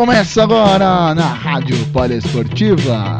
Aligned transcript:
Começa 0.00 0.44
agora 0.44 1.14
na 1.14 1.34
Rádio 1.34 1.76
Poliesportiva. 1.92 3.18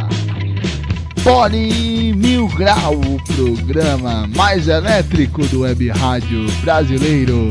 Poli 1.23 2.15
Mil 2.15 2.49
Grau, 2.49 2.95
o 2.95 3.23
programa 3.35 4.27
mais 4.35 4.67
elétrico 4.67 5.47
do 5.49 5.61
web 5.61 5.91
rádio 5.91 6.47
brasileiro. 6.63 7.51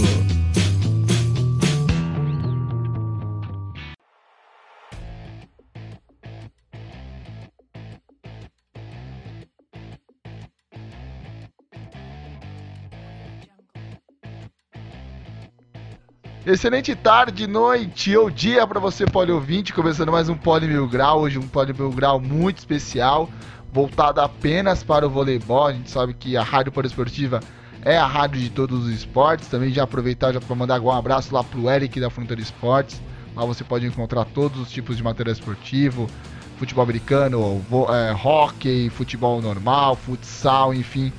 Excelente 16.52 16.96
tarde, 16.96 17.46
noite 17.46 18.18
ou 18.18 18.28
dia 18.28 18.66
para 18.66 18.80
você, 18.80 19.06
Poli 19.06 19.32
ouvinte, 19.32 19.72
começando 19.72 20.12
mais 20.12 20.30
um 20.30 20.36
Poli 20.36 20.68
Mil 20.68 20.88
Grau, 20.88 21.22
hoje 21.22 21.38
um 21.38 21.48
Poli 21.48 21.72
Mil 21.74 21.92
Grau 21.92 22.20
muito 22.20 22.58
especial, 22.58 23.30
voltado 23.72 24.20
apenas 24.20 24.82
para 24.82 25.06
o 25.06 25.10
voleibol, 25.12 25.68
a 25.68 25.74
gente 25.74 25.92
sabe 25.92 26.12
que 26.12 26.36
a 26.36 26.42
Rádio 26.42 26.72
Poliesportiva 26.72 27.40
é 27.86 27.96
a 27.96 28.08
rádio 28.08 28.42
de 28.42 28.50
todos 28.50 28.88
os 28.88 28.92
esportes, 28.92 29.48
também 29.48 29.70
já 29.72 29.84
aproveitar 29.84 30.34
já 30.34 30.42
para 30.42 30.56
mandar 30.56 30.82
um 30.82 30.90
abraço 30.90 31.32
lá 31.36 31.44
pro 31.44 31.70
Eric 31.70 32.00
da 32.00 32.10
Fronteira 32.10 32.42
Esportes, 32.42 33.00
lá 33.36 33.46
você 33.46 33.64
pode 33.64 33.86
encontrar 33.86 34.26
todos 34.26 34.60
os 34.60 34.72
tipos 34.72 34.98
de 34.98 35.04
material 35.04 35.34
esportivo, 35.34 36.10
futebol 36.58 36.84
americano, 36.84 37.64
é, 37.90 38.12
hockey, 38.12 38.90
futebol 38.90 39.40
normal, 39.40 39.96
futsal, 39.96 40.74
enfim, 40.74 41.14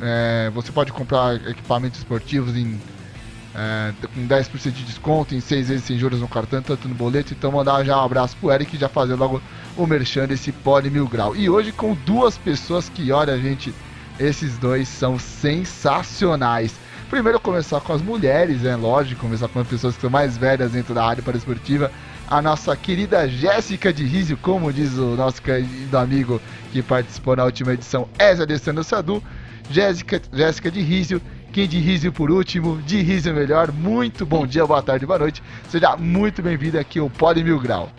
é, 0.00 0.50
você 0.54 0.72
pode 0.72 0.90
comprar 0.92 1.34
equipamentos 1.46 1.98
esportivos 1.98 2.56
em 2.56 2.80
é, 3.54 3.92
com 4.14 4.26
10% 4.26 4.70
de 4.70 4.84
desconto 4.84 5.34
em 5.34 5.40
6 5.40 5.68
vezes 5.68 5.84
sem 5.84 5.98
juros 5.98 6.20
no 6.20 6.28
cartão, 6.28 6.62
tanto 6.62 6.88
no 6.88 6.94
boleto. 6.94 7.34
Então 7.34 7.52
mandar 7.52 7.84
já 7.84 8.00
um 8.00 8.04
abraço 8.04 8.36
pro 8.38 8.50
Eric 8.50 8.76
já 8.76 8.88
fazer 8.88 9.14
logo 9.14 9.42
o 9.76 9.86
merchan 9.86 10.26
desse 10.26 10.52
Poli 10.52 10.90
Mil 10.90 11.06
Grau. 11.06 11.36
E 11.36 11.48
hoje 11.48 11.72
com 11.72 11.94
duas 11.94 12.38
pessoas 12.38 12.88
que, 12.88 13.12
olha, 13.12 13.38
gente, 13.38 13.74
esses 14.18 14.56
dois 14.58 14.88
são 14.88 15.18
sensacionais. 15.18 16.74
Primeiro 17.10 17.38
começar 17.38 17.80
com 17.80 17.92
as 17.92 18.00
mulheres, 18.00 18.64
é 18.64 18.74
lógico, 18.74 19.20
começar 19.20 19.48
com 19.48 19.60
as 19.60 19.68
pessoas 19.68 19.94
que 19.94 20.00
são 20.00 20.08
mais 20.08 20.38
velhas 20.38 20.72
dentro 20.72 20.94
da 20.94 21.04
área 21.04 21.22
para 21.22 21.36
esportiva. 21.36 21.92
A 22.26 22.40
nossa 22.40 22.74
querida 22.74 23.28
Jéssica 23.28 23.92
de 23.92 24.04
Rizio, 24.04 24.38
como 24.38 24.72
diz 24.72 24.96
o 24.96 25.14
nosso 25.14 25.42
querido 25.42 25.98
amigo 25.98 26.40
que 26.72 26.82
participou 26.82 27.36
na 27.36 27.44
última 27.44 27.74
edição, 27.74 28.08
Eza 28.18 28.44
Alessandro 28.44 28.82
Sadu. 28.82 29.22
Jéssica, 29.70 30.20
Jéssica 30.32 30.70
de 30.70 30.80
Rizio 30.80 31.20
quem 31.52 31.68
de 31.68 31.78
riso 31.78 32.10
por 32.10 32.30
último, 32.30 32.80
de 32.80 33.02
riso 33.02 33.32
melhor. 33.32 33.70
Muito 33.70 34.24
bom 34.24 34.46
dia, 34.46 34.66
boa 34.66 34.82
tarde, 34.82 35.04
boa 35.04 35.18
noite. 35.18 35.42
Seja 35.68 35.96
muito 35.98 36.42
bem-vindo 36.42 36.78
aqui 36.78 36.98
ao 36.98 37.10
Poli 37.10 37.44
Mil 37.44 37.60
Grau. 37.60 37.90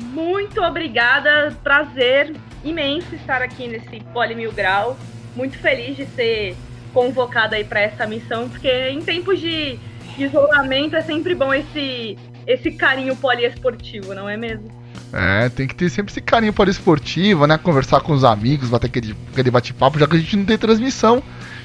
Muito 0.00 0.60
obrigada, 0.62 1.54
prazer 1.62 2.34
imenso 2.64 3.14
estar 3.14 3.42
aqui 3.42 3.68
nesse 3.68 4.00
Poli 4.12 4.34
Mil 4.34 4.50
Grau. 4.52 4.98
Muito 5.36 5.58
feliz 5.58 5.98
de 5.98 6.06
ser 6.06 6.56
convocada 6.94 7.56
aí 7.56 7.64
para 7.64 7.80
essa 7.80 8.06
missão, 8.06 8.48
porque 8.48 8.88
em 8.88 9.02
tempos 9.02 9.38
de 9.38 9.78
isolamento 10.16 10.96
é 10.96 11.02
sempre 11.02 11.34
bom 11.34 11.52
esse 11.52 12.16
esse 12.46 12.70
carinho 12.72 13.14
poliesportivo, 13.14 14.14
não 14.14 14.26
é 14.26 14.34
mesmo? 14.34 14.66
É, 15.12 15.50
tem 15.50 15.68
que 15.68 15.74
ter 15.74 15.90
sempre 15.90 16.10
esse 16.10 16.22
carinho 16.22 16.54
poliesportivo, 16.54 17.46
né? 17.46 17.58
Conversar 17.58 18.00
com 18.00 18.14
os 18.14 18.24
amigos, 18.24 18.70
bater 18.70 18.86
aquele, 18.86 19.14
aquele 19.30 19.50
bate-papo, 19.50 19.98
já 19.98 20.06
que 20.06 20.16
a 20.16 20.18
gente 20.18 20.34
não 20.38 20.46
tem 20.46 20.56
transmissão 20.56 21.22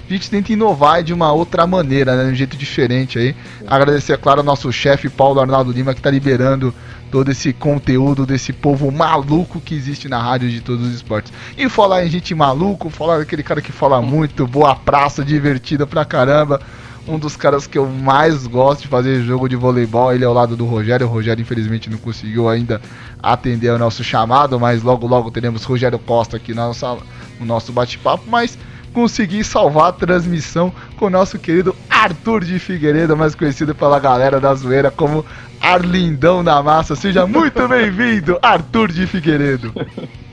a 0.10 0.14
gente 0.14 0.30
tenta 0.30 0.52
inovar 0.52 1.02
de 1.04 1.14
uma 1.14 1.32
outra 1.32 1.66
maneira, 1.66 2.16
né? 2.16 2.26
De 2.26 2.32
um 2.32 2.36
jeito 2.36 2.58
diferente 2.58 3.18
aí. 3.18 3.36
Agradecer, 3.66 4.14
é 4.14 4.18
claro, 4.18 4.42
ao 4.42 4.46
nosso 4.46 4.72
chefe 4.72 5.10
Paulo 5.10 5.40
Arnaldo 5.40 5.72
Lima, 5.72 5.94
que 5.94 6.00
está 6.00 6.12
liberando 6.12 6.74
todo 7.14 7.30
esse 7.30 7.54
conteúdo 7.54 8.26
desse 8.26 8.52
povo 8.52 8.92
maluco 8.92 9.62
que 9.62 9.76
existe 9.76 10.10
na 10.10 10.20
rádio 10.20 10.50
de 10.50 10.62
todos 10.62 10.88
os 10.88 10.96
esportes. 10.96 11.32
E 11.56 11.70
falar 11.70 12.04
em 12.04 12.10
gente 12.10 12.34
maluco, 12.34 12.90
falar 12.90 13.20
daquele 13.20 13.44
cara 13.44 13.62
que 13.62 13.72
fala 13.72 14.02
muito, 14.02 14.48
boa 14.48 14.76
praça, 14.76 15.24
divertida 15.24 15.86
pra 15.86 16.04
caramba. 16.04 16.60
Um 17.08 17.20
dos 17.20 17.36
caras 17.36 17.68
que 17.68 17.78
eu 17.78 17.86
mais 17.86 18.48
gosto 18.48 18.84
de 18.84 18.88
fazer 18.88 19.22
jogo 19.22 19.48
de 19.48 19.56
voleibol, 19.56 20.12
ele 20.12 20.24
é 20.24 20.28
ao 20.28 20.34
lado 20.34 20.56
do 20.56 20.66
Rogério. 20.66 21.06
O 21.06 21.10
Rogério, 21.10 21.42
infelizmente, 21.42 21.90
não 21.90 21.98
conseguiu 21.98 22.50
ainda 22.50 22.82
atender 23.22 23.70
o 23.72 23.78
nosso 23.78 24.04
chamado, 24.04 24.60
mas 24.60 24.82
logo, 24.82 25.06
logo 25.06 25.30
teremos 25.30 25.64
Rogério 25.66 26.00
Costa 26.00 26.38
aqui 26.38 26.54
no 26.54 26.62
nosso, 26.62 26.98
no 27.40 27.46
nosso 27.46 27.72
bate-papo. 27.72 28.24
Mas 28.28 28.58
consegui 28.94 29.44
salvar 29.44 29.90
a 29.90 29.94
transmissão 29.94 30.72
com 30.98 31.08
o 31.08 31.10
nosso 31.10 31.40
querido 31.40 31.76
Arthur 31.90 32.44
de 32.44 32.60
Figueiredo, 32.60 33.18
mais 33.18 33.36
conhecido 33.36 33.74
pela 33.74 34.00
galera 34.00 34.40
da 34.40 34.54
zoeira 34.54 34.92
como 34.92 35.26
Arlindão 35.60 36.44
da 36.44 36.62
Massa. 36.62 36.96
Seja 36.96 37.26
muito 37.26 37.68
bem-vindo, 37.68 38.38
Arthur 38.42 38.92
de 38.92 39.08
Figueiredo. 39.08 39.74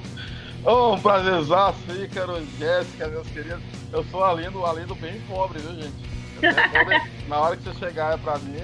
Oh, 0.62 0.93
um 0.94 1.00
prazerzaço, 1.00 1.78
Ícaro, 1.91 2.37
Jéssica, 2.59 3.09
meus 3.09 3.26
queridos. 3.28 3.62
Eu 3.91 4.04
sou 4.10 4.22
Arlindo, 4.22 4.65
Arlindo 4.65 4.94
bem 4.94 5.19
pobre, 5.22 5.59
viu, 5.59 5.75
gente? 5.75 6.10
Pobre, 6.72 7.03
na 7.28 7.38
hora 7.38 7.56
que 7.56 7.62
você 7.65 7.78
chegar 7.78 8.19
pra 8.19 8.38
mim, 8.38 8.60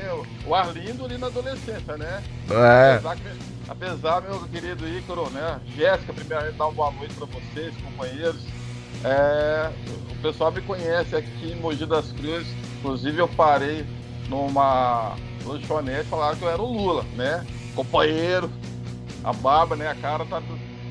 o 0.47 0.55
Arlindo 0.55 1.05
ali 1.05 1.19
na 1.19 1.27
adolescência, 1.27 1.97
né? 1.97 2.23
É. 2.51 2.95
Apesar, 2.95 3.17
que, 3.17 3.23
apesar 3.69 4.23
meu 4.23 4.41
querido 4.41 4.87
Ícaro, 4.87 5.29
né? 5.31 5.61
Jéssica, 5.75 6.12
primeiramente, 6.12 6.56
dar 6.56 6.67
uma 6.67 6.75
boa 6.75 6.91
noite 6.93 7.15
pra 7.15 7.27
vocês, 7.27 7.75
companheiros. 7.83 8.45
É, 9.06 9.71
o 10.11 10.17
pessoal 10.21 10.50
me 10.50 10.61
conhece 10.61 11.15
aqui 11.15 11.53
em 11.53 11.61
Mogi 11.61 11.87
das 11.87 12.11
Cruzes. 12.11 12.49
Inclusive 12.78 13.19
eu 13.19 13.28
parei 13.28 13.87
numa 14.28 15.15
lanchonete 15.44 16.00
e 16.00 16.11
falaram 16.11 16.37
que 16.37 16.43
eu 16.43 16.50
era 16.50 16.61
o 16.61 16.67
Lula, 16.67 17.05
né? 17.15 17.47
Companheiro, 17.77 18.50
a 19.22 19.33
barba, 19.33 19.77
né? 19.77 19.89
A 19.89 19.94
cara 19.94 20.25
tá, 20.25 20.43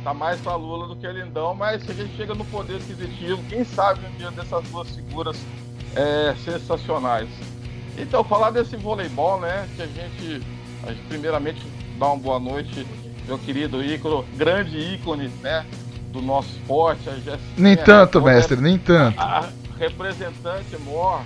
tá 0.01 0.13
mais 0.13 0.39
pra 0.39 0.55
Lula 0.55 0.87
do 0.87 0.95
que 0.95 1.05
Lindão, 1.07 1.53
mas 1.53 1.83
se 1.83 1.91
a 1.91 1.93
gente 1.93 2.15
chega 2.15 2.33
no 2.33 2.45
poder 2.45 2.77
aquisitivo, 2.77 3.43
quem 3.49 3.65
sabe 3.65 4.05
um 4.05 4.17
dia 4.17 4.31
dessas 4.31 4.63
duas 4.69 4.89
figuras 4.95 5.37
é, 5.93 6.33
sensacionais. 6.45 7.27
Então, 7.97 8.23
falar 8.23 8.51
desse 8.51 8.77
voleibol, 8.77 9.41
né? 9.41 9.67
Que 9.75 9.81
a 9.81 9.87
gente, 9.87 10.41
a 10.83 10.93
gente 10.93 11.05
primeiramente 11.09 11.61
dá 11.99 12.07
uma 12.07 12.17
boa 12.17 12.39
noite, 12.39 12.87
meu 13.27 13.37
querido 13.37 13.83
ícone, 13.83 14.25
grande 14.37 14.77
ícone, 14.77 15.27
né? 15.41 15.65
Do 16.15 16.21
nosso 16.21 16.49
esporte. 16.49 17.09
A 17.09 17.13
Jéssica, 17.13 17.39
nem 17.57 17.75
tanto, 17.75 18.21
mestre, 18.21 18.59
nem 18.59 18.77
tanto. 18.77 19.19
A 19.19 19.49
representante 19.77 20.77
mor 20.77 21.21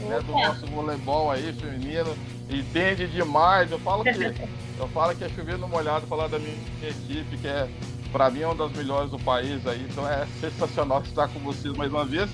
né, 0.00 0.20
do 0.20 0.32
nosso 0.32 0.66
voleibol 0.66 1.30
aí, 1.30 1.52
feminino, 1.52 2.16
entende 2.48 3.06
demais. 3.06 3.70
Eu 3.70 3.78
falo 3.78 4.02
que 4.02 4.10
eu 4.80 4.88
falo 4.88 5.14
que 5.14 5.24
é 5.24 5.28
chover 5.28 5.58
no 5.58 5.68
molhado 5.68 6.06
falar 6.06 6.28
da 6.28 6.38
minha 6.38 6.56
equipe, 6.82 7.36
que 7.36 7.46
é 7.46 7.68
para 8.10 8.30
mim 8.30 8.40
é 8.40 8.46
uma 8.46 8.56
das 8.56 8.72
melhores 8.76 9.10
do 9.10 9.18
país 9.20 9.64
aí, 9.66 9.86
então 9.88 10.08
é 10.08 10.26
sensacional 10.40 11.00
estar 11.02 11.28
com 11.28 11.38
vocês 11.40 11.76
mais 11.76 11.92
uma 11.92 12.04
vez. 12.04 12.28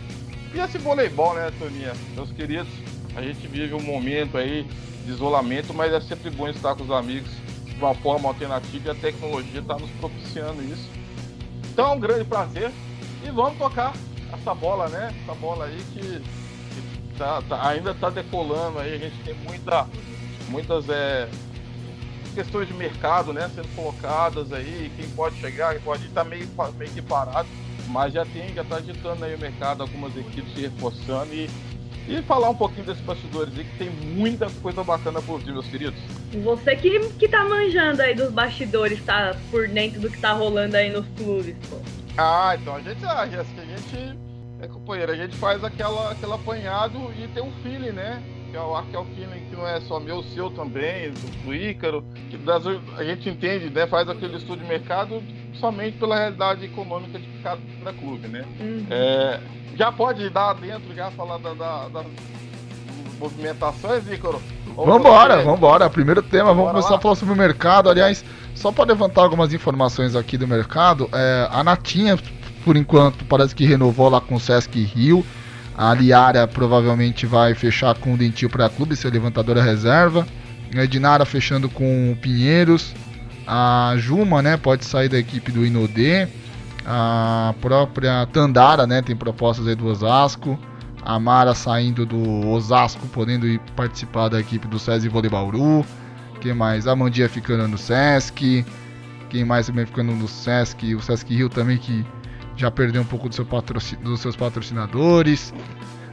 E 0.54 0.58
esse 0.58 0.78
voleibol, 0.78 1.34
né, 1.34 1.52
Toninha? 1.58 1.92
Meus 2.14 2.30
queridos, 2.30 2.68
a 3.14 3.20
gente 3.20 3.46
vive 3.46 3.74
um 3.74 3.82
momento 3.82 4.38
aí 4.38 4.66
de 5.04 5.10
isolamento, 5.10 5.74
mas 5.74 5.92
é 5.92 6.00
sempre 6.00 6.30
bom 6.30 6.48
estar 6.48 6.74
com 6.74 6.84
os 6.84 6.90
amigos 6.90 7.30
de 7.66 7.76
uma 7.76 7.94
forma 7.94 8.28
alternativa 8.28 8.88
e 8.88 8.90
a 8.90 8.94
tecnologia 8.94 9.60
está 9.60 9.74
nos 9.74 9.90
propiciando 10.00 10.62
isso. 10.62 10.88
Então 11.76 11.92
é 11.92 11.94
um 11.94 12.00
grande 12.00 12.24
prazer. 12.24 12.72
E 13.22 13.30
vamos 13.30 13.58
tocar 13.58 13.92
essa 14.32 14.54
bola, 14.54 14.88
né? 14.88 15.14
Essa 15.22 15.34
bola 15.34 15.66
aí 15.66 15.76
que, 15.92 16.00
que 16.00 17.18
tá, 17.18 17.42
tá, 17.42 17.68
ainda 17.68 17.90
está 17.90 18.08
decolando 18.08 18.78
aí. 18.78 18.94
A 18.94 18.98
gente 18.98 19.22
tem 19.22 19.34
muita, 19.34 19.86
muitas 20.48 20.88
é, 20.88 21.28
questões 22.34 22.66
de 22.66 22.72
mercado, 22.72 23.30
né? 23.30 23.50
Sendo 23.54 23.68
colocadas 23.76 24.54
aí. 24.54 24.90
Quem 24.96 25.06
pode 25.10 25.38
chegar, 25.38 25.74
quem 25.74 25.82
pode 25.82 26.06
estar 26.06 26.24
tá 26.24 26.30
meio, 26.30 26.48
meio 26.78 26.90
que 26.92 27.02
parado. 27.02 27.46
Mas 27.88 28.14
já 28.14 28.24
tem, 28.24 28.54
já 28.54 28.62
está 28.62 28.76
agitando 28.76 29.22
aí 29.22 29.34
o 29.34 29.38
mercado, 29.38 29.82
algumas 29.82 30.16
equipes 30.16 30.54
se 30.54 30.62
reforçando 30.62 31.34
e 31.34 31.50
e 32.08 32.22
falar 32.22 32.50
um 32.50 32.54
pouquinho 32.54 32.86
desses 32.86 33.02
bastidores 33.02 33.56
aí, 33.58 33.64
que 33.64 33.78
tem 33.78 33.90
muita 33.90 34.48
coisa 34.62 34.82
bacana 34.84 35.20
por 35.20 35.40
vir, 35.40 35.52
meus 35.52 35.66
queridos. 35.66 35.98
Você 36.44 36.76
que, 36.76 37.00
que 37.14 37.28
tá 37.28 37.44
manjando 37.44 38.02
aí 38.02 38.14
dos 38.14 38.30
bastidores, 38.30 39.02
tá 39.04 39.36
por 39.50 39.68
dentro 39.68 40.00
do 40.00 40.10
que 40.10 40.18
tá 40.18 40.32
rolando 40.32 40.76
aí 40.76 40.90
nos 40.90 41.06
clubes, 41.16 41.56
pô. 41.68 41.76
Ah, 42.16 42.56
então 42.60 42.76
a 42.76 42.80
gente, 42.80 43.04
ah, 43.04 43.26
Jéssica, 43.26 43.60
a 43.60 43.64
gente, 43.64 44.18
é 44.60 44.68
companheiro, 44.68 45.12
a 45.12 45.16
gente 45.16 45.36
faz 45.36 45.62
aquela, 45.62 46.12
aquele 46.12 46.32
apanhado 46.32 47.12
e 47.18 47.28
tem 47.28 47.42
um 47.42 47.52
feeling, 47.62 47.92
né? 47.92 48.22
Que 48.56 48.96
é 48.96 48.98
o 48.98 49.04
que 49.04 49.22
é 49.22 49.26
que 49.50 49.54
não 49.54 49.68
é 49.68 49.78
só 49.82 50.00
meu, 50.00 50.22
seu 50.22 50.50
também, 50.50 51.12
do 51.44 51.54
Ícaro, 51.54 52.02
que 52.30 52.38
das, 52.38 52.64
a 52.96 53.04
gente 53.04 53.28
entende, 53.28 53.68
né? 53.68 53.86
Faz 53.86 54.08
aquele 54.08 54.38
estudo 54.38 54.62
de 54.62 54.66
mercado 54.66 55.22
somente 55.60 55.98
pela 55.98 56.16
realidade 56.16 56.64
econômica 56.64 57.18
de 57.18 57.26
cada 57.42 57.92
clube, 58.00 58.28
né? 58.28 58.46
Uhum. 58.58 58.86
É, 58.88 59.40
já 59.76 59.92
pode 59.92 60.30
dar 60.30 60.54
dentro, 60.54 60.94
já 60.94 61.10
falar 61.10 61.36
da, 61.36 61.52
da, 61.52 61.88
das 61.88 62.06
movimentações, 63.20 64.10
Ícaro? 64.10 64.40
Vambora, 64.74 65.42
vambora. 65.42 65.90
Primeiro 65.90 66.22
tema, 66.22 66.54
vamos 66.54 66.70
começar 66.70 66.90
lá. 66.92 66.96
a 66.96 67.00
falar 67.00 67.14
sobre 67.14 67.34
o 67.34 67.36
mercado. 67.36 67.90
Aliás, 67.90 68.24
só 68.54 68.72
para 68.72 68.86
levantar 68.86 69.20
algumas 69.20 69.52
informações 69.52 70.16
aqui 70.16 70.38
do 70.38 70.48
mercado, 70.48 71.10
é, 71.12 71.46
a 71.50 71.62
Natinha, 71.62 72.18
por 72.64 72.74
enquanto, 72.74 73.22
parece 73.26 73.54
que 73.54 73.66
renovou 73.66 74.08
lá 74.08 74.18
com 74.18 74.36
o 74.36 74.40
Sesc 74.40 74.82
Rio. 74.82 75.26
A 75.76 75.92
Liara 75.92 76.48
provavelmente 76.48 77.26
vai 77.26 77.54
fechar 77.54 77.94
com 77.98 78.14
o 78.14 78.16
Dentil 78.16 78.48
para 78.48 78.68
Clube, 78.70 78.96
ser 78.96 79.12
levantadora 79.12 79.62
reserva. 79.62 80.26
A 80.74 80.82
Edinara 80.82 81.26
fechando 81.26 81.68
com 81.68 82.12
o 82.12 82.16
Pinheiros. 82.16 82.94
A 83.46 83.94
Juma, 83.98 84.40
né, 84.40 84.56
pode 84.56 84.86
sair 84.86 85.08
da 85.08 85.18
equipe 85.18 85.52
do 85.52 85.66
Inodê. 85.66 86.26
A 86.86 87.54
própria 87.60 88.26
Tandara, 88.32 88.86
né, 88.86 89.02
tem 89.02 89.14
propostas 89.14 89.66
aí 89.68 89.74
do 89.74 89.86
Osasco. 89.86 90.58
A 91.02 91.20
Mara 91.20 91.54
saindo 91.54 92.06
do 92.06 92.48
Osasco, 92.48 93.06
podendo 93.08 93.46
ir 93.46 93.60
participar 93.76 94.28
da 94.28 94.40
equipe 94.40 94.66
do 94.66 94.78
SESI 94.78 95.08
Vôlei 95.08 95.30
Bauru. 95.30 95.84
Quem 96.40 96.54
mais? 96.54 96.86
A 96.86 96.96
Mandia 96.96 97.28
ficando 97.28 97.68
no 97.68 97.76
Sesc. 97.76 98.64
Quem 99.28 99.44
mais 99.44 99.66
também 99.66 99.84
ficando 99.84 100.12
no 100.12 100.26
Sesc? 100.26 100.94
O 100.94 101.02
Sesc 101.02 101.32
Rio 101.34 101.48
também 101.48 101.76
que 101.76 102.04
já 102.56 102.70
perdeu 102.70 103.02
um 103.02 103.04
pouco 103.04 103.28
do 103.28 103.34
seu 103.34 103.44
patrocin... 103.44 103.96
dos 103.96 104.20
seus 104.20 104.36
patrocinadores. 104.36 105.52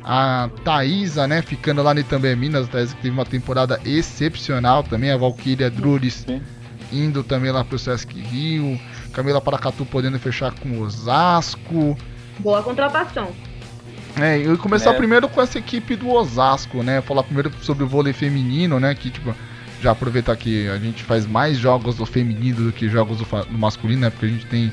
A 0.03 0.49
Thaisa, 0.65 1.27
né, 1.27 1.41
ficando 1.41 1.81
lá 1.81 1.93
no 1.93 2.01
Itambé 2.01 2.35
Minas, 2.35 2.65
a 2.65 2.71
Thaisa 2.71 2.95
que 2.95 3.01
teve 3.01 3.13
uma 3.13 3.25
temporada 3.25 3.79
excepcional 3.85 4.83
também, 4.83 5.11
a 5.11 5.17
Valkyria 5.17 5.69
Druris 5.69 6.25
indo 6.93 7.23
também 7.23 7.51
lá 7.51 7.63
pro 7.63 7.79
Sesc 7.79 8.13
Rio, 8.19 8.79
Camila 9.11 9.41
Paracatu 9.41 9.85
podendo 9.85 10.19
fechar 10.19 10.51
com 10.51 10.79
Osasco. 10.81 11.97
Boa 12.39 12.61
contratação. 12.61 13.31
É, 14.19 14.37
eu 14.37 14.57
começar 14.57 14.91
é. 14.91 14.93
primeiro 14.93 15.27
com 15.27 15.41
essa 15.41 15.57
equipe 15.57 15.95
do 15.95 16.09
Osasco, 16.09 16.83
né? 16.83 17.01
Falar 17.01 17.23
primeiro 17.23 17.51
sobre 17.61 17.83
o 17.83 17.87
vôlei 17.87 18.13
feminino, 18.13 18.79
né? 18.79 18.93
Que 18.93 19.09
tipo, 19.09 19.33
já 19.81 19.91
aproveitar 19.91 20.35
que 20.35 20.67
a 20.69 20.77
gente 20.77 21.03
faz 21.03 21.25
mais 21.25 21.57
jogos 21.57 21.95
do 21.95 22.05
feminino 22.05 22.65
do 22.65 22.71
que 22.71 22.87
jogos 22.87 23.17
do, 23.17 23.25
do 23.25 23.57
masculino, 23.57 24.01
né? 24.01 24.09
Porque 24.11 24.27
a 24.27 24.29
gente 24.29 24.45
tem 24.45 24.71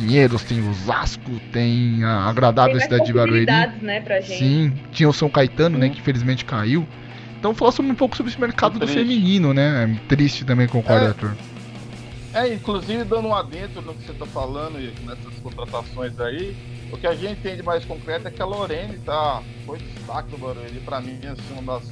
Pinheiros, 0.00 0.42
tem 0.42 0.66
Osasco, 0.66 1.30
tem 1.52 2.02
a 2.02 2.24
agradável 2.24 2.78
tem 2.78 2.82
cidade 2.82 3.04
de 3.04 3.12
Barueri. 3.12 3.46
Né, 3.82 4.00
pra 4.00 4.20
gente. 4.20 4.38
Sim, 4.38 4.72
tinha 4.90 5.08
o 5.08 5.12
São 5.12 5.28
Caetano, 5.28 5.76
né? 5.76 5.90
Que 5.90 5.98
infelizmente 5.98 6.44
caiu. 6.44 6.88
Então 7.38 7.54
falar 7.54 7.72
sobre, 7.72 7.92
um 7.92 7.94
pouco 7.94 8.16
sobre 8.16 8.32
esse 8.32 8.40
mercado 8.40 8.78
do 8.78 8.88
feminino, 8.88 9.52
né? 9.52 9.84
É 9.84 10.08
triste 10.08 10.44
também, 10.44 10.66
concorda, 10.66 11.06
é, 11.06 11.08
Arthur? 11.08 11.36
É, 12.32 12.54
inclusive 12.54 13.04
dando 13.04 13.28
um 13.28 13.34
adentro 13.34 13.82
no 13.82 13.92
que 13.92 14.04
você 14.04 14.12
está 14.12 14.26
falando 14.26 14.80
e 14.80 14.92
nessas 15.04 15.34
contratações 15.42 16.18
aí, 16.20 16.56
o 16.92 16.96
que 16.96 17.06
a 17.06 17.14
gente 17.14 17.40
tem 17.40 17.56
de 17.56 17.62
mais 17.62 17.84
concreto 17.84 18.28
é 18.28 18.30
que 18.30 18.40
a 18.40 18.44
Lorene 18.44 18.98
tá, 18.98 19.42
foi 19.66 19.78
destaque 19.78 20.30
do 20.30 20.38
Barueri 20.38 20.80
para 20.84 21.00
mim, 21.00 21.18
assim, 21.24 21.58
uma 21.58 21.74
das, 21.74 21.90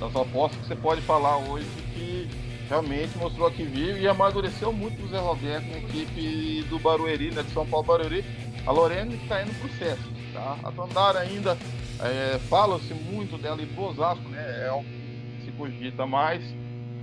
das 0.00 0.16
apostas 0.16 0.60
que 0.60 0.68
você 0.68 0.76
pode 0.76 1.00
falar 1.02 1.36
hoje 1.38 1.66
que 1.94 2.28
realmente 2.68 3.16
mostrou 3.18 3.50
que 3.50 3.62
vive 3.62 4.00
e 4.00 4.08
amadureceu 4.08 4.72
muito 4.72 5.04
o 5.04 5.08
Zé 5.08 5.18
Roberto 5.18 5.66
na 5.66 5.78
equipe 5.78 6.64
do 6.68 6.78
Barueri, 6.78 7.30
né, 7.30 7.42
de 7.42 7.52
São 7.52 7.66
Paulo 7.66 7.86
Barueri. 7.86 8.24
A 8.66 8.72
Lorene 8.72 9.14
está 9.14 9.42
indo 9.42 9.54
pro 9.60 9.68
Sesc, 9.78 10.02
tá? 10.32 10.58
A 10.64 10.72
Tandara 10.72 11.20
ainda 11.20 11.56
é, 12.00 12.38
fala-se 12.48 12.92
muito 12.92 13.38
dela 13.38 13.62
e 13.62 13.66
do 13.66 13.82
Osasco, 13.82 14.28
né? 14.28 14.66
É 14.66 14.72
o 14.72 14.82
que 14.82 15.44
se 15.44 15.52
cogita 15.52 16.04
mais. 16.04 16.42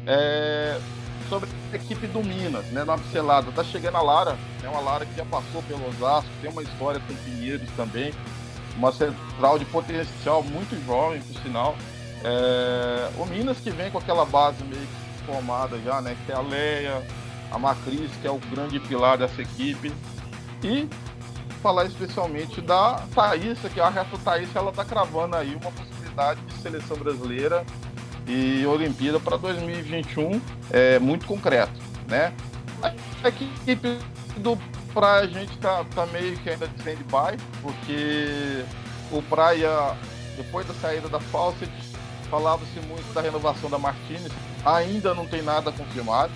É, 0.06 0.78
sobre 1.30 1.50
a 1.72 1.76
equipe 1.76 2.06
do 2.08 2.22
Minas, 2.22 2.66
né? 2.68 2.84
Na 2.84 2.98
pincelada. 2.98 3.52
Tá 3.52 3.64
chegando 3.64 3.96
a 3.96 4.02
Lara, 4.02 4.38
é 4.62 4.68
uma 4.68 4.82
Lara 4.82 5.06
que 5.06 5.16
já 5.16 5.26
passou 5.26 5.64
pelo 5.64 5.88
Osasco, 5.88 6.30
tem 6.42 6.52
uma 6.52 6.62
história 6.62 7.02
com 7.08 7.14
Pinheiros 7.16 7.70
também. 7.78 8.14
Uma 8.76 8.92
central 8.92 9.58
de 9.58 9.66
potencial 9.66 10.44
muito 10.44 10.76
jovem, 10.86 11.22
por 11.22 11.42
sinal. 11.42 11.76
É, 12.24 13.10
o 13.18 13.26
Minas 13.26 13.58
que 13.60 13.70
vem 13.70 13.92
com 13.92 14.00
aquela 14.00 14.26
base 14.26 14.64
meio 14.64 14.82
que 14.82 15.03
formada 15.26 15.80
já, 15.80 16.02
né? 16.02 16.16
Que 16.26 16.32
é 16.32 16.36
a 16.36 16.42
Leia, 16.42 17.04
a 17.52 17.60
Macris, 17.60 18.12
que 18.22 18.28
é 18.28 18.32
o 18.32 18.40
grande 18.52 18.80
pilar 18.80 19.18
dessa 19.18 19.42
equipe. 19.42 19.92
E 20.64 20.88
falar 21.62 21.86
especialmente 21.86 22.60
da 22.62 23.02
Thaísa, 23.16 23.70
que 23.70 23.80
a 23.80 23.90
resto 23.90 24.18
Thaísa 24.18 24.60
ela 24.60 24.72
tá 24.72 24.84
cravando 24.84 25.36
aí 25.36 25.56
uma 25.56 25.72
possibilidade 25.72 26.42
de 26.42 26.54
seleção 26.62 26.98
brasileira 26.98 27.66
e 28.28 28.66
Olimpíada 28.66 29.20
para 29.20 29.38
2021 29.38 30.42
é 30.72 31.00
muito 31.00 31.26
concreto, 31.26 31.80
né? 32.08 32.34
A 32.82 33.28
equipe 33.28 33.98
do 34.38 34.58
Praia 34.94 35.24
a 35.24 35.28
gente 35.28 35.58
tá, 35.58 35.86
tá 35.96 36.06
meio 36.08 36.38
que 36.38 36.50
ainda 36.50 36.68
de 36.68 36.76
stand-by, 36.78 37.38
porque 37.62 38.64
o 39.12 39.22
Praia, 39.24 39.96
depois 40.38 40.68
da 40.68 40.74
saída 40.76 41.08
da 41.08 41.20
Fawcett, 41.20 41.72
falava-se 42.30 42.80
muito 42.88 43.14
da 43.14 43.22
renovação 43.22 43.70
da 43.70 43.78
Martinez, 43.78 44.32
ainda 44.66 45.14
não 45.14 45.26
tem 45.26 45.42
nada 45.42 45.72
confirmado, 45.72 46.32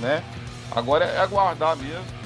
né? 0.00 0.22
Agora 0.70 1.04
é 1.04 1.20
aguardar 1.20 1.76
mesmo. 1.76 2.22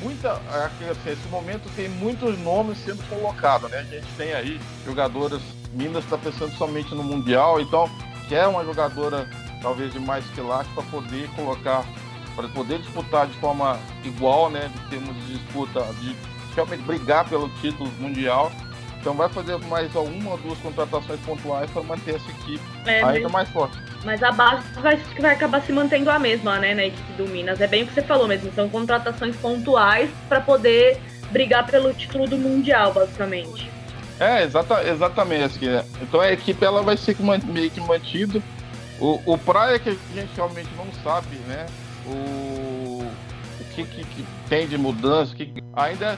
Muita, 0.00 0.32
assim, 0.32 1.10
esse 1.10 1.28
momento 1.28 1.70
tem 1.76 1.88
muitos 1.88 2.38
nomes 2.38 2.78
sendo 2.78 3.06
colocados, 3.08 3.70
né? 3.70 3.78
A 3.78 3.82
gente 3.84 4.06
tem 4.16 4.32
aí 4.32 4.60
jogadoras, 4.84 5.40
Minas 5.72 6.04
está 6.04 6.18
pensando 6.18 6.52
somente 6.56 6.94
no 6.94 7.02
Mundial, 7.02 7.60
então 7.60 7.88
quer 8.28 8.46
uma 8.48 8.64
jogadora 8.64 9.28
talvez 9.60 9.92
de 9.92 10.00
mais 10.00 10.24
quilate 10.34 10.68
para 10.70 10.82
poder 10.84 11.28
colocar, 11.36 11.84
para 12.34 12.48
poder 12.48 12.80
disputar 12.80 13.26
de 13.26 13.34
forma 13.38 13.78
igual, 14.02 14.50
né? 14.50 14.68
De 14.74 14.80
termos 14.88 15.14
de 15.26 15.38
disputa, 15.38 15.82
de 16.00 16.16
realmente 16.54 16.82
brigar 16.82 17.28
pelo 17.28 17.48
título 17.60 17.90
mundial 18.00 18.50
então 19.02 19.14
vai 19.14 19.28
fazer 19.28 19.58
mais 19.66 19.92
uma 19.96 20.30
ou 20.30 20.38
duas 20.38 20.56
contratações 20.60 21.18
pontuais 21.26 21.68
para 21.72 21.82
manter 21.82 22.14
essa 22.14 22.30
equipe 22.30 22.62
é, 22.86 23.02
ainda 23.02 23.28
mais 23.28 23.48
forte. 23.48 23.76
Mas 24.04 24.22
a 24.22 24.30
base 24.30 24.64
vai, 24.80 24.96
vai 25.18 25.34
acabar 25.34 25.60
se 25.60 25.72
mantendo 25.72 26.08
a 26.08 26.20
mesma, 26.20 26.60
né, 26.60 26.72
na 26.72 26.84
equipe 26.84 27.12
do 27.14 27.26
Minas. 27.26 27.60
É 27.60 27.66
bem 27.66 27.82
o 27.82 27.86
que 27.88 27.94
você 27.94 28.02
falou 28.02 28.28
mesmo, 28.28 28.52
são 28.52 28.68
contratações 28.68 29.34
pontuais 29.34 30.08
para 30.28 30.40
poder 30.40 31.00
brigar 31.32 31.66
pelo 31.66 31.92
título 31.92 32.28
do 32.28 32.38
Mundial, 32.38 32.94
basicamente. 32.94 33.68
É, 34.20 34.44
exata, 34.44 34.88
exatamente. 34.88 35.42
Assim, 35.42 35.66
né? 35.66 35.84
Então 36.00 36.20
a 36.20 36.30
equipe 36.30 36.64
ela 36.64 36.80
vai 36.80 36.96
ser 36.96 37.16
meio 37.44 37.70
que 37.72 37.80
mantida. 37.80 38.40
O, 39.00 39.20
o 39.26 39.36
Praia 39.36 39.80
que 39.80 39.88
a 39.88 39.96
gente 40.14 40.30
realmente 40.36 40.70
não 40.76 40.86
sabe, 41.02 41.34
né? 41.48 41.66
O, 42.06 43.04
o 43.60 43.64
que, 43.74 43.82
que, 43.82 44.04
que 44.04 44.24
tem 44.48 44.68
de 44.68 44.78
mudança, 44.78 45.34
que 45.34 45.52
ainda, 45.74 46.16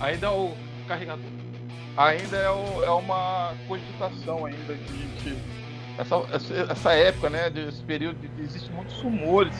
ainda 0.00 0.32
o 0.32 0.56
carregador 0.88 1.39
ainda 2.00 2.36
é, 2.36 2.50
o, 2.50 2.82
é 2.82 2.90
uma 2.90 3.54
cogitação 3.68 4.46
ainda 4.46 4.72
a 4.72 4.76
gente. 4.76 5.36
Essa, 5.98 6.72
essa 6.72 6.92
época, 6.92 7.28
né, 7.28 7.50
desse 7.50 7.82
período, 7.82 8.18
de, 8.18 8.42
existem 8.42 8.70
muitos 8.72 8.96
rumores. 9.02 9.54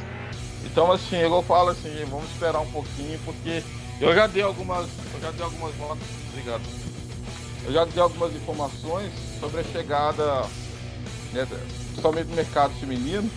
Então, 0.65 0.91
assim, 0.91 1.17
eu 1.17 1.43
falo 1.43 1.71
assim, 1.71 2.05
vamos 2.09 2.31
esperar 2.31 2.61
um 2.61 2.71
pouquinho, 2.71 3.19
porque 3.25 3.63
eu 4.01 4.15
já 4.15 4.27
dei 4.27 4.43
algumas. 4.43 4.89
Eu 5.15 5.21
já 5.21 5.31
dei 5.31 5.45
algumas. 5.45 5.75
Obrigado. 6.31 6.63
Eu 7.67 7.73
já 7.73 7.85
dei 7.85 8.03
algumas 8.03 8.35
informações 8.35 9.13
sobre 9.39 9.61
a 9.61 9.65
chegada, 9.65 10.43
né, 11.33 11.47
principalmente 11.89 12.27
do 12.27 12.35
mercado 12.35 12.73
feminino. 12.81 13.31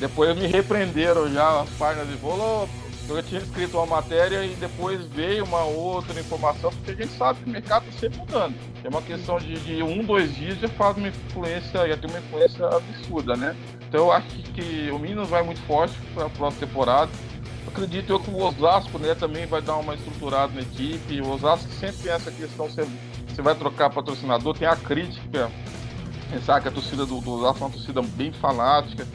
Depois 0.00 0.36
me 0.36 0.46
repreenderam 0.46 1.32
já 1.32 1.60
as 1.60 1.68
páginas 1.70 2.08
de 2.08 2.14
vôlei 2.16 2.68
eu 3.16 3.22
tinha 3.22 3.40
escrito 3.40 3.76
uma 3.78 3.86
matéria 3.86 4.44
e 4.44 4.54
depois 4.56 5.04
veio 5.06 5.44
uma 5.44 5.64
outra 5.64 6.18
informação, 6.20 6.70
porque 6.70 6.90
a 6.90 6.94
gente 6.94 7.16
sabe 7.16 7.40
que 7.40 7.48
o 7.48 7.52
mercado 7.52 7.88
está 7.88 8.00
sempre 8.00 8.18
mudando. 8.18 8.54
É 8.84 8.88
uma 8.88 9.00
questão 9.00 9.38
de, 9.38 9.54
de, 9.60 9.82
um, 9.82 10.04
dois 10.04 10.34
dias 10.34 10.58
já 10.58 10.68
faz 10.68 10.96
uma 10.96 11.08
influência, 11.08 11.88
já 11.88 11.96
tem 11.96 12.10
uma 12.10 12.18
influência 12.18 12.66
absurda, 12.66 13.36
né? 13.36 13.56
Então 13.88 14.00
eu 14.00 14.12
acho 14.12 14.26
que 14.26 14.90
o 14.90 14.98
Minas 14.98 15.28
vai 15.28 15.42
muito 15.42 15.60
forte 15.62 15.94
para 16.14 16.26
a 16.26 16.30
próxima 16.30 16.66
temporada. 16.66 17.10
Acredito 17.66 18.10
eu 18.12 18.20
que 18.20 18.30
o 18.30 18.42
Osasco 18.42 18.98
né, 18.98 19.14
também 19.14 19.46
vai 19.46 19.62
dar 19.62 19.76
uma 19.76 19.94
estruturada 19.94 20.52
na 20.52 20.60
equipe. 20.60 21.20
O 21.20 21.30
Osasco 21.30 21.70
sempre 21.72 21.96
tem 21.96 22.12
essa 22.12 22.30
questão, 22.30 22.68
você, 22.68 22.86
você 23.26 23.40
vai 23.40 23.54
trocar 23.54 23.90
patrocinador, 23.90 24.56
tem 24.56 24.68
a 24.68 24.76
crítica. 24.76 25.50
Pensar 26.30 26.60
que 26.60 26.68
a 26.68 26.70
torcida 26.70 27.06
do, 27.06 27.20
do 27.20 27.30
Osasco 27.30 27.64
é 27.64 27.66
uma 27.66 27.72
torcida 27.72 28.02
bem 28.02 28.32
fanática. 28.32 29.06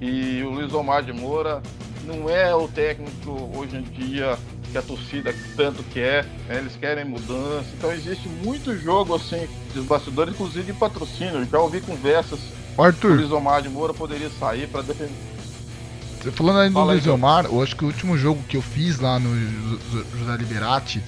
E 0.00 0.42
o 0.42 0.50
Luiz 0.50 0.72
Omar 0.72 1.04
de 1.04 1.12
Moura 1.12 1.62
não 2.04 2.28
é 2.28 2.54
o 2.54 2.68
técnico 2.68 3.50
hoje 3.54 3.76
em 3.76 3.82
dia 3.82 4.38
que 4.70 4.78
a 4.78 4.82
torcida 4.82 5.34
tanto 5.54 5.82
quer, 5.84 6.24
né? 6.48 6.58
eles 6.58 6.74
querem 6.76 7.04
mudança. 7.04 7.66
Então 7.76 7.92
existe 7.92 8.28
muito 8.28 8.76
jogo 8.78 9.14
assim 9.14 9.46
dos 9.74 9.84
bastidores, 9.84 10.34
inclusive 10.34 10.72
de 10.72 10.78
patrocínio. 10.78 11.46
Já 11.50 11.58
ouvi 11.58 11.80
conversas. 11.80 12.40
Arthur. 12.76 13.12
O 13.12 13.16
Lisomar 13.16 13.60
de 13.60 13.68
Moura 13.68 13.92
poderia 13.92 14.30
sair 14.30 14.66
para 14.66 14.82
defender. 14.82 15.12
Você 16.20 16.30
falando 16.30 16.60
aí 16.60 16.68
do 16.68 16.74
Fala 16.74 16.94
Lisomar, 16.94 17.44
eu 17.46 17.62
acho 17.62 17.76
que 17.76 17.84
o 17.84 17.88
último 17.88 18.16
jogo 18.16 18.42
que 18.48 18.56
eu 18.56 18.62
fiz 18.62 18.98
lá 18.98 19.18
no 19.18 19.28
José 20.18 20.36
Liberati, 20.38 21.02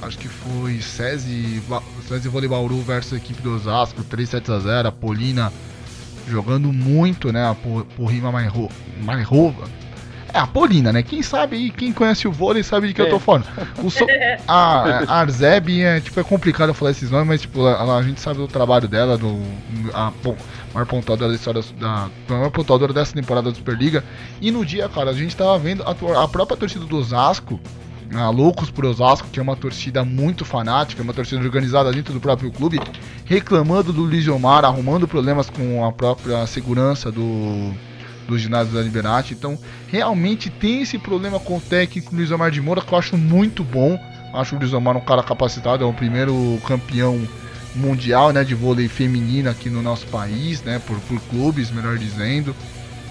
acho 0.00 0.16
que 0.16 0.28
foi 0.28 0.80
SESI, 0.80 1.62
SESI 2.08 2.28
Voleibauru 2.28 2.80
versus 2.80 3.12
a 3.12 3.16
equipe 3.16 3.42
do 3.42 3.54
Osasco, 3.54 4.02
3 4.04 4.28
7 4.28 4.52
a 4.52 4.58
0 4.60 4.88
a 4.88 4.92
Polina 4.92 5.52
jogando 6.26 6.72
muito, 6.72 7.32
né? 7.32 7.44
A 7.44 7.54
Porrima 7.96 8.30
Mairova 8.30 9.68
é 10.32 10.38
a 10.38 10.46
Polina, 10.46 10.92
né? 10.92 11.02
Quem 11.02 11.22
sabe, 11.22 11.70
quem 11.70 11.92
conhece 11.92 12.26
o 12.26 12.32
vôlei 12.32 12.62
sabe 12.62 12.88
de 12.88 12.94
que 12.94 13.02
é. 13.02 13.04
eu 13.04 13.10
tô 13.10 13.16
é. 13.16 13.20
falando. 13.20 13.46
So... 13.90 14.06
A, 14.46 15.04
a 15.06 15.20
Arzeb 15.20 15.82
é, 15.82 16.00
tipo, 16.00 16.18
é 16.18 16.24
complicado 16.24 16.74
falar 16.74 16.90
esses 16.90 17.10
nomes, 17.10 17.28
mas 17.28 17.40
tipo, 17.42 17.64
a, 17.64 17.98
a 17.98 18.02
gente 18.02 18.20
sabe 18.20 18.38
do 18.38 18.48
trabalho 18.48 18.88
dela, 18.88 19.16
do 19.16 19.40
a, 19.94 20.10
bom, 20.22 20.36
maior 20.74 20.86
pontuadora 20.86 21.30
da 21.30 21.36
história 21.36 21.62
da 21.78 22.08
maior 22.28 22.50
pontuadora 22.50 22.92
dessa 22.92 23.14
temporada 23.14 23.50
da 23.50 23.56
Superliga. 23.56 24.04
E 24.40 24.50
no 24.50 24.64
dia, 24.64 24.88
cara, 24.88 25.10
a 25.10 25.14
gente 25.14 25.36
tava 25.36 25.58
vendo 25.58 25.82
a, 25.84 25.90
a 26.24 26.28
própria 26.28 26.56
torcida 26.56 26.84
do 26.84 26.96
Osasco, 26.96 27.60
a 28.12 28.28
Loucos 28.28 28.70
por 28.70 28.84
Osasco, 28.84 29.28
que 29.28 29.38
é 29.38 29.42
uma 29.42 29.56
torcida 29.56 30.04
muito 30.04 30.44
fanática, 30.44 31.02
uma 31.02 31.14
torcida 31.14 31.40
organizada 31.40 31.92
dentro 31.92 32.12
do 32.12 32.20
próprio 32.20 32.50
clube, 32.50 32.80
reclamando 33.24 33.92
do 33.92 34.06
Ligiomar, 34.06 34.64
arrumando 34.64 35.06
problemas 35.06 35.48
com 35.48 35.84
a 35.84 35.92
própria 35.92 36.46
segurança 36.46 37.10
do 37.12 37.72
do 38.30 38.38
ginásio 38.38 38.72
da 38.72 38.80
Liberati. 38.80 39.34
Então, 39.34 39.58
realmente 39.88 40.48
tem 40.48 40.82
esse 40.82 40.98
problema 40.98 41.38
com 41.38 41.58
o 41.58 41.60
técnico 41.60 42.14
Luiz 42.14 42.30
Omar 42.30 42.50
de 42.50 42.60
Moura 42.60 42.80
que 42.80 42.92
eu 42.92 42.98
acho 42.98 43.18
muito 43.18 43.62
bom. 43.62 43.98
Acho 44.32 44.56
o 44.56 44.58
Luiz 44.58 44.72
Omar 44.72 44.96
um 44.96 45.00
cara 45.00 45.22
capacitado, 45.22 45.84
é 45.84 45.86
o 45.86 45.92
primeiro 45.92 46.58
campeão 46.66 47.20
mundial 47.74 48.32
né, 48.32 48.42
de 48.42 48.54
vôlei 48.54 48.88
feminino 48.88 49.50
aqui 49.50 49.68
no 49.68 49.82
nosso 49.82 50.06
país, 50.06 50.62
né, 50.62 50.80
por, 50.86 50.98
por 51.00 51.20
clubes, 51.28 51.70
melhor 51.70 51.98
dizendo. 51.98 52.54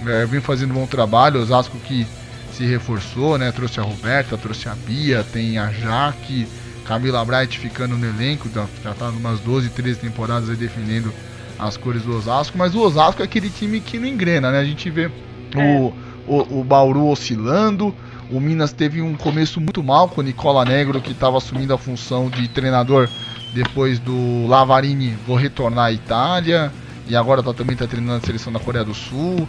É, 0.06 0.26
vem 0.26 0.40
fazendo 0.40 0.72
um 0.72 0.76
bom 0.76 0.88
trabalho, 0.88 1.42
Osasco 1.42 1.78
que 1.80 2.08
se 2.54 2.66
reforçou, 2.66 3.38
né, 3.38 3.52
trouxe 3.52 3.80
a 3.80 3.84
Roberta, 3.84 4.38
trouxe 4.38 4.68
a 4.68 4.76
Bia, 4.76 5.26
tem 5.32 5.58
a 5.58 5.72
Jaque, 5.72 6.48
Camila 6.86 7.24
Bright 7.24 7.60
ficando 7.60 7.98
no 7.98 8.06
elenco, 8.06 8.50
já 8.54 8.92
está 8.92 9.10
umas 9.10 9.40
12, 9.42 9.70
13 9.70 10.00
temporadas 10.00 10.50
aí 10.50 10.56
defendendo 10.56 11.14
as 11.60 11.76
cores 11.76 12.04
do 12.04 12.16
Osasco, 12.16 12.58
mas 12.58 12.74
o 12.74 12.80
Osasco 12.80 13.22
é 13.22 13.26
aquele 13.26 13.50
time 13.50 13.82
que 13.82 14.00
não 14.00 14.08
engrena, 14.08 14.52
né? 14.52 14.60
A 14.60 14.66
gente 14.66 14.90
vê 14.90 15.12
é. 15.56 15.58
o, 15.58 15.94
o, 16.26 16.60
o 16.62 16.64
Bauru 16.64 17.08
oscilando, 17.08 17.94
o 18.32 18.40
Minas 18.40 18.72
teve 18.72 19.02
um 19.02 19.16
começo 19.16 19.60
muito 19.60 19.84
mal 19.84 20.08
com 20.08 20.22
o 20.22 20.24
Nicola 20.24 20.64
Negro, 20.64 21.02
que 21.02 21.12
estava 21.12 21.38
assumindo 21.38 21.74
a 21.74 21.78
função 21.78 22.30
de 22.30 22.48
treinador 22.48 23.10
depois 23.54 24.00
do 24.00 24.48
Lavarini, 24.48 25.18
vou 25.26 25.36
retornar 25.36 25.86
à 25.86 25.92
Itália, 25.92 26.72
e 27.08 27.16
agora 27.16 27.42
tá, 27.42 27.54
também 27.54 27.74
está 27.74 27.88
treinando 27.88 28.18
a 28.18 28.26
seleção 28.26 28.54
da 28.54 28.60
Coreia 28.60 28.86
do 28.86 28.94
Sul. 28.94 29.48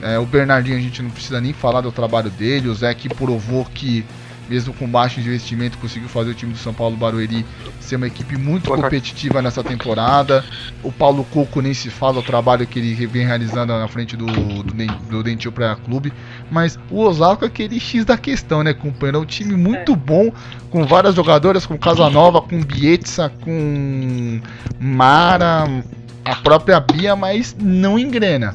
É, 0.00 0.18
o 0.18 0.26
Bernardinho 0.26 0.76
a 0.76 0.80
gente 0.80 1.02
não 1.02 1.10
precisa 1.10 1.40
nem 1.40 1.52
falar 1.52 1.82
do 1.82 1.92
trabalho 1.92 2.30
dele, 2.30 2.68
o 2.68 2.74
Zé 2.74 2.92
que 2.94 3.08
provou 3.08 3.64
que 3.66 4.04
mesmo 4.48 4.74
com 4.74 4.88
baixo 4.88 5.20
investimento, 5.20 5.78
conseguiu 5.78 6.08
fazer 6.08 6.30
o 6.30 6.34
time 6.34 6.52
do 6.52 6.58
São 6.58 6.74
Paulo 6.74 6.96
Barueri 6.96 7.44
ser 7.80 7.96
uma 7.96 8.06
equipe 8.06 8.36
muito 8.36 8.70
competitiva 8.70 9.40
nessa 9.40 9.62
temporada. 9.62 10.44
O 10.82 10.92
Paulo 10.92 11.24
Coco 11.24 11.60
nem 11.60 11.74
se 11.74 11.90
fala 11.90 12.18
o 12.18 12.22
trabalho 12.22 12.66
que 12.66 12.78
ele 12.78 13.06
vem 13.06 13.26
realizando 13.26 13.72
na 13.72 13.88
frente 13.88 14.16
do, 14.16 14.26
do, 14.26 14.86
do 15.10 15.22
Dentil 15.22 15.52
Praia 15.52 15.76
Clube. 15.76 16.12
Mas 16.50 16.78
o 16.90 17.00
Osasco 17.00 17.44
é 17.44 17.48
aquele 17.48 17.78
X 17.78 18.04
da 18.04 18.16
questão, 18.16 18.62
né, 18.62 18.72
companheiro? 18.72 19.18
É 19.18 19.20
um 19.20 19.26
time 19.26 19.54
muito 19.54 19.92
é. 19.92 19.96
bom, 19.96 20.32
com 20.70 20.84
várias 20.86 21.14
jogadoras, 21.14 21.66
com 21.66 21.78
Casanova, 21.78 22.40
com 22.40 22.60
Bietsa, 22.62 23.30
com 23.42 24.40
Mara, 24.78 25.64
a 26.24 26.36
própria 26.36 26.80
Bia, 26.80 27.16
mas 27.16 27.56
não 27.58 27.98
engrena. 27.98 28.54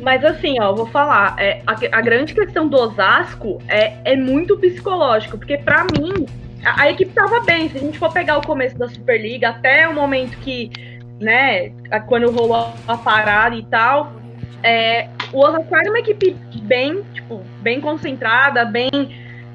Mas 0.00 0.24
assim, 0.24 0.58
ó, 0.60 0.72
vou 0.72 0.86
falar, 0.86 1.36
é, 1.38 1.62
a, 1.66 1.72
a, 1.72 2.00
grande 2.00 2.34
questão 2.34 2.66
do 2.66 2.76
Osasco 2.76 3.60
é, 3.68 3.92
é 4.04 4.16
muito 4.16 4.56
psicológico, 4.56 5.36
porque 5.36 5.58
para 5.58 5.84
mim 5.84 6.26
a, 6.64 6.82
a, 6.82 6.90
equipe 6.90 7.12
tava 7.12 7.40
bem. 7.40 7.68
Se 7.68 7.76
a 7.76 7.80
gente 7.80 7.98
for 7.98 8.12
pegar 8.12 8.38
o 8.38 8.46
começo 8.46 8.78
da 8.78 8.88
Superliga 8.88 9.50
até 9.50 9.86
o 9.88 9.94
momento 9.94 10.38
que, 10.38 10.70
né, 11.20 11.70
quando 12.06 12.30
rolou 12.30 12.72
a 12.88 12.96
parada 12.96 13.54
e 13.54 13.62
tal, 13.64 14.12
é, 14.62 15.08
o 15.32 15.40
Osasco 15.40 15.76
era 15.76 15.90
uma 15.90 15.98
equipe 15.98 16.34
bem, 16.62 17.02
tipo, 17.12 17.42
bem 17.60 17.80
concentrada, 17.80 18.64
bem, 18.64 18.90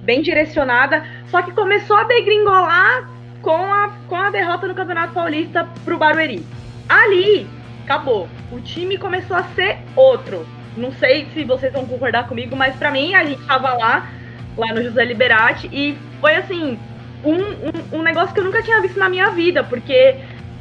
bem 0.03 0.21
direcionada, 0.21 1.03
só 1.27 1.41
que 1.41 1.51
começou 1.51 1.97
a 1.97 2.03
degringolar 2.03 3.09
com 3.41 3.73
a, 3.73 3.89
com 4.07 4.15
a 4.15 4.29
derrota 4.29 4.67
no 4.67 4.75
Campeonato 4.75 5.13
Paulista 5.13 5.67
pro 5.83 5.97
Barueri. 5.97 6.45
Ali 6.87 7.47
acabou. 7.85 8.27
O 8.51 8.59
time 8.59 8.97
começou 8.97 9.37
a 9.37 9.43
ser 9.55 9.77
outro. 9.95 10.45
Não 10.75 10.91
sei 10.91 11.27
se 11.33 11.43
vocês 11.45 11.71
vão 11.71 11.85
concordar 11.85 12.27
comigo, 12.27 12.55
mas 12.55 12.75
para 12.75 12.91
mim 12.91 13.15
a 13.15 13.23
gente 13.23 13.41
tava 13.45 13.73
lá, 13.73 14.09
lá 14.57 14.73
no 14.73 14.83
José 14.83 15.05
Liberati, 15.05 15.69
e 15.71 15.97
foi 16.19 16.35
assim, 16.35 16.77
um, 17.23 17.33
um, 17.33 17.99
um, 17.99 18.01
negócio 18.01 18.33
que 18.33 18.39
eu 18.41 18.43
nunca 18.43 18.61
tinha 18.61 18.81
visto 18.81 18.99
na 18.99 19.07
minha 19.07 19.29
vida, 19.29 19.63
porque 19.63 20.17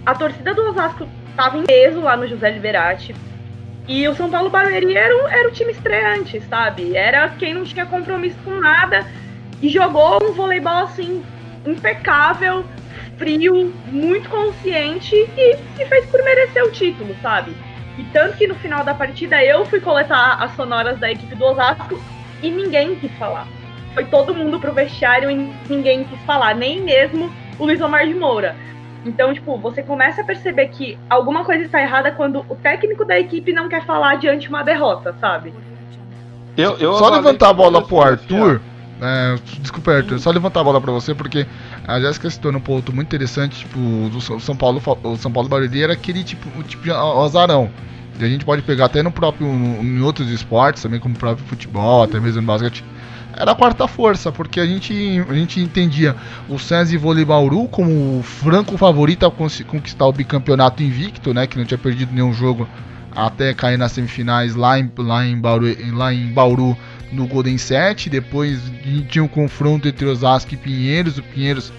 a 0.06 0.14
torcida 0.14 0.54
do 0.54 0.68
Osasco 0.68 1.08
tava 1.34 1.58
em 1.58 1.64
peso 1.64 2.00
lá 2.00 2.16
no 2.16 2.28
José 2.28 2.50
Liberati. 2.50 3.14
E 3.86 4.06
o 4.08 4.14
São 4.14 4.30
Paulo 4.30 4.48
Barueri 4.48 4.96
era, 4.96 5.14
era 5.30 5.48
o 5.48 5.52
time 5.52 5.72
estreante, 5.72 6.40
sabe? 6.42 6.96
Era 6.96 7.28
quem 7.30 7.52
não 7.52 7.64
tinha 7.64 7.84
compromisso 7.84 8.36
com 8.44 8.52
nada 8.52 9.06
e 9.60 9.68
jogou 9.68 10.22
um 10.22 10.32
voleibol 10.32 10.84
assim 10.84 11.22
impecável, 11.66 12.64
frio, 13.16 13.72
muito 13.86 14.28
consciente 14.28 15.14
e, 15.14 15.84
fez 15.86 16.06
por 16.06 16.22
merecer 16.22 16.64
o 16.64 16.70
título, 16.70 17.14
sabe? 17.22 17.54
E 17.98 18.04
tanto 18.04 18.36
que 18.36 18.46
no 18.46 18.54
final 18.56 18.84
da 18.84 18.94
partida 18.94 19.42
eu 19.42 19.64
fui 19.66 19.80
coletar 19.80 20.42
as 20.42 20.54
sonoras 20.56 20.98
da 20.98 21.10
equipe 21.10 21.34
do 21.34 21.44
Osasco 21.44 22.00
e 22.42 22.50
ninguém 22.50 22.96
quis 22.96 23.12
falar. 23.12 23.46
Foi 23.94 24.04
todo 24.04 24.34
mundo 24.34 24.58
pro 24.58 24.72
vestiário 24.72 25.30
e 25.30 25.54
ninguém 25.68 26.04
quis 26.04 26.20
falar, 26.22 26.54
nem 26.54 26.80
mesmo 26.80 27.32
o 27.58 27.64
Luiz 27.64 27.80
Omar 27.80 28.06
de 28.06 28.14
Moura. 28.14 28.56
Então, 29.06 29.32
tipo, 29.32 29.56
você 29.58 29.82
começa 29.82 30.22
a 30.22 30.24
perceber 30.24 30.68
que 30.68 30.98
alguma 31.08 31.44
coisa 31.44 31.64
está 31.64 31.80
errada 31.80 32.10
quando 32.10 32.44
o 32.48 32.56
técnico 32.56 33.04
da 33.04 33.18
equipe 33.18 33.52
não 33.52 33.68
quer 33.68 33.84
falar 33.84 34.16
diante 34.16 34.42
de 34.42 34.48
uma 34.48 34.62
derrota, 34.62 35.14
sabe? 35.20 35.52
Eu, 36.56 36.76
eu 36.78 36.94
Só 36.94 37.10
levantar 37.10 37.50
a 37.50 37.52
bola 37.52 37.82
pro 37.82 38.00
Arthur. 38.00 38.60
É, 39.00 39.36
desculpa, 39.60 39.92
Arthur, 39.92 40.18
só 40.18 40.30
levantar 40.30 40.60
a 40.60 40.64
bola 40.64 40.80
para 40.80 40.92
você, 40.92 41.14
porque 41.14 41.46
a 41.86 42.00
Jéssica 42.00 42.30
se 42.30 42.38
torna 42.38 42.58
um 42.58 42.60
ponto 42.60 42.94
muito 42.94 43.08
interessante, 43.08 43.60
tipo, 43.60 43.78
do 43.78 44.20
São 44.40 44.56
Paulo, 44.56 44.80
o 45.02 45.16
São 45.16 45.32
Paulo 45.32 45.48
Barueri 45.48 45.82
era 45.82 45.92
aquele 45.92 46.22
tipo, 46.22 46.62
tipo 46.62 46.82
de 46.82 46.90
azarão. 46.90 47.70
E 48.18 48.24
a 48.24 48.28
gente 48.28 48.44
pode 48.44 48.62
pegar 48.62 48.84
até 48.84 49.02
no 49.02 49.10
próprio, 49.10 49.46
em 49.46 50.00
outros 50.00 50.30
esportes, 50.30 50.82
também 50.82 51.00
como 51.00 51.16
o 51.16 51.18
próprio 51.18 51.44
futebol, 51.46 52.04
até 52.04 52.20
mesmo 52.20 52.40
no 52.40 52.46
basquete. 52.46 52.84
Era 53.36 53.50
a 53.50 53.54
quarta 53.54 53.88
força, 53.88 54.30
porque 54.30 54.60
a 54.60 54.66
gente, 54.66 54.94
a 55.28 55.34
gente 55.34 55.60
entendia 55.60 56.14
o 56.48 56.56
César 56.56 56.96
Vôlei 56.96 57.24
Bauru 57.24 57.66
como 57.66 58.20
o 58.20 58.22
franco 58.22 58.78
favorito 58.78 59.26
a 59.26 59.30
conquistar 59.30 60.06
o 60.06 60.12
bicampeonato 60.12 60.84
invicto, 60.84 61.34
né? 61.34 61.44
Que 61.44 61.58
não 61.58 61.64
tinha 61.64 61.76
perdido 61.76 62.14
nenhum 62.14 62.32
jogo 62.32 62.68
até 63.14 63.52
cair 63.52 63.76
nas 63.76 63.90
semifinais 63.90 64.54
lá 64.54 64.78
em, 64.78 64.90
lá 64.96 65.26
em, 65.26 65.40
Bauru, 65.40 65.66
lá 65.92 66.14
em 66.14 66.32
Bauru 66.32 66.76
no 67.12 67.26
Golden 67.26 67.58
7. 67.58 68.10
Depois 68.10 68.60
tinha 69.08 69.24
um 69.24 69.28
confronto 69.28 69.88
entre 69.88 70.06
Osasco 70.06 70.54
e 70.54 70.56
Pinheiros. 70.56 71.18
O 71.18 71.22
Pinheiros 71.22 71.72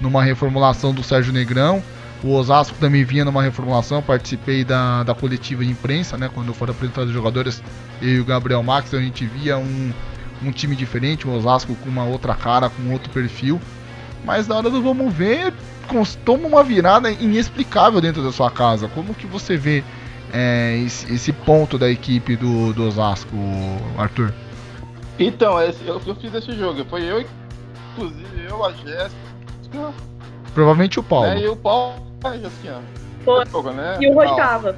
numa 0.00 0.22
reformulação 0.22 0.92
do 0.92 1.02
Sérgio 1.02 1.32
Negrão. 1.32 1.82
O 2.22 2.34
Osasco 2.34 2.76
também 2.78 3.04
vinha 3.04 3.24
numa 3.24 3.42
reformulação. 3.42 4.02
Participei 4.02 4.64
da, 4.64 5.02
da 5.02 5.14
coletiva 5.14 5.64
de 5.64 5.70
imprensa, 5.70 6.16
né? 6.16 6.30
Quando 6.32 6.54
foram 6.54 6.72
apresentados 6.72 7.08
os 7.08 7.14
jogadores, 7.14 7.62
eu 8.00 8.08
e 8.08 8.20
o 8.20 8.24
Gabriel 8.24 8.62
Max, 8.62 8.94
a 8.94 9.00
gente 9.00 9.26
via 9.26 9.58
um, 9.58 9.92
um 10.44 10.50
time 10.52 10.76
diferente. 10.76 11.26
O 11.26 11.32
Osasco 11.32 11.74
com 11.76 11.88
uma 11.88 12.04
outra 12.04 12.34
cara, 12.34 12.70
com 12.70 12.92
outro 12.92 13.10
perfil. 13.10 13.60
Mas 14.24 14.46
na 14.46 14.56
hora 14.56 14.70
do 14.70 14.80
vamos 14.80 15.12
ver, 15.12 15.52
toma 16.24 16.46
uma 16.46 16.62
virada 16.62 17.10
inexplicável 17.10 18.00
dentro 18.00 18.22
da 18.22 18.30
sua 18.30 18.50
casa. 18.50 18.88
Como 18.88 19.14
que 19.14 19.26
você 19.26 19.56
vê 19.56 19.82
é, 20.32 20.78
esse, 20.78 21.12
esse, 21.12 21.32
ponto 21.32 21.76
da 21.76 21.90
equipe 21.90 22.36
do, 22.36 22.72
do 22.72 22.86
Osasco, 22.86 23.36
Arthur? 23.98 24.32
Então, 25.18 25.60
esse, 25.60 25.86
eu, 25.86 26.00
eu, 26.06 26.14
fiz 26.16 26.34
esse 26.34 26.52
jogo. 26.52 26.84
Foi 26.86 27.02
eu, 27.02 27.24
inclusive, 27.92 28.46
eu, 28.48 28.64
a 28.64 28.72
Jéssica. 28.72 29.92
Provavelmente 30.54 31.00
o 31.00 31.02
Paulo. 31.02 31.26
Né, 31.26 31.40
e 31.40 31.48
o 31.48 31.56
Paulo 31.56 32.06
a 32.24 32.36
Jéssica. 32.36 32.82
Foi. 33.24 33.46
Jogo, 33.46 33.70
né? 33.70 33.98
E 34.00 34.08
o 34.08 34.14
Roy 34.14 34.26
tava. 34.36 34.76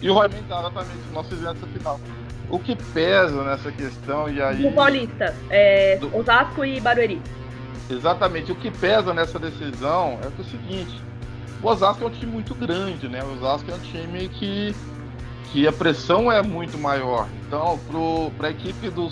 E 0.00 0.10
o 0.10 0.14
Roy 0.14 0.28
tava, 0.48 0.68
exatamente. 0.68 1.12
Nós 1.12 1.26
fizemos 1.26 1.56
essa 1.56 1.66
final. 1.66 2.00
O 2.48 2.58
que 2.58 2.74
pesa 2.74 3.44
nessa 3.44 3.70
questão, 3.70 4.28
e 4.28 4.42
aí. 4.42 4.66
O 4.66 4.72
Paulista, 4.72 5.34
é, 5.50 5.96
do... 5.98 6.16
Osasco 6.16 6.64
e 6.64 6.80
Barueri. 6.80 7.20
Exatamente. 7.88 8.50
O 8.50 8.54
que 8.54 8.70
pesa 8.70 9.12
nessa 9.12 9.38
decisão 9.38 10.18
é, 10.22 10.26
é 10.26 10.40
o 10.40 10.44
seguinte: 10.44 11.00
o 11.62 11.68
Osasco 11.68 12.04
é 12.04 12.06
um 12.06 12.10
time 12.10 12.32
muito 12.32 12.54
grande, 12.54 13.08
né? 13.08 13.22
O 13.22 13.34
Osasco 13.34 13.70
é 13.70 13.74
um 13.74 13.78
time 13.78 14.28
que 14.28 14.74
que 15.52 15.66
a 15.66 15.72
pressão 15.72 16.30
é 16.30 16.42
muito 16.42 16.78
maior. 16.78 17.28
Então, 17.46 17.78
para 18.36 18.48
a 18.48 18.50
equipe 18.50 18.88
do 18.90 19.10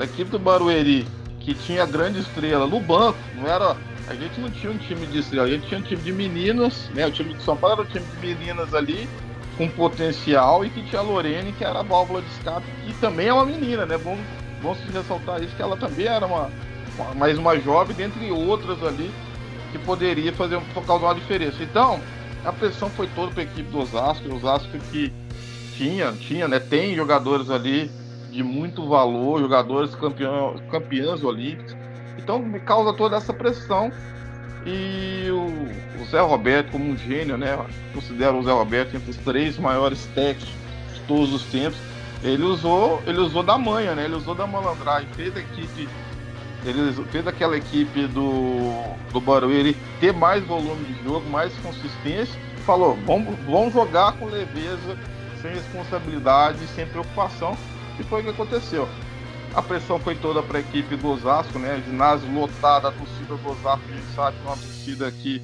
equipe 0.00 0.30
do 0.30 0.38
Barueri, 0.38 1.06
que 1.40 1.54
tinha 1.54 1.86
grande 1.86 2.20
estrela 2.20 2.66
no 2.66 2.80
banco, 2.80 3.18
não 3.36 3.46
era 3.46 3.76
a 4.08 4.14
gente 4.14 4.40
não 4.40 4.48
tinha 4.48 4.72
um 4.72 4.78
time 4.78 5.04
de 5.06 5.18
estrela, 5.18 5.46
a 5.46 5.50
gente 5.50 5.66
tinha 5.66 5.80
um 5.80 5.82
time 5.82 6.00
de 6.00 6.12
meninas, 6.12 6.88
né? 6.94 7.06
O 7.06 7.10
time 7.10 7.34
de 7.34 7.42
São 7.42 7.56
Paulo 7.56 7.80
era 7.80 7.82
um 7.82 7.90
time 7.90 8.04
de 8.04 8.26
meninas 8.26 8.72
ali 8.72 9.08
com 9.56 9.68
potencial 9.68 10.64
e 10.64 10.70
que 10.70 10.82
tinha 10.84 11.00
a 11.00 11.04
Lorene, 11.04 11.52
que 11.52 11.64
era 11.64 11.80
a 11.80 11.82
válvula 11.82 12.22
de 12.22 12.28
escape, 12.28 12.66
que 12.84 12.92
também 12.94 13.28
é 13.28 13.32
uma 13.32 13.44
menina, 13.44 13.84
né? 13.84 13.96
Vamos, 13.96 14.20
vamos 14.62 14.78
ressaltar 14.92 15.42
isso, 15.42 15.56
que 15.56 15.62
ela 15.62 15.76
também 15.76 16.06
era 16.06 16.24
uma, 16.24 16.50
uma 16.96 17.14
mais 17.14 17.36
uma 17.36 17.58
jovem, 17.58 17.96
dentre 17.96 18.30
outras 18.30 18.80
ali, 18.84 19.10
que 19.72 19.78
poderia 19.78 20.32
fazer 20.32 20.60
causar 20.86 21.06
uma 21.06 21.14
diferença. 21.14 21.62
Então, 21.62 22.00
a 22.44 22.52
pressão 22.52 22.88
foi 22.90 23.08
toda 23.08 23.32
para 23.32 23.40
a 23.42 23.44
equipe 23.44 23.68
do 23.70 23.80
Osasco, 23.80 24.28
o 24.28 24.36
Osasco 24.36 24.78
que 24.92 25.12
tinha, 25.76 26.12
tinha, 26.12 26.48
né? 26.48 26.58
Tem 26.58 26.94
jogadores 26.94 27.50
ali 27.50 27.90
de 28.30 28.42
muito 28.42 28.88
valor, 28.88 29.40
jogadores 29.40 29.94
campeão, 29.94 30.56
campeãs 30.70 31.22
olímpicos. 31.22 31.76
Então 32.18 32.38
me 32.38 32.58
causa 32.60 32.92
toda 32.92 33.16
essa 33.16 33.32
pressão. 33.32 33.92
E 34.64 35.30
o, 35.30 36.02
o 36.02 36.04
Zé 36.06 36.20
Roberto, 36.20 36.72
como 36.72 36.84
um 36.84 36.96
gênio, 36.96 37.36
né? 37.36 37.58
Considero 37.94 38.38
o 38.38 38.42
Zé 38.42 38.52
Roberto 38.52 38.96
entre 38.96 39.10
os 39.10 39.16
três 39.18 39.58
maiores 39.58 40.06
técnicos 40.14 40.48
de 40.94 41.00
todos 41.02 41.32
os 41.32 41.44
tempos. 41.44 41.78
Ele 42.24 42.42
usou, 42.42 43.00
ele 43.06 43.18
usou 43.18 43.42
da 43.42 43.56
manha, 43.56 43.94
né? 43.94 44.06
Ele 44.06 44.14
usou 44.14 44.34
da 44.34 44.46
malandragem, 44.46 45.08
fez 45.14 45.36
a 45.36 45.40
equipe, 45.40 45.88
ele 46.64 46.92
fez 47.12 47.26
aquela 47.26 47.56
equipe 47.56 48.06
do, 48.08 48.72
do 49.12 49.20
Barueri 49.20 49.76
ter 50.00 50.12
mais 50.12 50.44
volume 50.44 50.84
de 50.84 51.04
jogo, 51.04 51.28
mais 51.30 51.52
consistência. 51.58 52.34
Falou, 52.64 52.98
vamos, 53.06 53.38
vamos 53.46 53.72
jogar 53.72 54.14
com 54.14 54.26
leveza 54.26 54.98
sem 55.40 55.52
responsabilidade, 55.52 56.66
sem 56.68 56.86
preocupação. 56.86 57.56
E 57.98 58.02
foi 58.04 58.20
o 58.20 58.24
que 58.24 58.30
aconteceu. 58.30 58.88
A 59.54 59.62
pressão 59.62 59.98
foi 59.98 60.14
toda 60.14 60.42
para 60.42 60.58
a 60.58 60.60
equipe 60.60 60.96
do 60.96 61.08
Osasco, 61.08 61.58
né? 61.58 61.82
Ginásio 61.86 62.30
lotado, 62.32 62.88
a 62.88 62.92
torcida 62.92 63.36
do 63.36 63.48
Osasco, 63.48 63.84
a 63.88 63.94
gente 63.94 64.14
sabe 64.14 64.36
que 64.36 64.42
é 64.44 64.48
uma 64.48 64.56
torcida 64.56 65.10
que 65.10 65.42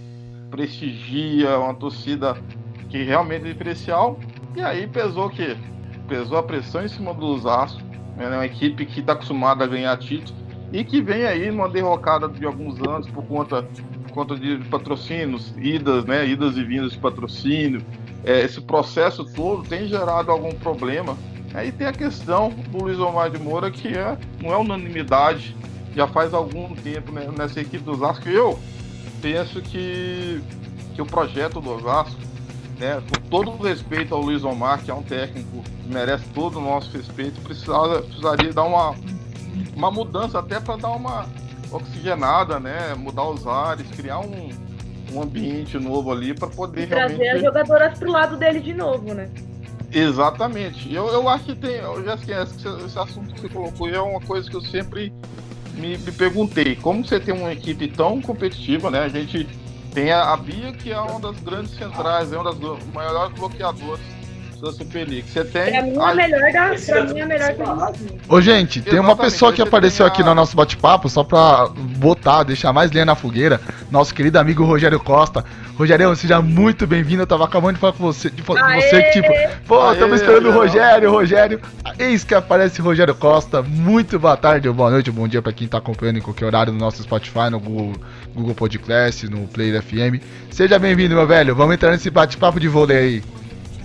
prestigia, 0.50 1.58
uma 1.58 1.74
torcida 1.74 2.36
que 2.90 3.02
realmente 3.02 3.46
é 3.46 3.52
diferencial. 3.52 4.20
E 4.54 4.60
aí 4.60 4.86
pesou 4.86 5.26
o 5.26 5.30
quê? 5.30 5.56
Pesou 6.06 6.36
a 6.36 6.42
pressão 6.42 6.84
em 6.84 6.88
cima 6.88 7.14
do 7.14 7.24
Osasco, 7.24 7.80
né? 8.16 8.28
uma 8.28 8.44
equipe 8.44 8.84
que 8.84 9.00
está 9.00 9.14
acostumada 9.14 9.64
a 9.64 9.66
ganhar 9.66 9.96
títulos 9.96 10.34
e 10.72 10.84
que 10.84 11.00
vem 11.00 11.24
aí 11.24 11.50
numa 11.50 11.68
derrocada 11.68 12.28
de 12.28 12.44
alguns 12.44 12.80
anos 12.80 13.08
por 13.08 13.24
conta, 13.24 13.62
por 13.62 14.12
conta 14.12 14.36
de 14.36 14.58
patrocínios, 14.68 15.54
idas, 15.56 16.04
né? 16.04 16.26
Idas 16.26 16.56
e 16.56 16.64
vindas 16.64 16.92
de 16.92 16.98
patrocínio. 16.98 17.82
É, 18.24 18.40
esse 18.40 18.60
processo 18.60 19.24
todo 19.24 19.68
tem 19.68 19.88
gerado 19.88 20.30
algum 20.30 20.52
problema 20.52 21.16
Aí 21.54 21.70
tem 21.70 21.86
a 21.86 21.92
questão 21.92 22.48
do 22.50 22.84
Luiz 22.84 22.98
Omar 22.98 23.30
de 23.30 23.38
Moura, 23.38 23.70
que 23.70 23.88
é, 23.88 24.16
não 24.40 24.52
é 24.52 24.56
unanimidade, 24.56 25.54
já 25.94 26.06
faz 26.06 26.32
algum 26.32 26.74
tempo 26.74 27.12
né, 27.12 27.28
nessa 27.36 27.60
equipe 27.60 27.84
do 27.84 27.92
Osasco. 27.92 28.26
Eu 28.28 28.58
penso 29.20 29.60
que, 29.60 30.42
que 30.94 31.02
o 31.02 31.06
projeto 31.06 31.60
do 31.60 31.70
Osasco, 31.70 32.18
né, 32.78 33.02
com 33.02 33.28
todo 33.28 33.50
o 33.50 33.62
respeito 33.62 34.14
ao 34.14 34.22
Luiz 34.22 34.44
Omar, 34.44 34.82
que 34.82 34.90
é 34.90 34.94
um 34.94 35.02
técnico 35.02 35.62
que 35.62 35.92
merece 35.92 36.24
todo 36.32 36.58
o 36.58 36.62
nosso 36.62 36.90
respeito, 36.96 37.38
precisava, 37.42 38.00
precisaria 38.00 38.52
dar 38.52 38.64
uma, 38.64 38.94
uma 39.76 39.90
mudança 39.90 40.38
até 40.38 40.58
para 40.58 40.76
dar 40.76 40.92
uma 40.92 41.26
oxigenada, 41.70 42.58
né, 42.58 42.94
mudar 42.94 43.24
os 43.24 43.46
ares, 43.46 43.86
criar 43.90 44.20
um, 44.20 44.48
um 45.12 45.22
ambiente 45.22 45.78
novo 45.78 46.10
ali 46.10 46.34
para 46.34 46.48
poder 46.48 46.88
trazer 46.88 47.16
realmente... 47.16 47.36
as 47.36 47.42
jogadoras 47.42 47.98
pro 47.98 48.10
lado 48.10 48.36
dele 48.36 48.60
de 48.60 48.72
novo, 48.72 49.14
né? 49.14 49.28
Exatamente. 49.92 50.92
Eu, 50.92 51.08
eu 51.08 51.28
acho 51.28 51.44
que 51.44 51.54
tem. 51.54 51.76
Eu 51.76 52.02
já 52.04 52.14
esqueço 52.14 52.54
que 52.54 52.84
esse 52.84 52.98
assunto 52.98 53.34
que 53.34 53.40
você 53.42 53.48
colocou 53.48 53.88
é 53.88 54.00
uma 54.00 54.20
coisa 54.20 54.48
que 54.48 54.56
eu 54.56 54.62
sempre 54.62 55.12
me, 55.74 55.98
me, 55.98 56.12
perguntei. 56.12 56.76
Como 56.76 57.04
você 57.04 57.20
tem 57.20 57.34
uma 57.34 57.52
equipe 57.52 57.88
tão 57.88 58.20
competitiva, 58.22 58.90
né? 58.90 59.00
A 59.00 59.08
gente 59.08 59.46
tem 59.92 60.10
a, 60.10 60.32
a 60.32 60.36
Bia, 60.36 60.72
que 60.72 60.90
é 60.90 60.98
uma 60.98 61.20
das 61.20 61.38
grandes 61.40 61.72
centrais, 61.76 62.32
é 62.32 62.38
uma 62.38 62.52
das 62.52 62.84
maiores 62.94 63.34
bloqueadoras 63.38 64.00
da 64.62 64.72
Super 64.72 65.08
League. 65.08 65.24
Você 65.28 65.44
tem. 65.44 65.72
Pra 65.72 65.82
mim, 65.82 65.98
a 65.98 66.14
melhor 66.14 66.52
da. 66.52 66.74
Pra 66.86 67.04
mim, 67.04 67.20
a 67.20 67.26
melhor 67.26 67.54
da. 67.54 67.92
Ô, 68.28 68.40
gente, 68.40 68.80
tem 68.80 69.00
uma 69.00 69.16
pessoa 69.16 69.52
que 69.52 69.60
apareceu 69.60 70.06
aqui 70.06 70.22
no 70.22 70.34
nosso 70.34 70.56
bate-papo, 70.56 71.08
só 71.08 71.24
pra 71.24 71.68
botar, 71.96 72.44
deixar 72.44 72.72
mais 72.72 72.92
lenha 72.92 73.04
na 73.04 73.16
fogueira. 73.16 73.60
Nosso 73.90 74.14
querido 74.14 74.38
amigo 74.38 74.64
Rogério 74.64 75.00
Costa. 75.00 75.44
Rogério, 75.76 76.14
seja 76.14 76.40
muito 76.40 76.86
bem-vindo. 76.86 77.22
Eu 77.22 77.26
tava 77.26 77.44
acabando 77.44 77.74
de 77.74 77.80
falar 77.80 77.92
com 77.94 78.04
você, 78.04 78.30
de, 78.30 78.36
de 78.36 78.42
você 78.42 79.02
que, 79.02 79.10
tipo, 79.10 79.28
pô, 79.66 79.92
estamos 79.92 80.20
esperando 80.20 80.48
o 80.48 80.52
Rogério, 80.52 81.10
Rogério. 81.10 81.60
Eis 81.98 82.22
que 82.22 82.34
aparece 82.34 82.80
o 82.80 82.84
Rogério 82.84 83.14
Costa. 83.16 83.62
Muito 83.62 84.16
boa 84.18 84.36
tarde, 84.36 84.70
boa 84.70 84.90
noite, 84.90 85.10
bom 85.10 85.26
dia 85.26 85.42
pra 85.42 85.52
quem 85.52 85.66
tá 85.66 85.78
acompanhando 85.78 86.18
em 86.18 86.22
qualquer 86.22 86.46
horário 86.46 86.72
no 86.72 86.78
nosso 86.78 87.02
Spotify, 87.02 87.50
no 87.50 87.58
Google, 87.58 87.94
Google 88.32 88.54
Podcast, 88.54 89.28
no 89.28 89.48
Player 89.48 89.82
FM. 89.82 90.22
Seja 90.50 90.78
bem-vindo, 90.78 91.16
meu 91.16 91.26
velho. 91.26 91.52
Vamos 91.56 91.74
entrar 91.74 91.90
nesse 91.90 92.10
bate-papo 92.10 92.60
de 92.60 92.68
vôlei 92.68 92.96
aí. 92.96 93.41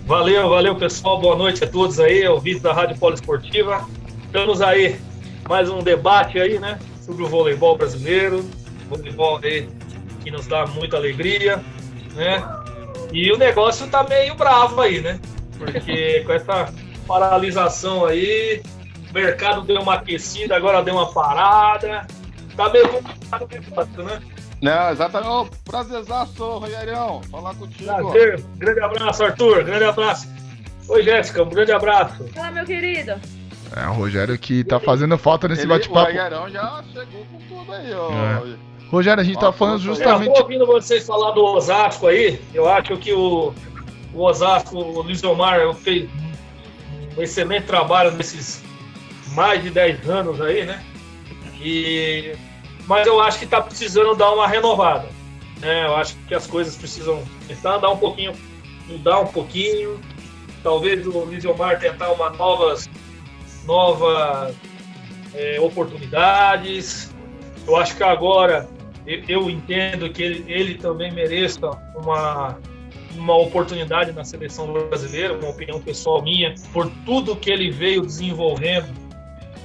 Valeu, 0.08 0.48
valeu 0.48 0.74
pessoal, 0.74 1.20
boa 1.20 1.36
noite 1.36 1.66
a 1.66 1.68
todos 1.68 2.00
aí, 2.00 2.26
ouvintes 2.26 2.62
da 2.62 2.72
Rádio 2.72 2.98
Poliesportiva. 2.98 3.86
Estamos 4.24 4.62
aí, 4.62 4.98
mais 5.50 5.70
um 5.70 5.80
debate 5.80 6.40
aí, 6.40 6.58
né, 6.58 6.80
sobre 7.02 7.26
o 7.26 7.28
voleibol 7.28 7.78
brasileiro, 7.78 8.50
voleibol 8.90 9.38
aí 9.44 9.68
que 10.24 10.32
nos 10.32 10.48
dá 10.48 10.66
muita 10.66 10.96
alegria, 10.96 11.62
né, 12.16 12.42
e 13.12 13.30
o 13.34 13.38
negócio 13.38 13.86
tá 13.88 14.02
meio 14.02 14.34
bravo 14.36 14.80
aí, 14.80 15.02
né, 15.02 15.20
porque 15.58 16.24
com 16.26 16.32
essa 16.32 16.74
paralisação 17.06 18.06
aí, 18.06 18.64
o 19.10 19.14
mercado 19.14 19.64
deu 19.64 19.82
uma 19.82 19.96
aquecida, 19.96 20.56
agora 20.56 20.82
deu 20.82 20.96
uma 20.96 21.12
parada, 21.12 22.08
tá 22.56 22.70
meio 22.70 22.88
complicado 22.88 23.44
o 23.44 23.54
negócio, 23.54 24.04
né. 24.04 24.22
Não, 24.62 24.92
exatamente. 24.92 25.30
Oh, 25.30 25.48
prazerzaço, 25.64 26.58
Rogerião. 26.58 27.22
Falar 27.30 27.54
contigo. 27.56 27.86
Prazer. 27.86 28.42
Grande 28.58 28.80
abraço, 28.80 29.24
Arthur. 29.24 29.64
Grande 29.64 29.84
abraço. 29.84 30.28
Oi, 30.90 31.04
Jéssica. 31.04 31.44
Um 31.44 31.50
grande 31.50 31.72
abraço. 31.72 32.28
Fala, 32.34 32.52
meu 32.52 32.66
querido. 32.66 33.14
É, 33.76 33.88
o 33.88 33.94
Rogério 33.94 34.38
que 34.38 34.64
tá 34.64 34.80
fazendo 34.80 35.18
falta 35.18 35.48
nesse 35.48 35.68
bate-papo. 35.68 36.12
O 36.12 36.16
Rogerião 36.16 36.50
já 36.50 36.84
chegou 36.94 37.26
com 37.26 37.40
tudo 37.48 37.74
aí, 37.74 37.94
ó. 37.94 38.12
É. 38.12 38.68
Rogério, 38.90 39.22
a 39.22 39.24
gente 39.24 39.36
Nossa, 39.36 39.48
tá 39.48 39.54
falando 39.54 39.80
justamente. 39.80 40.30
Eu 40.30 40.34
tô 40.34 40.42
ouvindo 40.44 40.66
vocês 40.66 41.06
falar 41.06 41.32
do 41.32 41.44
Osasco 41.44 42.08
aí. 42.08 42.42
Eu 42.54 42.70
acho 42.70 42.96
que 42.98 43.12
o, 43.12 43.54
o 44.14 44.22
Osasco, 44.22 44.78
o 44.78 45.02
Luiz 45.02 45.22
Omar, 45.24 45.74
fez 45.76 46.10
um 47.18 47.22
excelente 47.22 47.66
trabalho 47.66 48.12
nesses 48.12 48.64
mais 49.34 49.62
de 49.62 49.70
10 49.70 50.10
anos 50.10 50.40
aí, 50.40 50.66
né? 50.66 50.82
E 51.62 52.34
mas 52.88 53.06
eu 53.06 53.20
acho 53.20 53.38
que 53.38 53.46
está 53.46 53.62
precisando 53.62 54.16
dar 54.16 54.32
uma 54.32 54.48
renovada. 54.48 55.10
Né? 55.60 55.86
Eu 55.86 55.96
acho 55.96 56.16
que 56.28 56.34
as 56.34 56.48
coisas 56.48 56.76
precisam 56.76 57.22
tentar 57.48 57.76
andar 57.76 57.90
um 57.90 57.98
pouquinho, 57.98 58.34
mudar 58.88 59.20
um 59.20 59.28
pouquinho. 59.28 60.00
Talvez 60.64 61.06
o 61.06 61.20
Luiz 61.20 61.44
Omar 61.46 61.80
tentar 61.80 62.12
uma 62.12 62.30
novas, 62.32 62.90
novas 63.66 64.56
é, 65.36 65.60
oportunidades. 65.60 67.14
Eu 67.68 67.76
acho 67.76 67.96
que 67.96 68.04
agora 68.04 68.68
eu 69.06 69.50
entendo 69.50 70.10
que 70.10 70.24
ele, 70.24 70.46
ele 70.52 70.76
também 70.76 71.12
mereça 71.12 71.70
uma, 71.96 72.58
uma 73.16 73.36
oportunidade 73.38 74.14
na 74.14 74.24
seleção 74.24 74.72
brasileira, 74.72 75.34
uma 75.34 75.50
opinião 75.50 75.82
pessoal 75.82 76.22
minha, 76.22 76.56
por 76.72 76.90
tudo 77.06 77.36
que 77.36 77.50
ele 77.50 77.70
veio 77.70 78.02
desenvolvendo 78.02 78.94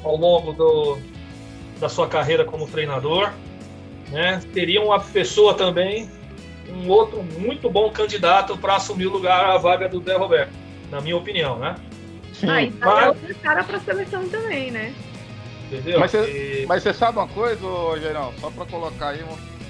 ao 0.04 0.16
longo 0.16 0.52
do, 0.52 0.98
da 1.82 1.88
sua 1.88 2.08
carreira 2.08 2.44
como 2.44 2.66
treinador. 2.66 3.30
Né? 4.10 4.40
Teria 4.54 4.80
uma 4.80 5.00
pessoa 5.00 5.52
também, 5.52 6.08
um 6.68 6.88
outro 6.88 7.22
muito 7.38 7.68
bom 7.68 7.90
candidato 7.90 8.56
para 8.56 8.76
assumir 8.76 9.06
o 9.06 9.10
lugar, 9.10 9.44
a 9.50 9.58
vaga 9.58 9.88
do 9.88 10.02
Zé 10.02 10.16
Roberto, 10.16 10.52
na 10.90 11.00
minha 11.00 11.16
opinião, 11.16 11.58
né? 11.58 11.74
Sim. 12.32 12.48
Ah, 12.48 12.62
então 12.62 12.94
mas... 12.94 13.04
é 13.04 13.08
outro 13.08 13.34
cara 13.36 13.64
para 13.64 13.76
a 13.78 13.80
seleção 13.80 14.28
também, 14.28 14.70
né? 14.70 14.94
Entendeu? 15.70 15.98
Mas 15.98 16.12
você, 16.12 16.90
e... 16.90 16.94
sabe 16.94 17.18
uma 17.18 17.28
coisa, 17.28 17.60
Gerão? 18.00 18.32
Só 18.40 18.50
para 18.50 18.66
colocar 18.66 19.08
aí, 19.08 19.24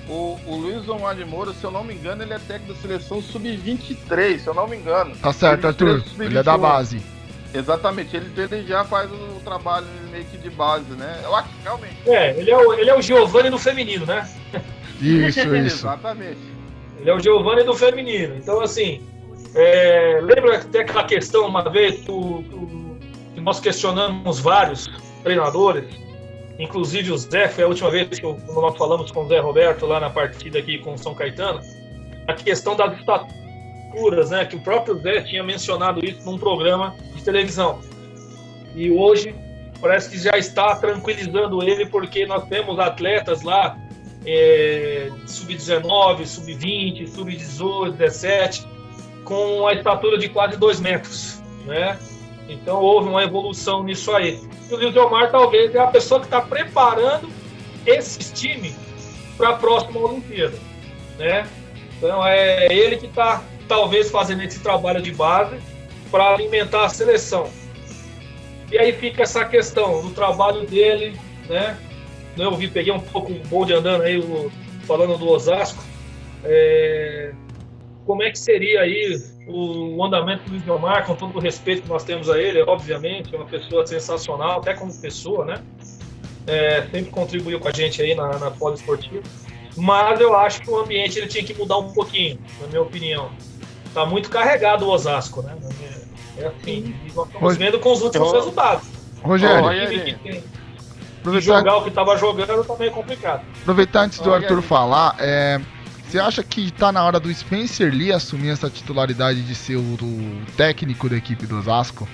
o, 0.09 0.39
o 0.47 0.57
Luiz 0.57 0.89
Omar 0.89 1.15
de 1.15 1.25
Moura, 1.25 1.53
se 1.53 1.65
eu 1.65 1.71
não 1.71 1.85
me 1.85 1.95
engano, 1.95 2.23
ele 2.23 2.35
é 2.35 2.39
técnico 2.39 2.75
da 2.75 2.81
seleção 2.81 3.23
sub-23, 3.23 4.39
se 4.41 4.47
eu 4.47 4.55
não 4.55 4.67
me 4.67 4.77
engano. 4.77 5.17
Tá 5.17 5.33
certo, 5.33 5.69
Arthur. 5.69 6.05
Ele 6.19 6.37
é 6.37 6.43
da 6.43 6.59
base. 6.59 7.01
Exatamente, 7.55 8.17
ele, 8.17 8.33
ele 8.37 8.67
já 8.67 8.85
faz 8.85 9.11
o 9.13 9.41
trabalho 9.45 9.87
meio 10.11 10.25
que 10.25 10.39
de 10.39 10.49
base, 10.51 10.91
né? 10.93 11.21
Eu 11.23 11.35
acho 11.37 11.49
que 11.49 11.63
realmente. 11.63 11.97
É, 12.07 12.39
ele 12.39 12.51
é 12.51 12.57
o, 12.57 12.73
ele 12.73 12.91
é 12.91 12.97
o 12.97 13.03
Giovanni 13.03 13.51
do 13.51 13.59
feminino, 13.59 14.07
né? 14.07 14.29
Isso, 15.01 15.41
isso. 15.55 15.87
Exatamente. 15.87 16.39
Ele 16.99 17.11
é 17.11 17.15
o 17.15 17.21
Giovanni 17.21 17.65
do 17.65 17.75
feminino. 17.75 18.37
Então, 18.37 18.61
assim, 18.61 19.03
é, 19.55 20.21
lembra 20.23 20.59
até 20.59 20.81
aquela 20.81 21.05
questão 21.05 21.47
uma 21.47 21.69
vez 21.69 22.01
que, 22.01 22.07
que 23.35 23.41
nós 23.41 23.61
questionamos 23.61 24.41
vários 24.41 24.91
treinadores, 25.23 25.85
inclusive 26.59 27.13
o 27.13 27.19
Zé, 27.19 27.49
foi 27.49 27.65
a 27.65 27.69
última 27.69 27.91
vez 27.91 28.09
que 28.09 28.23
nós 28.23 28.77
falamos 28.77 29.11
com 29.11 29.25
o 29.25 29.29
Zé 29.29 29.41
Roberto 29.41 29.85
lá 29.85 30.01
na 30.01 30.09
partida 30.09 30.59
aqui 30.59 30.79
com 30.79 30.95
o 30.95 30.99
São 30.99 31.15
Caetano, 31.15 31.61
a 32.27 32.35
questão 32.35 32.75
das 32.77 32.99
estaturas, 33.93 34.31
né? 34.31 34.45
Que 34.45 34.57
o 34.57 34.61
próprio 34.61 34.99
Zé 35.01 35.23
tinha 35.23 35.43
mencionado 35.43 36.05
isso 36.05 36.25
num 36.25 36.39
programa 36.39 36.95
televisão. 37.23 37.81
E 38.75 38.91
hoje 38.91 39.35
parece 39.81 40.11
que 40.11 40.19
já 40.19 40.37
está 40.37 40.75
tranquilizando 40.77 41.63
ele, 41.63 41.87
porque 41.87 42.27
nós 42.27 42.45
temos 42.49 42.79
atletas 42.79 43.43
lá, 43.43 43.79
é, 44.27 45.11
sub-19, 45.27 46.27
sub-20, 46.27 47.09
sub-18, 47.09 47.93
17, 47.93 48.67
com 49.25 49.67
a 49.67 49.75
estatura 49.75 50.19
de 50.19 50.29
quase 50.29 50.57
2 50.57 50.81
metros, 50.81 51.43
né? 51.65 51.99
Então 52.49 52.81
houve 52.81 53.09
uma 53.09 53.23
evolução 53.23 53.83
nisso 53.83 54.13
aí. 54.13 54.41
E 54.71 54.75
o 54.75 54.77
Luiz 54.77 54.97
Omar 54.97 55.31
talvez 55.31 55.75
é 55.75 55.79
a 55.79 55.87
pessoa 55.87 56.21
que 56.21 56.27
está 56.27 56.41
preparando 56.41 57.29
esses 57.87 58.31
times 58.33 58.77
para 59.37 59.51
a 59.51 59.55
próxima 59.55 60.01
Olimpíada, 60.01 60.59
né? 61.19 61.47
Então 61.99 62.25
é 62.27 62.67
ele 62.73 62.97
que 62.97 63.07
está 63.07 63.43
talvez 63.73 64.11
fazendo 64.11 64.43
esse 64.43 64.61
trabalho 64.61 65.01
de 65.01 65.11
base 65.13 65.57
para 66.11 66.35
alimentar 66.35 66.85
a 66.85 66.89
seleção. 66.91 67.49
E 68.71 68.79
aí 68.79 68.93
fica 68.93 69.23
essa 69.23 69.47
questão 69.47 70.03
do 70.03 70.11
trabalho 70.11 70.67
dele, 70.67 71.19
né? 71.49 71.79
Eu 72.37 72.55
vi, 72.55 72.69
peguei 72.69 72.93
um 72.93 73.01
pouco 73.01 73.33
o 73.33 73.39
bonde 73.49 73.73
andando 73.73 74.03
aí, 74.03 74.23
falando 74.87 75.17
do 75.17 75.27
Osasco. 75.27 75.83
É, 76.45 77.33
como 78.05 78.23
é 78.23 78.31
que 78.31 78.39
seria 78.39 78.83
aí 78.83 79.19
o, 79.49 80.05
andamento 80.05 80.45
do 80.45 80.51
Luiz 80.51 80.69
Omar, 80.69 81.07
com 81.07 81.15
todo 81.15 81.35
o 81.35 81.41
respeito 81.41 81.83
que 81.83 81.89
nós 81.89 82.05
temos 82.05 82.29
a 82.29 82.39
ele, 82.39 82.61
obviamente, 82.63 83.35
é 83.35 83.39
uma 83.39 83.47
pessoa 83.47 83.87
sensacional, 83.87 84.59
até 84.59 84.75
como 84.75 84.95
pessoa, 85.01 85.47
né? 85.47 85.63
É, 86.47 86.83
sempre 86.91 87.11
contribuiu 87.11 87.59
com 87.59 87.69
a 87.69 87.73
gente 87.73 88.03
aí 88.03 88.15
na, 88.15 88.39
na 88.39 88.51
poliesportiva. 88.51 89.23
Mas 89.79 90.21
eu 90.21 90.37
acho 90.37 90.61
que 90.61 90.71
o 90.71 90.79
ambiente 90.79 91.19
ele 91.19 91.27
tinha 91.27 91.43
que 91.43 91.55
mudar 91.55 91.79
um 91.79 91.91
pouquinho, 91.93 92.39
na 92.61 92.67
minha 92.67 92.83
opinião. 92.83 93.31
Tá 93.95 94.07
muito 94.07 94.31
carregado 94.31 94.87
o 94.87 94.89
Osasco, 94.89 95.43
né? 95.43 95.55
É 96.37 96.47
assim, 96.47 96.95
e 97.07 97.13
nós 97.15 97.27
estamos 97.27 97.57
vendo 97.57 97.79
com 97.79 97.93
os 97.93 98.03
últimos 98.03 98.33
resultados. 98.33 98.89
Rogério, 99.23 99.69
aí. 99.69 100.17
aproveitar, 101.21 101.41
jogar 101.41 101.77
o 101.77 101.85
que 101.85 101.91
tava 101.91 102.17
jogando 102.17 102.65
também 102.65 102.89
é 102.89 102.91
complicado. 102.91 103.45
aproveitar 103.61 104.03
antes 104.03 104.19
do 104.19 104.33
Arthur 104.33 104.57
aí. 104.57 104.63
falar, 104.63 105.17
é, 105.21 105.61
você 106.09 106.19
acha 106.19 106.43
que 106.43 106.71
tá 106.73 106.91
na 106.91 107.05
hora 107.05 107.21
do 107.21 107.33
Spencer 107.33 107.93
Lee 107.93 108.13
assumir 108.13 108.51
essa 108.51 108.69
titularidade 108.69 109.43
de 109.43 109.55
ser 109.55 109.77
o, 109.77 109.81
o 109.81 110.43
técnico 110.57 111.09
da 111.09 111.17
equipe 111.17 111.47
do 111.47 111.59
Osasco? 111.59 112.09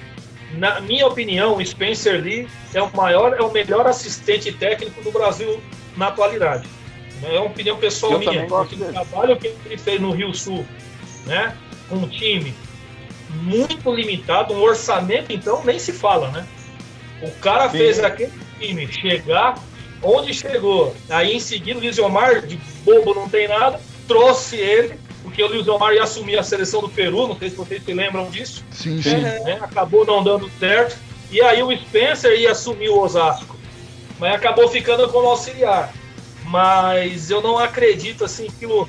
Na 0.52 0.80
minha 0.80 1.06
opinião, 1.06 1.56
o 1.56 1.64
Spencer 1.64 2.20
Lee 2.20 2.48
é 2.74 2.82
o 2.82 2.94
maior, 2.94 3.34
é 3.34 3.42
o 3.42 3.52
melhor 3.52 3.86
assistente 3.86 4.52
técnico 4.52 5.02
do 5.02 5.10
Brasil 5.10 5.60
na 5.96 6.08
atualidade. 6.08 6.68
É 7.22 7.38
uma 7.38 7.46
opinião 7.46 7.76
pessoal 7.76 8.12
Eu 8.12 8.18
minha, 8.20 8.46
porque 8.46 8.76
o 8.76 8.92
trabalho 8.92 9.36
que 9.36 9.48
ele 9.66 9.76
fez 9.76 10.00
no 10.00 10.12
Rio 10.12 10.32
Sul, 10.32 10.64
né, 11.26 11.56
um 11.90 12.08
time 12.08 12.54
muito 13.30 13.94
limitado, 13.94 14.54
um 14.54 14.62
orçamento 14.62 15.32
então 15.32 15.62
nem 15.64 15.78
se 15.78 15.92
fala, 15.92 16.30
né? 16.30 16.46
O 17.22 17.30
cara 17.40 17.68
Sim. 17.68 17.78
fez 17.78 17.98
aquele 17.98 18.32
time 18.58 18.90
chegar 18.92 19.58
onde 20.02 20.32
chegou. 20.32 20.94
Aí 21.08 21.34
em 21.34 21.40
seguida 21.40 21.78
o 21.78 21.82
Luiz 21.82 21.98
Omar, 21.98 22.46
de 22.46 22.56
bobo 22.84 23.14
não 23.14 23.28
tem 23.28 23.48
nada, 23.48 23.80
trouxe 24.06 24.56
ele, 24.56 24.98
porque 25.22 25.42
o 25.42 25.48
Luiz 25.48 25.66
Omar 25.68 25.92
ia 25.92 26.04
assumir 26.04 26.38
a 26.38 26.42
seleção 26.42 26.80
do 26.80 26.88
Peru, 26.88 27.28
não 27.28 27.38
sei 27.38 27.50
se 27.50 27.56
vocês 27.56 27.84
se 27.84 27.92
lembram 27.92 28.30
disso 28.30 28.64
Sim, 28.70 29.02
Sim. 29.02 29.10
sim. 29.10 29.20
né? 29.20 29.58
acabou 29.60 30.04
não 30.06 30.22
dando 30.22 30.50
certo. 30.58 30.96
E 31.30 31.42
aí 31.42 31.62
o 31.62 31.76
Spencer 31.76 32.38
ia 32.40 32.52
assumir 32.52 32.88
o 32.88 32.98
Osasco, 32.98 33.56
mas 34.18 34.34
acabou 34.34 34.68
ficando 34.68 35.08
como 35.10 35.28
auxiliar. 35.28 35.92
Mas 36.44 37.30
eu 37.30 37.42
não 37.42 37.58
acredito 37.58 38.24
assim 38.24 38.48
que, 38.58 38.64
o, 38.64 38.88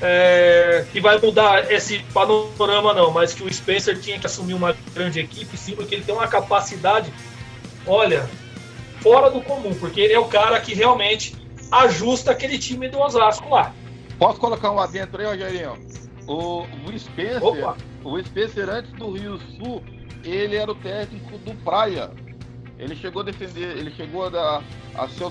é, 0.00 0.84
que 0.92 1.00
vai 1.00 1.18
mudar 1.18 1.70
esse 1.70 1.98
panorama, 2.12 2.92
não. 2.92 3.10
Mas 3.10 3.34
que 3.34 3.42
o 3.42 3.52
Spencer 3.52 3.98
tinha 3.98 4.18
que 4.18 4.26
assumir 4.26 4.54
uma 4.54 4.76
grande 4.94 5.20
equipe, 5.20 5.56
sim, 5.56 5.74
porque 5.74 5.94
ele 5.94 6.04
tem 6.04 6.14
uma 6.14 6.28
capacidade, 6.28 7.12
olha, 7.86 8.28
fora 9.00 9.30
do 9.30 9.40
comum, 9.40 9.74
porque 9.74 10.00
ele 10.00 10.12
é 10.12 10.18
o 10.18 10.26
cara 10.26 10.60
que 10.60 10.74
realmente 10.74 11.34
ajusta 11.70 12.30
aquele 12.30 12.58
time 12.58 12.88
do 12.88 12.98
Osasco 12.98 13.48
lá. 13.48 13.74
Posso 14.18 14.38
colocar 14.38 14.70
um 14.70 14.80
adentro 14.80 15.20
aí, 15.20 15.26
Rogerinho? 15.26 15.78
O, 16.26 16.62
o 16.62 16.98
Spencer, 16.98 17.42
Opa, 17.42 17.76
o 18.02 18.18
Spencer 18.22 18.68
antes 18.68 18.90
do 18.92 19.12
Rio 19.12 19.38
Sul, 19.56 19.82
ele 20.24 20.56
era 20.56 20.70
o 20.70 20.74
técnico 20.74 21.38
do 21.38 21.54
Praia. 21.62 22.10
Ele 22.78 22.94
chegou 22.94 23.22
a 23.22 23.24
defender, 23.24 23.76
ele 23.76 23.90
chegou 23.90 24.26
a, 24.26 24.28
dar- 24.28 24.62
a 24.94 25.08
ser 25.08 25.24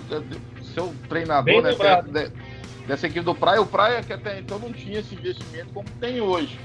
o, 0.81 0.95
treinador 1.07 1.61
né, 1.61 2.31
dessa 2.87 3.07
equipe 3.07 3.25
do 3.25 3.35
Praia. 3.35 3.61
O 3.61 3.65
Praia 3.65 4.03
que 4.03 4.13
até 4.13 4.39
então 4.39 4.59
não 4.59 4.71
tinha 4.71 4.99
esse 4.99 5.15
investimento 5.15 5.69
como 5.73 5.87
tem 5.99 6.21
hoje. 6.21 6.59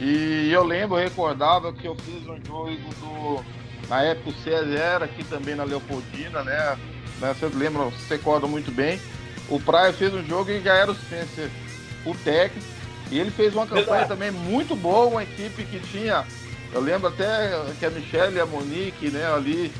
E 0.00 0.50
eu 0.52 0.64
lembro, 0.64 0.98
eu 0.98 1.04
recordava 1.04 1.72
que 1.72 1.86
eu 1.86 1.94
fiz 1.96 2.26
um 2.26 2.38
jogo 2.44 2.76
do. 3.00 3.44
Na 3.88 4.02
época 4.02 4.30
o 4.30 4.42
César 4.42 4.74
era 4.74 5.04
aqui 5.04 5.22
também 5.24 5.54
na 5.54 5.64
Leopoldina, 5.64 6.42
né? 6.42 6.78
Vocês 7.20 7.54
lembram, 7.54 7.90
vocês 7.90 8.08
recordam 8.08 8.48
muito 8.48 8.72
bem. 8.72 9.00
O 9.48 9.60
Praia 9.60 9.92
fez 9.92 10.12
um 10.12 10.24
jogo 10.24 10.50
e 10.50 10.60
já 10.60 10.74
era 10.74 10.90
o 10.90 10.94
Spencer, 10.94 11.50
o 12.04 12.14
técnico. 12.14 12.66
E 13.10 13.18
ele 13.18 13.30
fez 13.30 13.54
uma 13.54 13.66
campanha 13.66 14.06
também 14.06 14.30
muito 14.30 14.74
boa, 14.74 15.06
uma 15.06 15.22
equipe 15.22 15.64
que 15.64 15.78
tinha. 15.80 16.24
Eu 16.72 16.80
lembro 16.80 17.08
até 17.08 17.50
que 17.78 17.84
a 17.84 17.90
Michelle 17.90 18.36
e 18.36 18.40
a 18.40 18.46
Monique, 18.46 19.10
né, 19.10 19.32
ali 19.32 19.70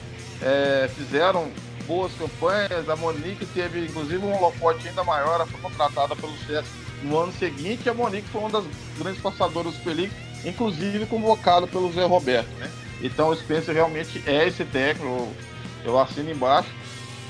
é, 0.42 0.88
fizeram 0.94 1.50
boas 1.86 2.12
campanhas. 2.14 2.88
A 2.88 2.96
Monique 2.96 3.46
teve, 3.46 3.84
inclusive, 3.86 4.24
um 4.24 4.34
holofote 4.36 4.88
ainda 4.88 5.04
maior. 5.04 5.34
Ela 5.34 5.46
foi 5.46 5.60
contratada 5.60 6.14
pelo 6.16 6.36
CS 6.46 6.66
no 7.02 7.18
ano 7.18 7.32
seguinte. 7.32 7.88
A 7.88 7.94
Monique 7.94 8.28
foi 8.28 8.40
uma 8.40 8.50
das 8.50 8.64
grandes 8.98 9.20
passadoras 9.20 9.74
do 9.74 9.92
League, 9.92 10.12
inclusive 10.44 11.06
convocada 11.06 11.66
pelo 11.66 11.92
Zé 11.92 12.04
Roberto, 12.04 12.48
né? 12.58 12.70
Então 13.02 13.28
o 13.28 13.36
Spencer 13.36 13.74
realmente 13.74 14.22
é 14.26 14.46
esse 14.46 14.64
técnico. 14.64 15.06
Eu, 15.06 15.32
eu 15.92 15.98
assino 15.98 16.30
embaixo. 16.30 16.68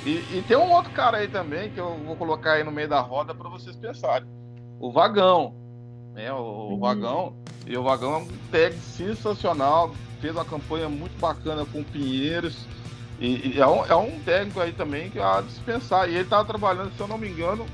E, 0.06 0.18
e 0.32 0.44
tem 0.46 0.56
um 0.56 0.70
outro 0.70 0.92
cara 0.92 1.16
aí 1.18 1.28
também 1.28 1.70
que 1.70 1.80
eu 1.80 1.96
vou 2.04 2.14
colocar 2.14 2.52
aí 2.52 2.64
no 2.64 2.70
meio 2.70 2.88
da 2.88 3.00
roda 3.00 3.34
para 3.34 3.48
vocês 3.48 3.74
pensarem. 3.74 4.28
O 4.78 4.92
Vagão. 4.92 5.54
Né? 6.12 6.30
O, 6.32 6.36
o 6.36 6.68
Uhum. 6.74 6.78
Vagão. 6.80 7.34
E 7.66 7.76
o 7.76 7.82
Vagão 7.82 8.14
é 8.14 8.16
um 8.18 8.28
técnico 8.50 8.84
sensacional. 8.84 9.94
Fez 10.20 10.34
uma 10.34 10.44
campanha 10.44 10.88
muito 10.88 11.18
bacana 11.18 11.64
com 11.64 11.80
o 11.80 11.84
Pinheiros. 11.84 12.66
E, 13.20 13.54
e 13.56 13.60
é, 13.60 13.66
um, 13.66 13.84
é 13.86 13.94
um 13.94 14.18
técnico 14.20 14.60
aí 14.60 14.72
também 14.72 15.08
que 15.10 15.20
há 15.20 15.40
de 15.40 15.48
dispensar. 15.48 16.08
E 16.08 16.12
ele 16.14 16.22
estava 16.22 16.44
trabalhando, 16.44 16.92
se 16.94 17.00
eu 17.00 17.08
não 17.08 17.18
me 17.18 17.28
engano, 17.28 17.66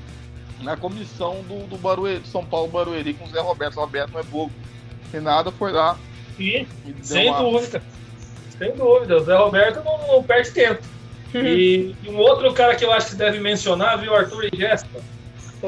na 0.61 0.77
comissão 0.77 1.41
do, 1.47 1.67
do 1.67 1.77
Barueri, 1.77 2.21
São 2.25 2.45
Paulo 2.45 2.67
Barueri 2.69 3.13
com 3.13 3.25
o 3.25 3.29
Zé 3.29 3.39
Roberto. 3.41 3.77
O 3.77 3.81
Roberto 3.81 4.11
não 4.13 4.19
é 4.19 4.23
bobo. 4.23 4.53
E 5.13 5.19
nada 5.19 5.51
foi 5.51 5.71
lá. 5.71 5.97
sim, 6.37 6.67
e 6.85 6.95
sem 7.01 7.29
uma- 7.29 7.39
dúvida. 7.39 7.81
Sem 8.57 8.75
dúvida. 8.75 9.17
O 9.17 9.23
Zé 9.23 9.35
Roberto 9.35 9.83
não, 9.83 10.07
não 10.07 10.23
perde 10.23 10.51
tempo. 10.51 10.81
E, 11.33 11.95
e 12.03 12.09
um 12.09 12.17
outro 12.17 12.53
cara 12.53 12.75
que 12.75 12.83
eu 12.83 12.91
acho 12.91 13.11
que 13.11 13.15
deve 13.15 13.39
mencionar, 13.39 13.97
viu, 13.97 14.13
Arthur 14.13 14.45
e 14.45 14.51
de 14.51 14.65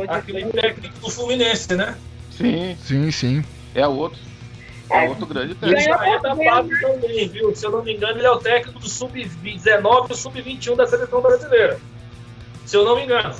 aquele 0.08 0.46
técnico 0.48 1.00
do 1.00 1.10
Fluminense, 1.10 1.74
né? 1.76 1.96
Sim, 2.32 2.76
Sim, 2.82 3.12
sim. 3.12 3.46
é 3.76 3.88
outro. 3.88 4.20
É 4.94 5.10
outro 5.10 5.26
grande 5.26 5.56
técnico. 5.56 5.82
já 5.82 6.08
é 6.08 6.20
da 6.20 6.36
base 6.36 6.82
também, 6.82 7.28
viu? 7.28 7.56
Se 7.56 7.66
eu 7.66 7.72
não 7.72 7.84
me 7.84 7.94
engano, 7.96 8.18
ele 8.20 8.28
é 8.28 8.32
o 8.32 8.38
técnico 8.38 8.80
do 8.80 8.90
Sub-19 8.90 10.12
e 10.12 10.16
Sub-21 10.16 10.76
da 10.76 10.88
seleção 10.88 11.22
brasileira. 11.22 11.80
Se 12.66 12.78
eu 12.78 12.86
não 12.86 12.96
me 12.96 13.04
engano. 13.04 13.36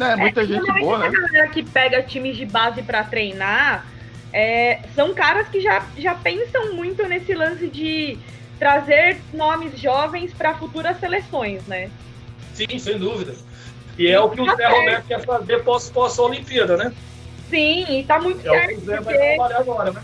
É, 0.00 0.16
muita 0.16 0.44
gente 0.44 0.56
Normalmente 0.58 0.84
boa, 0.84 0.98
né? 0.98 1.10
galera 1.10 1.48
que 1.48 1.62
pega 1.62 2.02
times 2.02 2.36
de 2.36 2.44
base 2.44 2.82
pra 2.82 3.04
treinar 3.04 3.86
é, 4.32 4.80
são 4.96 5.14
caras 5.14 5.46
que 5.48 5.60
já, 5.60 5.86
já 5.96 6.16
pensam 6.16 6.74
muito 6.74 7.06
nesse 7.06 7.32
lance 7.32 7.68
de 7.68 8.18
trazer 8.58 9.20
nomes 9.32 9.78
jovens 9.78 10.32
para 10.34 10.54
futuras 10.54 10.98
seleções, 10.98 11.64
né? 11.68 11.88
Sim, 12.52 12.78
sem 12.78 12.98
dúvida. 12.98 13.34
E 13.96 14.08
é 14.08 14.18
o 14.18 14.28
que 14.30 14.40
o 14.40 14.56
Zé 14.56 14.66
Roberto 14.66 15.06
quer 15.06 15.24
fazer 15.24 15.62
pós- 15.62 15.88
pós-Olimpíada, 15.90 16.76
né? 16.76 16.92
Sim, 17.48 17.86
e 18.00 18.02
tá 18.04 18.18
muito 18.18 18.44
É 18.44 18.50
o 18.50 18.54
que 18.60 18.66
certo, 18.66 18.78
o 18.78 18.84
Zé 18.84 19.00
vai 19.00 19.14
porque 19.14 19.34
trabalhar 19.36 19.58
agora, 19.60 19.92
né? 19.92 20.02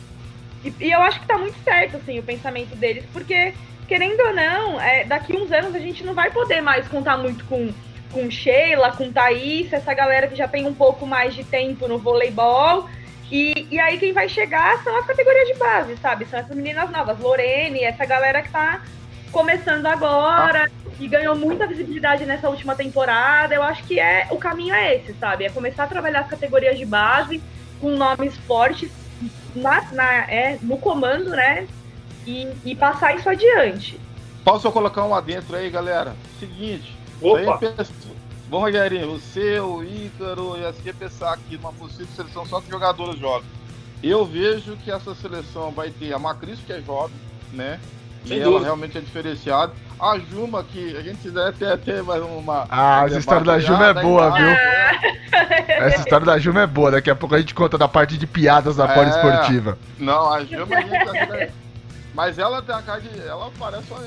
E, 0.64 0.73
e 0.81 0.90
eu 0.90 1.01
acho 1.03 1.20
que 1.20 1.27
tá 1.27 1.38
muito 1.38 1.59
certo, 1.62 1.96
assim, 1.96 2.18
o 2.18 2.23
pensamento 2.23 2.77
deles, 2.77 3.05
porque, 3.12 3.55
querendo 3.88 4.20
ou 4.20 4.35
não, 4.35 4.81
é, 4.81 5.05
daqui 5.05 5.37
uns 5.37 5.51
anos 5.51 5.75
a 5.75 5.79
gente 5.79 6.05
não 6.05 6.14
vai 6.14 6.31
poder 6.31 6.61
mais 6.61 6.87
contar 6.88 7.16
muito 7.16 7.44
com, 7.46 7.73
com 8.12 8.31
Sheila, 8.31 8.92
com 8.92 9.12
Thaís, 9.12 9.73
essa 9.73 9.94
galera 9.94 10.29
que 10.29 10.37
já 10.37 10.46
tem 10.46 10.66
um 10.66 10.75
pouco 10.75 11.07
mais 11.07 11.35
de 11.35 11.44
tempo 11.44 11.88
no 11.88 11.99
voleibol. 11.99 12.88
E, 13.31 13.68
e 13.70 13.79
aí 13.79 13.96
quem 13.99 14.12
vai 14.12 14.29
chegar 14.29 14.83
são 14.83 14.96
as 14.99 15.07
categorias 15.07 15.46
de 15.46 15.55
base, 15.55 15.96
sabe? 15.99 16.27
São 16.27 16.38
essas 16.38 16.55
meninas 16.55 16.90
novas, 16.90 17.18
Lorene, 17.20 17.85
essa 17.85 18.05
galera 18.05 18.42
que 18.42 18.51
tá 18.51 18.83
começando 19.31 19.87
agora 19.87 20.68
e 20.99 21.07
ganhou 21.07 21.37
muita 21.37 21.66
visibilidade 21.66 22.27
nessa 22.27 22.49
última 22.49 22.75
temporada. 22.75 23.55
Eu 23.55 23.62
acho 23.62 23.85
que 23.85 24.01
é 24.01 24.27
o 24.31 24.37
caminho 24.37 24.75
é 24.75 24.96
esse, 24.96 25.14
sabe? 25.14 25.44
É 25.44 25.49
começar 25.49 25.85
a 25.85 25.87
trabalhar 25.87 26.20
as 26.20 26.29
categorias 26.29 26.77
de 26.77 26.85
base 26.85 27.40
com 27.81 27.90
nomes 27.90 28.37
fortes 28.38 28.90
na, 29.55 29.93
na- 29.93 30.31
é, 30.31 30.59
no 30.63 30.77
comando, 30.79 31.31
né? 31.31 31.67
E, 32.27 32.49
e 32.65 32.75
passar 32.77 33.15
isso 33.17 33.29
adiante. 33.29 33.99
Posso 34.45 34.67
eu 34.67 34.73
colocar 34.73 35.05
um 35.05 35.15
adentro 35.15 35.57
aí, 35.57 35.71
galera? 35.71 36.15
Seguinte. 36.39 36.97
Opa! 37.21 37.59
pensa- 37.59 37.93
Bom, 38.49 38.61
Rogerinho, 38.61 39.13
você, 39.19 39.61
o 39.61 39.83
Ícaro 39.85 40.57
e 40.59 40.65
assim 40.67 40.93
pensar 40.93 41.35
aqui 41.35 41.57
numa 41.57 41.73
possível 41.73 42.09
seleção 42.17 42.45
só 42.45 42.61
com 42.61 42.69
jogadores 42.69 43.19
jovens. 43.19 43.49
Eu 44.03 44.25
vejo 44.25 44.77
que 44.79 44.91
essa 44.91 45.15
seleção 45.15 45.71
vai 45.71 45.91
ter 45.91 46.13
a 46.13 46.19
Macris, 46.19 46.59
que 46.67 46.73
é 46.73 46.81
jovem, 46.81 47.15
né? 47.53 47.79
Sem 48.27 48.37
e 48.37 48.41
ela 48.41 48.51
dúvida. 48.51 48.65
realmente 48.67 48.99
é 48.99 49.01
diferenciada. 49.01 49.73
A 49.99 50.19
Juma, 50.19 50.65
que 50.65 50.97
a 50.97 51.03
gente 51.03 51.31
deve 51.31 51.53
ter 51.59 51.67
até 51.73 52.01
mais 52.03 52.23
uma. 52.23 52.67
Ah, 52.71 53.05
essa 53.07 53.19
história 53.19 53.45
da 53.45 53.59
Juma 53.59 53.87
é 53.89 53.95
boa, 53.95 54.31
viu? 54.35 54.47
né? 54.47 54.57
Essa 55.69 55.99
história 56.01 56.25
da 56.27 56.39
Juma 56.39 56.63
é 56.63 56.67
boa. 56.67 56.91
Daqui 56.91 57.11
a 57.11 57.15
pouco 57.17 57.35
a 57.35 57.39
gente 57.39 57.55
conta 57.55 57.77
da 57.77 57.87
parte 57.87 58.17
de 58.17 58.27
piadas 58.27 58.77
da 58.77 58.85
É. 58.87 58.95
poliesportiva. 58.95 59.79
Não, 59.99 60.33
a 60.33 60.43
Juma 60.45 60.77
a 60.77 60.81
gente 60.81 61.05
tá 61.05 61.47
Mas 62.21 62.39
ela 62.39 62.61
tem 62.61 62.75
a 62.75 62.83
cara 62.83 63.01
de. 63.01 63.19
Ela 63.19 63.51
parece 63.59 63.91
uma, 63.91 64.01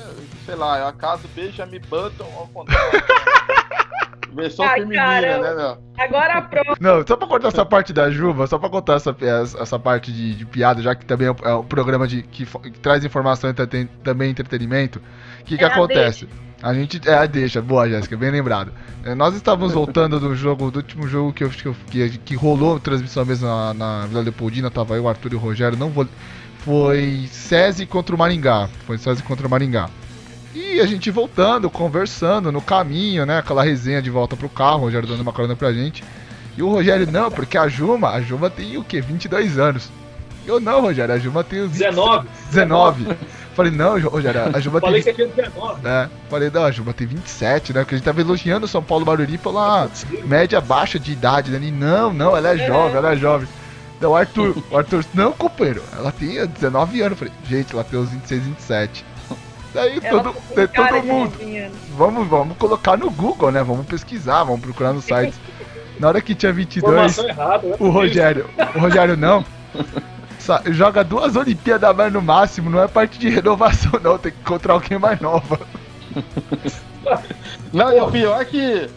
sei 0.46 0.54
lá, 0.54 0.78
é 0.78 0.86
a 0.86 0.92
casa 0.92 1.26
Benjamin 1.34 1.80
Button 1.90 2.32
ao 2.36 2.46
contrário. 2.46 3.02
Versão 4.32 4.64
Ai, 4.64 4.80
feminina, 4.80 5.02
caramba. 5.02 5.42
né, 5.42 5.54
meu? 5.56 5.78
Agora 5.98 6.42
pronto. 6.42 6.76
Não, 6.80 7.04
só 7.04 7.16
pra 7.16 7.26
contar 7.26 7.48
essa 7.48 7.66
parte 7.66 7.92
da 7.92 8.10
Juba, 8.12 8.46
só 8.46 8.56
pra 8.56 8.68
contar 8.68 8.94
essa, 8.94 9.16
essa 9.60 9.78
parte 9.80 10.12
de, 10.12 10.36
de 10.36 10.46
piada, 10.46 10.80
já 10.80 10.94
que 10.94 11.04
também 11.04 11.26
é 11.26 11.32
um, 11.32 11.60
é 11.60 11.62
programa 11.64 12.06
de, 12.06 12.22
que, 12.22 12.46
que 12.46 12.78
traz 12.78 13.04
informação 13.04 13.50
e 13.50 13.52
entreten- 13.52 13.88
também 14.04 14.30
entretenimento. 14.30 15.00
O 15.40 15.44
que, 15.44 15.58
que 15.58 15.64
É 15.64 15.66
a 15.66 15.70
acontece? 15.72 16.28
A 16.62 16.72
gente. 16.72 17.00
É, 17.08 17.26
deixa, 17.26 17.60
boa, 17.60 17.88
Jéssica, 17.88 18.16
bem 18.16 18.30
lembrado. 18.30 18.72
É, 19.04 19.12
nós 19.12 19.34
estávamos 19.34 19.72
voltando 19.74 20.20
do 20.20 20.36
jogo, 20.36 20.70
do 20.70 20.76
último 20.76 21.08
jogo 21.08 21.32
que, 21.32 21.42
eu, 21.42 21.50
que, 21.50 21.72
que, 21.90 22.18
que 22.18 22.34
rolou 22.36 22.78
transmissão 22.78 23.24
mesmo 23.24 23.48
na, 23.48 23.74
na 23.74 24.06
Vila 24.06 24.20
Leopoldina, 24.22 24.70
tava 24.70 24.94
eu, 24.94 25.02
o 25.02 25.08
Arthur 25.08 25.32
e 25.32 25.36
o 25.36 25.40
Rogério, 25.40 25.76
não 25.76 25.90
vou. 25.90 26.06
Foi 26.64 27.28
SESI 27.30 27.86
contra 27.86 28.14
o 28.14 28.18
Maringá. 28.18 28.68
Foi 28.86 28.96
SESI 28.96 29.22
contra 29.22 29.46
o 29.46 29.50
Maringá. 29.50 29.90
E 30.54 30.80
a 30.80 30.86
gente 30.86 31.10
voltando, 31.10 31.68
conversando 31.68 32.50
no 32.50 32.62
caminho, 32.62 33.26
né? 33.26 33.38
Aquela 33.38 33.62
resenha 33.62 34.00
de 34.00 34.08
volta 34.08 34.36
pro 34.36 34.48
carro, 34.48 34.78
o 34.78 34.80
Rogério 34.82 35.08
dando 35.08 35.20
uma 35.20 35.32
carona 35.32 35.56
pra 35.56 35.72
gente. 35.72 36.02
E 36.56 36.62
o 36.62 36.68
Rogério, 36.68 37.10
não, 37.10 37.30
porque 37.30 37.58
a 37.58 37.68
Juma, 37.68 38.10
a 38.10 38.20
Juma 38.20 38.48
tem 38.48 38.76
o 38.76 38.84
quê? 38.84 39.00
22 39.00 39.58
anos. 39.58 39.90
Eu 40.46 40.60
não, 40.60 40.80
Rogério, 40.80 41.14
a 41.14 41.18
Juma 41.18 41.42
tem 41.42 41.60
os 41.60 41.72
19. 41.72 42.28
19. 42.50 43.16
Falei, 43.54 43.70
não, 43.70 44.00
Rogério, 44.00 44.40
a 44.52 44.60
Juba 44.60 44.80
Falei 44.80 45.02
tem. 45.02 45.14
que 45.14 45.22
é 45.22 45.26
19. 45.26 45.86
É, 45.86 46.08
falei, 46.28 46.50
não, 46.52 46.64
a 46.64 46.70
Juba 46.72 46.92
tem 46.92 47.06
27, 47.06 47.72
né? 47.72 47.80
Porque 47.80 47.94
a 47.94 47.98
gente 47.98 48.04
tava 48.04 48.20
elogiando 48.20 48.66
o 48.66 48.68
São 48.68 48.82
Paulo 48.82 49.04
Barueri 49.04 49.38
falou, 49.38 49.60
ah, 49.60 49.88
média 50.24 50.60
baixa 50.60 50.98
de 50.98 51.12
idade, 51.12 51.52
né? 51.52 51.58
Ele, 51.58 51.70
não, 51.70 52.12
não, 52.12 52.36
ela 52.36 52.52
é 52.52 52.66
jovem, 52.66 52.96
ela 52.96 53.12
é 53.12 53.16
jovem. 53.16 53.48
Então 54.04 54.12
o 54.12 54.16
Arthur, 54.16 54.62
o 54.70 54.76
Arthur, 54.76 55.02
não, 55.14 55.32
companheiro, 55.32 55.82
ela 55.96 56.12
tem 56.12 56.46
19 56.46 57.00
anos. 57.00 57.12
Eu 57.12 57.26
falei, 57.26 57.32
gente, 57.48 57.72
ela 57.72 57.82
tem 57.82 57.98
uns 57.98 58.10
26, 58.10 58.42
27. 58.42 59.04
Daí 59.72 59.98
Ela 60.02 60.22
todo, 60.22 60.34
ficou 60.34 60.68
com 60.68 60.86
todo 60.86 61.02
mundo, 61.04 61.32
vamos, 61.96 62.28
vamos 62.28 62.56
colocar 62.58 62.98
no 62.98 63.10
Google, 63.10 63.50
né? 63.50 63.62
Vamos 63.62 63.86
pesquisar, 63.86 64.44
vamos 64.44 64.60
procurar 64.60 64.92
nos 64.92 65.06
sites. 65.06 65.40
Na 65.98 66.08
hora 66.08 66.20
que 66.20 66.34
tinha 66.34 66.52
22, 66.52 66.92
Informação 66.92 67.26
errada, 67.26 67.66
né? 67.66 67.76
o 67.80 67.88
Rogério, 67.88 68.50
o 68.74 68.78
Rogério 68.78 69.16
não. 69.16 69.42
Joga 70.66 71.02
duas 71.02 71.34
Olimpíadas 71.34 71.88
a 71.88 71.94
mais 71.94 72.12
no 72.12 72.20
máximo, 72.20 72.68
não 72.68 72.82
é 72.82 72.86
parte 72.86 73.18
de 73.18 73.30
renovação, 73.30 73.98
não. 74.02 74.18
Tem 74.18 74.32
que 74.32 74.38
encontrar 74.38 74.74
alguém 74.74 74.98
mais 74.98 75.18
nova. 75.18 75.58
Não, 77.72 77.90
e 77.90 78.00
o 78.00 78.10
pior 78.10 78.40
é 78.40 78.44
que 78.44 78.90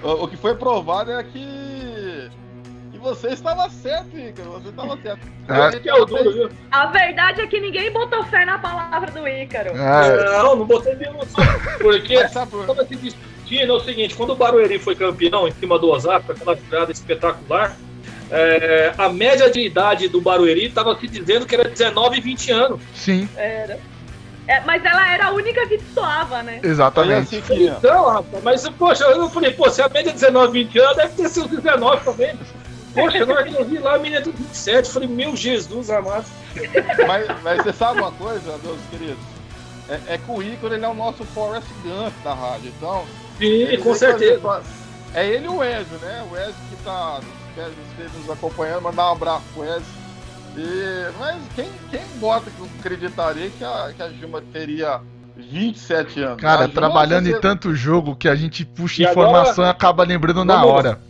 o, 0.00 0.24
o 0.24 0.28
que 0.28 0.36
foi 0.36 0.54
provado 0.54 1.10
é 1.10 1.24
que, 1.24 2.30
que 2.98 3.04
você 3.04 3.28
estava 3.28 3.70
certo, 3.70 4.18
Ícaro. 4.18 4.50
Você 4.52 4.68
estava 4.68 4.98
certo. 5.00 5.20
É. 5.48 5.78
Que 5.78 5.88
é 5.88 5.94
o 5.94 6.04
duro, 6.04 6.32
viu? 6.32 6.50
A 6.70 6.86
verdade 6.86 7.40
é 7.40 7.46
que 7.46 7.60
ninguém 7.60 7.90
botou 7.92 8.22
fé 8.24 8.44
na 8.44 8.58
palavra 8.58 9.10
do 9.10 9.26
Ícaro. 9.26 9.70
É, 9.70 10.42
Não, 10.42 10.56
não 10.56 10.66
botei 10.66 10.94
nenhum. 10.96 11.20
Porque 11.80 12.14
estava 12.14 12.84
se 12.86 12.96
discutindo 12.96 13.72
é 13.72 13.76
o 13.76 13.80
seguinte, 13.80 14.14
quando 14.14 14.30
o 14.30 14.36
Barueri 14.36 14.78
foi 14.78 14.94
campeão 14.94 15.48
em 15.48 15.52
cima 15.52 15.78
do 15.78 15.88
Osaka, 15.88 16.34
aquela 16.34 16.54
virada 16.54 16.92
espetacular, 16.92 17.74
é, 18.30 18.92
a 18.98 19.08
média 19.08 19.50
de 19.50 19.60
idade 19.60 20.06
do 20.06 20.20
Barueri 20.20 20.66
estava 20.66 20.94
se 20.98 21.08
dizendo 21.08 21.46
que 21.46 21.54
era 21.54 21.66
19 21.66 22.18
e 22.18 22.20
20 22.20 22.50
anos. 22.50 22.80
sim, 22.94 23.26
Era. 23.36 23.78
É, 24.46 24.62
mas 24.62 24.82
ela 24.82 25.12
era 25.12 25.26
a 25.26 25.30
única 25.32 25.66
que 25.66 25.76
destoava, 25.76 26.42
né? 26.42 26.60
Exatamente. 26.62 27.36
assim 27.36 27.40
que 27.42 27.66
Então, 27.66 28.08
rapaz, 28.08 28.42
mas 28.42 28.68
poxa, 28.70 29.04
eu 29.04 29.28
falei, 29.28 29.52
pô, 29.52 29.68
se 29.68 29.82
a 29.82 29.88
média 29.90 30.08
é 30.08 30.14
19, 30.14 30.64
20 30.64 30.78
anos, 30.78 30.96
deve 30.96 31.14
ter 31.14 31.28
sido 31.28 31.48
19 31.48 32.02
também. 32.02 32.34
Poxa, 32.94 33.24
na 33.26 33.34
hora 33.34 33.44
que 33.44 33.54
eu 33.54 33.64
vi 33.64 33.78
lá, 33.78 33.94
a 33.94 33.98
menina 33.98 34.18
é 34.18 34.20
do 34.22 34.32
27, 34.32 34.86
eu 34.88 34.92
falei, 34.94 35.08
meu 35.08 35.36
Jesus 35.36 35.90
amado. 35.90 36.26
mas, 37.06 37.42
mas 37.42 37.62
você 37.62 37.72
sabe 37.72 38.00
uma 38.00 38.12
coisa, 38.12 38.58
meus 38.64 38.80
queridos? 38.90 39.22
É, 39.88 40.14
é 40.14 40.18
que 40.18 40.30
o 40.30 40.42
Ícaro 40.42 40.74
ele 40.74 40.84
é 40.84 40.88
o 40.88 40.94
nosso 40.94 41.24
Forrest 41.24 41.66
Gump 41.82 42.12
da 42.24 42.34
rádio. 42.34 42.72
Então, 42.76 43.04
Sim, 43.38 43.78
com 43.82 43.94
certeza. 43.94 44.40
fazer- 44.40 44.66
É 45.14 45.26
ele 45.26 45.46
e 45.46 45.48
o 45.48 45.62
Ezio, 45.64 45.98
né? 46.02 46.26
O 46.30 46.36
Ezio 46.36 46.54
que 46.70 46.76
tá 46.84 47.20
nos 48.18 48.30
acompanhando, 48.30 48.82
mandar 48.82 49.08
um 49.08 49.12
abraço 49.12 49.42
pro 49.54 49.64
Ezio. 49.64 49.98
E, 50.56 51.10
mas 51.18 51.36
quem, 51.54 51.70
quem 51.90 52.00
bota 52.18 52.50
que 52.50 52.58
eu 52.58 52.68
acreditaria 52.80 53.50
que 53.50 53.62
a, 53.64 53.92
que 53.96 54.02
a 54.02 54.08
Gilma 54.10 54.42
teria 54.52 55.00
27 55.36 56.20
anos? 56.22 56.40
Cara, 56.40 56.68
trabalhando 56.68 57.28
em 57.28 57.40
tanto 57.40 57.74
jogo 57.74 58.16
que 58.16 58.28
a 58.28 58.34
gente 58.34 58.64
puxa 58.64 59.02
E 59.02 59.06
informação 59.06 59.64
e 59.64 59.68
acaba 59.68 60.04
lembrando 60.04 60.44
na 60.44 60.64
hora. 60.64 61.00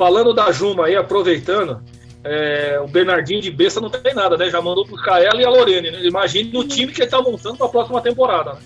Falando 0.00 0.32
da 0.32 0.50
Juma 0.50 0.86
aí, 0.86 0.96
aproveitando, 0.96 1.82
é, 2.24 2.80
o 2.82 2.88
Bernardinho 2.88 3.42
de 3.42 3.50
besta 3.50 3.82
não 3.82 3.90
tem 3.90 4.14
nada, 4.14 4.34
né? 4.34 4.48
Já 4.48 4.58
mandou 4.62 4.86
buscar 4.86 5.22
ela 5.22 5.42
e 5.42 5.44
a 5.44 5.50
Lorene, 5.50 5.90
né? 5.90 6.02
Imagine 6.02 6.56
o 6.56 6.64
time 6.64 6.90
que 6.90 7.02
ele 7.02 7.10
tá 7.10 7.20
montando 7.20 7.58
pra 7.58 7.68
próxima 7.68 8.00
temporada, 8.00 8.54
né? 8.54 8.60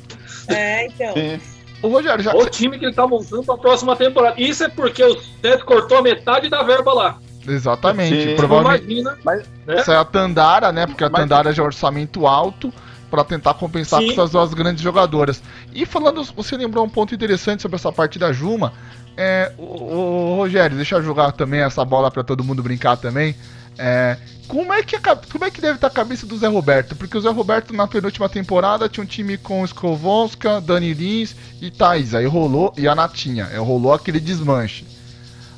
É, 0.46 0.86
então. 0.86 1.12
Sim. 1.12 1.40
Ô 1.82 1.88
Rogério, 1.88 2.22
já 2.22 2.32
O 2.36 2.48
time 2.48 2.78
que 2.78 2.84
ele 2.84 2.94
tá 2.94 3.04
montando 3.04 3.42
pra 3.42 3.56
próxima 3.56 3.96
temporada. 3.96 4.40
Isso 4.40 4.62
é 4.62 4.68
porque 4.68 5.02
o 5.02 5.18
Seth 5.42 5.64
cortou 5.64 5.98
a 5.98 6.02
metade 6.02 6.48
da 6.48 6.62
verba 6.62 6.94
lá. 6.94 7.18
Exatamente. 7.48 8.30
Sim. 8.30 8.36
Provavelmente 8.36 8.84
Imagina. 8.84 9.18
Mas- 9.24 9.42
né? 9.66 9.82
saiu 9.82 9.98
a 9.98 10.04
Tandara, 10.04 10.70
né? 10.70 10.86
Porque 10.86 11.02
a 11.02 11.10
Mas- 11.10 11.20
Tandara 11.20 11.52
já 11.52 11.64
é 11.64 11.66
orçamento 11.66 12.28
alto 12.28 12.72
pra 13.14 13.24
tentar 13.24 13.54
compensar 13.54 14.00
Sim. 14.00 14.06
com 14.06 14.12
essas 14.12 14.30
duas 14.30 14.52
grandes 14.52 14.82
jogadoras. 14.82 15.42
E 15.72 15.86
falando, 15.86 16.24
você 16.24 16.56
lembrou 16.56 16.84
um 16.84 16.88
ponto 16.88 17.14
interessante 17.14 17.62
sobre 17.62 17.76
essa 17.76 17.92
parte 17.92 18.18
da 18.18 18.32
Juma. 18.32 18.72
É, 19.16 19.52
o, 19.56 19.62
o- 19.62 20.36
Rogério, 20.36 20.76
deixa 20.76 20.96
eu 20.96 21.02
jogar 21.02 21.30
também 21.32 21.60
essa 21.60 21.84
bola 21.84 22.10
pra 22.10 22.24
todo 22.24 22.42
mundo 22.42 22.62
brincar 22.62 22.96
também. 22.96 23.34
É, 23.78 24.16
como, 24.48 24.72
é 24.72 24.82
que 24.82 24.96
como 25.32 25.44
é 25.44 25.50
que 25.50 25.60
deve 25.60 25.76
estar 25.76 25.86
a 25.86 25.90
cabeça 25.90 26.26
do 26.26 26.36
Zé 26.36 26.48
Roberto? 26.48 26.96
Porque 26.96 27.16
o 27.16 27.20
Zé 27.20 27.30
Roberto 27.30 27.72
na 27.72 27.86
penúltima 27.86 28.28
temporada 28.28 28.88
tinha 28.88 29.02
um 29.04 29.06
time 29.06 29.36
com 29.38 29.64
Skovonska, 29.64 30.60
Dani 30.60 30.92
Lins 30.92 31.34
e 31.60 31.70
Thaís. 31.70 32.14
Aí 32.14 32.26
rolou, 32.26 32.72
e 32.76 32.86
a 32.88 32.94
Natinha. 32.94 33.46
Aí 33.50 33.58
rolou 33.58 33.92
aquele 33.92 34.18
desmanche. 34.20 34.84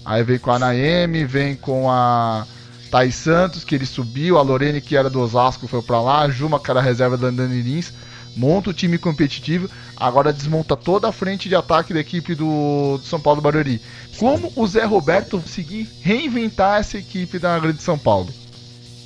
Aí 0.05 0.23
vem 0.23 0.39
com 0.39 0.51
a 0.53 0.59
Naemi, 0.59 1.25
vem 1.25 1.57
com 1.57 1.91
a 1.91 2.47
Thaís 2.91 3.15
Santos, 3.15 3.65
que 3.65 3.75
ele 3.75 3.87
subiu, 3.87 4.39
a 4.39 4.43
Lorene, 4.43 4.81
que 4.81 4.97
era 4.97 5.11
do 5.11 5.21
Osasco, 5.21 5.67
foi 5.67 5.83
pra 5.83 6.01
lá, 6.01 6.21
a 6.21 6.31
Juma, 6.31 6.61
que 6.61 6.71
era 6.71 6.81
a 6.81 6.83
reserva 6.83 7.17
da 7.17 7.31
Dani 7.31 7.63
Lins, 7.63 7.93
monta 8.37 8.71
o 8.71 8.73
time 8.73 8.99
competitivo, 8.99 9.69
agora 9.97 10.33
desmonta 10.33 10.77
toda 10.77 11.09
a 11.09 11.13
frente 11.13 11.49
de 11.49 11.55
ataque 11.55 11.95
da 11.95 12.01
equipe 12.01 12.35
do, 12.35 12.99
do 12.99 13.05
São 13.05 13.19
Paulo 13.19 13.41
Barueri. 13.41 13.81
Como 14.19 14.53
o 14.55 14.67
Zé 14.67 14.85
Roberto 14.85 15.41
conseguir 15.41 15.89
reinventar 16.01 16.81
essa 16.81 16.99
equipe 16.99 17.39
da 17.39 17.59
Grande 17.59 17.83
São 17.83 17.99
Paulo? 17.99 18.33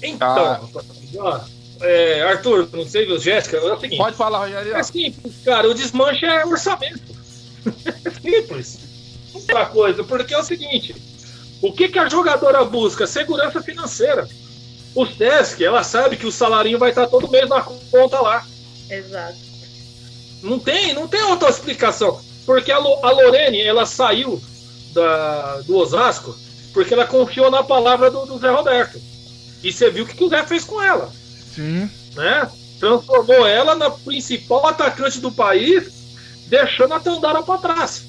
Então, 0.02 0.68
ó, 1.18 1.40
é, 1.80 2.22
Arthur, 2.22 2.68
não 2.72 2.86
sei, 2.86 3.06
Jéssica, 3.18 3.56
é 3.56 3.72
o 3.72 3.80
seguinte. 3.80 3.98
Pode 3.98 4.16
falar, 4.16 4.40
Rogério. 4.40 4.76
É 4.76 4.82
simples, 4.82 5.34
cara. 5.44 5.68
O 5.68 5.74
desmanche 5.74 6.26
é 6.26 6.44
orçamento. 6.44 7.20
É 8.04 8.10
simples. 8.10 8.78
Outra 9.34 9.66
coisa, 9.66 10.02
porque 10.02 10.32
é 10.32 10.38
o 10.38 10.42
seguinte: 10.42 10.94
o 11.62 11.72
que, 11.72 11.88
que 11.88 11.98
a 11.98 12.08
jogadora 12.08 12.64
busca? 12.64 13.06
Segurança 13.06 13.62
financeira. 13.62 14.28
O 14.94 15.06
Sesc, 15.06 15.62
ela 15.64 15.82
sabe 15.84 16.16
que 16.16 16.26
o 16.26 16.32
salarinho 16.32 16.78
vai 16.78 16.90
estar 16.90 17.06
todo 17.06 17.30
mês 17.30 17.48
na 17.48 17.60
conta 17.62 18.20
lá. 18.20 18.44
Exato. 18.88 19.36
Não 20.42 20.58
tem, 20.58 20.94
não 20.94 21.06
tem 21.06 21.22
outra 21.24 21.48
explicação. 21.48 22.20
Porque 22.46 22.72
a, 22.72 22.78
Lo- 22.78 23.04
a 23.04 23.10
Lorene, 23.12 23.60
ela 23.60 23.86
saiu 23.86 24.40
da, 24.92 25.60
do 25.60 25.76
Osasco 25.76 26.36
porque 26.72 26.94
ela 26.94 27.06
confiou 27.06 27.50
na 27.50 27.62
palavra 27.62 28.10
do, 28.10 28.24
do 28.26 28.38
Zé 28.38 28.48
Roberto. 28.50 29.00
E 29.62 29.72
você 29.72 29.90
viu 29.90 30.04
o 30.04 30.06
que, 30.06 30.14
que 30.16 30.24
o 30.24 30.28
Zé 30.28 30.42
fez 30.46 30.64
com 30.64 30.80
ela 30.80 31.12
Sim, 31.54 31.90
né? 32.14 32.50
Transformou 32.78 33.46
ela 33.46 33.74
na 33.74 33.90
principal 33.90 34.66
atacante 34.66 35.20
do 35.20 35.30
país, 35.30 35.92
deixando 36.46 36.94
a 36.94 37.00
Tandara 37.00 37.42
para 37.42 37.60
trás. 37.60 38.04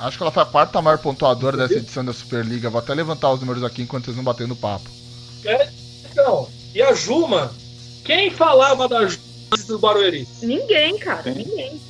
Acho 0.00 0.16
que 0.16 0.22
ela 0.22 0.30
foi 0.32 0.42
a 0.42 0.46
quarta 0.46 0.80
maior 0.82 0.98
pontuadora 0.98 1.56
dessa 1.56 1.74
edição 1.74 2.04
da 2.04 2.12
Superliga. 2.12 2.70
Vou 2.70 2.78
até 2.80 2.94
levantar 2.94 3.32
os 3.32 3.40
números 3.40 3.62
aqui 3.64 3.82
enquanto 3.82 4.06
vocês 4.06 4.16
não 4.16 4.24
batem 4.24 4.46
no 4.46 4.56
papo. 4.56 4.88
É, 5.44 5.68
então, 6.10 6.48
e 6.74 6.82
a 6.82 6.92
Juma, 6.94 7.52
quem 8.04 8.30
falava 8.30 8.88
da 8.88 9.06
Juma 9.06 9.22
antes 9.52 9.66
do 9.66 9.78
Barueri? 9.78 10.26
Ninguém, 10.42 10.98
cara. 10.98 11.22
Sim. 11.22 11.34
Ninguém. 11.34 11.80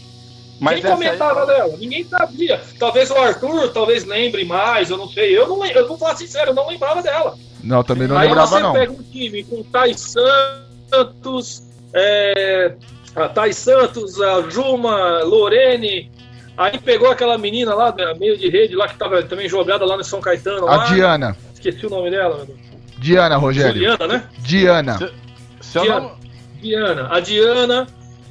Mas 0.61 0.81
quem 0.81 0.85
essa 0.85 0.89
aí- 0.89 1.05
comentava 1.09 1.47
dela? 1.47 1.77
Ninguém 1.79 2.05
sabia. 2.09 2.61
Talvez 2.79 3.11
o 3.11 3.15
Arthur, 3.15 3.69
talvez 3.73 4.05
lembre 4.05 4.45
mais, 4.45 4.91
eu 4.91 4.97
não 4.97 5.09
sei. 5.09 5.37
Eu 5.37 5.47
não 5.47 5.61
lembro, 5.61 5.79
eu 5.81 5.89
vou 5.89 5.97
falar 5.97 6.17
sincero, 6.17 6.51
eu 6.51 6.55
não 6.55 6.67
lembrava 6.69 7.01
dela. 7.03 7.37
Não, 7.63 7.83
também 7.85 8.09
não 8.09 8.17
Aí 8.17 8.27
lembrava 8.29 8.47
você 8.57 8.61
não. 8.63 8.73
pega 8.73 8.93
um 8.93 9.03
time 9.03 9.45
com 9.45 9.63
Thais 9.63 10.01
Santos, 10.01 11.63
é, 11.95 12.75
a 13.15 13.29
Thais 13.29 13.57
Santos, 13.57 14.21
a 14.21 14.49
Juma, 14.51 15.23
Lorene. 15.23 16.11
Aí 16.59 16.77
pegou 16.77 17.09
aquela 17.09 17.39
menina 17.39 17.73
lá, 17.73 17.95
meio 18.19 18.37
de 18.37 18.49
rede 18.49 18.75
lá, 18.75 18.89
que 18.89 18.99
tava 18.99 19.23
também 19.23 19.49
jogada 19.49 19.85
lá 19.87 19.97
no 19.97 20.03
São 20.03 20.21
Caetano. 20.21 20.67
A 20.67 20.77
lá. 20.77 20.85
Diana. 20.87 21.37
Esqueci 21.55 21.87
o 21.87 21.91
nome 21.91 22.11
dela. 22.11 22.37
meu 22.39 22.47
Deus. 22.47 22.59
Diana, 22.99 23.37
Rogério. 23.37 23.75
Juliana, 23.75 24.07
né? 24.09 24.29
Diana. 24.41 25.13
Se 25.61 25.79
eu 25.79 25.83
Diana. 25.83 26.01
não, 26.01 26.17
Diana. 26.61 27.09
A 27.13 27.21
Diana, 27.21 27.87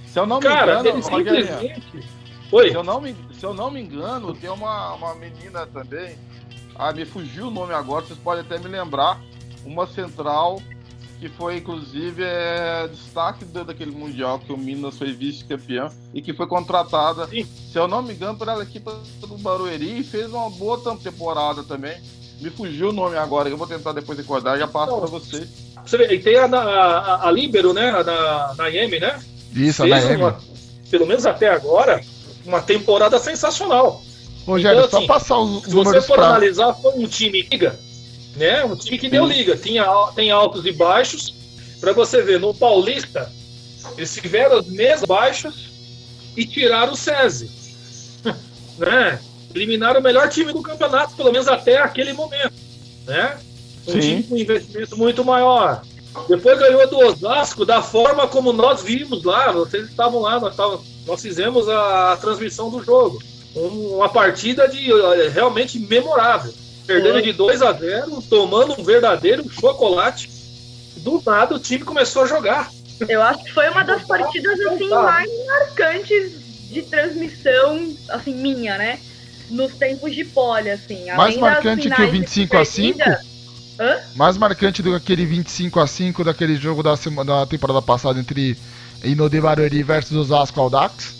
se 0.06 0.20
eu 0.20 0.26
não 0.26 0.40
me 0.40 0.44
cara, 0.44 0.74
engano, 0.74 0.90
ele 0.90 1.02
Rogério, 1.02 1.48
simplesmente. 1.48 2.08
Oi, 2.52 2.70
se 2.70 2.76
eu 2.76 2.84
não 2.84 3.00
me, 3.00 3.16
se 3.32 3.46
eu 3.46 3.54
não 3.54 3.72
me 3.72 3.82
engano, 3.82 4.34
tem 4.34 4.50
uma, 4.50 4.94
uma 4.96 5.16
menina 5.16 5.66
também. 5.66 6.18
Ah, 6.76 6.92
me 6.92 7.06
fugiu 7.06 7.48
o 7.48 7.52
nome 7.52 7.74
agora, 7.74 8.06
vocês 8.06 8.20
podem 8.20 8.42
até 8.44 8.60
me 8.60 8.68
lembrar. 8.68 9.22
Uma 9.66 9.88
central 9.88 10.62
que 11.20 11.28
foi, 11.30 11.58
inclusive, 11.58 12.22
é, 12.24 12.88
destaque 12.88 13.44
do- 13.46 13.64
daquele 13.66 13.92
Mundial 13.92 14.38
que 14.40 14.52
o 14.54 14.58
Minas 14.58 14.98
foi 14.98 15.12
vice-campeão 15.14 15.90
e 16.14 16.22
que 16.22 16.34
foi 16.34 16.46
contratada, 16.48 17.28
Sim. 17.28 17.46
se 17.72 17.78
eu 17.78 17.88
não 17.88 18.02
me 18.04 18.14
engano, 18.14 18.38
pela 18.38 18.62
equipe 18.62 18.90
do 19.22 19.38
Barueri 19.38 20.00
e 20.00 20.04
fez 20.04 20.28
uma 20.32 20.50
boa 20.52 20.80
temporada 20.98 21.64
também. 21.64 21.98
Me 22.40 22.52
fugiu 22.52 22.90
o 22.90 22.94
nome 22.94 23.18
agora, 23.18 23.50
eu 23.50 23.58
vou 23.58 23.66
tentar 23.66 23.94
depois 23.94 24.18
recordar, 24.18 24.60
já 24.60 24.68
passo 24.68 24.96
para 24.96 25.08
você. 25.08 25.48
você 25.84 25.98
vê, 25.98 26.14
e 26.14 26.20
tem 26.20 26.38
a, 26.38 26.46
a, 26.46 26.98
a, 27.00 27.28
a 27.28 27.32
Líbero, 27.32 27.74
né? 27.74 27.90
A 27.90 28.04
da 28.04 28.54
Naemi, 28.56 29.00
né? 29.00 29.20
Isso, 29.56 29.82
a 29.84 29.88
Fez 29.88 30.04
Naemi. 30.06 30.22
uma, 30.22 30.40
pelo 30.92 31.08
menos 31.08 31.26
até 31.26 31.50
agora, 31.50 32.00
uma 32.46 32.62
temporada 32.62 33.18
sensacional. 33.18 34.04
Rogério, 34.46 34.78
Então, 34.80 34.90
só 34.92 34.98
assim, 35.00 35.08
passar 35.08 35.40
os 35.40 35.64
Se 35.64 35.72
você 35.72 36.00
for 36.00 36.16
pra. 36.18 36.28
analisar, 36.28 36.74
foi 36.76 36.92
um 36.94 37.08
time 37.08 37.42
liga, 37.42 37.78
né? 38.38 38.64
Um 38.64 38.76
time 38.76 38.98
que 38.98 39.10
deu 39.10 39.26
liga. 39.26 39.58
Tinha, 39.58 39.86
tem 40.16 40.32
altos 40.32 40.66
e 40.66 40.72
baixos. 40.72 41.34
Pra 41.80 41.92
você 41.92 42.22
ver, 42.22 42.40
no 42.40 42.54
Paulista, 42.54 43.32
eles 43.98 44.14
tiveram 44.14 44.60
os 44.60 44.68
mesmos 44.68 45.08
baixos 45.08 45.70
e 46.36 46.46
tiraram 46.46 46.94
o 46.94 46.96
SESI. 46.96 47.50
né? 48.78 49.20
Eliminaram 49.54 50.00
o 50.00 50.04
melhor 50.04 50.30
time 50.30 50.54
do 50.54 50.62
campeonato, 50.62 51.16
pelo 51.16 51.32
menos 51.32 51.48
até 51.48 51.78
aquele 51.78 52.14
momento. 52.14 52.54
Né? 53.06 53.38
Um 53.88 53.94
Sim. 53.94 54.00
time 54.00 54.24
com 54.24 54.38
investimento 54.38 54.98
muito 54.98 55.26
maior. 55.26 55.82
Depois 56.28 56.60
ganhou 56.60 56.88
do 56.88 57.00
Osasco 57.00 57.66
da 57.66 57.82
forma 57.82 58.28
como 58.28 58.52
nós 58.52 58.82
vimos 58.82 59.24
lá. 59.24 59.52
Vocês 59.52 59.88
estavam 59.88 60.22
lá, 60.22 60.40
nós, 60.40 60.56
tava, 60.56 60.82
nós 61.06 61.22
fizemos 61.22 61.70
a, 61.70 62.14
a, 62.14 62.18
transmissão 62.18 62.70
do 62.70 62.84
jogo. 62.84 63.22
Um, 63.56 63.98
uma 63.98 64.10
partida 64.10 64.68
de 64.68 64.90
realmente 65.32 65.80
memorável. 65.80 66.54
Perdendo 66.88 67.22
de 67.22 67.34
2 67.34 67.62
a 67.62 67.74
0 67.74 68.24
tomando 68.30 68.80
um 68.80 68.84
verdadeiro 68.84 69.48
chocolate. 69.52 70.30
Do 70.98 71.22
nada 71.26 71.56
o 71.56 71.60
time 71.60 71.84
começou 71.84 72.24
a 72.24 72.26
jogar. 72.26 72.72
Eu 73.08 73.22
acho 73.22 73.44
que 73.44 73.54
foi 73.54 73.70
uma 73.70 73.84
das 73.84 74.04
partidas 74.04 74.60
assim 74.60 74.90
mais 74.90 75.30
marcantes 75.46 76.32
de 76.70 76.82
transmissão, 76.82 77.96
assim, 78.10 78.34
minha, 78.34 78.78
né? 78.78 79.00
Nos 79.50 79.74
tempos 79.76 80.16
de 80.16 80.26
pole, 80.26 80.70
assim. 80.70 81.10
Mais 81.12 81.38
marcante 81.38 81.90
que 81.90 82.02
o 82.02 82.12
25 82.12 82.58
a 82.58 82.66
5? 82.66 83.00
Hã? 83.80 84.00
Mais 84.16 84.38
marcante 84.38 84.82
do 84.82 84.90
que 84.92 84.96
aquele 84.96 85.26
25 85.26 85.80
a 85.80 85.88
5 85.88 86.24
daquele 86.24 86.56
jogo 86.56 86.82
da, 86.82 86.98
semana, 86.98 87.40
da 87.40 87.46
temporada 87.46 87.82
passada 87.82 88.20
entre 88.20 88.58
Inode 89.04 89.40
Barueri 89.40 89.84
versus 89.84 90.18
Osasco 90.18 90.60
Audax? 90.60 91.16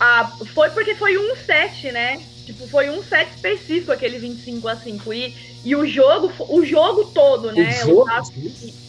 Ah, 0.00 0.30
foi 0.54 0.70
porque 0.70 0.94
foi 0.94 1.18
um 1.18 1.36
set, 1.36 1.92
né? 1.92 2.20
Tipo, 2.46 2.66
foi 2.68 2.88
um 2.88 3.02
set 3.02 3.28
específico 3.34 3.92
aquele 3.92 4.18
25 4.18 4.68
a 4.68 4.76
5 4.76 5.12
e, 5.12 5.34
e 5.64 5.74
o 5.74 5.84
jogo, 5.84 6.32
o 6.48 6.64
jogo 6.64 7.06
todo, 7.06 7.50
né? 7.52 7.68
O 7.82 7.86
jogo? 7.86 8.02
Osasco 8.02 8.34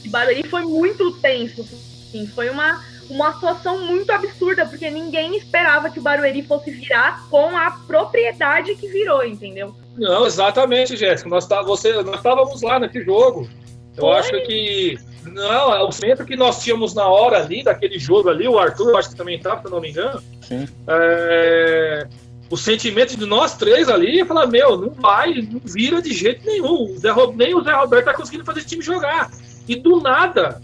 e 0.05 0.09
Barueri 0.09 0.47
foi 0.47 0.61
muito 0.61 1.11
tenso, 1.13 1.61
assim, 1.61 2.27
foi 2.27 2.49
uma 2.49 2.79
uma 3.09 3.33
situação 3.33 3.85
muito 3.85 4.11
absurda, 4.11 4.65
porque 4.65 4.89
ninguém 4.89 5.35
esperava 5.37 5.89
que 5.89 5.99
o 5.99 6.01
Barueri 6.01 6.43
fosse 6.43 6.71
virar 6.71 7.25
com 7.29 7.55
a 7.57 7.71
propriedade 7.71 8.75
que 8.75 8.87
virou, 8.87 9.23
entendeu? 9.25 9.73
Não, 9.97 10.25
exatamente, 10.25 10.95
Jéssica. 10.95 11.29
Nós, 11.29 11.47
tá, 11.47 11.61
você, 11.61 11.93
nós 12.03 12.17
estávamos 12.17 12.61
lá 12.61 12.79
nesse 12.79 13.03
jogo. 13.03 13.49
Eu 13.95 14.01
Foi? 14.01 14.17
acho 14.17 14.31
que. 14.45 14.97
Não, 15.23 15.73
é 15.73 15.83
o 15.83 15.91
centro 15.91 16.25
que 16.25 16.35
nós 16.35 16.63
tínhamos 16.63 16.93
na 16.93 17.07
hora 17.07 17.37
ali, 17.37 17.63
daquele 17.63 17.99
jogo 17.99 18.29
ali, 18.29 18.47
o 18.47 18.57
Arthur, 18.57 18.95
acho 18.97 19.09
que 19.09 19.15
também 19.15 19.35
estava, 19.35 19.61
se 19.61 19.67
eu 19.67 19.71
não 19.71 19.81
me 19.81 19.89
engano. 19.89 20.21
Sim. 20.41 20.67
É, 20.87 22.07
o 22.49 22.57
sentimento 22.57 23.17
de 23.17 23.25
nós 23.25 23.55
três 23.55 23.89
ali 23.89 24.21
é 24.21 24.25
falar: 24.25 24.47
meu, 24.47 24.77
não 24.77 24.89
vai, 24.91 25.33
não 25.33 25.61
vira 25.63 26.01
de 26.01 26.13
jeito 26.13 26.45
nenhum. 26.45 26.93
O 26.93 26.97
Zé, 26.97 27.09
nem 27.35 27.55
o 27.55 27.61
Zé 27.61 27.73
Roberto 27.73 28.05
tá 28.05 28.13
conseguindo 28.13 28.45
fazer 28.45 28.59
esse 28.59 28.69
time 28.69 28.81
jogar. 28.81 29.29
E 29.67 29.75
do 29.75 29.99
nada 29.99 30.61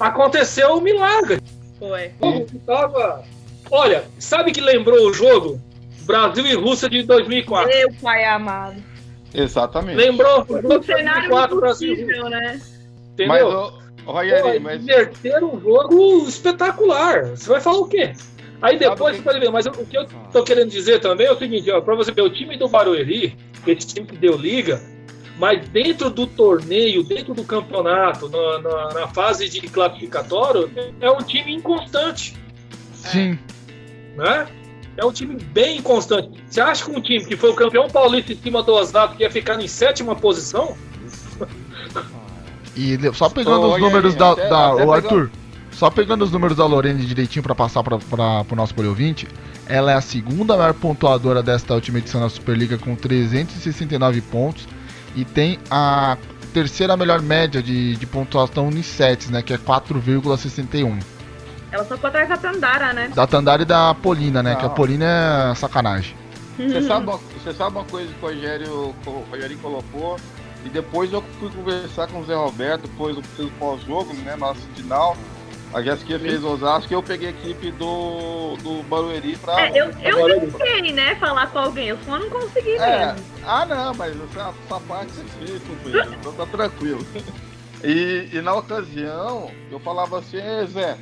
aconteceu 0.00 0.70
o 0.70 0.78
um 0.78 0.80
milagre. 0.80 1.40
Foi. 1.78 2.10
tava... 2.66 3.22
Olha, 3.70 4.04
sabe 4.18 4.52
que 4.52 4.60
lembrou 4.60 5.08
o 5.08 5.12
jogo? 5.12 5.60
Brasil 6.02 6.46
e 6.46 6.54
Rússia 6.54 6.88
de 6.88 7.02
2004. 7.02 7.68
Meu 7.68 7.92
pai 8.00 8.24
amado. 8.24 8.82
Exatamente. 9.34 9.96
Lembrou 9.96 10.42
o 10.42 10.46
jogo 10.46 10.62
de 10.62 10.86
2004, 10.86 11.60
Brasil 11.60 11.94
possível, 11.94 12.30
né? 12.30 12.60
Entendeu? 13.12 13.28
Mas, 13.52 14.04
Rogério, 14.06 14.60
mas... 14.62 14.82
Inverteram 14.82 15.54
um 15.54 15.60
jogo 15.60 16.26
espetacular. 16.26 17.26
Você 17.26 17.50
vai 17.50 17.60
falar 17.60 17.78
o 17.78 17.86
quê? 17.86 18.14
Aí 18.60 18.78
depois 18.78 19.16
você 19.16 19.22
pode 19.22 19.38
ver, 19.38 19.50
mas 19.50 19.66
o 19.66 19.70
que 19.70 19.96
eu 19.96 20.06
tô 20.32 20.42
querendo 20.42 20.70
dizer 20.70 21.00
também 21.00 21.26
é 21.26 21.32
o 21.32 21.38
seguinte, 21.38 21.70
ó, 21.70 21.80
pra 21.80 21.94
você 21.94 22.10
ver, 22.10 22.22
o 22.22 22.30
time 22.30 22.56
do 22.56 22.68
Barueri, 22.68 23.36
esse 23.66 23.86
time 23.86 24.06
que 24.06 24.16
deu 24.16 24.36
liga, 24.36 24.82
mas 25.38 25.68
dentro 25.68 26.10
do 26.10 26.26
torneio, 26.26 27.04
dentro 27.04 27.32
do 27.32 27.44
campeonato, 27.44 28.28
na, 28.28 28.58
na, 28.58 28.88
na 28.94 29.08
fase 29.08 29.48
de 29.48 29.60
classificatório, 29.68 30.70
é 31.00 31.08
um 31.08 31.18
time 31.18 31.54
inconstante. 31.54 32.36
Sim. 32.92 33.38
Né? 34.16 34.48
É 34.96 35.04
um 35.04 35.12
time 35.12 35.36
bem 35.36 35.78
inconstante. 35.78 36.28
Você 36.48 36.60
acha 36.60 36.84
que 36.84 36.90
um 36.90 37.00
time 37.00 37.24
que 37.24 37.36
foi 37.36 37.50
o 37.50 37.54
campeão 37.54 37.88
paulista 37.88 38.32
em 38.32 38.36
cima 38.36 38.64
do 38.64 38.72
Osasco 38.74 39.14
ia 39.20 39.30
ficar 39.30 39.60
em 39.62 39.68
sétima 39.68 40.16
posição? 40.16 40.76
E 42.76 42.98
só 43.14 43.28
pegando 43.28 43.72
os 43.72 43.80
números 43.80 44.16
da, 44.16 44.32
até, 44.32 44.48
da 44.48 44.72
até 44.72 44.84
o 44.84 44.92
Arthur, 44.92 45.30
só 45.78 45.88
pegando 45.88 46.24
os 46.24 46.32
números 46.32 46.56
da 46.56 46.66
Lorene 46.66 47.06
direitinho 47.06 47.40
para 47.40 47.54
passar 47.54 47.84
para 47.84 47.94
o 48.50 48.56
nosso 48.56 48.74
ouvinte, 48.84 49.28
ela 49.64 49.92
é 49.92 49.94
a 49.94 50.00
segunda 50.00 50.56
maior 50.56 50.74
pontuadora 50.74 51.40
desta 51.40 51.72
última 51.72 51.98
edição 51.98 52.20
da 52.20 52.28
Superliga 52.28 52.76
com 52.76 52.96
369 52.96 54.20
pontos 54.22 54.66
e 55.14 55.24
tem 55.24 55.56
a 55.70 56.18
terceira 56.52 56.96
melhor 56.96 57.22
média 57.22 57.62
de, 57.62 57.94
de 57.94 58.06
pontuação 58.06 58.66
Unisets, 58.66 59.30
né? 59.30 59.40
Que 59.40 59.52
é 59.52 59.56
4,61. 59.56 61.00
Ela 61.70 61.84
só 61.84 61.94
ficou 61.94 62.08
atrás 62.08 62.28
da 62.28 62.36
Tandara, 62.36 62.92
né? 62.92 63.12
Da 63.14 63.26
Tandara 63.28 63.62
e 63.62 63.64
da 63.64 63.94
Polina, 63.94 64.42
né? 64.42 64.54
Não. 64.54 64.58
Que 64.58 64.66
a 64.66 64.70
Polina 64.70 65.52
é 65.52 65.54
sacanagem. 65.54 66.16
Você 66.56 66.82
sabe, 66.82 67.06
você 67.40 67.54
sabe 67.54 67.76
uma 67.76 67.84
coisa 67.84 68.12
que 68.12 68.24
o 68.24 68.28
Rogério, 68.28 68.94
o 69.06 69.24
Rogério 69.30 69.56
colocou? 69.58 70.16
E 70.64 70.68
depois 70.70 71.12
eu 71.12 71.22
fui 71.38 71.50
conversar 71.50 72.08
com 72.08 72.18
o 72.18 72.24
Zé 72.24 72.34
Roberto, 72.34 72.82
depois 72.82 73.14
do 73.14 73.22
pós-jogo, 73.60 74.12
né? 74.24 74.34
Nosso 74.34 74.62
final. 74.74 75.16
A 75.72 75.82
Jéssica 75.82 76.18
fez 76.18 76.42
Osasco 76.42 76.92
e 76.92 76.94
eu 76.94 77.02
peguei 77.02 77.28
a 77.28 77.30
equipe 77.30 77.70
do, 77.72 78.56
do 78.56 78.82
Barueri 78.84 79.36
pra. 79.36 79.66
É, 79.66 79.70
eu, 79.70 79.90
eu 80.02 80.50
tentei, 80.50 80.92
né, 80.92 81.14
falar 81.16 81.48
com 81.48 81.58
alguém, 81.58 81.88
eu 81.88 81.98
só 82.06 82.18
não 82.18 82.30
consegui 82.30 82.76
é. 82.76 83.06
mesmo. 83.06 83.26
Ah, 83.46 83.66
não, 83.66 83.94
mas 83.94 84.16
essa, 84.16 84.54
essa 84.64 84.80
parte 84.80 85.12
você 85.12 85.24
fez, 85.46 85.62
companheiro, 85.62 86.14
então 86.18 86.32
tá 86.32 86.46
tranquilo. 86.46 87.06
E, 87.84 88.30
e 88.32 88.40
na 88.40 88.54
ocasião, 88.54 89.50
eu 89.70 89.78
falava 89.78 90.18
assim, 90.18 90.38
Zé, 90.66 90.96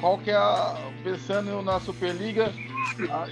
qual 0.00 0.18
que 0.18 0.30
é 0.30 0.36
a. 0.36 0.76
Pensando 1.02 1.62
na 1.62 1.80
Superliga, 1.80 2.52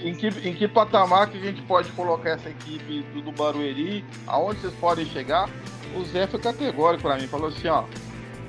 em 0.01 0.15
que, 0.15 0.27
em 0.27 0.55
que 0.55 0.67
patamar 0.67 1.29
que 1.29 1.37
a 1.37 1.41
gente 1.41 1.61
pode 1.61 1.91
colocar 1.91 2.31
essa 2.31 2.49
equipe 2.49 3.03
do, 3.13 3.21
do 3.21 3.31
Barueri, 3.31 4.03
aonde 4.25 4.59
vocês 4.59 4.73
podem 4.73 5.05
chegar? 5.05 5.47
O 5.95 6.03
Zé 6.03 6.25
foi 6.25 6.39
categórico 6.39 7.03
para 7.03 7.17
mim, 7.17 7.27
falou 7.27 7.49
assim, 7.49 7.67
ó, 7.67 7.83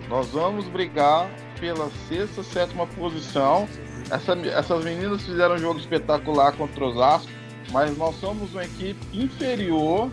nós 0.09 0.29
vamos 0.29 0.67
brigar 0.69 1.31
pela 1.61 1.91
sexta, 2.09 2.43
sétima 2.43 2.87
posição. 2.87 3.69
Essa, 4.11 4.33
essas 4.33 4.85
meninas 4.85 5.23
fizeram 5.23 5.55
um 5.55 5.59
jogo 5.59 5.79
espetacular 5.79 6.53
contra 6.53 6.85
os 6.85 6.97
Osasco, 6.97 7.31
mas 7.71 7.97
nós 7.97 8.17
somos 8.19 8.53
uma 8.53 8.65
equipe 8.65 8.99
inferior 9.13 10.11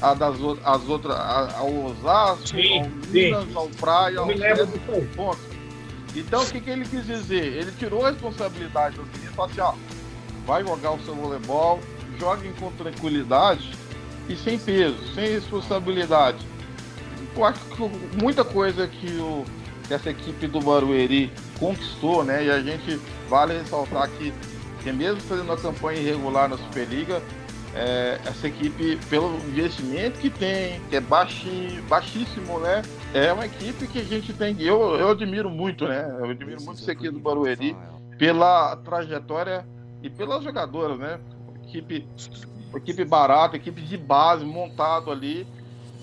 das 0.00 0.36
as 0.64 0.88
outras, 0.88 1.16
ao 1.54 1.72
Osasco, 1.84 2.48
sim, 2.48 2.80
ao 2.80 2.88
Minas, 3.10 3.56
ao 3.56 3.68
Praia, 3.68 4.18
ao 4.18 4.26
ponto. 5.14 5.54
Então 6.16 6.42
o 6.42 6.46
que, 6.46 6.60
que 6.60 6.70
ele 6.70 6.84
quis 6.84 7.06
dizer? 7.06 7.44
Ele 7.56 7.72
tirou 7.72 8.04
a 8.04 8.10
responsabilidade 8.10 8.96
dos 8.96 9.06
meninos 9.06 9.30
e 9.30 9.34
falou 9.34 9.50
assim, 9.50 9.60
ó, 9.60 9.74
vai 10.46 10.64
jogar 10.64 10.92
o 10.92 11.00
seu 11.04 11.14
voleibol, 11.14 11.80
joguem 12.18 12.52
com 12.54 12.70
tranquilidade 12.72 13.72
e 14.28 14.36
sem 14.36 14.58
peso, 14.58 14.96
sem 15.14 15.28
responsabilidade. 15.28 16.38
Eu 17.36 17.44
acho 17.44 17.60
que 17.64 17.82
muita 18.20 18.44
coisa 18.44 18.86
que 18.86 19.10
o 19.16 19.44
que 19.86 19.94
essa 19.94 20.10
equipe 20.10 20.46
do 20.46 20.60
Barueri 20.60 21.32
conquistou, 21.58 22.24
né? 22.24 22.44
E 22.44 22.50
a 22.50 22.60
gente 22.60 23.00
vale 23.28 23.58
ressaltar 23.58 24.08
que, 24.10 24.32
que 24.82 24.92
mesmo 24.92 25.20
fazendo 25.20 25.46
uma 25.46 25.56
campanha 25.56 26.00
irregular 26.00 26.48
na 26.48 26.56
Superliga, 26.56 27.22
é, 27.74 28.20
essa 28.24 28.46
equipe, 28.46 28.96
pelo 29.10 29.34
investimento 29.48 30.20
que 30.20 30.30
tem, 30.30 30.80
que 30.88 30.96
é 30.96 31.00
baixinho, 31.00 31.82
baixíssimo, 31.84 32.60
né? 32.60 32.82
É 33.12 33.32
uma 33.32 33.46
equipe 33.46 33.86
que 33.86 33.98
a 33.98 34.04
gente 34.04 34.32
tem. 34.32 34.56
Eu, 34.60 34.96
eu 34.96 35.10
admiro 35.10 35.50
muito, 35.50 35.86
né? 35.86 36.06
Eu 36.18 36.30
admiro 36.30 36.62
muito 36.62 36.80
essa 36.80 36.92
equipe 36.92 37.10
do 37.10 37.18
Barueri 37.18 37.76
pela 38.16 38.76
trajetória 38.76 39.66
e 40.02 40.08
pelas 40.08 40.44
jogadoras, 40.44 40.98
né? 40.98 41.18
Equipe, 41.64 42.06
equipe 42.76 43.04
barata, 43.04 43.56
equipe 43.56 43.80
de 43.82 43.96
base 43.96 44.44
montado 44.44 45.10
ali 45.10 45.46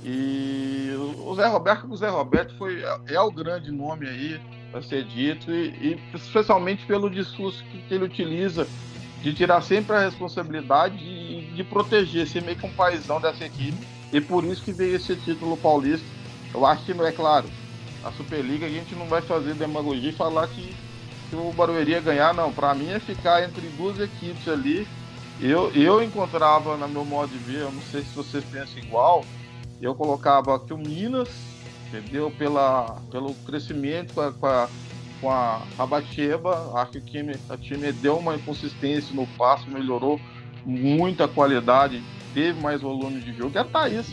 e 0.04 0.96
o 1.20 1.36
Zé 1.36 1.48
Roberto, 1.48 1.88
o 1.90 1.96
Zé 1.96 2.10
Roberto 2.10 2.54
foi, 2.58 2.84
é, 3.08 3.20
o 3.20 3.32
grande 3.32 3.72
nome 3.72 4.08
aí 4.08 4.42
a 4.74 4.82
ser 4.82 5.04
dito, 5.04 5.52
e, 5.52 5.68
e 5.70 6.00
especialmente 6.14 6.86
pelo 6.86 7.10
discurso 7.10 7.64
que, 7.66 7.82
que, 7.84 7.94
ele 7.94 8.06
utiliza 8.06 8.68
de 9.22 9.34
tirar 9.34 9.62
sempre 9.62 9.96
a 9.96 10.00
responsabilidade 10.00 10.98
de, 10.98 11.54
de 11.54 11.64
proteger, 11.64 12.26
ser 12.28 12.42
meio 12.42 12.58
que 12.58 12.66
um 12.66 12.74
paizão 12.74 13.22
dessa 13.22 13.46
equipe, 13.46 13.78
e 14.12 14.20
por 14.20 14.44
isso 14.44 14.64
que 14.64 14.74
veio 14.74 14.96
esse 14.96 15.16
título 15.16 15.56
paulista. 15.58 16.06
Eu 16.54 16.66
acho 16.66 16.84
que 16.84 16.92
é 16.92 17.12
claro. 17.12 17.48
A 18.04 18.12
Superliga 18.12 18.66
a 18.66 18.70
gente 18.70 18.96
não 18.96 19.06
vai 19.06 19.22
fazer 19.22 19.54
demagogia 19.54 20.10
e 20.10 20.14
falar 20.14 20.48
que, 20.48 20.76
que 21.30 21.36
o 21.36 21.54
Barueri 21.54 21.92
ia 21.92 22.02
ganhar, 22.02 22.34
não. 22.34 22.52
Para 22.52 22.74
mim 22.74 22.90
é 22.90 23.00
ficar 23.00 23.44
entre 23.44 23.68
duas 23.78 24.00
equipes 24.00 24.48
ali. 24.48 24.88
Eu, 25.40 25.72
eu 25.74 26.04
encontrava, 26.04 26.76
no 26.76 26.88
meu 26.90 27.06
modo 27.06 27.32
de 27.32 27.38
ver, 27.38 27.62
eu 27.62 27.72
não 27.72 27.82
sei 27.84 28.02
se 28.02 28.14
vocês 28.16 28.44
pensam 28.44 28.80
igual, 28.80 29.24
eu 29.82 29.96
colocava 29.96 30.56
aqui 30.56 30.74
o 30.74 30.78
Minas, 30.78 31.30
entendeu? 31.88 32.32
Pela, 32.32 32.96
pelo 33.12 33.34
crescimento 33.46 34.14
com 34.14 34.22
a, 34.22 34.32
com 34.32 34.48
a, 34.48 34.70
com 35.20 35.32
a 35.32 35.62
Rabacheba, 35.78 36.72
acho 36.76 37.02
que 37.02 37.20
a 37.50 37.58
time 37.58 37.92
deu 37.92 38.18
uma 38.18 38.36
inconsistência 38.36 39.16
no 39.16 39.28
passo, 39.38 39.70
melhorou 39.70 40.20
muita 40.66 41.28
qualidade, 41.28 42.04
teve 42.34 42.62
mais 42.62 42.82
volume 42.82 43.20
de 43.20 43.34
jogo. 43.34 43.52
E 43.56 43.58
a 43.58 43.64
Thaís 43.64 44.12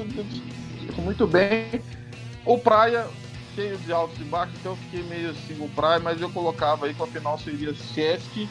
muito 1.02 1.26
bem. 1.26 1.80
O 2.44 2.58
Praia, 2.58 3.06
cheio 3.54 3.76
de 3.78 3.92
altos 3.92 4.18
e 4.20 4.24
baixos, 4.24 4.54
então 4.58 4.72
eu 4.72 4.76
fiquei 4.76 5.02
meio 5.02 5.30
assim 5.30 5.56
o 5.60 5.68
Praia, 5.68 6.00
mas 6.00 6.20
eu 6.20 6.30
colocava 6.30 6.86
aí 6.86 6.94
que 6.94 7.02
a 7.02 7.06
final 7.06 7.38
seria 7.38 7.74
Sesc 7.74 8.48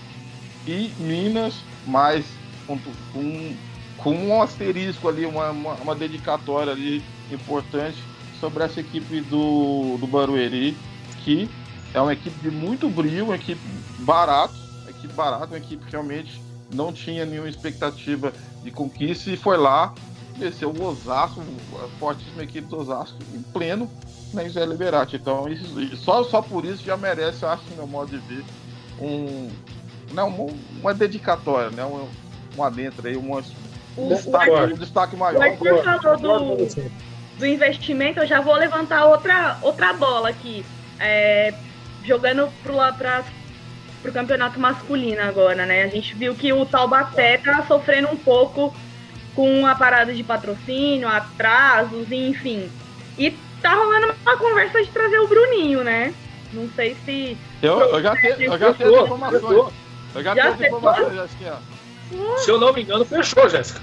e 0.67 0.91
Minas, 0.99 1.55
mais 1.85 2.25
com, 2.67 2.77
com 3.11 3.55
com 3.97 4.13
um 4.13 4.41
asterisco 4.41 5.07
ali, 5.07 5.25
uma, 5.25 5.51
uma, 5.51 5.73
uma 5.75 5.95
dedicatória 5.95 6.71
ali 6.71 7.03
importante, 7.31 7.97
sobre 8.39 8.63
essa 8.63 8.79
equipe 8.79 9.21
do, 9.21 9.97
do 9.97 10.07
Barueri, 10.07 10.77
que 11.23 11.49
é 11.93 12.01
uma 12.01 12.13
equipe 12.13 12.39
de 12.39 12.51
muito 12.51 12.87
brilho, 12.89 13.25
uma 13.25 13.35
equipe 13.35 13.61
barato, 13.99 14.53
uma 14.81 14.91
equipe 14.91 15.13
barata, 15.13 15.47
uma 15.47 15.57
equipe 15.57 15.83
que 15.85 15.91
realmente 15.91 16.41
não 16.73 16.93
tinha 16.93 17.25
nenhuma 17.25 17.49
expectativa 17.49 18.31
de 18.63 18.71
conquista 18.71 19.31
e 19.31 19.37
foi 19.37 19.57
lá, 19.57 19.93
venceu 20.37 20.69
o 20.69 20.83
Osasco, 20.83 21.41
a 21.83 21.87
fortíssima 21.99 22.43
equipe 22.43 22.67
do 22.67 22.77
Osasco, 22.77 23.17
em 23.33 23.41
pleno 23.41 23.89
na 24.33 24.43
José 24.43 24.65
Liberati. 24.65 25.15
Então, 25.15 25.47
isso, 25.47 25.97
só, 25.97 26.23
só 26.23 26.41
por 26.41 26.65
isso 26.65 26.83
já 26.83 26.95
merece, 26.95 27.43
eu 27.43 27.49
acho, 27.49 27.63
no 27.71 27.77
meu 27.77 27.87
modo 27.87 28.11
de 28.11 28.17
ver, 28.17 28.45
um, 29.01 29.49
não, 30.13 30.27
uma, 30.27 30.53
uma 30.81 30.93
dedicatória, 30.93 31.69
né? 31.71 31.83
Um, 31.85 32.07
um 32.57 32.63
adentro 32.63 33.07
aí, 33.07 33.15
um, 33.15 33.41
um, 33.97 34.07
destaque, 34.09 34.51
um 34.51 34.75
destaque 34.75 35.15
maior. 35.15 35.39
O 35.39 35.43
Arthur 35.43 35.83
falou 35.83 36.17
do, 36.17 36.67
do 37.37 37.45
investimento, 37.45 38.19
eu 38.19 38.27
já 38.27 38.41
vou 38.41 38.55
levantar 38.55 39.05
outra, 39.05 39.57
outra 39.61 39.93
bola 39.93 40.29
aqui. 40.29 40.65
É, 40.99 41.53
jogando 42.03 42.49
para 42.63 43.23
o 44.05 44.11
campeonato 44.11 44.59
masculino 44.59 45.21
agora, 45.21 45.65
né? 45.65 45.83
A 45.83 45.87
gente 45.87 46.15
viu 46.15 46.33
que 46.33 46.53
o 46.53 46.65
Taubaté 46.65 47.37
tá 47.37 47.63
sofrendo 47.67 48.09
um 48.09 48.15
pouco 48.15 48.73
com 49.35 49.65
a 49.65 49.75
parada 49.75 50.13
de 50.13 50.23
patrocínio, 50.23 51.07
atrasos, 51.07 52.11
enfim. 52.11 52.69
E 53.17 53.31
tá 53.61 53.73
rolando 53.73 54.15
uma 54.21 54.37
conversa 54.37 54.81
de 54.83 54.89
trazer 54.89 55.19
o 55.19 55.27
Bruninho, 55.27 55.83
né? 55.83 56.13
Não 56.53 56.69
sei 56.75 56.95
se. 57.05 57.37
Eu, 57.61 57.79
eu 57.79 58.01
já, 58.01 58.15
já 58.15 58.35
tenho 58.73 59.03
informações. 59.03 59.73
Eu 60.15 60.23
já, 60.23 60.35
já 60.35 60.51
tenho 60.53 60.67
informações, 60.67 61.13
Jéssica. 61.13 61.59
Se 62.37 62.51
eu 62.51 62.59
não 62.59 62.73
me 62.73 62.83
engano, 62.83 63.05
fechou, 63.05 63.49
Jéssica. 63.49 63.81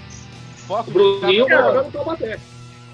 Posso 0.67 0.91
o 0.91 0.93
Bruninho 0.93 1.47
vai 1.47 1.57
jogar 1.57 1.83
no 1.83 1.93
Taubaté. 1.93 2.39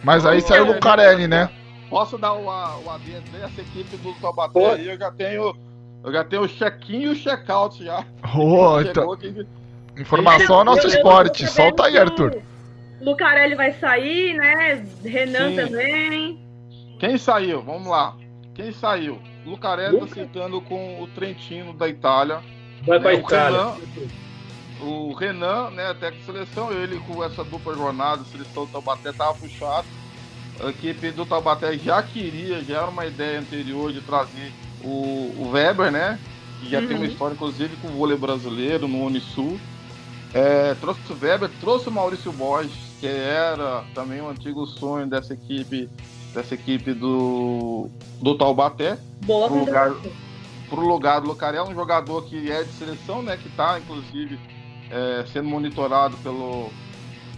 Mas 0.02 0.26
aí 0.26 0.40
saiu 0.40 0.64
o 0.64 0.72
Lucarelli, 0.72 1.28
né? 1.28 1.50
Posso 1.88 2.16
dar 2.16 2.32
o, 2.32 2.44
o 2.44 2.90
adendo 2.90 3.36
essa 3.42 3.60
equipe 3.60 3.96
do 3.96 4.12
Taubaté 4.14 4.72
aí, 4.72 4.88
eu 4.88 4.98
já 4.98 5.10
tenho. 5.10 5.56
Eu 6.02 6.12
já 6.12 6.24
tenho 6.24 6.42
o 6.42 6.48
check-in 6.48 7.02
e 7.02 7.08
o 7.08 7.14
check-out 7.14 7.84
já. 7.84 8.06
Oh, 8.34 8.80
então... 8.80 9.16
Informação 9.98 10.62
é 10.62 10.64
nosso 10.64 10.86
esporte. 10.86 11.46
Solta 11.46 11.84
aí, 11.84 11.98
Arthur. 11.98 12.40
Lucarelli 13.02 13.54
vai 13.54 13.72
sair, 13.72 14.34
né? 14.34 14.84
Renan 15.04 15.50
Sim. 15.50 15.56
também. 15.56 16.40
Quem 16.98 17.18
saiu? 17.18 17.62
Vamos 17.62 17.86
lá. 17.86 18.16
Quem 18.54 18.72
saiu? 18.72 19.18
Lucarelli 19.44 20.00
tá 20.00 20.06
sentando 20.08 20.60
com 20.62 21.02
o 21.02 21.06
Trentino 21.08 21.72
da 21.72 21.88
Itália. 21.88 22.40
Vai 22.86 22.98
né? 22.98 23.02
pra 23.02 23.14
Itália. 23.14 23.58
Renan, 23.58 23.76
o 24.82 25.12
Renan, 25.12 25.70
né, 25.70 25.88
até 25.90 26.10
com 26.10 26.22
seleção, 26.24 26.72
ele 26.72 26.98
com 27.00 27.22
essa 27.22 27.44
dupla 27.44 27.74
jornada, 27.74 28.24
seleção 28.24 28.64
do 28.66 28.72
Taubaté 28.72 29.12
tava 29.12 29.34
puxado. 29.34 29.86
A 30.62 30.68
equipe 30.68 31.10
do 31.10 31.24
Taubaté 31.24 31.76
já 31.78 32.02
queria, 32.02 32.62
já 32.62 32.78
era 32.78 32.88
uma 32.88 33.06
ideia 33.06 33.40
anterior 33.40 33.92
de 33.92 34.00
trazer 34.00 34.52
o, 34.82 35.34
o 35.38 35.50
Weber, 35.52 35.90
né? 35.90 36.18
Que 36.60 36.68
já 36.68 36.80
uhum. 36.80 36.86
tem 36.86 36.96
uma 36.96 37.04
uhum. 37.04 37.10
história, 37.10 37.34
inclusive, 37.34 37.76
com 37.76 37.88
o 37.88 37.92
vôlei 37.92 38.16
brasileiro 38.16 38.86
no 38.86 39.04
Unisul. 39.04 39.58
É, 40.34 40.74
trouxe 40.74 41.00
o 41.10 41.16
Weber, 41.18 41.50
trouxe 41.60 41.88
o 41.88 41.92
Maurício 41.92 42.30
Borges, 42.32 42.72
que 43.00 43.06
era 43.06 43.84
também 43.94 44.20
um 44.20 44.28
antigo 44.28 44.66
sonho 44.66 45.06
dessa 45.06 45.32
equipe, 45.32 45.88
dessa 46.34 46.54
equipe 46.54 46.92
do, 46.92 47.88
do 48.20 48.36
Taubaté. 48.36 48.98
Boa 49.24 49.48
pro 49.48 49.58
lugar, 49.58 49.92
pro 50.68 50.86
lugar 50.86 51.20
do 51.20 51.28
Lucarel, 51.28 51.64
um 51.64 51.74
jogador 51.74 52.22
que 52.26 52.50
é 52.50 52.62
de 52.62 52.72
seleção, 52.72 53.22
né? 53.22 53.36
Que 53.36 53.48
está 53.48 53.78
inclusive, 53.78 54.38
é, 54.90 55.24
sendo 55.32 55.48
monitorado 55.48 56.16
pelo, 56.18 56.70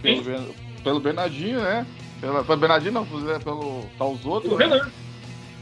pelo, 0.01 0.55
pelo 0.83 0.99
Bernardinho, 0.99 1.61
né? 1.61 1.85
Pela, 2.19 2.43
pelo 2.43 2.57
Bernardinho 2.57 2.93
não, 2.93 3.05
pelo 3.05 3.85
tá 3.97 4.05
os 4.05 4.25
outros. 4.25 4.51
O 4.51 4.57
né? 4.57 4.65
Renan. 4.65 4.91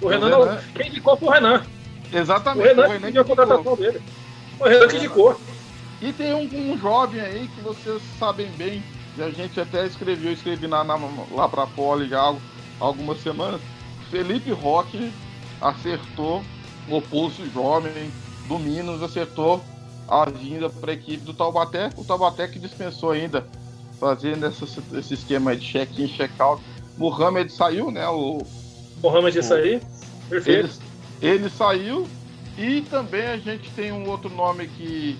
O 0.02 0.08
Renan, 0.08 0.30
Renan. 0.30 0.62
Quem 0.76 0.88
indicou 0.88 1.18
foi 1.18 1.28
o 1.28 1.32
Renan. 1.32 1.64
Exatamente. 2.12 2.66
O 2.66 2.68
Renan, 2.68 2.88
o 2.88 2.92
Renan 2.92 3.12
que 3.12 3.18
a 3.18 3.24
contratação 3.24 3.76
dele. 3.76 4.02
O 4.60 4.64
Renan 4.64 4.88
que 4.88 4.98
indicou. 4.98 5.40
E 6.02 6.12
tem 6.12 6.34
um, 6.34 6.72
um, 6.72 6.78
jovem 6.80 7.22
aí 7.22 7.48
que 7.48 7.62
vocês 7.62 8.02
sabem 8.18 8.48
bem, 8.58 8.84
e 9.16 9.22
a 9.22 9.30
gente 9.30 9.60
até 9.60 9.86
escreveu, 9.86 10.32
escrevi 10.32 10.66
na, 10.66 10.84
na, 10.84 10.98
lá 11.32 11.48
pra 11.48 11.68
Poli 11.68 12.14
há 12.16 12.34
algumas 12.80 13.22
semanas. 13.22 13.62
Felipe 14.10 14.52
Roque 14.52 15.12
acertou 15.62 16.44
o 16.90 17.02
pulso 17.02 17.48
jovem 17.52 18.12
do 18.48 18.58
Minas, 18.58 19.04
acertou 19.04 19.64
a 20.12 20.26
vinda 20.26 20.70
para 20.70 20.92
a 20.92 20.94
equipe 20.94 21.24
do 21.24 21.34
Taubaté. 21.34 21.90
O 21.96 22.04
Taubaté 22.04 22.46
que 22.46 22.60
dispensou 22.60 23.12
ainda, 23.12 23.48
fazendo 23.98 24.46
essa, 24.46 24.66
esse 24.94 25.14
esquema 25.14 25.56
de 25.56 25.66
check-in, 25.66 26.08
check-out. 26.08 26.62
Mohamed 26.98 27.50
saiu, 27.52 27.90
né? 27.90 28.06
O, 28.10 28.42
Mohamed 29.02 29.38
ia 29.38 29.44
sair, 29.44 29.82
perfeito. 30.30 30.70
Ele, 31.22 31.36
ele, 31.36 31.50
saiu 31.50 32.06
e 32.58 32.82
também 32.82 33.26
a 33.26 33.38
gente 33.38 33.72
tem 33.72 33.94
um 33.94 34.10
outro 34.10 34.30
nome 34.30 34.68
que, 34.68 35.18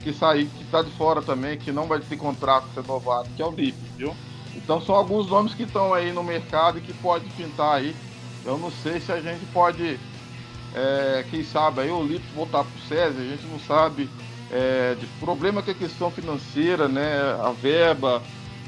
que 0.00 0.12
saiu, 0.12 0.48
que 0.58 0.64
está 0.64 0.82
de 0.82 0.90
fora 0.90 1.22
também, 1.22 1.56
que 1.56 1.70
não 1.70 1.86
vai 1.86 2.00
ter 2.00 2.16
contrato 2.16 2.66
renovado, 2.74 3.28
que 3.36 3.40
é 3.40 3.46
o 3.46 3.52
Lipe, 3.52 3.78
viu? 3.96 4.14
Então 4.56 4.80
são 4.80 4.94
alguns 4.94 5.28
nomes 5.28 5.54
que 5.54 5.62
estão 5.62 5.94
aí 5.94 6.12
no 6.12 6.24
mercado 6.24 6.78
e 6.78 6.80
que 6.80 6.92
pode 6.94 7.24
pintar 7.30 7.76
aí. 7.76 7.94
Eu 8.44 8.58
não 8.58 8.72
sei 8.72 9.00
se 9.00 9.12
a 9.12 9.20
gente 9.20 9.46
pode, 9.52 9.98
é, 10.74 11.24
quem 11.30 11.44
sabe, 11.44 11.82
aí 11.82 11.90
o 11.90 12.02
Lipe 12.02 12.26
voltar 12.34 12.64
para 12.64 12.76
o 12.76 12.88
César, 12.88 13.20
a 13.20 13.24
gente 13.24 13.46
não 13.46 13.60
sabe 13.60 14.10
é, 14.52 14.94
de 14.94 15.06
problema 15.18 15.62
com 15.62 15.70
a 15.70 15.74
questão 15.74 16.10
financeira, 16.10 16.86
né? 16.86 17.36
A 17.42 17.50
verba, 17.50 18.22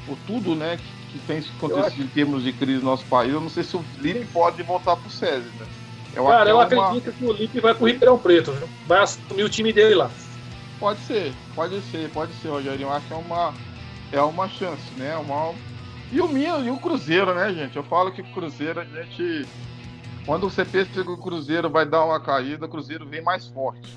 o 0.08 0.16
tudo, 0.26 0.54
né? 0.54 0.78
Que, 0.78 1.18
que 1.18 1.26
tem 1.26 1.44
acontecido 1.58 2.04
em 2.04 2.08
termos 2.08 2.42
de 2.42 2.52
crise 2.52 2.78
no 2.78 2.90
nosso 2.90 3.04
país. 3.04 3.32
Eu 3.32 3.40
não 3.40 3.50
sei 3.50 3.62
se 3.62 3.76
o 3.76 3.84
Lipe 3.98 4.24
pode 4.32 4.62
voltar 4.62 4.96
para 4.96 5.06
o 5.06 5.10
César, 5.10 5.50
né? 5.60 5.66
Eu 6.14 6.26
Cara, 6.26 6.48
eu 6.48 6.60
é 6.60 6.66
uma... 6.66 6.86
acredito 6.86 7.12
que 7.12 7.24
o 7.24 7.32
Lipe 7.32 7.60
vai 7.60 7.74
pro 7.74 7.86
Ribeirão 7.86 8.18
Preto, 8.18 8.52
viu? 8.52 8.68
vai 8.86 9.02
assumir 9.02 9.42
o 9.42 9.48
time 9.48 9.72
dele 9.72 9.96
lá. 9.96 10.10
Pode 10.78 11.00
ser, 11.00 11.32
pode 11.54 11.80
ser, 11.82 12.08
pode 12.10 12.32
ser, 12.34 12.48
Rogério. 12.48 12.82
Eu 12.82 12.92
acho 12.92 13.06
que 13.06 13.12
é 13.12 13.16
uma, 13.16 13.54
é 14.12 14.20
uma 14.20 14.48
chance, 14.48 14.82
né? 14.96 15.16
Uma, 15.16 15.54
e 16.12 16.20
o 16.20 16.28
minha 16.28 16.56
e 16.58 16.70
o 16.70 16.76
Cruzeiro, 16.76 17.34
né, 17.34 17.52
gente? 17.52 17.76
Eu 17.76 17.82
falo 17.82 18.12
que 18.12 18.20
o 18.20 18.32
Cruzeiro, 18.32 18.80
a 18.80 18.84
gente. 18.84 19.46
Quando 20.24 20.48
você 20.48 20.64
pensa 20.64 20.90
que 20.90 21.00
o 21.00 21.18
Cruzeiro 21.18 21.68
vai 21.68 21.84
dar 21.84 22.04
uma 22.04 22.20
caída, 22.20 22.66
o 22.66 22.68
Cruzeiro 22.68 23.04
vem 23.04 23.20
mais 23.20 23.46
forte. 23.48 23.96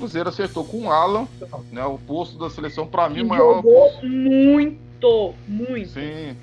O 0.00 0.04
Cruzeiro 0.04 0.30
acertou 0.30 0.64
com 0.64 0.84
o 0.84 0.90
Alan, 0.90 1.28
né? 1.70 1.84
O 1.84 1.98
posto 1.98 2.38
da 2.38 2.48
seleção, 2.48 2.86
para 2.86 3.06
mim, 3.10 3.22
maior. 3.22 3.56
Jogou 3.56 3.92
muito, 4.02 5.34
muito. 5.46 5.90
Sim. 5.90 6.34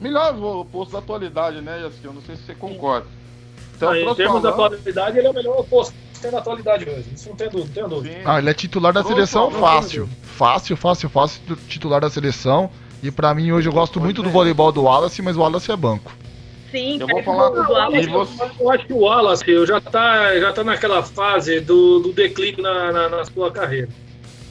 Melhor 0.00 0.34
o 0.36 0.64
posto 0.64 0.90
da 0.90 0.98
atualidade, 0.98 1.60
né, 1.60 1.80
Yassi? 1.80 2.04
Eu 2.04 2.12
não 2.12 2.20
sei 2.22 2.34
se 2.34 2.42
você 2.42 2.54
concorda. 2.56 3.06
Então, 3.76 3.90
ah, 3.90 4.00
em 4.00 4.14
termos 4.16 4.42
da 4.42 4.48
atualidade, 4.48 5.16
ele 5.16 5.28
é 5.28 5.30
o 5.30 5.32
melhor 5.32 5.64
posto 5.66 5.94
que 6.12 6.20
tem 6.20 6.32
na 6.32 6.38
atualidade 6.38 6.90
hoje. 6.90 7.04
Isso 7.14 7.28
não 7.28 7.36
tem 7.36 7.48
dúvida, 7.48 7.82
não 7.82 7.88
tem 7.88 7.98
dúvida. 7.98 8.22
Ah, 8.24 8.38
ele 8.40 8.50
é 8.50 8.54
titular 8.54 8.92
da 8.92 9.04
seleção 9.04 9.48
fácil. 9.52 10.08
Fácil, 10.22 10.76
fácil, 10.76 11.08
fácil, 11.08 11.56
titular 11.68 12.00
da 12.00 12.10
seleção. 12.10 12.68
E 13.00 13.12
pra 13.12 13.32
mim 13.32 13.52
hoje 13.52 13.68
eu 13.68 13.72
gosto 13.72 14.00
muito 14.00 14.24
do 14.24 14.30
voleibol 14.30 14.72
do 14.72 14.82
Wallace, 14.82 15.22
mas 15.22 15.36
o 15.36 15.40
Wallace 15.40 15.70
é 15.70 15.76
banco. 15.76 16.12
Sim, 16.74 16.98
eu 16.98 17.06
vou 17.06 17.22
falar 17.22 17.50
do 17.50 17.72
Wallace. 17.72 18.10
Eu 18.58 18.70
acho 18.72 18.86
que 18.86 18.92
o 18.92 18.98
Wallace 18.98 19.66
já 19.66 19.80
tá, 19.80 20.36
já 20.40 20.52
tá 20.52 20.64
naquela 20.64 21.04
fase 21.04 21.60
do, 21.60 22.00
do 22.00 22.12
declínio 22.12 22.60
na, 22.62 22.90
na, 22.90 23.08
na 23.08 23.24
sua 23.24 23.52
carreira. 23.52 23.88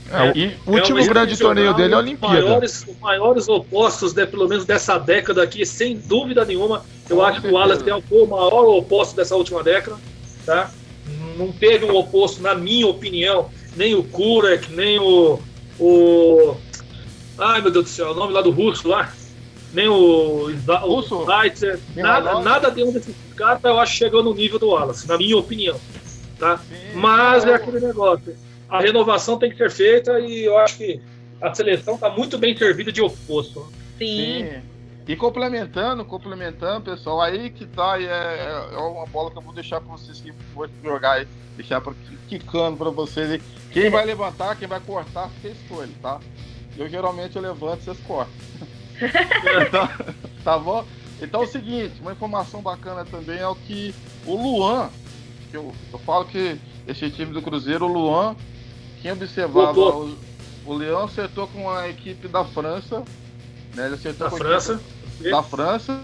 É, 0.09 0.28
é, 0.28 0.57
o 0.65 0.71
último 0.71 0.99
é 0.99 1.05
grande 1.05 1.38
torneio 1.38 1.74
dele 1.74 1.93
é 1.93 1.97
a 1.97 1.99
Olimpíada. 1.99 2.38
Os 2.38 2.43
maiores, 2.43 2.88
os 2.88 2.99
maiores 2.99 3.49
opostos, 3.49 4.13
de, 4.13 4.26
pelo 4.26 4.47
menos 4.47 4.63
dessa 4.63 4.97
década 4.97 5.43
aqui, 5.43 5.65
sem 5.65 5.97
dúvida 5.97 6.45
nenhuma. 6.45 6.86
Eu 7.09 7.17
Com 7.17 7.24
acho 7.24 7.41
certeza. 7.41 7.47
que 7.49 7.53
o 7.53 7.59
Wallace 7.59 7.89
é 7.89 7.95
o 7.95 8.28
maior 8.28 8.78
oposto 8.78 9.17
dessa 9.17 9.36
última 9.36 9.61
década. 9.61 9.97
Tá? 10.45 10.71
Não 11.38 11.51
teve 11.51 11.84
um 11.84 11.93
oposto, 11.93 12.41
na 12.41 12.55
minha 12.55 12.88
opinião, 12.88 13.49
nem 13.76 13.95
o 13.95 14.03
Kurek, 14.03 14.71
nem 14.71 14.97
o, 14.97 15.41
o 15.78 16.55
Ai, 17.38 17.61
meu 17.61 17.71
Deus 17.71 17.86
do 17.86 17.89
céu, 17.89 18.11
o 18.11 18.15
nome 18.15 18.32
lá 18.32 18.41
do 18.41 18.51
russo 18.51 18.88
lá. 18.88 19.11
Nem 19.74 19.88
o, 19.88 20.49
o 20.49 21.01
Schweitzer, 21.01 21.80
nada, 21.95 22.39
nada 22.41 22.69
de 22.69 22.84
um 22.84 22.91
desses 22.91 23.15
caras 23.36 23.63
eu 23.63 23.80
acho 23.80 23.93
que 23.93 23.97
chegou 23.97 24.24
no 24.24 24.34
nível 24.34 24.59
do 24.59 24.69
Wallace, 24.69 25.07
na 25.07 25.17
minha 25.17 25.36
opinião. 25.36 25.80
Tá? 26.38 26.57
Sim, 26.57 26.95
Mas 26.95 27.43
é 27.45 27.55
aquele 27.55 27.80
negócio. 27.80 28.36
A 28.69 28.80
renovação 28.80 29.38
tem 29.38 29.49
que 29.49 29.57
ser 29.57 29.71
feita 29.71 30.19
e 30.19 30.45
eu 30.45 30.57
acho 30.57 30.78
que 30.78 31.01
a 31.41 31.53
seleção 31.53 31.95
está 31.95 32.09
muito 32.09 32.38
bem 32.38 32.55
servida 32.55 32.91
de 32.91 33.01
oposto. 33.01 33.67
Sim. 33.97 34.47
Sim. 34.47 34.74
E 35.05 35.15
complementando, 35.15 36.05
complementando, 36.05 36.91
pessoal, 36.91 37.21
aí 37.21 37.49
que 37.49 37.65
tá, 37.65 38.01
é, 38.01 38.74
é 38.74 38.78
uma 38.78 39.05
bola 39.05 39.30
que 39.30 39.38
eu 39.38 39.41
vou 39.41 39.53
deixar 39.53 39.82
para 39.82 39.91
vocês 39.91 40.21
que 40.21 40.32
for 40.53 40.69
jogar 40.82 41.13
aí, 41.13 41.28
deixar 41.57 41.82
pra, 41.82 41.93
quicando 42.30 42.78
para 42.78 42.89
vocês. 42.89 43.41
Quem 43.71 43.89
vai 43.89 44.05
levantar, 44.05 44.55
quem 44.55 44.67
vai 44.67 44.80
cortar, 44.80 45.30
fica 45.41 45.49
escolha, 45.49 45.89
tá? 46.01 46.19
Eu 46.78 46.88
geralmente 46.88 47.36
eu 47.36 47.41
levanto 47.41 47.82
e 47.82 47.84
vocês 47.84 47.97
cortam. 48.07 48.34
Então, 49.65 49.89
tá 50.43 50.57
bom? 50.57 50.85
Então 51.21 51.41
é 51.41 51.43
o 51.45 51.47
seguinte, 51.47 52.01
uma 52.01 52.11
informação 52.11 52.61
bacana 52.61 53.05
também 53.05 53.39
é 53.39 53.47
o 53.47 53.55
que 53.55 53.93
o 54.25 54.35
Luan, 54.35 54.89
que 55.49 55.57
eu, 55.57 55.73
eu 55.91 55.99
falo 55.99 56.25
que 56.25 56.59
esse 56.87 57.09
time 57.09 57.31
do 57.33 57.41
Cruzeiro, 57.41 57.85
o 57.85 57.87
Luan, 57.87 58.35
quem 59.01 59.11
observava, 59.11 59.79
o, 59.79 60.17
o 60.65 60.73
Leão 60.73 61.03
acertou 61.03 61.47
com 61.47 61.69
a 61.69 61.87
equipe 61.87 62.27
da 62.27 62.43
França, 62.43 63.03
né? 63.73 63.85
Ele 63.85 63.95
acertou 63.95 64.29
da 64.29 64.35
França. 64.35 64.81
da 65.21 65.43
França. 65.43 66.01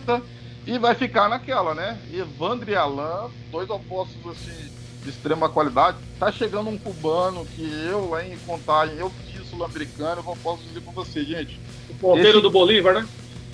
E 0.68 0.78
vai 0.78 0.94
ficar 0.94 1.30
naquela, 1.30 1.74
né? 1.74 2.00
Evandro 2.14 2.70
e 2.70 2.76
Alain, 2.76 3.32
dois 3.52 3.70
opostos 3.70 4.18
assim 4.28 4.70
de 5.04 5.10
extrema 5.10 5.50
qualidade. 5.50 5.98
Tá 6.20 6.32
chegando 6.32 6.70
um 6.70 6.78
cubano 6.78 7.46
que 7.46 7.64
eu, 7.86 8.10
lá 8.10 8.26
em 8.26 8.38
Contagem, 8.40 8.98
eu 8.98 9.10
fiz 9.10 9.50
sul-americano, 9.50 10.24
eu 10.26 10.38
posso 10.44 10.64
dizer 10.64 10.82
pra 10.82 10.94
você, 10.94 11.24
gente. 11.24 11.60
Ponteiro 12.00 12.30
esse... 12.38 12.42
do 12.42 12.50
Bolívar, 12.50 12.94
né? 12.94 13.08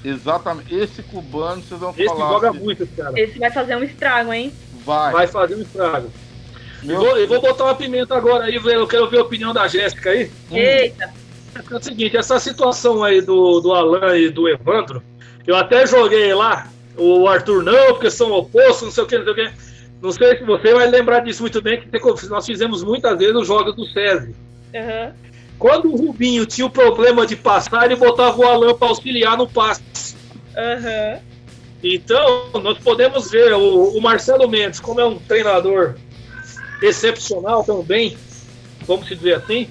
Exatamente. 0.04 0.74
Esse 0.74 1.02
cubano, 1.04 1.62
vocês 1.62 1.80
vão 1.80 1.90
esse 1.92 2.06
falar. 2.06 2.20
Esse 2.20 2.34
joga 2.34 2.50
assim, 2.50 2.60
muito, 2.60 2.84
esse 2.84 2.92
cara. 2.96 3.20
Esse 3.20 3.40
vai 3.40 3.52
fazer 3.52 3.76
um 3.76 3.84
estrago, 3.84 4.34
hein? 4.34 4.54
Vai. 4.86 5.14
Vai 5.14 5.28
fazer 5.28 5.56
um 5.56 5.62
estrago. 5.62 6.12
Eu 6.84 7.00
vou, 7.00 7.18
eu 7.18 7.28
vou 7.28 7.42
botar 7.42 7.64
uma 7.64 7.76
pimenta 7.76 8.16
agora 8.16 8.46
aí, 8.46 8.56
eu 8.56 8.88
quero 8.88 9.10
ver 9.10 9.18
a 9.18 9.24
opinião 9.24 9.54
da 9.54 9.68
Jéssica 9.68 10.12
aí. 10.12 10.32
Eita! 10.52 11.12
É 11.56 11.76
o 11.76 11.82
seguinte, 11.82 12.18
essa 12.18 12.38
situação 12.38 13.04
aí 13.04 13.22
do, 13.22 13.60
do 13.62 13.74
Alan 13.74 14.16
e 14.18 14.30
do 14.30 14.48
Evandro, 14.48 15.02
eu 15.48 15.56
até 15.56 15.88
joguei 15.88 16.34
lá, 16.34 16.68
o 16.98 17.28
Arthur 17.28 17.64
não, 17.64 17.94
porque 17.94 18.12
são 18.12 18.32
opostos, 18.32 18.84
não 18.84 18.92
sei 18.92 19.04
o 19.04 19.08
que, 19.08 19.18
não 19.18 19.24
sei 19.24 19.34
o 19.34 19.36
que. 19.36 19.52
Não 20.02 20.12
sei 20.12 20.38
se 20.38 20.44
você 20.44 20.74
vai 20.74 20.88
lembrar 20.88 21.22
disso 21.22 21.42
muito 21.42 21.62
bem, 21.62 21.82
que 21.82 22.28
nós 22.28 22.46
fizemos 22.46 22.84
muitas 22.84 23.18
vezes 23.18 23.36
os 23.36 23.48
jogos 23.48 23.76
do 23.76 23.86
SESI. 23.88 24.36
Uhum. 24.74 25.14
Quando 25.58 25.92
o 25.92 25.96
Rubinho 25.96 26.46
tinha 26.46 26.68
o 26.68 26.70
problema 26.70 27.26
de 27.26 27.36
passar, 27.36 27.86
ele 27.86 27.96
botava 27.96 28.38
o 28.38 28.46
Alan 28.46 28.74
para 28.74 28.90
auxiliar 28.90 29.38
no 29.38 29.48
passe. 29.48 30.16
Uhum. 30.56 31.20
Então, 31.84 32.50
nós 32.64 32.78
podemos 32.80 33.30
ver 33.30 33.54
o, 33.54 33.98
o, 33.98 34.02
Marcelo 34.02 34.50
Mendes, 34.50 34.80
como 34.80 35.00
é 35.00 35.06
um 35.06 35.20
treinador 35.20 35.96
excepcional 36.82 37.64
também, 37.64 38.18
vamos 38.88 39.08
dizer 39.08 39.36
assim, 39.36 39.68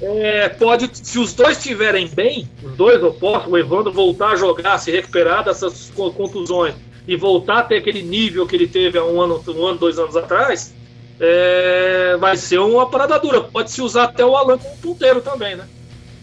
é, 0.00 0.48
pode, 0.48 0.90
se 0.92 1.18
os 1.18 1.32
dois 1.32 1.58
estiverem 1.58 2.08
bem, 2.08 2.48
os 2.62 2.72
dois 2.72 3.02
opostos, 3.02 3.52
o 3.52 3.56
Evandro 3.56 3.92
voltar 3.92 4.32
a 4.32 4.36
jogar, 4.36 4.78
se 4.78 4.90
recuperar 4.90 5.44
dessas 5.44 5.90
contusões 5.94 6.74
e 7.06 7.16
voltar 7.16 7.58
a 7.58 7.62
ter 7.62 7.76
aquele 7.76 8.02
nível 8.02 8.46
que 8.46 8.56
ele 8.56 8.66
teve 8.66 8.98
há 8.98 9.04
um 9.04 9.20
ano, 9.20 9.42
um 9.48 9.66
ano 9.66 9.78
dois 9.78 9.98
anos 9.98 10.16
atrás, 10.16 10.74
é, 11.24 12.16
vai 12.18 12.36
ser 12.36 12.58
uma 12.58 12.90
parada 12.90 13.16
dura. 13.20 13.42
Pode 13.42 13.70
se 13.70 13.80
usar 13.80 14.04
até 14.04 14.24
o 14.24 14.36
Alan 14.36 14.58
como 14.58 14.76
ponteiro 14.78 15.20
também, 15.20 15.54
né? 15.54 15.68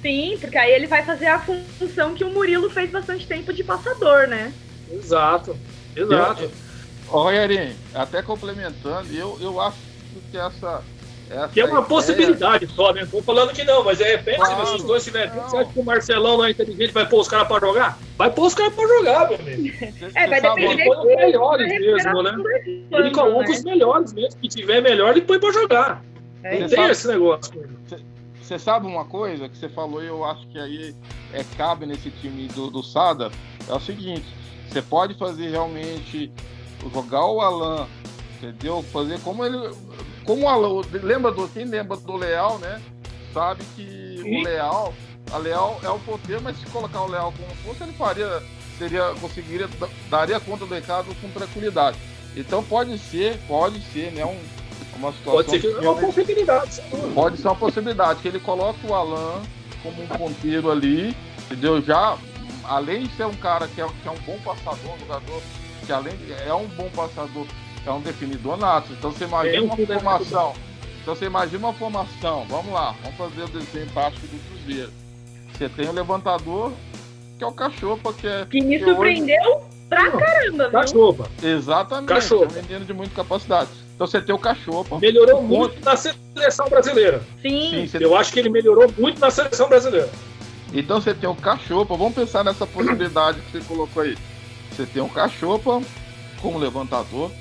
Sim, 0.01 0.37
porque 0.39 0.57
aí 0.57 0.71
ele 0.71 0.87
vai 0.87 1.03
fazer 1.03 1.27
a 1.27 1.39
função 1.39 2.13
que 2.13 2.23
o 2.23 2.29
Murilo 2.29 2.69
fez 2.69 2.91
bastante 2.91 3.25
tempo 3.25 3.53
de 3.53 3.63
passador, 3.63 4.27
né? 4.27 4.53
Exato, 4.91 5.55
exato. 5.95 6.51
Olha, 7.09 7.75
até 7.93 8.21
complementando, 8.21 9.07
eu, 9.13 9.37
eu 9.41 9.59
acho 9.59 9.77
que 10.29 10.37
essa 10.37 10.83
essa 11.29 11.47
que 11.49 11.61
é 11.61 11.65
uma 11.65 11.73
ideia... 11.73 11.87
possibilidade 11.87 12.67
só, 12.67 12.91
né? 12.91 13.01
Não 13.01 13.07
tô 13.07 13.21
falando 13.21 13.53
que 13.53 13.63
não, 13.63 13.83
mas 13.83 14.01
é 14.01 14.15
repente, 14.15 14.37
claro. 14.37 14.67
se 14.67 14.75
os 14.75 14.83
dois 14.83 15.03
tiverem. 15.03 15.29
Você 15.29 15.57
acha 15.57 15.71
que 15.71 15.79
o 15.79 15.83
Marcelão 15.83 16.37
não 16.37 16.45
é 16.45 16.51
inteligente 16.51 16.91
vai 16.91 17.07
pôr 17.07 17.21
os 17.21 17.27
caras 17.27 17.47
pra 17.47 17.59
jogar? 17.59 17.99
Vai 18.17 18.31
pôr 18.31 18.47
os 18.47 18.55
caras 18.55 18.73
pra 18.73 18.87
jogar, 18.87 19.29
meu 19.29 19.39
amigo. 19.39 19.77
É, 20.15 20.27
vai 20.27 20.41
depender. 20.41 20.71
Ele 20.71 20.85
põe 20.85 20.97
os 20.97 21.15
melhores 21.15 21.67
mesmo, 21.67 22.23
né? 22.23 22.35
Ele 22.91 23.11
coloca 23.11 23.47
né? 23.47 23.51
os 23.51 23.63
melhores 23.63 24.13
mesmo. 24.13 24.41
Se 24.41 24.47
tiver 24.47 24.81
melhor, 24.81 25.11
ele 25.11 25.21
põe 25.21 25.39
pra 25.39 25.51
jogar. 25.51 26.03
É, 26.43 26.59
não 26.59 26.67
tem 26.67 26.77
sabe, 26.77 26.91
esse 26.91 27.07
negócio. 27.07 27.69
Você 28.41 28.57
sabe 28.57 28.87
uma 28.87 29.05
coisa 29.05 29.47
que 29.47 29.55
você 29.55 29.69
falou 29.69 30.03
e 30.03 30.07
eu 30.07 30.25
acho 30.25 30.47
que 30.47 30.57
aí 30.57 30.95
é, 31.33 31.43
cabe 31.55 31.85
nesse 31.85 32.09
time 32.09 32.47
do, 32.47 32.71
do 32.71 32.81
Sada? 32.81 33.29
É 33.67 33.73
o 33.73 33.79
seguinte: 33.79 34.25
você 34.67 34.81
pode 34.81 35.13
fazer 35.13 35.49
realmente 35.49 36.31
jogar 36.91 37.25
o 37.25 37.41
Alan, 37.41 37.87
entendeu? 38.37 38.81
Fazer 38.91 39.19
como 39.19 39.45
ele 39.45 39.57
como 40.29 40.47
a, 40.47 40.55
lembra 41.01 41.31
do 41.31 41.47
quem 41.47 41.65
lembra 41.65 41.97
do 41.97 42.15
Leal, 42.15 42.59
né? 42.59 42.79
Sabe 43.33 43.63
que 43.75 44.19
Sim. 44.21 44.41
o 44.41 44.43
Leal, 44.43 44.93
a 45.31 45.37
Leal 45.39 45.79
é 45.81 45.89
o 45.89 45.97
poder, 45.97 46.39
mas 46.39 46.55
se 46.59 46.67
colocar 46.67 47.01
o 47.01 47.09
Leal 47.09 47.33
como 47.35 47.49
fosse, 47.63 47.81
ele 47.81 47.93
faria, 47.93 48.43
seria, 48.77 49.11
conseguiria, 49.19 49.67
daria 50.07 50.39
conta 50.39 50.67
do 50.67 50.75
recado 50.75 51.07
com 51.19 51.29
tranquilidade. 51.29 51.97
Então 52.37 52.63
pode 52.63 52.95
ser, 52.99 53.39
pode 53.47 53.81
ser, 53.91 54.11
né? 54.11 54.23
Um, 54.23 54.39
uma 54.99 55.11
situação. 55.13 55.33
Pode 55.33 55.49
ser 55.49 55.59
que 55.61 55.67
é 55.67 55.89
uma 55.89 55.99
possibilidade. 55.99 56.81
Pode 57.15 57.37
ser 57.37 57.47
uma 57.47 57.55
possibilidade 57.55 58.21
que 58.21 58.27
ele 58.27 58.39
coloque 58.39 58.85
o 58.85 58.93
Alan 58.93 59.41
como 59.81 60.03
um 60.03 60.07
ponteiro 60.07 60.69
ali, 60.69 61.15
entendeu? 61.45 61.81
Já, 61.81 62.15
além 62.65 63.07
de 63.07 63.15
ser 63.15 63.25
um 63.25 63.33
cara 63.33 63.67
que 63.67 63.81
é, 63.81 63.87
que 63.87 64.07
é 64.07 64.11
um 64.11 64.19
bom 64.19 64.37
passador, 64.43 64.93
um 64.93 64.99
jogador 64.99 65.41
que 65.87 65.91
além 65.91 66.13
é 66.45 66.53
um 66.53 66.67
bom 66.67 66.87
passador 66.91 67.47
é 67.89 67.93
um 67.93 68.01
definidor 68.01 68.57
nato. 68.57 68.93
Então 68.93 69.11
você 69.11 69.25
imagina 69.25 69.57
é 69.57 69.61
uma 69.61 69.75
formação. 69.75 70.53
Então 71.01 71.15
você 71.15 71.25
imagina 71.25 71.67
uma 71.67 71.73
formação. 71.73 72.45
Vamos 72.47 72.71
lá, 72.71 72.95
vamos 73.01 73.17
fazer 73.17 73.43
o 73.43 73.47
desenho 73.47 73.87
tático 73.93 74.27
do 74.27 74.39
Cruzeiro. 74.49 74.91
Você 75.53 75.67
tem 75.69 75.89
o 75.89 75.91
levantador, 75.91 76.71
que 77.37 77.43
é 77.43 77.47
o 77.47 77.51
Cachopa, 77.51 78.13
que 78.13 78.27
é. 78.27 78.45
Que 78.45 78.61
me 78.61 78.79
surpreendeu 78.79 79.55
hoje... 79.55 79.65
pra 79.89 80.11
caramba, 80.11 80.69
Cachopa. 80.69 81.29
Exatamente. 81.41 82.07
Cachopa. 82.07 82.45
É 82.55 82.59
um 82.59 82.63
menino 82.63 82.85
de 82.85 82.93
muita 82.93 83.15
capacidade. 83.15 83.69
Então 83.95 84.07
você 84.07 84.21
tem 84.21 84.33
o 84.33 84.39
Cachopa. 84.39 84.99
Melhorou 84.99 85.41
muito 85.41 85.83
na 85.83 85.97
seleção 85.97 86.69
brasileira. 86.69 87.21
Sim. 87.41 87.87
Sim 87.87 87.97
Eu 87.99 88.09
tem... 88.09 88.17
acho 88.17 88.31
que 88.31 88.39
ele 88.39 88.49
melhorou 88.49 88.89
muito 88.97 89.19
na 89.19 89.31
seleção 89.31 89.67
brasileira. 89.67 90.09
Então 90.71 91.01
você 91.01 91.13
tem 91.13 91.29
o 91.29 91.35
Cachopa. 91.35 91.97
Vamos 91.97 92.13
pensar 92.13 92.43
nessa 92.43 92.65
possibilidade 92.65 93.41
que 93.41 93.51
você 93.51 93.59
colocou 93.67 94.03
aí. 94.03 94.17
Você 94.71 94.85
tem 94.85 95.01
o 95.01 95.09
Cachopa 95.09 95.81
como 96.41 96.57
levantador. 96.57 97.31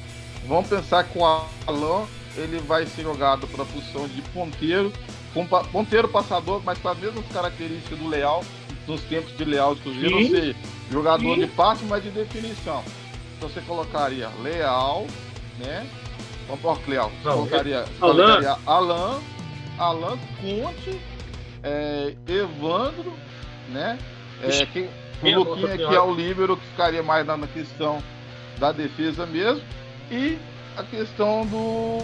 Vamos 0.46 0.68
pensar 0.68 1.04
que 1.04 1.18
o 1.18 1.24
Alan 1.24 2.06
ele 2.36 2.58
vai 2.60 2.86
ser 2.86 3.02
jogado 3.02 3.46
para 3.48 3.62
a 3.62 3.66
função 3.66 4.06
de 4.08 4.22
ponteiro, 4.22 4.92
com 5.34 5.46
ponteiro 5.46 6.08
passador, 6.08 6.62
mas 6.64 6.78
com 6.78 6.88
as 6.88 6.98
mesmas 6.98 7.26
características 7.32 7.98
do 7.98 8.08
Leal, 8.08 8.44
nos 8.86 9.02
tempos 9.02 9.36
de 9.36 9.44
Leal 9.44 9.74
de 9.74 9.82
Cruzeiro, 9.82 10.16
ou 10.16 10.26
seja, 10.26 10.56
jogador 10.90 11.34
Sim. 11.34 11.40
de 11.40 11.46
passe, 11.48 11.84
mas 11.84 12.02
de 12.02 12.10
definição. 12.10 12.82
Então 13.36 13.48
você 13.48 13.60
colocaria 13.60 14.28
Leal, 14.42 15.06
né? 15.58 15.86
Vamos 16.46 16.62
para 16.62 16.70
o 16.70 16.90
Leal. 16.90 17.12
Você 17.22 17.28
colocaria, 17.28 17.84
colocaria 18.00 18.56
Alan, 18.66 19.20
Alan 19.78 20.18
Conte, 20.40 21.00
é, 21.62 22.14
Evandro, 22.26 23.12
né? 23.68 23.98
É, 24.42 24.66
que, 24.66 24.88
o 25.22 25.38
Luquinha 25.38 25.76
que 25.76 25.94
é 25.94 26.00
o 26.00 26.14
líbero, 26.14 26.56
que 26.56 26.66
ficaria 26.68 27.02
mais 27.02 27.26
na 27.26 27.38
questão 27.46 28.02
da 28.58 28.72
defesa 28.72 29.26
mesmo. 29.26 29.62
E 30.10 30.38
a 30.76 30.82
questão 30.82 31.46
do. 31.46 31.98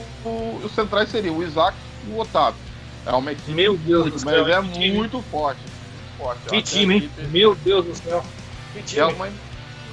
Os 0.64 0.72
centrais 0.72 1.08
seriam 1.08 1.36
o 1.36 1.42
Isaac 1.42 1.76
e 2.06 2.10
o 2.10 2.20
Otávio. 2.20 2.60
É 3.06 3.12
uma 3.12 3.32
equipe. 3.32 3.52
Meu 3.52 3.76
Deus 3.76 4.10
do 4.10 4.18
céu. 4.18 4.44
Mas 4.44 4.56
é 4.56 4.60
muito 4.60 5.22
forte. 5.30 5.60
forte. 6.18 6.40
Que 6.48 6.62
time, 6.62 6.94
hein? 6.94 7.10
Meu 7.30 7.54
Deus 7.54 7.86
do 7.86 7.94
céu. 7.94 8.24
Que 8.72 8.82
time. 8.82 9.00
É 9.00 9.04
uma, 9.04 9.28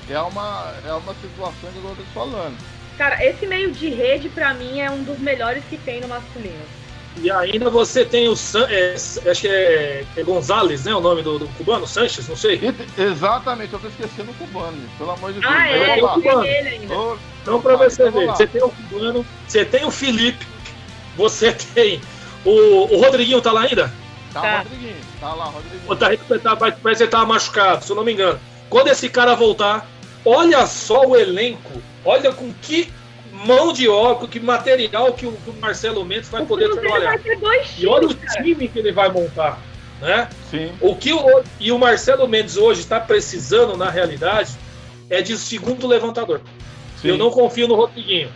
é 0.10 0.20
uma, 0.20 0.74
é 0.86 0.94
uma 0.94 1.14
situação 1.16 1.72
que 1.72 1.78
eu 1.78 1.96
tô 1.96 2.04
falando. 2.14 2.58
Cara, 2.98 3.24
esse 3.26 3.48
meio 3.48 3.72
de 3.72 3.90
rede, 3.90 4.30
pra 4.30 4.54
mim, 4.54 4.80
é 4.80 4.90
um 4.92 5.04
dos 5.04 5.20
melhores 5.20 5.64
que 5.70 5.78
tem 5.78 6.02
no 6.02 6.08
masculino. 6.08 6.64
E 7.18 7.30
ainda 7.30 7.70
você 7.70 8.06
tem 8.06 8.30
o 8.30 8.36
San, 8.36 8.66
é, 8.70 8.94
acho 8.94 9.42
que 9.42 9.48
é, 9.48 10.06
é 10.16 10.24
Gonzalez, 10.24 10.86
né? 10.86 10.96
O 10.96 11.02
nome 11.02 11.22
do, 11.22 11.40
do 11.40 11.48
cubano, 11.50 11.86
Sanches, 11.86 12.28
não 12.28 12.36
sei. 12.38 12.60
E, 12.98 13.02
exatamente, 13.02 13.74
eu 13.74 13.80
tô 13.80 13.88
esquecendo 13.88 14.32
o 14.32 14.34
cubano, 14.36 14.78
pelo 14.98 15.12
amor 15.12 15.34
de 15.34 15.40
Deus. 15.40 15.54
Ah, 15.54 15.70
é, 15.70 16.00
é 16.00 16.04
o 16.04 16.08
cubano. 16.10 16.42
Ainda. 16.42 16.96
Então, 17.42 17.62
pra 17.62 17.76
você 17.76 18.10
ver, 18.10 18.28
você 18.28 18.48
tem 18.48 18.64
o 18.64 18.70
cubano, 18.70 19.26
você 19.48 19.66
tem 19.66 19.86
o 19.86 19.92
Felipe, 19.92 20.46
você 21.16 21.52
tem 21.74 22.02
o, 22.46 22.96
o 22.96 23.02
Rodriguinho, 23.02 23.42
tá 23.42 23.52
lá 23.52 23.62
ainda? 23.62 23.92
Tá, 24.34 24.42
tá. 24.42 24.58
Rodriguinho, 24.60 24.96
tá 25.20 25.34
lá, 25.34 25.46
Rodriguinho. 25.46 26.40
Tá, 26.40 26.56
parece 26.56 26.80
que 26.82 27.04
ele 27.04 27.12
tava 27.12 27.26
machucado, 27.26 27.84
se 27.84 27.92
eu 27.92 27.96
não 27.96 28.04
me 28.04 28.14
engano. 28.14 28.40
Quando 28.70 28.88
esse 28.88 29.10
cara 29.10 29.36
voltar, 29.36 29.88
olha 30.24 30.66
só 30.66 31.06
o 31.06 31.16
elenco, 31.16 31.82
olha 32.06 32.32
com 32.32 32.54
que 32.62 32.92
mão 33.46 33.74
de 33.74 33.90
obra, 33.90 34.28
que 34.28 34.40
material 34.40 35.14
que 35.14 35.26
o, 35.26 35.32
que 35.32 35.50
o 35.50 35.54
Marcelo 35.54 36.06
Mendes 36.06 36.30
vai 36.30 36.44
o 36.44 36.46
poder 36.46 36.70
trabalhar. 36.70 37.20
e 37.78 37.88
olha 37.88 38.08
o 38.08 38.14
time 38.14 38.68
que 38.68 38.80
ele 38.80 38.92
vai 38.92 39.10
montar. 39.10 39.60
Né? 40.00 40.30
Sim. 40.50 40.72
O 40.80 40.96
que 40.96 41.14
o, 41.14 41.44
e 41.60 41.72
o 41.72 41.78
Marcelo 41.78 42.28
Mendes 42.28 42.58
hoje 42.58 42.82
está 42.82 43.00
precisando, 43.00 43.78
na 43.78 43.90
realidade, 43.90 44.52
é 45.10 45.22
de 45.22 45.38
segundo 45.38 45.86
levantador. 45.86 46.42
Sim. 47.02 47.10
Eu 47.10 47.18
não 47.18 47.32
confio 47.32 47.68
no 47.68 47.76
Rodriguinho. 47.76 48.30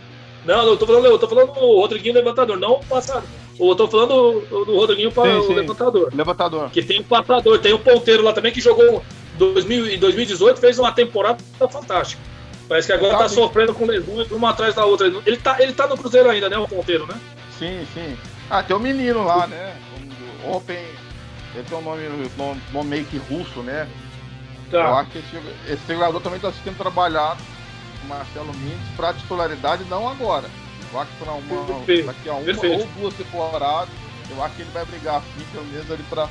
Não, 0.44 0.64
eu 0.64 0.76
tô 0.76 0.86
falando, 0.86 1.06
eu 1.06 1.18
tô 1.18 1.28
falando 1.28 1.52
do 1.52 1.80
Rodriguinho 1.80 2.14
levantador, 2.14 2.56
não 2.56 2.74
o 2.74 2.84
passado. 2.84 3.26
Eu 3.58 3.74
tô 3.74 3.88
falando 3.88 4.40
do, 4.48 4.76
Rodriguinho 4.76 5.10
para 5.10 5.40
o 5.40 5.52
levantador. 5.52 6.12
Levantador. 6.14 6.70
Que 6.70 6.82
tem 6.82 7.00
o 7.00 7.04
passador, 7.04 7.58
tem 7.58 7.72
o 7.72 7.78
ponteiro 7.78 8.22
lá 8.22 8.32
também 8.32 8.52
que 8.52 8.60
jogou 8.60 9.02
2000, 9.38 9.94
em 9.94 9.98
2018, 9.98 10.60
fez 10.60 10.78
uma 10.78 10.92
temporada 10.92 11.38
fantástica. 11.70 12.22
Parece 12.68 12.88
que 12.88 12.92
agora 12.92 13.18
tá, 13.18 13.28
sofrendo 13.28 13.72
com 13.72 13.86
lesões 13.86 14.30
uma 14.30 14.50
atrás 14.50 14.74
da 14.74 14.84
outra. 14.84 15.06
Ele 15.24 15.36
tá, 15.36 15.56
ele 15.60 15.72
tá 15.72 15.86
no 15.86 15.96
Cruzeiro 15.96 16.28
ainda, 16.28 16.48
né? 16.48 16.58
O 16.58 16.68
ponteiro, 16.68 17.06
né? 17.06 17.14
Sim, 17.58 17.86
sim. 17.94 18.16
Ah, 18.50 18.62
tem 18.62 18.76
um 18.76 18.80
menino 18.80 19.24
lá, 19.24 19.46
né? 19.46 19.76
Open. 20.44 20.76
Ele 21.54 21.64
tem 21.64 21.78
um 21.78 21.82
nome, 21.82 22.02
nome, 22.36 22.60
nome 22.72 22.88
meio 22.90 23.04
que 23.04 23.16
russo, 23.18 23.60
né? 23.60 23.88
Tá. 24.70 24.78
Eu 24.78 24.94
acho 24.96 25.10
que 25.10 25.18
esse, 25.18 25.72
esse 25.72 25.94
jogador 25.94 26.20
também 26.20 26.36
está 26.36 26.52
sendo 26.52 26.76
trabalhado 26.76 27.40
Marcelo 28.06 28.52
Mendes 28.56 28.88
para 28.96 29.12
titularidade, 29.14 29.84
não 29.84 30.08
agora. 30.08 30.48
Eu 30.92 31.00
acho 31.00 31.10
que 31.12 31.24
para 31.24 31.32
uma, 31.32 31.64
daqui 32.06 32.28
a 32.28 32.32
uma 32.34 32.44
Perfeito. 32.44 32.80
ou 32.82 32.88
duas 33.00 33.14
temporadas, 33.14 33.88
eu 34.30 34.42
acho 34.42 34.54
que 34.54 34.62
ele 34.62 34.70
vai 34.72 34.84
brigar 34.84 35.16
assim, 35.16 35.46
pelo 35.52 35.64
menos 35.66 35.90
ali 35.90 36.02
para. 36.04 36.28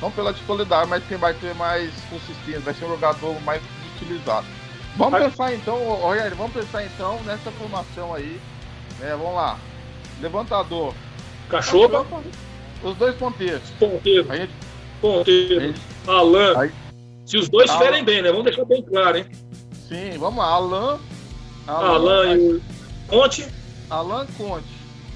Não 0.00 0.10
pela 0.10 0.32
titularidade, 0.32 0.88
mas 0.90 1.04
quem 1.06 1.16
vai 1.16 1.32
ter 1.34 1.54
mais 1.54 1.92
consistência, 2.10 2.60
vai 2.60 2.74
ser 2.74 2.84
um 2.86 2.88
jogador 2.88 3.40
mais 3.42 3.62
utilizado. 3.94 4.46
Vamos 4.96 5.18
pensar 5.20 5.54
então, 5.54 5.86
olha, 6.02 6.28
vamos 6.34 6.52
pensar 6.52 6.84
então 6.84 7.20
nessa 7.22 7.50
formação 7.52 8.12
aí. 8.12 8.40
É, 9.00 9.10
vamos 9.10 9.34
lá. 9.34 9.56
Levantador. 10.20 10.92
Cachopa. 11.48 12.04
Os 12.82 12.96
dois 12.96 13.14
ponteiros. 13.14 13.62
Ponteiro. 13.78 14.26
Gente, 14.34 14.52
Ponteiro. 15.00 15.60
gente- 15.60 15.80
Alan. 16.06 16.58
Aí- 16.58 16.72
Se 17.24 17.36
os 17.38 17.48
dois 17.48 17.70
Alan. 17.70 17.78
ferem 17.78 18.04
bem, 18.04 18.22
né? 18.22 18.30
Vamos 18.30 18.44
deixar 18.44 18.64
bem 18.64 18.82
claro, 18.82 19.18
hein? 19.18 19.26
Sim, 19.92 20.18
vamos 20.18 20.38
lá. 20.38 20.46
Alan. 20.50 20.98
Alan 21.66 22.34
e 22.34 22.38
o 22.56 22.62
Conte. 23.08 23.46
Alan 23.90 24.26
Conte. 24.38 24.66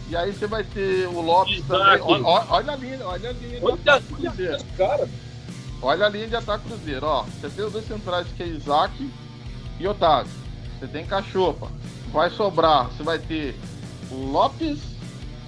E 0.08 0.16
aí 0.16 0.32
você 0.32 0.46
vai 0.46 0.62
ter 0.62 1.08
o 1.08 1.20
Lopes 1.20 1.58
Isaac. 1.58 1.98
também. 2.02 2.22
Olha, 2.24 2.46
olha- 2.50 2.72
a 2.72 2.76
linha, 2.76 2.98
olha 3.04 3.30
a 3.30 3.32
linha 3.32 3.58
de 3.58 3.64
Olha, 3.64 3.74
ataque 3.74 4.04
Cruzeiro. 4.14 4.52
olha, 4.54 4.64
cara. 4.76 5.08
Olha 5.82 6.06
a 6.06 6.08
linha 6.08 6.28
de 6.28 6.36
ataque 6.36 6.68
Cruzeiro, 6.68 7.06
ó. 7.06 7.22
Você 7.22 7.48
tem 7.50 7.64
os 7.64 7.72
dois 7.72 7.86
centrais 7.88 8.26
que 8.36 8.42
é 8.42 8.46
Isaac 8.46 9.10
e 9.80 9.88
Otávio. 9.88 10.30
Você 10.78 10.86
tem 10.86 11.04
Cachopa. 11.06 11.68
Vai 12.12 12.30
sobrar, 12.30 12.86
você 12.88 13.02
vai 13.02 13.18
ter 13.18 13.56
o 14.10 14.14
Lopes, 14.30 14.78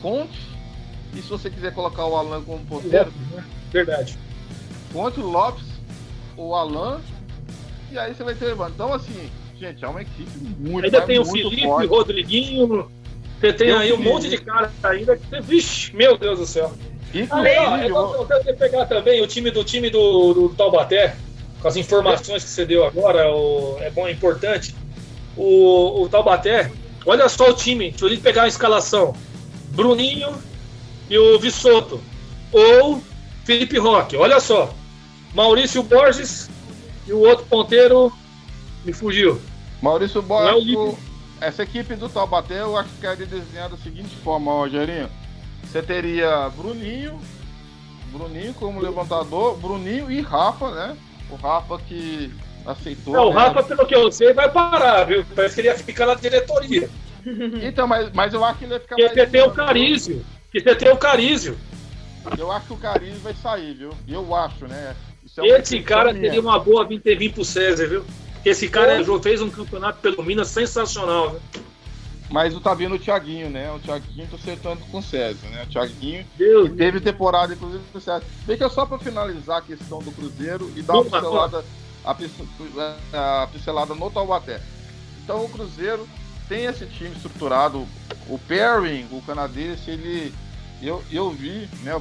Conte. 0.03 0.49
E 1.15 1.23
se 1.23 1.29
você 1.29 1.49
quiser 1.49 1.73
colocar 1.73 2.05
o 2.07 2.17
Alan 2.17 2.43
como 2.43 2.59
ponteiro, 2.67 3.07
Lopes, 3.07 3.31
né? 3.31 3.45
Verdade. 3.71 4.19
Conte, 4.93 5.21
o 5.21 5.27
Lopes, 5.31 5.65
o 6.37 6.55
Alan. 6.55 7.01
E 7.91 7.99
aí 7.99 8.15
você 8.15 8.23
vai 8.23 8.35
ter 8.35 8.47
o 8.47 8.51
Evandro. 8.51 8.73
Então, 8.75 8.93
assim, 8.93 9.31
gente, 9.59 9.85
é 9.85 9.89
uma 9.89 10.03
equipe 10.03 10.31
muito, 10.59 10.85
Ainda 10.85 11.01
tem 11.03 11.19
o 11.19 11.25
Felipe, 11.25 11.63
forte. 11.63 11.87
Rodriguinho. 11.89 12.91
Você 13.41 13.53
tem 13.53 13.73
o 13.73 13.79
aí 13.79 13.93
um 13.93 13.97
monte 13.99 14.29
de 14.29 14.39
cara 14.39 14.71
ainda 14.83 15.17
que. 15.17 15.41
Vixe, 15.41 15.95
meu 15.95 16.19
Deus 16.19 16.39
do 16.41 16.47
céu. 16.47 16.73
Inclusive, 17.15 17.57
ó, 17.59 17.77
é 17.77 17.87
eu- 17.91 18.15
eu 18.15 18.27
quero 18.27 18.57
pegar 18.59 18.85
também 18.87 19.23
o 19.23 19.27
time 19.27 19.51
do 19.51 19.65
time 19.65 19.89
do, 19.89 20.35
do 20.35 20.49
Taubaté, 20.51 21.17
com 21.61 21.69
as 21.69 21.77
informações 21.77 22.45
que 22.45 22.51
você 22.51 22.67
deu 22.67 22.85
agora, 22.85 23.33
o- 23.33 23.79
é 23.81 23.91
bom, 23.91 24.07
é 24.07 24.13
importante. 24.13 24.75
O, 25.37 26.03
o 26.03 26.09
Taubaté, 26.09 26.71
olha 27.07 27.29
só 27.29 27.49
o 27.51 27.55
time, 27.55 27.95
se 27.97 28.05
ele 28.05 28.19
pegar 28.19 28.43
a 28.43 28.49
escalação, 28.49 29.15
Bruninho 29.71 30.31
e 31.09 31.17
o 31.17 31.39
Vissoto, 31.39 32.01
ou 32.53 33.01
Felipe 33.45 33.79
Roque, 33.79 34.17
olha 34.17 34.41
só, 34.41 34.75
Maurício 35.33 35.83
Borges 35.83 36.51
e 37.09 37.13
o 37.13 37.21
outro 37.21 37.47
ponteiro 37.47 38.13
me 38.85 38.93
fugiu. 38.93 39.41
Maurício 39.81 40.21
é 40.21 40.23
Borges, 40.23 40.99
essa 41.41 41.63
equipe 41.63 41.95
do 41.95 42.09
Taubaté, 42.09 42.61
eu 42.61 42.77
acho 42.77 42.91
que 42.91 43.01
quero 43.01 43.27
desenhar 43.27 43.69
da 43.69 43.77
seguinte 43.77 44.15
forma, 44.17 44.53
Rogerinho. 44.53 45.09
Você 45.65 45.83
teria 45.83 46.51
Bruninho, 46.51 47.19
Bruninho 48.13 48.55
como 48.55 48.81
levantador, 48.81 49.57
Bruninho 49.57 50.11
e 50.11 50.21
Rafa, 50.21 50.71
né? 50.71 50.97
O 51.31 51.37
Rafa 51.37 51.79
que 51.79 52.33
aceitou. 52.67 53.15
Não, 53.15 53.29
o 53.29 53.35
né? 53.35 53.41
Rafa, 53.41 53.63
pelo 53.63 53.87
que 53.87 53.95
eu 53.95 54.11
sei, 54.11 54.33
vai 54.33 54.51
parar, 54.51 55.05
viu? 55.05 55.25
Parece 55.35 55.55
que 55.55 55.61
ele 55.63 55.69
ia 55.69 55.77
ficar 55.77 56.07
na 56.07 56.15
diretoria. 56.15 56.91
Então, 57.63 57.87
mas, 57.87 58.11
mas 58.13 58.33
eu 58.33 58.45
acho 58.45 58.59
que 58.59 58.65
ele 58.65 58.71
vai 58.71 58.81
ficar 58.81 58.97
Porque 58.97 59.15
você 59.15 59.27
tem 59.27 59.43
o? 59.43 59.51
Carísio. 59.51 60.25
Porque 60.45 60.61
você 60.61 60.75
tem 60.75 60.91
o 60.91 60.97
Carísio. 60.97 61.59
Eu 62.39 62.51
acho 62.51 62.67
que 62.67 62.73
o 62.73 62.79
Carinho 62.79 63.19
vai 63.21 63.35
sair, 63.35 63.75
viu? 63.75 63.91
Eu 64.07 64.35
acho, 64.35 64.67
né? 64.67 64.95
É 65.45 65.61
Esse 65.61 65.81
cara 65.81 66.13
minha. 66.13 66.25
teria 66.25 66.41
uma 66.41 66.59
boa 66.59 66.85
vir 66.85 67.01
ter 67.01 67.17
vindo 67.17 67.35
pro 67.35 67.45
César, 67.45 67.87
viu? 67.87 68.05
Porque 68.35 68.51
esse 68.51 68.69
cara 68.69 69.03
jo- 69.03 69.21
fez 69.23 69.41
um 69.43 69.51
campeonato 69.51 70.01
pelo 70.01 70.23
Minas 70.23 70.49
sensacional, 70.49 71.31
viu? 71.31 71.63
Mas 72.31 72.55
o 72.55 72.61
tá 72.61 72.75
vindo 72.75 72.95
o 72.95 72.99
Thiaguinho, 72.99 73.49
né? 73.49 73.73
O 73.73 73.79
Thiaguinho 73.79 74.29
tá 74.29 74.37
acertando 74.37 74.81
com 74.91 74.99
o 74.99 75.03
César, 75.03 75.47
né? 75.49 75.63
O 75.65 75.67
Thiaguinho 75.67 76.27
Deus, 76.37 76.71
teve 76.77 77.01
temporada, 77.01 77.55
inclusive, 77.55 77.83
com 77.91 77.99
o 77.99 78.01
César. 78.01 78.23
É 78.47 78.69
só 78.69 78.85
pra 78.85 78.99
finalizar 78.99 79.59
a 79.59 79.63
questão 79.63 80.01
do 80.01 80.13
Cruzeiro 80.13 80.71
e 80.77 80.83
dar 80.83 80.95
uma 80.95 81.05
pincelada, 81.05 81.65
a, 82.05 83.43
a 83.43 83.47
pincelada 83.47 83.95
no 83.95 84.11
Taubaté. 84.11 84.61
Então 85.25 85.45
o 85.45 85.49
Cruzeiro 85.49 86.07
tem 86.49 86.67
esse 86.67 86.87
time 86.87 87.11
estruturado. 87.17 87.87
O 88.29 88.39
Perrin, 88.39 89.07
o 89.11 89.23
canadense, 89.23 89.91
ele. 89.91 90.33
Eu, 90.83 91.03
eu 91.11 91.31
vi, 91.31 91.69
né? 91.83 91.99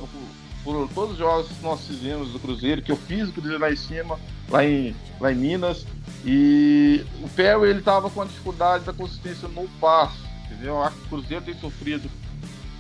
Por, 0.68 0.90
todos 0.90 1.14
os 1.14 1.18
jogos 1.18 1.48
que 1.48 1.64
nós 1.64 1.88
fizemos 1.88 2.34
do 2.34 2.40
Cruzeiro, 2.40 2.82
que 2.82 2.92
eu 2.92 2.98
fiz 2.98 3.30
o 3.30 3.32
Cruzeiro 3.32 3.58
lá 3.58 3.72
em 3.72 3.78
cima, 3.78 4.20
lá 4.50 4.66
em, 4.66 4.94
lá 5.18 5.32
em 5.32 5.36
Minas. 5.36 5.88
E 6.26 7.06
o 7.24 7.30
Perry 7.30 7.70
ele 7.70 7.82
tava 7.82 8.10
com 8.10 8.22
a 8.22 8.26
dificuldade 8.26 8.84
da 8.84 8.92
consistência 8.92 9.48
no 9.48 9.66
passe, 9.80 10.20
entendeu? 10.46 10.76
O 10.76 11.08
Cruzeiro 11.08 11.46
tem 11.46 11.54
sofrido, 11.54 12.12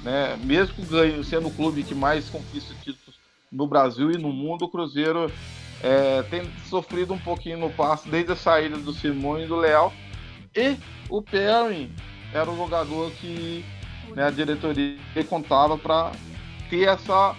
né? 0.03 0.38
Mesmo 0.43 0.85
ganho, 0.85 1.23
sendo 1.23 1.47
o 1.47 1.53
clube 1.53 1.81
que 1.81 1.95
mais 1.95 2.27
conquista 2.27 2.75
títulos 2.83 3.15
no 3.49 3.65
Brasil 3.65 4.11
e 4.11 4.17
no 4.17 4.33
mundo, 4.33 4.65
o 4.65 4.69
Cruzeiro 4.69 5.31
é, 5.81 6.23
tem 6.23 6.43
sofrido 6.69 7.13
um 7.13 7.19
pouquinho 7.19 7.57
no 7.57 7.69
passe 7.69 8.09
desde 8.09 8.33
a 8.33 8.35
saída 8.35 8.77
do 8.77 8.91
Simone 8.91 9.45
e 9.45 9.47
do 9.47 9.55
Leal. 9.55 9.93
E 10.53 10.75
o 11.07 11.21
Perry 11.21 11.89
era 12.33 12.51
o 12.51 12.57
jogador 12.57 13.11
que 13.11 13.63
né, 14.13 14.25
a 14.25 14.29
diretoria 14.29 14.97
contava 15.29 15.77
para 15.77 16.11
ter 16.69 16.89
essa, 16.89 17.33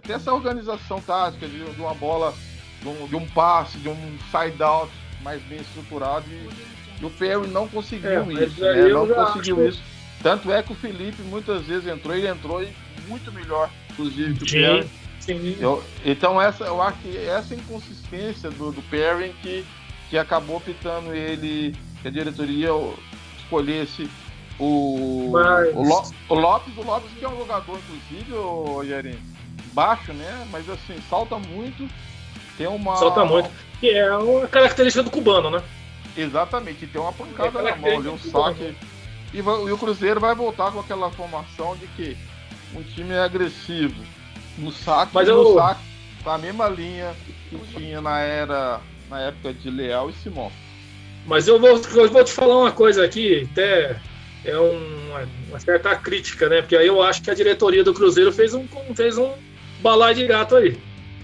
ter 0.00 0.12
essa 0.14 0.32
organização 0.32 1.00
tática 1.00 1.46
de, 1.46 1.64
de 1.64 1.80
uma 1.80 1.94
bola, 1.94 2.34
de 2.82 2.88
um, 2.88 3.06
de 3.06 3.16
um 3.16 3.26
passe, 3.28 3.78
de 3.78 3.88
um 3.88 4.18
side-out 4.30 4.90
mais 5.22 5.42
bem 5.42 5.60
estruturado. 5.60 6.24
E, 6.28 6.48
e 7.00 7.04
o 7.04 7.10
Perry 7.10 7.46
não 7.48 7.66
conseguiu 7.68 8.10
É, 8.10 8.44
isso, 8.44 8.60
né? 8.60 8.88
não 8.88 9.06
conseguiu 9.08 9.56
acho- 9.60 9.68
isso. 9.68 9.82
Tanto 10.22 10.50
é 10.50 10.62
que 10.62 10.72
o 10.72 10.76
Felipe 10.76 11.20
muitas 11.22 11.62
vezes 11.62 11.86
entrou, 11.86 12.14
ele 12.16 12.28
entrou 12.28 12.62
e 12.62 12.72
muito 13.08 13.30
melhor, 13.32 13.68
inclusive, 13.90 14.34
que 14.34 14.44
o. 14.44 14.46
Perry. 14.50 14.88
sim. 15.20 15.56
Eu- 15.60 15.84
então 16.04 16.40
essa, 16.40 16.64
eu 16.64 16.80
acho 16.80 16.98
que 16.98 17.16
essa 17.18 17.54
inconsistência 17.54 18.50
do, 18.50 18.72
do 18.72 18.80
Perry 18.82 19.34
que, 19.42 19.64
que 20.08 20.16
acabou 20.16 20.60
pitando 20.60 21.12
ele, 21.14 21.74
que 22.00 22.08
a 22.08 22.10
diretoria 22.10 22.70
escolhesse 23.38 24.08
o, 24.58 25.30
Mas- 25.32 25.74
o, 25.74 25.82
Lo- 25.82 26.10
o 26.28 26.34
Lopes, 26.34 26.76
o 26.78 26.82
Lopes 26.82 27.10
que 27.18 27.24
é 27.24 27.28
um 27.28 27.36
jogador, 27.36 27.78
inclusive, 27.78 28.32
o 28.34 28.62
Rogerinho, 28.76 29.18
baixo, 29.74 30.12
né? 30.12 30.46
Mas 30.50 30.68
assim, 30.70 30.96
salta 31.10 31.36
muito, 31.38 31.88
tem 32.56 32.66
uma. 32.66 32.96
Salta 32.96 33.24
muito. 33.24 33.50
Que 33.80 33.90
é 33.90 34.16
uma 34.16 34.46
característica 34.46 35.02
do 35.02 35.10
cubano, 35.10 35.50
né? 35.50 35.62
Exatamente, 36.16 36.86
tem 36.86 37.00
uma 37.00 37.12
pancada 37.12 37.58
É 37.58 37.62
na 37.62 37.76
mão 37.76 37.98
ali, 37.98 38.08
um 38.08 38.18
saque. 38.18 38.74
E, 39.32 39.42
vai- 39.42 39.62
e 39.64 39.72
o 39.72 39.78
Cruzeiro 39.78 40.20
vai 40.20 40.34
voltar 40.34 40.70
com 40.70 40.78
aquela 40.78 41.10
formação 41.10 41.76
de 41.76 41.86
que 41.88 42.16
um 42.74 42.82
time 42.82 43.12
é 43.12 43.20
agressivo 43.20 44.00
no 44.56 44.70
saque, 44.70 45.10
Mas 45.12 45.28
eu- 45.28 45.42
no 45.42 45.54
saque 45.54 45.80
com 46.22 46.30
a 46.30 46.38
mesma 46.38 46.68
linha 46.68 47.14
que 47.50 47.58
tinha 47.74 48.00
na 48.00 48.20
era 48.20 48.80
na 49.10 49.20
época 49.20 49.52
de 49.52 49.68
Leal 49.68 50.08
e 50.08 50.12
Simão. 50.14 50.50
Mas 51.26 51.48
eu 51.48 51.58
vou, 51.58 51.70
eu 51.70 52.10
vou 52.10 52.24
te 52.24 52.32
falar 52.32 52.58
uma 52.58 52.72
coisa 52.72 53.04
aqui, 53.04 53.48
até 53.50 54.00
é 54.44 54.56
uma, 54.56 55.28
uma 55.48 55.58
certa 55.58 55.96
crítica, 55.96 56.48
né? 56.48 56.60
Porque 56.60 56.76
aí 56.76 56.86
eu 56.86 57.02
acho 57.02 57.20
que 57.22 57.30
a 57.30 57.34
diretoria 57.34 57.82
do 57.82 57.92
Cruzeiro 57.94 58.30
fez 58.32 58.54
um, 58.54 58.66
fez 58.94 59.18
um 59.18 59.32
balai 59.84 60.14
de 60.14 60.26
gato 60.26 60.56
aí. 60.56 60.76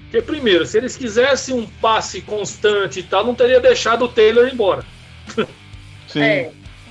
Porque, 0.02 0.20
primeiro, 0.22 0.66
se 0.66 0.76
eles 0.76 0.96
quisessem 0.96 1.54
um 1.54 1.66
passe 1.66 2.20
constante 2.20 3.00
e 3.00 3.02
tal, 3.02 3.24
não 3.24 3.34
teria 3.34 3.58
deixado 3.60 4.04
o 4.04 4.08
Taylor 4.08 4.46
embora. 4.48 4.84
Sim. 6.06 6.22
É. 6.22 6.50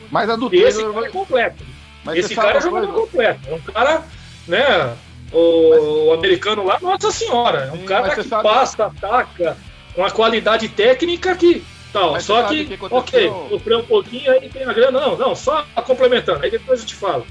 Mas 0.10 0.30
a 0.30 0.36
do 0.36 0.54
E 0.54 0.64
esse 0.64 0.78
Taylor 0.80 0.94
cara 0.96 1.06
é 1.06 1.10
completo. 1.12 1.64
mas 2.04 2.18
esse 2.18 2.36
cara 2.36 2.58
é 2.58 2.62
jogador 2.62 2.94
completo. 2.94 3.42
É 3.48 3.54
um 3.54 3.60
cara, 3.60 4.04
né? 4.48 4.96
O, 5.32 6.08
o 6.08 6.14
americano 6.14 6.66
lá, 6.66 6.80
nossa 6.82 7.12
senhora, 7.12 7.66
é 7.66 7.72
um 7.72 7.78
Sim, 7.82 7.86
cara 7.86 8.08
mas 8.08 8.16
que 8.16 8.24
sabe- 8.24 8.42
passa, 8.44 8.86
ataca, 8.86 9.56
com 9.94 10.02
uma 10.02 10.10
qualidade 10.10 10.68
técnica 10.70 11.36
que. 11.36 11.64
Tal. 11.94 12.14
Mas 12.14 12.24
Só 12.24 12.44
que, 12.44 12.62
o 12.62 12.78
que 12.78 12.96
ok, 12.96 13.32
sofreu 13.50 13.80
um 13.80 13.86
pouquinho, 13.86 14.32
aí 14.32 14.48
tem 14.50 14.64
a 14.64 14.72
grana. 14.74 15.00
Não, 15.00 15.18
não, 15.18 15.36
só 15.36 15.66
complementando, 15.86 16.44
aí 16.44 16.50
depois 16.52 16.80
eu 16.82 16.86
te 16.86 16.96
falo. 16.96 17.26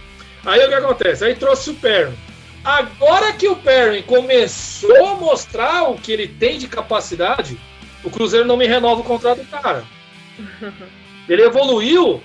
Aí 0.45 0.65
o 0.65 0.69
que 0.69 0.75
acontece? 0.75 1.25
Aí 1.25 1.35
trouxe 1.35 1.71
o 1.71 1.75
Perry. 1.75 2.13
Agora 2.65 3.33
que 3.33 3.49
o 3.49 3.57
Perry 3.57 4.03
começou 4.03 5.07
a 5.07 5.15
mostrar 5.15 5.91
o 5.91 5.97
que 5.97 6.13
ele 6.13 6.29
tem 6.29 6.59
de 6.59 6.69
capacidade, 6.69 7.59
o 8.03 8.11
Cruzeiro 8.11 8.47
não 8.47 8.57
me 8.57 8.67
renova 8.67 9.01
o 9.01 9.05
contrato 9.05 9.39
do 9.39 9.47
cara. 9.47 9.85
Ele 11.29 11.43
evoluiu 11.43 12.23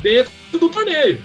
dentro 0.00 0.32
do 0.52 0.68
torneio, 0.68 1.20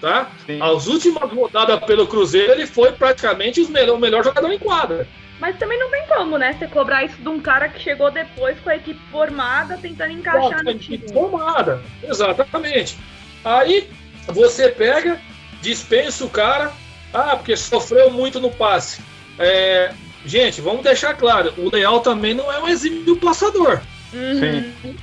tá? 0.00 0.30
Sim. 0.44 0.60
As 0.60 0.86
últimas 0.86 1.32
rodadas 1.32 1.80
pelo 1.84 2.06
Cruzeiro, 2.06 2.52
ele 2.52 2.66
foi 2.66 2.92
praticamente 2.92 3.64
melhor, 3.70 3.96
o 3.96 3.98
melhor 3.98 4.22
jogador 4.22 4.52
em 4.52 4.58
quadra. 4.58 5.08
Mas 5.40 5.56
também 5.56 5.78
não 5.78 5.90
tem 5.90 6.06
como, 6.06 6.36
né? 6.36 6.52
Você 6.52 6.66
cobrar 6.66 7.02
isso 7.04 7.16
de 7.16 7.28
um 7.28 7.40
cara 7.40 7.66
que 7.70 7.80
chegou 7.80 8.10
depois 8.10 8.60
com 8.60 8.68
a 8.68 8.76
equipe 8.76 9.00
formada, 9.10 9.78
tentando 9.78 10.12
encaixar 10.12 10.62
no 10.62 10.78
time. 10.78 11.02
Formada, 11.10 11.80
exatamente. 12.02 12.98
Aí 13.42 13.88
você 14.26 14.68
pega, 14.68 15.18
dispensa 15.62 16.26
o 16.26 16.28
cara, 16.28 16.70
ah, 17.12 17.36
porque 17.36 17.56
sofreu 17.56 18.10
muito 18.10 18.40
no 18.40 18.50
passe. 18.50 19.00
É, 19.38 19.92
gente, 20.24 20.60
vamos 20.60 20.82
deixar 20.82 21.14
claro, 21.14 21.52
o 21.56 21.70
Leal 21.74 22.00
também 22.00 22.34
não 22.34 22.50
é 22.52 22.60
um 22.60 22.68
exímio 22.68 23.16
passador. 23.16 23.80
Uhum. 24.12 24.94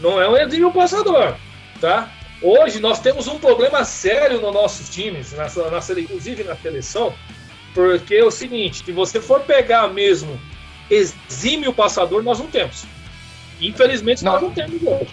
Não 0.00 0.20
é 0.20 0.28
um 0.28 0.36
exímio 0.36 0.70
passador, 0.72 1.36
tá? 1.80 2.10
Hoje 2.42 2.80
nós 2.80 3.00
temos 3.00 3.26
um 3.28 3.38
problema 3.38 3.84
sério 3.84 4.40
nos 4.40 4.52
nossos 4.52 4.90
times, 4.90 5.32
na, 5.32 5.48
sele- 5.80 6.02
inclusive 6.02 6.44
na 6.44 6.54
seleção, 6.56 7.14
porque 7.74 8.14
é 8.14 8.24
o 8.24 8.30
seguinte, 8.30 8.82
se 8.84 8.92
você 8.92 9.20
for 9.20 9.40
pegar 9.40 9.88
mesmo 9.88 10.38
exímio 10.90 11.72
passador, 11.72 12.22
nós 12.22 12.38
não 12.38 12.46
temos. 12.46 12.84
Infelizmente 13.60 14.22
Não. 14.24 14.32
nós 14.32 14.42
não 14.42 14.50
temos 14.50 14.82
hoje. 14.82 15.10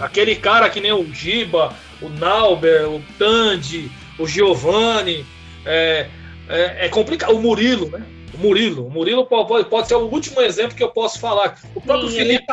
Aquele 0.00 0.36
cara 0.36 0.70
que 0.70 0.80
nem 0.80 0.92
o 0.92 1.12
Giba, 1.12 1.74
o 2.00 2.08
Nauber, 2.08 2.88
o 2.88 3.02
Tandy, 3.18 3.90
o 4.18 4.26
Giovanni, 4.26 5.26
é, 5.66 6.06
é, 6.48 6.86
é 6.86 6.88
complicado. 6.88 7.34
O 7.34 7.40
Murilo, 7.40 7.90
né? 7.90 8.04
O 8.34 8.38
Murilo. 8.38 8.86
O 8.86 8.90
Murilo 8.90 9.26
pode, 9.26 9.68
pode 9.68 9.88
ser 9.88 9.94
o 9.94 10.06
último 10.06 10.40
exemplo 10.40 10.76
que 10.76 10.82
eu 10.82 10.90
posso 10.90 11.18
falar. 11.18 11.58
O 11.74 11.80
próprio 11.80 12.08
Sim, 12.08 12.16
Felipe. 12.16 12.44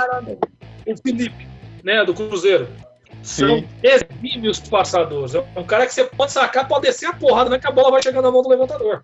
O 0.86 0.98
Felipe, 0.98 1.48
né? 1.84 2.04
Do 2.04 2.14
Cruzeiro. 2.14 2.68
São 3.22 3.64
exímios 3.84 4.60
passadores. 4.60 5.36
É 5.36 5.44
um 5.56 5.64
cara 5.64 5.86
que 5.86 5.94
você 5.94 6.06
pode 6.06 6.32
sacar, 6.32 6.68
pode 6.68 6.84
descer 6.84 7.08
a 7.08 7.14
porrada, 7.14 7.50
né? 7.50 7.60
Que 7.60 7.68
a 7.68 7.72
bola 7.72 7.92
vai 7.92 8.02
chegar 8.02 8.22
na 8.22 8.32
mão 8.32 8.42
do 8.42 8.50
levantador. 8.50 9.04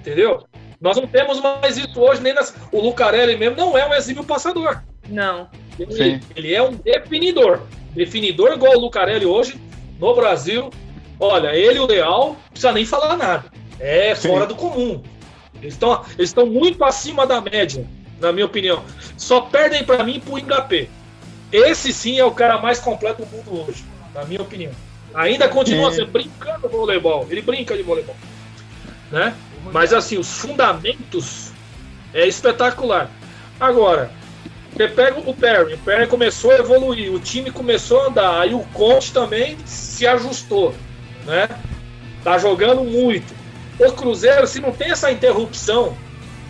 Entendeu? 0.00 0.44
Nós 0.80 0.96
não 0.96 1.06
temos 1.06 1.40
mais 1.40 1.78
isso 1.78 2.00
hoje, 2.00 2.20
nem 2.20 2.34
nas... 2.34 2.52
o 2.72 2.80
Lucarelli 2.80 3.36
mesmo 3.36 3.56
não 3.56 3.78
é 3.78 3.88
um 3.88 3.94
exímio 3.94 4.24
passador. 4.24 4.82
Não. 5.08 5.48
Ele, 5.78 6.20
ele, 6.34 6.54
é 6.54 6.60
um 6.60 6.72
definidor. 6.72 7.60
Definidor 7.92 8.52
igual 8.52 8.76
o 8.76 8.80
Lucarelli 8.80 9.24
hoje, 9.24 9.60
no 10.00 10.12
Brasil. 10.12 10.70
Olha, 11.22 11.54
ele 11.54 11.76
e 11.76 11.80
o 11.80 11.86
Leal, 11.86 12.30
não 12.30 12.36
precisa 12.50 12.72
nem 12.72 12.84
falar 12.84 13.16
nada. 13.16 13.44
É 13.78 14.12
Sim. 14.12 14.26
fora 14.26 14.44
do 14.44 14.56
comum. 14.56 15.00
Eles 15.60 15.74
estão 15.74 16.04
eles 16.18 16.34
muito 16.34 16.82
acima 16.82 17.24
da 17.24 17.40
média, 17.40 17.86
na 18.20 18.32
minha 18.32 18.44
opinião. 18.44 18.82
Só 19.16 19.42
perdem 19.42 19.84
para 19.84 20.02
mim 20.02 20.18
pro 20.18 20.36
Ingapé. 20.36 20.88
Esse 21.52 21.92
sim 21.92 22.18
é 22.18 22.24
o 22.24 22.32
cara 22.32 22.58
mais 22.58 22.80
completo 22.80 23.24
do 23.24 23.36
mundo 23.36 23.68
hoje, 23.68 23.84
na 24.12 24.24
minha 24.24 24.42
opinião. 24.42 24.72
Ainda 25.14 25.48
continua 25.48 25.90
é. 25.90 25.92
sendo 25.92 26.10
brincando 26.10 26.68
de 26.68 26.74
voleibol. 26.74 27.24
Ele 27.30 27.40
brinca 27.40 27.76
de 27.76 27.84
voleibol. 27.84 28.16
Né? 29.12 29.32
Mas 29.72 29.92
assim, 29.92 30.18
os 30.18 30.40
fundamentos 30.40 31.52
é 32.12 32.26
espetacular. 32.26 33.08
Agora, 33.60 34.10
você 34.72 34.88
pega 34.88 35.20
o 35.20 35.32
Perry, 35.32 35.74
o 35.74 35.78
Perry 35.78 36.08
começou 36.08 36.50
a 36.50 36.56
evoluir, 36.56 37.12
o 37.12 37.20
time 37.20 37.52
começou 37.52 38.00
a 38.00 38.06
andar, 38.08 38.40
aí 38.40 38.54
o 38.54 38.64
Conte 38.72 39.12
também 39.12 39.56
se 39.64 40.04
ajustou, 40.04 40.74
né? 41.24 41.48
Tá 42.22 42.38
jogando 42.38 42.84
muito. 42.84 43.34
O 43.78 43.92
Cruzeiro, 43.92 44.46
se 44.46 44.60
não 44.60 44.72
tem 44.72 44.90
essa 44.90 45.10
interrupção, 45.10 45.96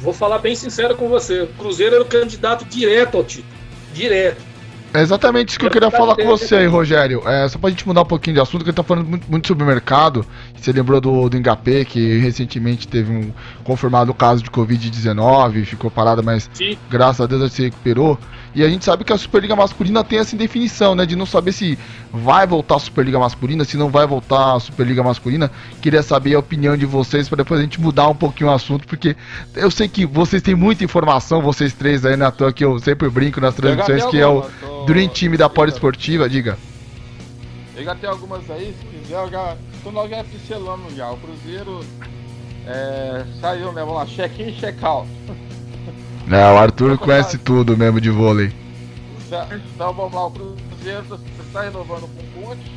vou 0.01 0.12
falar 0.12 0.39
bem 0.39 0.55
sincero 0.55 0.97
com 0.97 1.09
você, 1.09 1.43
o 1.43 1.47
Cruzeiro 1.49 1.95
era 1.95 2.05
o 2.05 2.09
candidato 2.09 2.64
direto 2.64 3.16
ao 3.16 3.25
título. 3.25 3.53
Direto. 3.95 4.53
É 4.95 5.01
exatamente 5.01 5.51
isso 5.51 5.59
que 5.59 5.64
eu 5.64 5.70
queria 5.70 5.91
falar 5.91 6.14
com 6.14 6.27
você 6.27 6.57
aí, 6.57 6.66
Rogério. 6.66 7.27
É, 7.27 7.49
só 7.49 7.59
pra 7.59 7.70
gente 7.70 7.87
mudar 7.87 8.03
um 8.03 8.07
pouquinho 8.07 8.35
de 8.35 8.41
assunto, 8.41 8.62
que 8.62 8.68
ele 8.68 8.77
tá 8.77 8.83
falando 8.83 9.09
muito, 9.09 9.31
muito 9.31 9.49
sobre 9.49 9.64
o 9.64 9.66
mercado. 9.66 10.27
Você 10.55 10.70
lembrou 10.70 11.01
do, 11.01 11.31
do 11.31 11.37
Engapé, 11.37 11.83
que 11.85 12.18
recentemente 12.18 12.87
teve 12.87 13.11
um 13.11 13.33
confirmado 13.64 14.12
caso 14.12 14.43
de 14.43 14.51
Covid-19, 14.51 15.64
ficou 15.64 15.91
parado, 15.91 16.23
mas 16.23 16.51
Sim. 16.53 16.77
graças 16.91 17.23
a 17.23 17.27
Deus 17.27 17.41
ele 17.41 17.51
se 17.51 17.62
recuperou. 17.62 18.18
E 18.55 18.63
a 18.63 18.69
gente 18.69 18.85
sabe 18.85 19.03
que 19.03 19.13
a 19.13 19.19
Superliga 19.19 19.57
Masculina 19.57 20.05
tem 20.05 20.19
essa 20.19 20.35
indefinição, 20.35 20.95
né? 20.95 21.07
De 21.07 21.17
não 21.17 21.25
saber 21.25 21.53
se 21.53 21.79
vai 22.13 22.47
voltar 22.47 22.77
a 22.77 22.79
Superliga 22.79 23.19
Masculina, 23.19 23.65
se 23.65 23.77
não 23.77 23.89
vai 23.89 24.07
voltar 24.07 24.57
a 24.57 24.61
Superliga 24.61 25.03
Masculina. 25.03 25.51
Queria 25.81 26.03
saber 26.03 26.35
a 26.35 26.39
opinião 26.39 26.77
de 26.77 26.85
vocês 26.85 27.29
para 27.29 27.39
depois 27.39 27.61
a 27.61 27.63
gente 27.63 27.81
mudar 27.81 28.09
um 28.09 28.15
pouquinho 28.15 28.51
o 28.51 28.53
assunto, 28.53 28.87
porque 28.87 29.17
eu 29.55 29.71
sei 29.71 29.89
que 29.89 30.05
vocês 30.05 30.43
têm 30.43 30.55
muita 30.55 30.85
informação, 30.85 31.41
vocês 31.41 31.73
três 31.73 32.05
aí 32.05 32.17
na 32.17 32.31
toa 32.31 32.53
que 32.53 32.65
eu 32.65 32.79
sempre 32.79 33.09
brinco 33.09 33.41
nas 33.41 33.55
transmissões, 33.55 34.05
que 34.07 34.19
é 34.19 34.27
o 34.27 34.45
Dream 34.87 35.09
Team 35.09 35.37
da 35.37 35.49
Poliesportiva, 35.49 36.29
diga. 36.29 36.59
Eu 37.75 37.85
já 37.85 37.95
tenho 37.95 38.13
algumas 38.13 38.51
aí, 38.51 38.75
se 38.79 38.87
quiser, 38.87 39.17
eu 39.17 39.31
já. 39.31 39.57
Então 39.81 39.93
nós 39.93 40.11
já 40.11 40.23
pincelamos 40.23 40.95
já. 40.95 41.11
O 41.11 41.17
Cruzeiro 41.17 41.81
é, 42.67 43.25
saiu, 43.41 43.73
né? 43.73 43.81
Vamos 43.81 43.95
lá, 43.95 44.07
check-in 44.07 44.49
e 44.49 44.53
check-out. 44.53 45.09
Não, 46.27 46.55
o 46.55 46.59
Arthur 46.59 46.99
conhece 46.99 47.39
tudo 47.39 47.77
mesmo 47.77 48.01
de 48.01 48.11
vôlei. 48.11 48.53
Então 49.75 49.93
vamos 49.95 50.12
lá, 50.12 50.27
o 50.27 50.31
Cruzeiro 50.31 51.20
está 51.47 51.62
renovando 51.62 52.03
com 52.03 52.41
o 52.41 52.45
Ponte. 52.47 52.70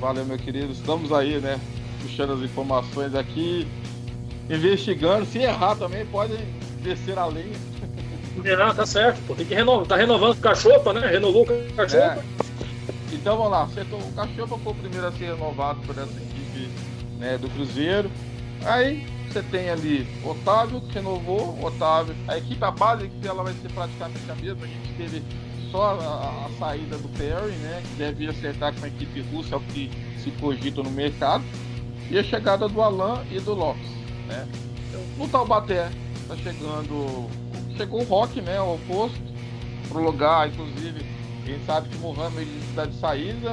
Valeu, 0.00 0.24
meu 0.24 0.38
querido. 0.38 0.72
Estamos 0.72 1.12
aí, 1.12 1.40
né? 1.40 1.58
Puxando 2.02 2.34
as 2.34 2.40
informações 2.40 3.14
aqui, 3.14 3.66
investigando. 4.48 5.26
Se 5.26 5.38
errar 5.38 5.74
também, 5.76 6.06
pode 6.06 6.36
descer 6.82 7.18
a 7.18 7.26
linha. 7.26 7.56
Não, 8.58 8.74
tá 8.74 8.84
certo, 8.84 9.18
pô. 9.26 9.34
Tem 9.34 9.46
que 9.46 9.54
renovar. 9.54 9.86
Tá 9.86 9.96
renovando 9.96 10.36
o 10.36 10.40
Cachopa, 10.40 10.92
né? 10.92 11.06
Renovou 11.06 11.42
o 11.42 11.72
Cachopa. 11.74 12.04
É. 12.04 12.22
Então 13.12 13.36
vamos 13.36 13.52
lá, 13.52 13.62
acertou. 13.62 13.98
o 13.98 14.12
Cachopa 14.12 14.58
foi 14.58 14.72
o 14.72 14.76
primeiro 14.76 15.06
a 15.06 15.12
ser 15.12 15.32
renovado 15.32 15.80
por 15.80 15.96
essa 15.96 16.12
equipe 16.12 16.68
né, 17.18 17.38
do 17.38 17.48
Cruzeiro. 17.48 18.10
Aí 18.64 19.06
você 19.36 19.42
tem 19.42 19.68
ali 19.68 20.06
Otávio, 20.24 20.80
que 20.80 20.94
renovou, 20.94 21.58
Otávio. 21.62 22.16
A 22.26 22.38
equipe, 22.38 22.64
a 22.64 22.70
base 22.70 23.04
equipe, 23.04 23.28
ela 23.28 23.42
vai 23.42 23.52
ser 23.52 23.70
praticamente 23.70 24.30
a 24.30 24.34
mesma. 24.34 24.64
A 24.64 24.66
gente 24.66 24.94
teve 24.96 25.22
só 25.70 25.98
a, 26.00 26.46
a 26.46 26.50
saída 26.58 26.96
do 26.96 27.08
Perry, 27.10 27.52
né? 27.56 27.82
Que 27.82 27.94
deve 27.96 28.28
acertar 28.28 28.74
com 28.74 28.84
a 28.84 28.88
equipe 28.88 29.20
russa, 29.20 29.54
é 29.54 29.58
o 29.58 29.60
que 29.60 29.90
se 30.22 30.30
cogita 30.32 30.82
no 30.82 30.90
mercado. 30.90 31.44
E 32.10 32.18
a 32.18 32.24
chegada 32.24 32.66
do 32.66 32.80
Alan 32.80 33.24
e 33.30 33.38
do 33.38 33.52
Lopes, 33.52 33.90
né? 34.26 34.48
No 35.18 35.28
Taubaté 35.28 35.90
tá 36.28 36.36
chegando. 36.36 37.28
Chegou 37.76 38.00
o 38.00 38.04
Rock, 38.04 38.40
né? 38.40 38.58
O 38.60 38.76
oposto. 38.76 39.36
Pro 39.88 40.02
lugar, 40.02 40.48
inclusive, 40.48 41.04
quem 41.44 41.62
sabe 41.66 41.90
que 41.90 41.96
o 41.96 42.00
Mohamed 42.00 42.50
está 42.70 42.86
de 42.86 42.96
saída. 42.98 43.52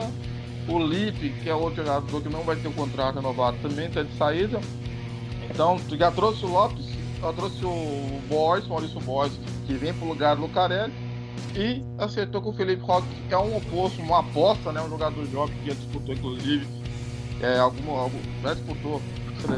O 0.65 0.79
Lipe, 0.79 1.29
que 1.43 1.49
é 1.49 1.53
outro 1.53 1.83
jogador 1.83 2.21
que 2.21 2.29
não 2.29 2.43
vai 2.43 2.55
ter 2.55 2.69
o 2.69 2.73
contrato 2.73 3.15
renovado, 3.15 3.57
também 3.61 3.87
está 3.87 4.01
de 4.01 4.15
saída. 4.15 4.61
Então, 5.53 5.79
tu 5.87 5.95
já 5.95 6.11
trouxe 6.11 6.43
o 6.45 6.49
Lopes, 6.49 6.85
já 7.21 7.31
trouxe 7.31 7.63
o 7.63 8.19
Boys, 8.27 8.67
Maurício 8.67 8.99
Boys, 9.01 9.31
que 9.67 9.73
vem 9.75 9.93
pro 9.93 10.07
lugar 10.07 10.35
do 10.35 10.41
Lucarelli, 10.41 10.91
e 11.55 11.83
acertou 11.99 12.41
com 12.41 12.49
o 12.49 12.53
Felipe 12.53 12.81
Roque, 12.81 13.07
que 13.27 13.33
é 13.33 13.37
um 13.37 13.55
oposto, 13.55 14.01
uma 14.01 14.21
aposta, 14.21 14.71
né? 14.71 14.81
Um 14.81 14.89
jogador 14.89 15.25
jovem 15.27 15.55
que 15.57 15.67
já 15.69 15.75
disputou, 15.75 16.15
inclusive, 16.15 16.65
é, 17.39 17.59
algum, 17.59 17.91
algum, 17.91 18.17
já 18.41 18.53
disputou, 18.55 19.01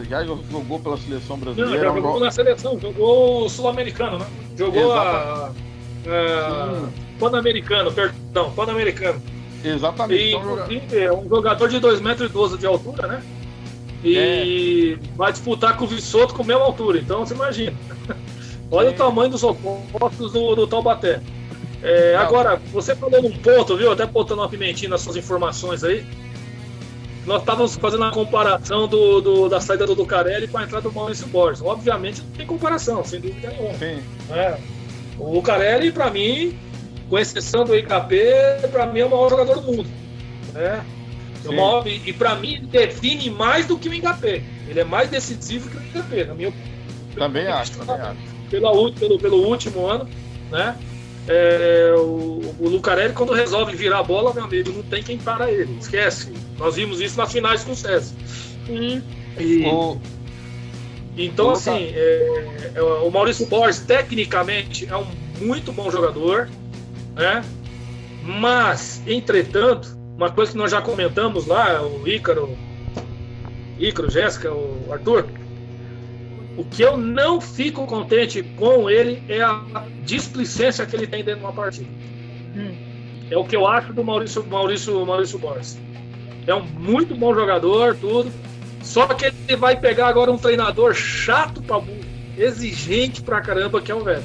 já 0.09 0.25
jogou 0.25 0.79
pela 0.79 0.97
seleção 0.97 1.37
brasileira. 1.37 1.71
Não, 1.71 1.83
já 1.83 2.01
jogou 2.01 2.19
na 2.19 2.31
seleção, 2.31 2.79
jogou 2.79 3.47
sul-americano, 3.47 4.19
né? 4.19 4.27
Jogou 4.57 4.91
Exatamente. 4.91 5.59
a. 6.07 6.11
a 6.11 7.05
Pan-americano, 7.19 7.91
perdão, 7.93 8.51
Pan-americano. 8.51 9.21
Exatamente. 9.63 10.21
E, 10.21 10.33
então, 10.33 10.99
é 10.99 11.13
um 11.13 11.27
jogador 11.29 11.69
de 11.69 11.79
2,12 11.79 12.01
metros 12.01 12.59
de 12.59 12.65
altura, 12.65 13.07
né? 13.07 13.23
E 14.05 14.93
é. 14.93 15.07
vai 15.15 15.31
disputar 15.31 15.75
com 15.75 15.85
o 15.85 15.87
Vissoto 15.87 16.35
com 16.35 16.43
a 16.43 16.45
mesma 16.45 16.63
altura. 16.63 16.99
Então 16.99 17.25
você 17.25 17.33
imagina. 17.33 17.75
Olha 18.69 18.91
o 18.91 18.93
tamanho 18.93 19.31
dos 19.31 19.43
opostos 19.43 20.31
do, 20.31 20.55
do 20.55 20.67
Taubaté. 20.67 21.21
É, 21.81 22.15
agora, 22.15 22.59
você 22.71 22.95
falou 22.95 23.21
num 23.21 23.31
ponto, 23.31 23.75
viu? 23.75 23.91
Até 23.91 24.05
botando 24.05 24.39
uma 24.39 24.49
pimentinha 24.49 24.89
nas 24.89 25.01
suas 25.01 25.15
informações 25.15 25.83
aí. 25.83 26.05
Nós 27.25 27.41
estávamos 27.41 27.75
fazendo 27.75 28.03
a 28.03 28.11
comparação 28.11 28.87
do, 28.87 29.19
do, 29.19 29.49
da 29.49 29.59
saída 29.59 29.87
do 29.87 29.95
Lucarelli 29.95 30.47
com 30.47 30.59
a 30.59 30.63
entrada 30.63 30.87
do 30.87 30.93
Maurício 30.93 31.27
Borges. 31.27 31.61
Obviamente 31.63 32.21
não 32.21 32.31
tem 32.31 32.45
comparação, 32.45 33.03
sem 33.03 33.19
dúvida 33.19 33.49
nenhuma. 33.49 33.73
Sim. 33.73 34.03
É. 34.31 34.57
O 35.17 35.33
Lucarelli, 35.33 35.91
para 35.91 36.11
mim, 36.11 36.57
com 37.09 37.17
exceção 37.17 37.65
do 37.65 37.75
IKP, 37.75 38.67
para 38.71 38.85
mim 38.85 38.99
é 38.99 39.05
o 39.05 39.09
maior 39.09 39.29
jogador 39.29 39.55
do 39.55 39.61
mundo. 39.61 39.89
Né? 40.53 40.85
É 41.51 41.89
e, 41.89 42.09
e 42.09 42.13
para 42.13 42.35
mim 42.35 42.55
ele 42.55 42.67
define 42.67 43.29
mais 43.29 43.65
do 43.65 43.77
que 43.77 43.89
o 43.89 43.93
Engapé. 43.93 44.41
Ele 44.67 44.79
é 44.79 44.83
mais 44.83 45.09
decisivo 45.09 45.69
que 45.69 45.77
o 45.77 45.81
Engapé, 45.81 46.23
na 46.25 46.33
minha 46.33 46.49
opinião. 46.49 46.75
Também 47.15 47.47
acho, 47.47 47.77
também 47.77 47.95
acho. 47.95 48.19
Pela, 48.49 48.91
pelo, 48.91 49.19
pelo 49.19 49.47
último 49.47 49.87
ano, 49.87 50.07
né? 50.51 50.75
É, 51.27 51.93
o, 51.97 52.53
o 52.59 52.69
Lucarelli, 52.69 53.13
quando 53.13 53.33
resolve 53.33 53.75
virar 53.75 53.99
a 53.99 54.03
bola, 54.03 54.33
meu 54.33 54.43
amigo, 54.43 54.71
não 54.71 54.83
tem 54.83 55.01
quem 55.01 55.17
para 55.17 55.51
ele. 55.51 55.75
Esquece. 55.79 56.31
Nós 56.57 56.75
vimos 56.75 57.01
isso 57.01 57.17
nas 57.17 57.31
finais 57.31 57.63
com 57.63 57.71
o 57.71 57.75
César. 57.75 58.15
E, 58.69 59.01
o... 59.65 59.97
Então, 61.17 61.47
o 61.47 61.51
assim, 61.51 61.91
é, 61.95 62.71
é, 62.75 62.81
o 62.81 63.09
Maurício 63.09 63.45
Borges, 63.47 63.79
tecnicamente, 63.79 64.87
é 64.87 64.95
um 64.95 65.05
muito 65.39 65.71
bom 65.71 65.89
jogador, 65.89 66.49
né? 67.15 67.43
Mas, 68.23 69.01
entretanto, 69.07 69.94
uma 70.17 70.31
coisa 70.31 70.51
que 70.51 70.57
nós 70.57 70.71
já 70.71 70.81
comentamos 70.81 71.45
lá, 71.45 71.81
o 71.81 72.07
Ícaro, 72.07 72.57
Ícaro, 73.77 74.09
Jéssica, 74.09 74.51
o 74.51 74.91
Arthur, 74.91 75.25
o 76.57 76.63
que 76.63 76.81
eu 76.81 76.95
não 76.95 77.41
fico 77.41 77.85
contente 77.85 78.41
com 78.41 78.89
ele 78.89 79.21
é 79.27 79.41
a 79.41 79.61
displicência 80.03 80.85
que 80.85 80.95
ele 80.95 81.07
tem 81.07 81.23
dentro 81.23 81.41
de 81.41 81.45
uma 81.45 81.53
partida. 81.53 81.89
Hum. 82.55 82.73
É 83.29 83.37
o 83.37 83.43
que 83.43 83.55
eu 83.55 83.67
acho 83.67 83.91
do 83.91 84.03
Maurício, 84.03 84.45
Maurício, 84.45 85.05
Maurício 85.05 85.39
Borges. 85.39 85.77
É 86.47 86.53
um 86.53 86.63
muito 86.63 87.15
bom 87.15 87.33
jogador, 87.33 87.97
tudo. 87.99 88.31
Só 88.81 89.07
que 89.07 89.25
ele 89.25 89.57
vai 89.57 89.75
pegar 89.75 90.07
agora 90.07 90.31
um 90.31 90.37
treinador 90.37 90.93
chato 90.93 91.61
pra 91.61 91.79
burro, 91.79 91.99
exigente 92.37 93.21
pra 93.21 93.41
caramba, 93.41 93.81
que 93.81 93.91
é 93.91 93.95
o 93.95 94.03
velho. 94.03 94.23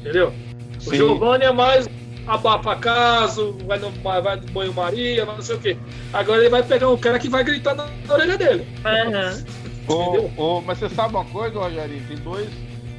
Entendeu? 0.00 0.32
Sim. 0.80 0.90
O 0.90 0.94
Giovanni 0.94 1.44
é 1.44 1.52
mais 1.52 1.88
abafa 2.34 2.76
caso, 2.76 3.56
vai 3.66 3.78
no, 3.78 3.90
vai 3.90 4.36
no 4.36 4.46
banho-maria, 4.52 5.24
não 5.24 5.42
sei 5.42 5.56
o 5.56 5.58
quê. 5.58 5.76
Agora 6.12 6.40
ele 6.40 6.48
vai 6.48 6.62
pegar 6.62 6.88
um 6.88 6.96
cara 6.96 7.18
que 7.18 7.28
vai 7.28 7.42
gritar 7.42 7.74
na, 7.74 7.86
na 8.06 8.14
orelha 8.14 8.38
dele. 8.38 8.66
Uhum. 8.84 9.60
Oh, 9.88 10.30
oh, 10.36 10.60
mas 10.60 10.78
você 10.78 10.88
sabe 10.88 11.16
uma 11.16 11.24
coisa, 11.24 11.58
Rogerinho? 11.58 12.06
Tem, 12.06 12.16
dois, 12.18 12.48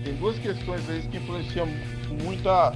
tem 0.03 0.13
duas 0.15 0.37
questões 0.37 0.81
aí 0.89 1.01
que 1.03 1.17
influenciam 1.17 1.67
muito 2.21 2.49
a, 2.49 2.73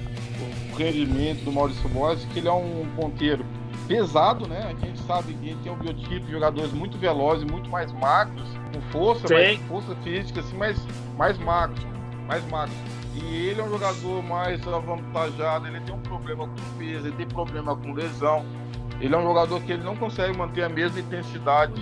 o 0.72 0.76
rendimento 0.78 1.44
do 1.44 1.52
Maurício 1.52 1.90
Borges, 1.90 2.26
que 2.32 2.40
ele 2.40 2.48
é 2.48 2.54
um 2.54 2.86
ponteiro 2.96 3.46
pesado, 3.88 4.48
né? 4.48 4.74
A 4.74 4.86
gente 4.86 5.00
sabe 5.02 5.34
que 5.34 5.50
ele 5.50 5.60
tem 5.62 5.72
um 5.72 5.76
biotipo 5.76 6.26
de 6.26 6.32
jogadores 6.32 6.72
muito 6.72 6.98
velozes, 6.98 7.44
muito 7.44 7.70
mais 7.70 7.92
magros, 7.92 8.48
com 8.74 8.82
força, 8.92 9.34
mais, 9.34 9.60
força 9.68 9.94
física, 9.98 10.40
assim, 10.40 10.56
mais, 10.56 10.78
mais 11.18 11.38
magros, 11.38 11.86
mais 12.28 12.44
magros. 12.50 12.95
E 13.16 13.48
ele 13.48 13.62
é 13.62 13.64
um 13.64 13.70
jogador 13.70 14.22
mais 14.24 14.68
avantajado, 14.68 15.68
ele 15.68 15.80
tem 15.82 15.96
um 15.96 16.02
problema 16.02 16.48
com 16.48 16.78
peso, 16.78 17.08
ele 17.08 17.16
tem 17.16 17.28
problema 17.28 17.76
com 17.76 17.94
lesão. 17.94 18.46
Ele 19.00 19.14
é 19.14 19.18
um 19.18 19.24
jogador 19.24 19.62
que 19.62 19.72
ele 19.72 19.84
não 19.84 19.96
consegue 19.96 20.38
manter 20.38 20.64
a 20.64 20.70
mesma 20.70 21.00
intensidade 21.00 21.74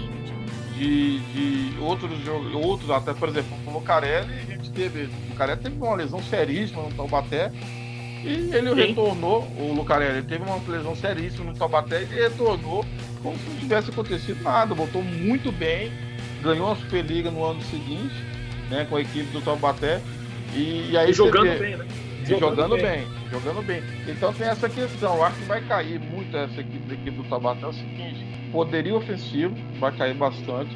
de, 0.75 1.19
de 1.19 1.79
outros 1.79 2.11
outros, 2.53 2.89
até 2.89 3.13
por 3.13 3.29
exemplo, 3.29 3.51
o 3.67 3.71
Lucarelli, 3.71 4.33
a 4.33 4.45
gente 4.51 4.71
teve. 4.71 5.03
O 5.03 5.29
Lucarelli 5.29 5.61
teve 5.61 5.75
uma 5.75 5.95
lesão 5.95 6.21
seríssima 6.23 6.83
no 6.83 6.93
Taubaté 6.93 7.51
e 8.23 8.51
ele 8.53 8.69
Sim. 8.69 8.75
retornou, 8.75 9.41
o 9.57 9.73
Lucarelli 9.73 10.23
teve 10.23 10.43
uma 10.43 10.57
lesão 10.67 10.95
seríssima 10.95 11.51
no 11.51 11.57
Taubaté 11.57 12.03
e 12.03 12.05
retornou 12.05 12.85
como 13.21 13.37
se 13.37 13.49
não 13.49 13.55
tivesse 13.57 13.89
acontecido 13.89 14.41
nada, 14.43 14.73
voltou 14.73 15.01
muito 15.03 15.51
bem, 15.51 15.91
ganhou 16.41 16.71
a 16.71 16.75
Superliga 16.75 17.29
no 17.31 17.43
ano 17.43 17.61
seguinte, 17.63 18.15
né, 18.69 18.85
com 18.89 18.97
a 18.97 19.01
equipe 19.01 19.31
do 19.31 19.41
Taubaté. 19.41 20.01
E, 20.55 20.91
e 20.91 20.97
aí 20.97 21.09
e 21.09 21.13
jogando 21.13 21.43
vê, 21.43 21.57
bem, 21.57 21.77
né? 21.77 21.87
Jogando, 22.25 22.55
jogando 22.55 22.75
bem. 22.75 22.83
bem. 22.83 23.07
jogando 23.29 23.61
bem. 23.65 23.83
Então 24.07 24.33
tem 24.33 24.47
essa 24.47 24.69
questão, 24.69 25.15
eu 25.15 25.23
acho 25.23 25.37
que 25.37 25.45
vai 25.45 25.61
cair 25.61 25.99
muito 25.99 26.35
essa 26.35 26.61
equipe 26.61 26.87
da 26.87 26.93
equipe 26.93 27.17
do 27.17 27.23
Taubaté 27.25 27.63
é 27.63 27.67
o 27.67 27.73
seguinte, 27.73 28.25
poderio 28.51 28.95
ofensivo 28.95 29.55
vai 29.79 29.91
cair 29.91 30.13
bastante. 30.13 30.75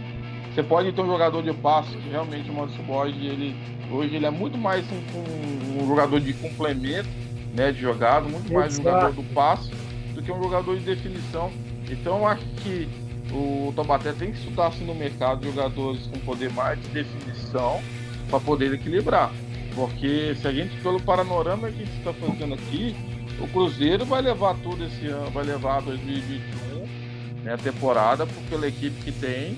Você 0.53 0.63
pode 0.63 0.91
ter 0.91 1.01
um 1.01 1.07
jogador 1.07 1.43
de 1.43 1.53
passe 1.53 1.95
que 1.95 2.09
realmente 2.09 2.49
o 2.49 2.53
Maurício 2.53 2.81
Borges, 2.83 3.15
ele 3.15 3.55
hoje 3.91 4.15
ele 4.15 4.25
é 4.25 4.31
muito 4.31 4.57
mais 4.57 4.83
um, 4.91 4.95
um, 4.95 5.83
um 5.83 5.87
jogador 5.87 6.19
de 6.19 6.33
complemento 6.33 7.07
né, 7.53 7.71
de 7.71 7.79
jogada, 7.79 8.27
muito 8.27 8.51
mais 8.53 8.77
um 8.77 8.83
jogador 8.83 9.13
do 9.13 9.23
passe 9.33 9.71
do 10.13 10.21
que 10.21 10.31
um 10.31 10.41
jogador 10.41 10.77
de 10.77 10.83
definição. 10.83 11.51
Então 11.89 12.17
eu 12.17 12.27
acho 12.27 12.45
que 12.57 12.87
o 13.31 13.73
Taubaté 13.75 14.13
tem 14.13 14.31
que 14.31 14.37
estudar 14.37 14.67
assim, 14.67 14.85
no 14.85 14.95
mercado 14.95 15.45
jogadores 15.45 16.07
com 16.07 16.19
poder 16.19 16.51
mais 16.51 16.81
de 16.81 16.87
definição 16.89 17.81
para 18.29 18.39
poder 18.39 18.73
equilibrar. 18.73 19.31
Porque 19.77 20.35
se 20.41 20.47
a 20.47 20.51
gente, 20.51 20.75
pelo 20.81 20.99
panorama 20.99 21.69
que 21.69 21.83
a 21.83 21.85
gente 21.85 21.97
está 21.99 22.11
fazendo 22.11 22.55
aqui, 22.55 22.95
o 23.39 23.47
Cruzeiro 23.49 24.05
vai 24.05 24.23
levar 24.23 24.55
tudo 24.55 24.83
esse 24.83 25.05
ano, 25.05 25.29
vai 25.29 25.43
levar 25.43 25.83
2021, 25.83 27.43
né, 27.43 27.53
a 27.53 27.57
temporada, 27.57 28.25
pela 28.49 28.67
equipe 28.67 28.99
que 29.03 29.11
tem. 29.11 29.55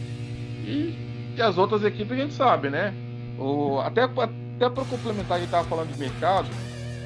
E, 0.66 1.34
e 1.38 1.42
as 1.42 1.58
outras 1.58 1.86
equipes 1.86 2.12
a 2.12 2.22
gente 2.22 2.34
sabe, 2.34 2.70
né? 2.70 2.94
O, 3.40 3.80
até 3.80 4.02
até 4.02 4.70
para 4.70 4.84
complementar, 4.84 5.38
a 5.38 5.40
gente 5.40 5.48
estava 5.48 5.66
falando 5.70 5.94
de 5.94 5.98
mercado, 5.98 6.50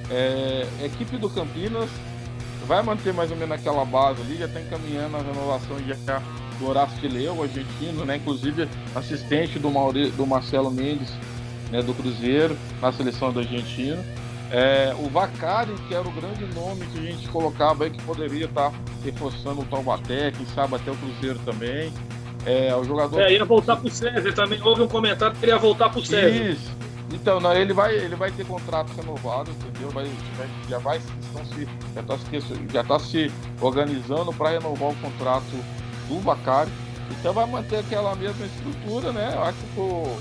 é, 0.10 0.66
a 0.82 0.86
equipe 0.86 1.16
do 1.18 1.30
Campinas 1.30 1.92
vai 2.66 2.82
manter 2.82 3.14
mais 3.14 3.30
ou 3.30 3.38
menos 3.38 3.54
aquela 3.54 3.86
base 3.86 4.22
ali, 4.22 4.38
já 4.38 4.46
está 4.46 4.60
encaminhando 4.60 5.18
a 5.18 5.22
renovação 5.22 5.78
já 5.86 6.20
do 6.58 6.68
Horácio 6.68 7.00
de 7.00 7.08
Leu, 7.08 7.44
argentino, 7.44 8.06
né? 8.06 8.16
Inclusive 8.16 8.68
assistente 8.96 9.60
do, 9.60 9.70
Mauri, 9.70 10.10
do 10.10 10.26
Marcelo 10.26 10.72
Mendes, 10.72 11.14
né? 11.74 11.82
do 11.82 11.94
Cruzeiro, 11.94 12.56
na 12.80 12.94
seleção 12.94 13.34
do 13.34 13.40
argentino. 13.40 14.02
É, 14.52 14.94
o 15.00 15.10
Vacari, 15.10 15.74
que 15.88 15.96
era 15.96 16.08
o 16.08 16.12
grande 16.12 16.46
nome 16.54 16.86
que 16.86 17.00
a 17.00 17.12
gente 17.12 17.28
colocava 17.30 17.86
aí, 17.86 17.90
que 17.90 18.02
poderia 18.04 18.46
estar 18.46 18.70
tá 18.70 18.78
reforçando 19.04 19.62
o 19.62 19.66
Taubaté, 19.66 20.32
quem 20.32 20.46
sabe 20.46 20.76
até 20.76 20.92
o 20.92 20.96
Cruzeiro 20.96 21.40
também. 21.44 21.92
É, 22.46 22.76
o 22.76 22.84
jogador. 22.84 23.20
É, 23.22 23.34
ia 23.34 23.46
voltar 23.46 23.78
pro 23.78 23.90
César 23.90 24.32
também. 24.34 24.62
Houve 24.62 24.84
um 24.84 24.88
comentário 24.88 25.36
que 25.36 25.46
ele 25.46 25.52
ia 25.52 25.58
voltar 25.58 25.90
pro 25.90 26.06
César. 26.06 26.52
Isso. 26.52 26.72
Então, 27.12 27.40
não, 27.40 27.54
ele 27.54 27.74
vai, 27.74 27.96
ele 27.96 28.16
vai 28.16 28.32
ter 28.32 28.46
contrato 28.46 28.92
renovado, 28.96 29.50
entendeu? 29.52 29.90
Vai, 29.90 30.06
vai 30.38 30.50
já 30.70 30.78
vai 30.78 30.98
estão 30.98 31.46
se, 31.46 31.68
já 31.96 32.02
está 32.02 32.18
se, 32.18 32.72
já 32.72 32.84
tá 32.84 33.00
se 33.00 33.32
organizando 33.62 34.34
para 34.34 34.50
renovar 34.50 34.90
o 34.90 34.96
contrato 34.96 35.46
do 36.08 36.22
Bacari. 36.22 36.72
Então 37.12 37.34
vai 37.34 37.46
manter 37.46 37.78
aquela 37.78 38.16
mesma 38.16 38.46
estrutura, 38.46 39.12
né? 39.12 39.32
Eu 39.36 39.44
acho 39.44 39.58
que 39.58 39.80
o, 39.80 40.18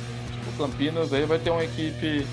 o 0.49 0.59
Campinas 0.59 1.13
aí 1.13 1.25
vai 1.25 1.39
ter 1.39 1.51
uma 1.51 1.65
equipe 1.65 2.27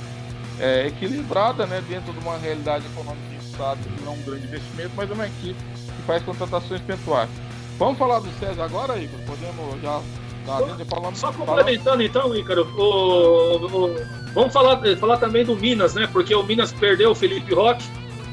é, 0.60 0.88
equilibrada, 0.88 1.66
né? 1.66 1.84
Dentro 1.88 2.14
de 2.14 2.20
uma 2.20 2.38
realidade 2.38 2.86
econômica 2.86 3.40
que 3.84 4.04
não 4.04 4.14
é 4.14 4.16
um 4.16 4.22
grande 4.22 4.46
investimento, 4.46 4.92
mas 4.96 5.12
é 5.12 5.14
uma 5.14 5.28
equipe 5.28 5.60
que 5.96 6.02
faz 6.04 6.24
contratações 6.24 6.82
pontuais. 6.82 7.30
Vamos 7.78 7.98
falar 7.98 8.20
do 8.20 8.30
César 8.40 8.64
agora, 8.64 8.98
Igor? 8.98 9.20
Podemos 9.26 9.82
já 9.82 10.02
Tá, 10.46 11.14
Só 11.14 11.32
complementando 11.32 12.02
então, 12.02 12.36
Ícaro, 12.36 12.68
o, 12.76 13.58
o, 13.58 13.96
vamos 14.34 14.52
falar, 14.52 14.82
falar 14.98 15.18
também 15.18 15.46
do 15.46 15.56
Minas, 15.56 15.94
né? 15.94 16.10
Porque 16.12 16.34
o 16.34 16.42
Minas 16.42 16.72
perdeu 16.72 17.12
o 17.12 17.16
Felipe 17.16 17.54
Roque, 17.54 17.86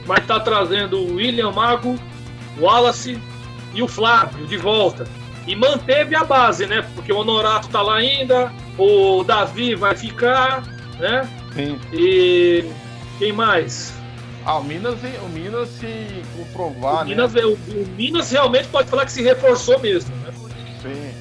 mas 0.06 0.20
está 0.20 0.40
trazendo 0.40 0.98
o 0.98 1.16
William 1.16 1.50
Mago, 1.50 1.94
o 2.58 2.62
Wallace 2.62 3.20
e 3.74 3.82
o 3.82 3.88
Flávio 3.88 4.46
de 4.46 4.56
volta. 4.56 5.06
E 5.46 5.54
manteve 5.54 6.14
a 6.16 6.24
base, 6.24 6.66
né? 6.66 6.88
Porque 6.94 7.12
o 7.12 7.18
Honorato 7.18 7.68
tá 7.68 7.82
lá 7.82 7.96
ainda, 7.96 8.50
o 8.78 9.24
Davi 9.24 9.74
vai 9.74 9.94
ficar, 9.94 10.62
né? 10.98 11.28
Sim. 11.54 11.78
E 11.92 12.64
quem 13.18 13.32
mais? 13.32 13.92
Ah, 14.44 14.58
o 14.58 14.64
Minas, 14.64 14.98
o 15.24 15.28
Minas 15.28 15.68
se 15.70 16.22
comprovar, 16.36 16.96
o 16.96 17.04
né? 17.04 17.04
Minas, 17.10 17.34
o, 17.34 17.54
o 17.54 17.86
Minas 17.96 18.30
realmente 18.30 18.68
pode 18.68 18.88
falar 18.88 19.04
que 19.04 19.12
se 19.12 19.22
reforçou 19.22 19.78
mesmo, 19.80 20.14
né? 20.16 20.32
Sim. 20.82 21.14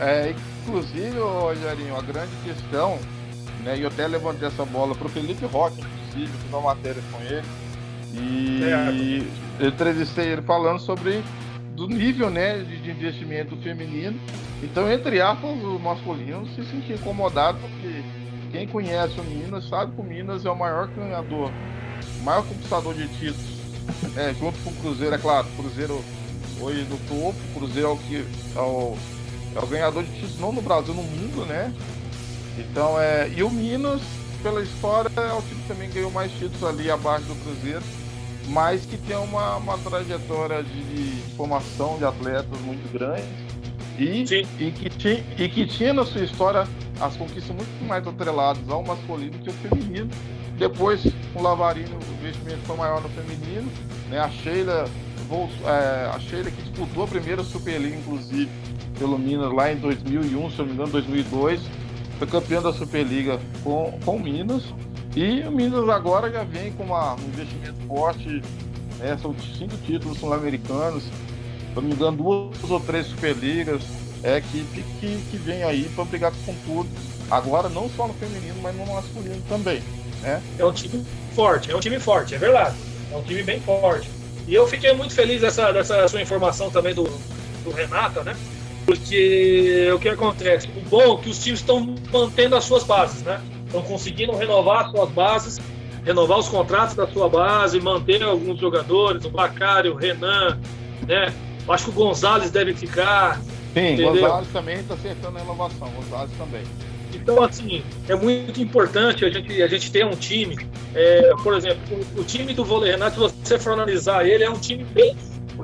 É, 0.00 0.34
inclusive, 0.62 1.18
Rogerinho, 1.18 1.96
a 1.96 2.02
grande 2.02 2.32
questão, 2.44 2.98
né, 3.62 3.76
e 3.76 3.82
eu 3.82 3.88
até 3.88 4.06
levantei 4.06 4.48
essa 4.48 4.64
bola 4.64 4.94
para 4.94 5.06
o 5.06 5.10
Felipe 5.10 5.44
Roque, 5.46 5.80
inclusive, 5.80 6.32
fiz 6.32 6.50
uma 6.50 6.60
matéria 6.60 7.02
com 7.12 7.20
ele. 7.22 7.42
E 8.14 8.60
eu 9.60 9.68
entrevistei 9.68 10.28
ele 10.28 10.42
falando 10.42 10.78
sobre 10.78 11.22
do 11.74 11.86
nível 11.86 12.30
né, 12.30 12.58
de, 12.58 12.90
investimento 12.90 13.56
feminino. 13.56 14.18
Então, 14.62 14.90
entre 14.90 15.20
aspas, 15.20 15.50
o 15.62 15.78
masculino 15.78 16.46
se 16.54 16.64
sentia 16.64 16.96
incomodado, 16.96 17.58
porque 17.58 18.02
quem 18.52 18.66
conhece 18.66 19.18
o 19.18 19.24
Minas 19.24 19.68
sabe 19.68 19.92
que 19.92 20.00
o 20.00 20.04
Minas 20.04 20.44
é 20.44 20.50
o 20.50 20.56
maior 20.56 20.86
ganhador, 20.88 21.50
o 22.20 22.24
maior 22.24 22.44
conquistador 22.44 22.94
de 22.94 23.08
títulos. 23.08 23.52
É, 24.16 24.32
junto 24.34 24.58
com 24.60 24.70
o 24.70 24.74
Cruzeiro, 24.74 25.14
é 25.14 25.18
claro, 25.18 25.46
o 25.48 25.62
Cruzeiro 25.62 26.04
hoje 26.60 26.86
no 26.88 26.96
topo, 27.08 27.36
o 27.50 27.58
Cruzeiro 27.58 27.88
é 27.88 27.90
o 27.90 27.96
que 27.96 28.24
é 28.54 28.60
o 28.60 28.96
é 29.54 29.58
o 29.58 29.66
ganhador 29.66 30.02
de 30.02 30.12
títulos 30.12 30.40
não 30.40 30.52
no 30.52 30.62
Brasil, 30.62 30.94
no 30.94 31.02
mundo, 31.02 31.44
né? 31.46 31.72
Então 32.58 32.98
é. 33.00 33.28
E 33.36 33.42
o 33.42 33.50
Minas, 33.50 34.00
pela 34.42 34.62
história, 34.62 35.10
é 35.16 35.32
o 35.32 35.42
time 35.42 35.60
que 35.62 35.68
também 35.68 35.90
ganhou 35.90 36.10
mais 36.10 36.32
títulos 36.32 36.64
ali 36.64 36.90
abaixo 36.90 37.24
do 37.24 37.34
Cruzeiro, 37.44 37.82
mas 38.48 38.84
que 38.84 38.96
tem 38.96 39.16
uma, 39.16 39.56
uma 39.56 39.78
trajetória 39.78 40.62
de, 40.62 40.82
de 40.82 41.34
formação 41.36 41.98
de 41.98 42.04
atletas 42.04 42.60
muito 42.60 42.92
grande. 42.92 43.22
E, 43.98 44.22
e, 44.58 44.70
que 44.72 44.90
tinha, 44.90 45.24
e 45.38 45.48
que 45.48 45.66
tinha 45.66 45.92
na 45.92 46.04
sua 46.04 46.22
história 46.22 46.66
as 47.00 47.16
conquistas 47.16 47.54
muito 47.54 47.84
mais 47.86 48.06
atreladas 48.06 48.68
ao 48.68 48.82
masculino 48.82 49.38
que 49.38 49.48
ao 49.48 49.54
feminino. 49.56 50.10
Depois, 50.58 51.04
o 51.34 51.42
Lavarino, 51.42 51.96
o 51.96 52.14
investimento 52.20 52.60
foi 52.64 52.76
maior 52.76 53.02
no 53.02 53.08
feminino. 53.10 53.70
Né? 54.08 54.18
A 54.18 54.30
Sheila, 54.30 54.88
é, 55.64 56.10
a 56.14 56.20
Sheila 56.20 56.50
que 56.50 56.62
disputou 56.62 57.04
a 57.04 57.06
primeira 57.06 57.42
Superliga, 57.42 57.96
inclusive, 57.96 58.50
pelo 58.98 59.18
Minas 59.18 59.52
lá 59.52 59.72
em 59.72 59.76
2001, 59.76 60.50
se 60.50 60.58
não 60.58 60.66
me 60.66 60.72
engano, 60.72 60.92
2002. 60.92 61.60
Foi 62.18 62.26
campeão 62.26 62.62
da 62.62 62.72
Superliga 62.72 63.40
com, 63.64 63.98
com 64.04 64.16
o 64.16 64.20
Minas. 64.20 64.62
E 65.14 65.40
o 65.42 65.52
Minas 65.52 65.88
agora 65.88 66.30
já 66.30 66.42
vem 66.42 66.72
com 66.72 66.84
uma, 66.84 67.14
um 67.14 67.24
investimento 67.24 67.76
forte. 67.86 68.42
Né? 68.98 69.18
São 69.20 69.34
cinco 69.58 69.76
títulos 69.86 70.18
sul-americanos. 70.18 71.02
Se 71.02 71.10
não 71.76 71.82
me 71.82 71.92
engano, 71.92 72.16
duas 72.16 72.70
ou 72.70 72.80
três 72.80 73.06
Superligas. 73.06 73.82
É 74.22 74.34
a 74.34 74.38
equipe 74.38 74.84
que, 75.00 75.22
que 75.30 75.36
vem 75.36 75.64
aí 75.64 75.90
para 75.94 76.04
brigar 76.04 76.32
com 76.46 76.54
tudo. 76.64 76.88
Agora, 77.30 77.68
não 77.68 77.90
só 77.90 78.06
no 78.06 78.14
feminino, 78.14 78.56
mas 78.62 78.74
no 78.76 78.86
masculino 78.86 79.42
também. 79.48 79.82
Né? 80.22 80.40
É 80.58 80.64
um 80.64 80.72
time 80.72 81.04
forte, 81.34 81.70
é 81.70 81.76
um 81.76 81.80
time 81.80 81.98
forte, 81.98 82.34
é 82.34 82.38
verdade. 82.38 82.76
É 83.10 83.16
um 83.16 83.22
time 83.22 83.42
bem 83.42 83.60
forte. 83.60 84.08
E 84.46 84.54
eu 84.54 84.66
fiquei 84.66 84.92
muito 84.92 85.14
feliz 85.14 85.40
dessa, 85.40 85.72
dessa 85.72 86.06
sua 86.08 86.22
informação 86.22 86.70
também 86.70 86.94
do, 86.94 87.04
do 87.64 87.70
Renata, 87.70 88.22
né? 88.22 88.36
Porque 88.84 89.88
o 89.94 89.98
que 89.98 90.08
acontece? 90.08 90.68
O 90.76 90.80
bom 90.88 91.18
é 91.18 91.22
que 91.22 91.30
os 91.30 91.38
times 91.38 91.60
estão 91.60 91.94
mantendo 92.12 92.56
as 92.56 92.64
suas 92.64 92.84
bases, 92.84 93.22
né? 93.22 93.40
Estão 93.72 93.82
conseguindo 93.84 94.36
renovar 94.36 94.84
as 94.84 94.90
suas 94.90 95.08
bases, 95.10 95.60
renovar 96.04 96.38
os 96.38 96.48
contratos 96.48 96.94
da 96.94 97.06
sua 97.06 97.26
base, 97.26 97.80
manter 97.80 98.22
alguns 98.22 98.60
jogadores, 98.60 99.24
o 99.24 99.30
Bacari, 99.30 99.88
o 99.88 99.94
Renan, 99.94 100.58
né? 101.08 101.32
Acho 101.66 101.84
que 101.84 101.90
o 101.90 101.94
Gonzalez 101.94 102.50
deve 102.50 102.74
ficar. 102.74 103.40
Sim, 103.72 104.04
o 104.04 104.12
Gonzalez 104.12 104.48
também 104.52 104.76
está 104.76 104.92
acertando 104.92 105.38
a 105.38 105.40
renovação, 105.40 105.88
Gonzalez 105.88 106.30
também. 106.36 106.62
Então, 107.14 107.42
assim, 107.42 107.82
é 108.10 108.14
muito 108.14 108.60
importante 108.60 109.24
a 109.24 109.30
gente, 109.30 109.62
a 109.62 109.66
gente 109.66 109.90
ter 109.90 110.04
um 110.04 110.16
time. 110.16 110.58
É, 110.94 111.32
por 111.42 111.54
exemplo, 111.54 111.80
o, 112.14 112.20
o, 112.20 112.24
time 112.24 112.52
do 112.52 112.66
Vôlei 112.66 112.90
Renato, 112.90 113.26
se 113.30 113.34
você 113.42 113.58
for 113.58 113.72
analisar 113.72 114.26
ele, 114.26 114.44
é 114.44 114.50
um 114.50 114.58
time 114.58 114.84
bem 114.84 115.16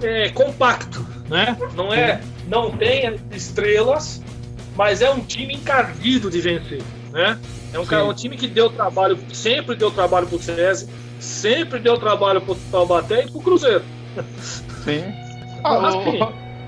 é, 0.02 0.30
compacto, 0.30 1.06
né? 1.28 1.58
Não 1.74 1.92
é, 1.92 2.22
não 2.48 2.70
tem 2.70 3.14
estrelas, 3.32 4.22
mas 4.74 5.02
é 5.02 5.10
um 5.10 5.20
time 5.20 5.54
encardido 5.54 6.30
de 6.30 6.40
vencer, 6.40 6.82
né? 7.12 7.38
É 7.72 7.78
um, 7.78 7.84
cara, 7.84 8.04
um 8.04 8.14
time 8.14 8.36
que 8.36 8.46
deu 8.46 8.70
trabalho, 8.70 9.18
sempre 9.32 9.76
deu 9.76 9.90
trabalho 9.90 10.26
pro 10.26 10.40
SESI, 10.40 10.88
sempre 11.20 11.78
deu 11.78 11.98
trabalho 11.98 12.40
pro 12.40 12.54
Taubaté 12.70 13.24
e 13.24 13.30
pro 13.30 13.40
Cruzeiro. 13.40 13.84
Sim. 14.84 15.04
Ah, 15.64 15.90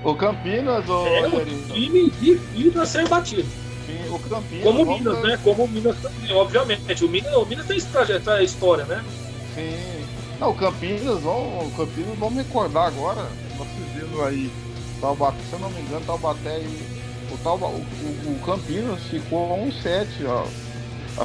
o, 0.03 0.11
o, 0.11 0.15
Campinas, 0.15 0.87
o 0.89 1.07
é 1.07 1.25
um 1.25 1.73
time 1.73 2.09
difícil 2.19 2.81
a 2.81 2.85
ser 2.85 3.07
batido. 3.07 3.47
Sim, 3.85 4.13
o 4.13 4.19
Campinas. 4.19 4.63
Como 4.63 4.83
o 4.83 4.85
Minas, 4.85 5.23
né? 5.23 5.39
Como 5.41 5.63
o 5.63 5.67
Minas 5.67 5.97
também, 6.01 6.31
obviamente. 6.33 7.05
O 7.05 7.07
Minas, 7.07 7.33
o 7.33 7.45
Minas 7.45 7.65
tem 7.65 7.77
essa 7.77 8.43
história, 8.43 8.83
né? 8.83 9.01
Sim. 9.55 10.05
Não, 10.41 10.49
o 10.49 10.55
Campinas, 10.55 11.21
vão, 11.21 11.59
o 11.59 11.71
Campinas 11.77 12.19
vamos 12.19 12.35
recordar 12.35 12.87
agora. 12.87 13.25
Nós 13.57 13.67
fizemos 13.69 14.19
aí. 14.27 14.51
Taubaté, 14.99 15.37
se 15.49 15.53
eu 15.53 15.59
não 15.59 15.69
me 15.69 15.81
engano, 15.81 16.05
Taubaté 16.05 16.59
e. 16.59 17.01
O, 17.33 17.37
Tauba, 17.37 17.67
o, 17.67 17.79
o 17.79 18.39
Campinas 18.45 19.01
ficou 19.03 19.57
1-7, 19.65 20.05
ó. 20.27 20.45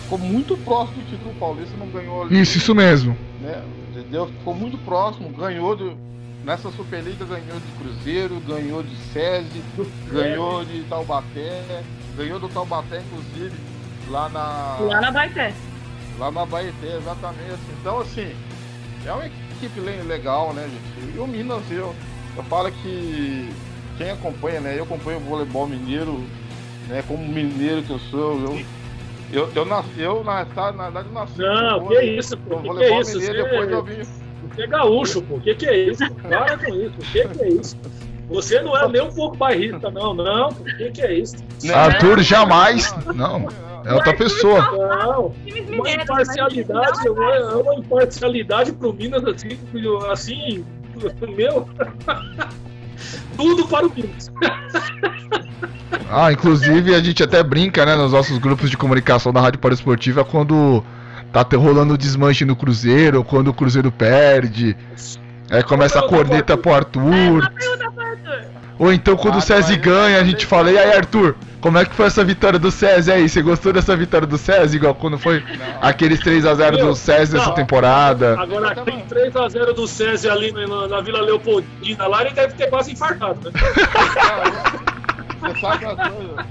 Ficou 0.01 0.19
muito 0.19 0.57
próximo 0.59 1.03
do 1.03 1.09
título 1.09 1.35
paulista, 1.35 1.77
não 1.77 1.89
ganhou 1.89 2.23
ali. 2.23 2.41
Isso, 2.41 2.59
isso 2.59 2.75
mesmo. 2.75 3.17
Né? 3.41 3.63
Entendeu? 3.91 4.27
Ficou 4.27 4.55
muito 4.55 4.77
próximo, 4.79 5.31
ganhou 5.31 5.75
do, 5.77 5.97
nessa 6.47 6.71
Superliga 6.71 7.25
ganhou 7.25 7.59
de 7.59 7.73
Cruzeiro, 7.79 8.41
ganhou 8.47 8.83
de 8.83 8.95
SESI, 9.13 9.63
ganhou 10.11 10.65
de 10.65 10.85
Taubaté, 10.85 11.83
ganhou 12.17 12.39
do 12.39 12.49
Taubaté, 12.49 13.01
inclusive, 13.01 13.57
lá 14.09 14.29
na. 14.29 14.77
Lá 14.81 15.01
na 15.01 15.11
Baité. 15.11 15.53
Lá 16.19 16.31
na 16.31 16.47
Baité, 16.47 16.97
exatamente. 16.97 17.59
Então, 17.81 18.01
assim, 18.01 18.33
é 19.05 19.13
uma 19.13 19.27
equipe 19.27 19.81
legal, 19.81 20.53
né, 20.53 20.69
gente? 20.69 21.17
E 21.17 21.19
o 21.19 21.27
Minas, 21.27 21.63
eu, 21.71 21.95
eu 22.37 22.43
falo 22.45 22.71
que 22.71 23.51
quem 23.99 24.11
acompanha, 24.11 24.61
né? 24.61 24.79
Eu 24.79 24.85
acompanho 24.85 25.19
o 25.19 25.23
voleibol 25.23 25.67
mineiro, 25.67 26.23
né? 26.87 27.03
Como 27.09 27.27
mineiro 27.27 27.83
que 27.83 27.91
eu 27.91 27.99
sou, 27.99 28.41
eu. 28.41 28.65
Eu, 29.33 29.51
eu, 29.55 29.65
nasci, 29.65 30.01
eu 30.01 30.23
na, 30.23 30.45
na 30.45 30.85
verdade, 30.85 31.09
nasci. 31.13 31.39
Não, 31.39 31.87
que 31.89 32.01
isso, 32.03 32.37
pô. 32.39 32.59
Que, 32.59 32.75
que 32.75 32.85
é 32.85 33.01
isso? 33.01 33.21
Você... 33.21 33.33
depois 33.33 33.71
eu 33.71 33.83
vim. 33.83 34.03
Você 34.55 34.63
é 34.63 34.67
gaúcho, 34.67 35.23
pô. 35.23 35.41
Que 35.41 35.55
que 35.55 35.67
é 35.67 35.77
isso? 35.77 36.11
Para 36.15 36.57
com 36.59 36.75
isso. 36.75 36.97
Que 37.13 37.29
que 37.29 37.43
é 37.43 37.49
isso? 37.49 37.77
Você 38.29 38.61
não 38.61 38.77
é 38.77 38.89
nem 38.89 39.03
um 39.03 39.13
pouco 39.13 39.37
bairrista, 39.37 39.91
não, 39.91 40.13
não. 40.13 40.49
O 40.49 40.65
que, 40.65 40.91
que 40.91 41.03
é 41.03 41.15
isso? 41.15 41.37
Arthur 41.73 42.21
jamais. 42.23 42.93
Não. 43.15 43.49
É 43.85 43.95
outra 43.95 44.15
pessoa. 44.17 44.61
Não, 44.73 45.33
uma 45.79 45.91
imparcialidade, 45.91 47.09
uma, 47.09 47.57
uma 47.57 47.75
imparcialidade 47.77 48.73
pro 48.73 48.93
Minas 48.93 49.25
assim, 49.25 49.57
assim, 50.11 50.65
meu. 51.37 51.69
Tudo 53.37 53.69
para 53.69 53.87
o 53.87 53.93
Minas. 53.95 54.33
Ah, 56.11 56.33
inclusive 56.33 56.95
a 56.95 57.01
gente 57.01 57.23
até 57.23 57.43
brinca, 57.43 57.85
né, 57.85 57.97
nos 57.97 58.13
nossos 58.13 58.39
grupos 58.39 58.71
de 58.71 58.77
comunicação 58.77 59.33
da 59.33 59.41
Rádio 59.41 59.61
Esportiva 59.73 60.25
quando 60.25 60.85
tá 61.33 61.45
rolando 61.57 61.99
desmanche 61.99 62.45
no 62.45 62.57
Cruzeiro, 62.57 63.19
ou 63.19 63.25
quando 63.25 63.49
o 63.49 63.55
Cruzeiro 63.55 63.91
perde. 63.91 64.77
Aí 65.51 65.63
começa 65.63 65.99
a 65.99 66.03
corneta 66.03 66.57
pro 66.57 66.75
Arthur. 66.75 67.51
Ou 68.79 68.93
então 68.93 69.17
quando 69.17 69.39
o 69.39 69.41
SESI 69.41 69.77
ganha, 69.77 70.21
a 70.21 70.25
gente 70.25 70.45
fala, 70.45 70.71
e 70.71 70.79
aí 70.79 70.97
Arthur, 70.97 71.35
como 71.61 71.79
é 71.79 71.85
que 71.85 71.95
foi 71.95 72.07
essa 72.07 72.23
vitória 72.23 72.59
do 72.59 72.71
SESI 72.71 73.11
aí? 73.11 73.29
Você 73.29 73.43
gostou 73.43 73.73
dessa 73.73 73.97
vitória 73.97 74.27
do 74.27 74.37
SESI, 74.37 74.77
igual 74.77 74.95
quando 74.95 75.19
foi 75.19 75.43
aqueles 75.81 76.21
3x0 76.21 76.79
do 76.79 76.95
SESI 76.95 77.35
nessa 77.35 77.53
temporada? 77.53 78.39
Agora 78.39 78.75
tem 78.77 79.03
3x0 79.07 79.75
do 79.75 79.87
SESI 79.87 80.29
ali 80.29 80.53
na, 80.53 80.89
na, 80.89 81.01
Vila 81.01 81.23
Leopoldina 81.23 82.07
lá, 82.07 82.23
ele 82.23 82.35
deve 82.35 82.55
ter 82.55 82.69
quase 82.69 82.93
infartado, 82.93 83.51
né? 83.51 83.61
Você 85.41 85.61
sabe 85.61 85.85
uma 85.85 85.97
coisa? 85.97 86.47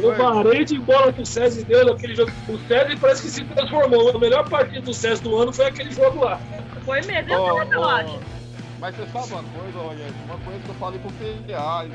Eu 0.00 0.14
parei 0.14 0.64
de 0.64 0.78
bola 0.78 1.12
que 1.12 1.22
o 1.22 1.26
SESI 1.26 1.64
deu 1.64 1.84
naquele 1.84 2.14
jogo. 2.14 2.30
O 2.48 2.58
SESI 2.58 2.96
parece 2.96 3.22
que 3.22 3.28
se 3.28 3.44
transformou. 3.44 4.14
A 4.14 4.18
melhor 4.18 4.48
partida 4.48 4.80
do 4.80 4.94
SESI 4.94 5.22
do 5.22 5.36
ano 5.36 5.52
foi 5.52 5.66
aquele 5.66 5.90
jogo 5.90 6.24
lá. 6.24 6.40
Foi 6.84 7.00
mesmo, 7.02 7.32
eu 7.32 7.42
oh, 7.42 7.60
oh, 7.60 8.18
Mas 8.78 8.94
você 8.94 9.06
sabe 9.06 9.32
uma 9.32 9.42
coisa, 9.42 9.78
Rogério? 9.78 10.14
Uma 10.26 10.38
coisa 10.38 10.60
que 10.60 10.68
eu 10.68 10.74
falei 10.76 11.00
pro 11.00 11.10
PDA, 11.12 11.88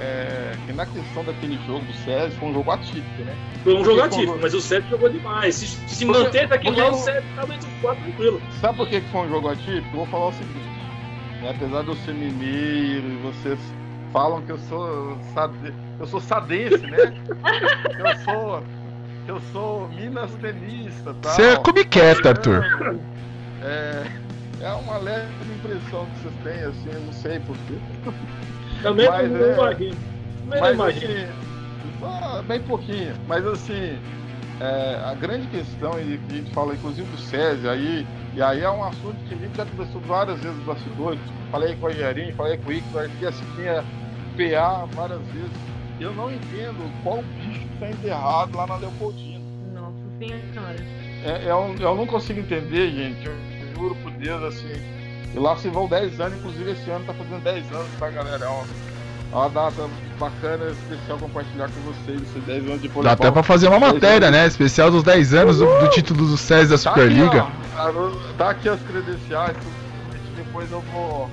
é, 0.00 0.52
que 0.66 0.72
na 0.72 0.84
questão 0.86 1.24
daquele 1.24 1.58
jogo 1.66 1.84
do 1.84 1.92
SESI 1.92 2.36
foi 2.36 2.48
um 2.48 2.54
jogo 2.54 2.70
atípico, 2.70 3.22
né? 3.22 3.36
Foi 3.62 3.74
um 3.74 3.84
jogo 3.84 4.02
atípico, 4.02 4.38
mas 4.40 4.52
o 4.52 4.60
SESI 4.60 4.88
jogou 4.90 5.08
demais. 5.08 5.54
Se, 5.54 5.66
se 5.66 6.04
porque, 6.04 6.22
manter 6.22 6.48
daquele 6.48 6.80
lá, 6.80 6.90
o 6.90 6.94
SESI 6.94 7.26
tava 7.34 7.54
entre 7.54 7.68
os 7.68 7.80
quatro 7.80 8.02
tranquilo. 8.02 8.42
Sabe 8.60 8.76
por 8.76 8.88
que 8.88 9.00
foi 9.00 9.20
um 9.22 9.28
jogo 9.30 9.48
atípico? 9.48 9.86
Eu 9.86 9.96
vou 9.96 10.06
falar 10.06 10.26
o 10.28 10.32
seguinte. 10.32 10.58
Né? 11.40 11.50
Apesar 11.50 11.82
de 11.82 11.88
eu 11.88 11.96
ser 11.96 12.14
mineiro 12.14 13.08
e 13.08 13.16
vocês 13.22 13.58
falam 14.14 14.40
que 14.42 14.52
eu 14.52 14.58
sou 14.58 15.18
sade... 15.34 15.74
eu 15.98 16.06
sou 16.06 16.20
sadense, 16.20 16.86
né? 16.86 16.98
eu 17.98 18.18
sou 18.24 18.62
eu 19.26 19.40
sou 19.52 19.88
Minas 19.88 20.32
tenista, 20.36 21.14
tal. 21.20 21.32
Você 21.32 21.42
é 21.42 21.56
como 21.56 21.84
quer, 21.86 22.26
Arthur? 22.26 22.64
É, 23.62 24.06
é 24.60 24.72
uma 24.72 24.98
leve 24.98 25.26
impressão 25.56 26.06
que 26.06 26.22
vocês 26.22 26.34
têm, 26.44 26.64
assim, 26.64 26.90
eu 26.92 27.00
não 27.00 27.12
sei 27.12 27.40
porquê. 27.40 27.74
Também 28.82 29.08
mas, 29.08 29.30
não 29.30 29.40
é, 29.40 29.52
imagino. 29.54 29.96
Também 29.96 30.60
mas, 30.60 30.60
não 30.60 30.74
imagino. 30.74 31.12
Assim, 31.12 32.46
bem 32.46 32.60
pouquinho, 32.60 33.14
mas 33.26 33.46
assim, 33.46 33.98
é, 34.60 35.00
a 35.06 35.14
grande 35.14 35.46
questão, 35.48 35.98
e 35.98 36.20
a 36.28 36.32
gente 36.32 36.50
fala 36.52 36.74
inclusive 36.74 37.10
do 37.10 37.18
SESI, 37.18 37.66
aí, 37.66 38.06
e 38.34 38.42
aí 38.42 38.60
é 38.60 38.70
um 38.70 38.84
assunto 38.84 39.16
que 39.26 39.34
a 39.34 39.38
gente 39.38 39.56
já 39.56 39.64
conversou 39.64 40.00
várias 40.02 40.38
vezes 40.40 40.56
nos 40.58 40.66
bastidores, 40.66 41.20
falei 41.50 41.74
com 41.76 41.86
a 41.86 41.90
Rogerinho, 41.90 42.34
falei 42.34 42.58
com 42.58 42.68
o 42.68 42.72
Ictor, 42.74 43.08
que 43.18 43.26
assim 43.26 43.44
tinha 43.56 43.82
PA 44.36 44.86
várias 44.94 45.20
vezes. 45.28 45.50
Eu 46.00 46.12
não 46.12 46.30
entendo 46.30 46.90
qual 47.02 47.22
bicho 47.22 47.60
que 47.60 47.74
está 47.74 47.90
enterrado 47.90 48.56
lá 48.56 48.66
na 48.66 48.76
Leopoldina. 48.76 49.40
Nossa 49.72 49.96
senhora. 50.18 50.76
É, 51.24 51.50
eu, 51.50 51.74
eu 51.78 51.94
não 51.94 52.06
consigo 52.06 52.40
entender, 52.40 52.90
gente. 52.90 53.26
Eu 53.26 53.34
juro 53.76 53.94
por 53.96 54.10
Deus, 54.12 54.42
assim. 54.42 54.72
E 55.34 55.38
lá 55.38 55.56
se 55.56 55.68
vão 55.68 55.88
10 55.88 56.20
anos, 56.20 56.38
inclusive 56.38 56.72
esse 56.72 56.90
ano 56.90 57.04
tá 57.04 57.14
fazendo 57.14 57.42
10 57.42 57.72
anos, 57.72 57.88
tá, 57.98 58.10
galera? 58.10 58.44
É 58.44 58.48
uma, 58.48 59.46
é 59.46 59.48
data 59.50 59.88
bacana, 60.18 60.70
especial 60.70 61.18
compartilhar 61.18 61.68
com 61.68 61.92
vocês, 61.92 62.22
esses 62.22 62.42
10 62.44 62.64
anos 62.66 62.82
de 62.82 62.88
Dá 62.88 63.12
até 63.12 63.30
pra 63.30 63.42
fazer 63.42 63.68
uma 63.68 63.80
matéria, 63.80 64.30
né? 64.30 64.46
Especial 64.46 64.90
dos 64.90 65.02
10 65.02 65.34
anos 65.34 65.58
do, 65.58 65.66
do 65.80 65.88
título 65.88 66.26
do 66.26 66.36
SES 66.36 66.68
da 66.68 66.78
Superliga. 66.78 67.48
Tá 67.74 67.88
aqui, 67.88 67.98
ó, 67.98 68.32
tá 68.38 68.50
aqui 68.50 68.68
as 68.68 68.80
credenciais, 68.82 69.56
depois 70.36 70.70
eu 70.70 70.80
vou 70.92 71.28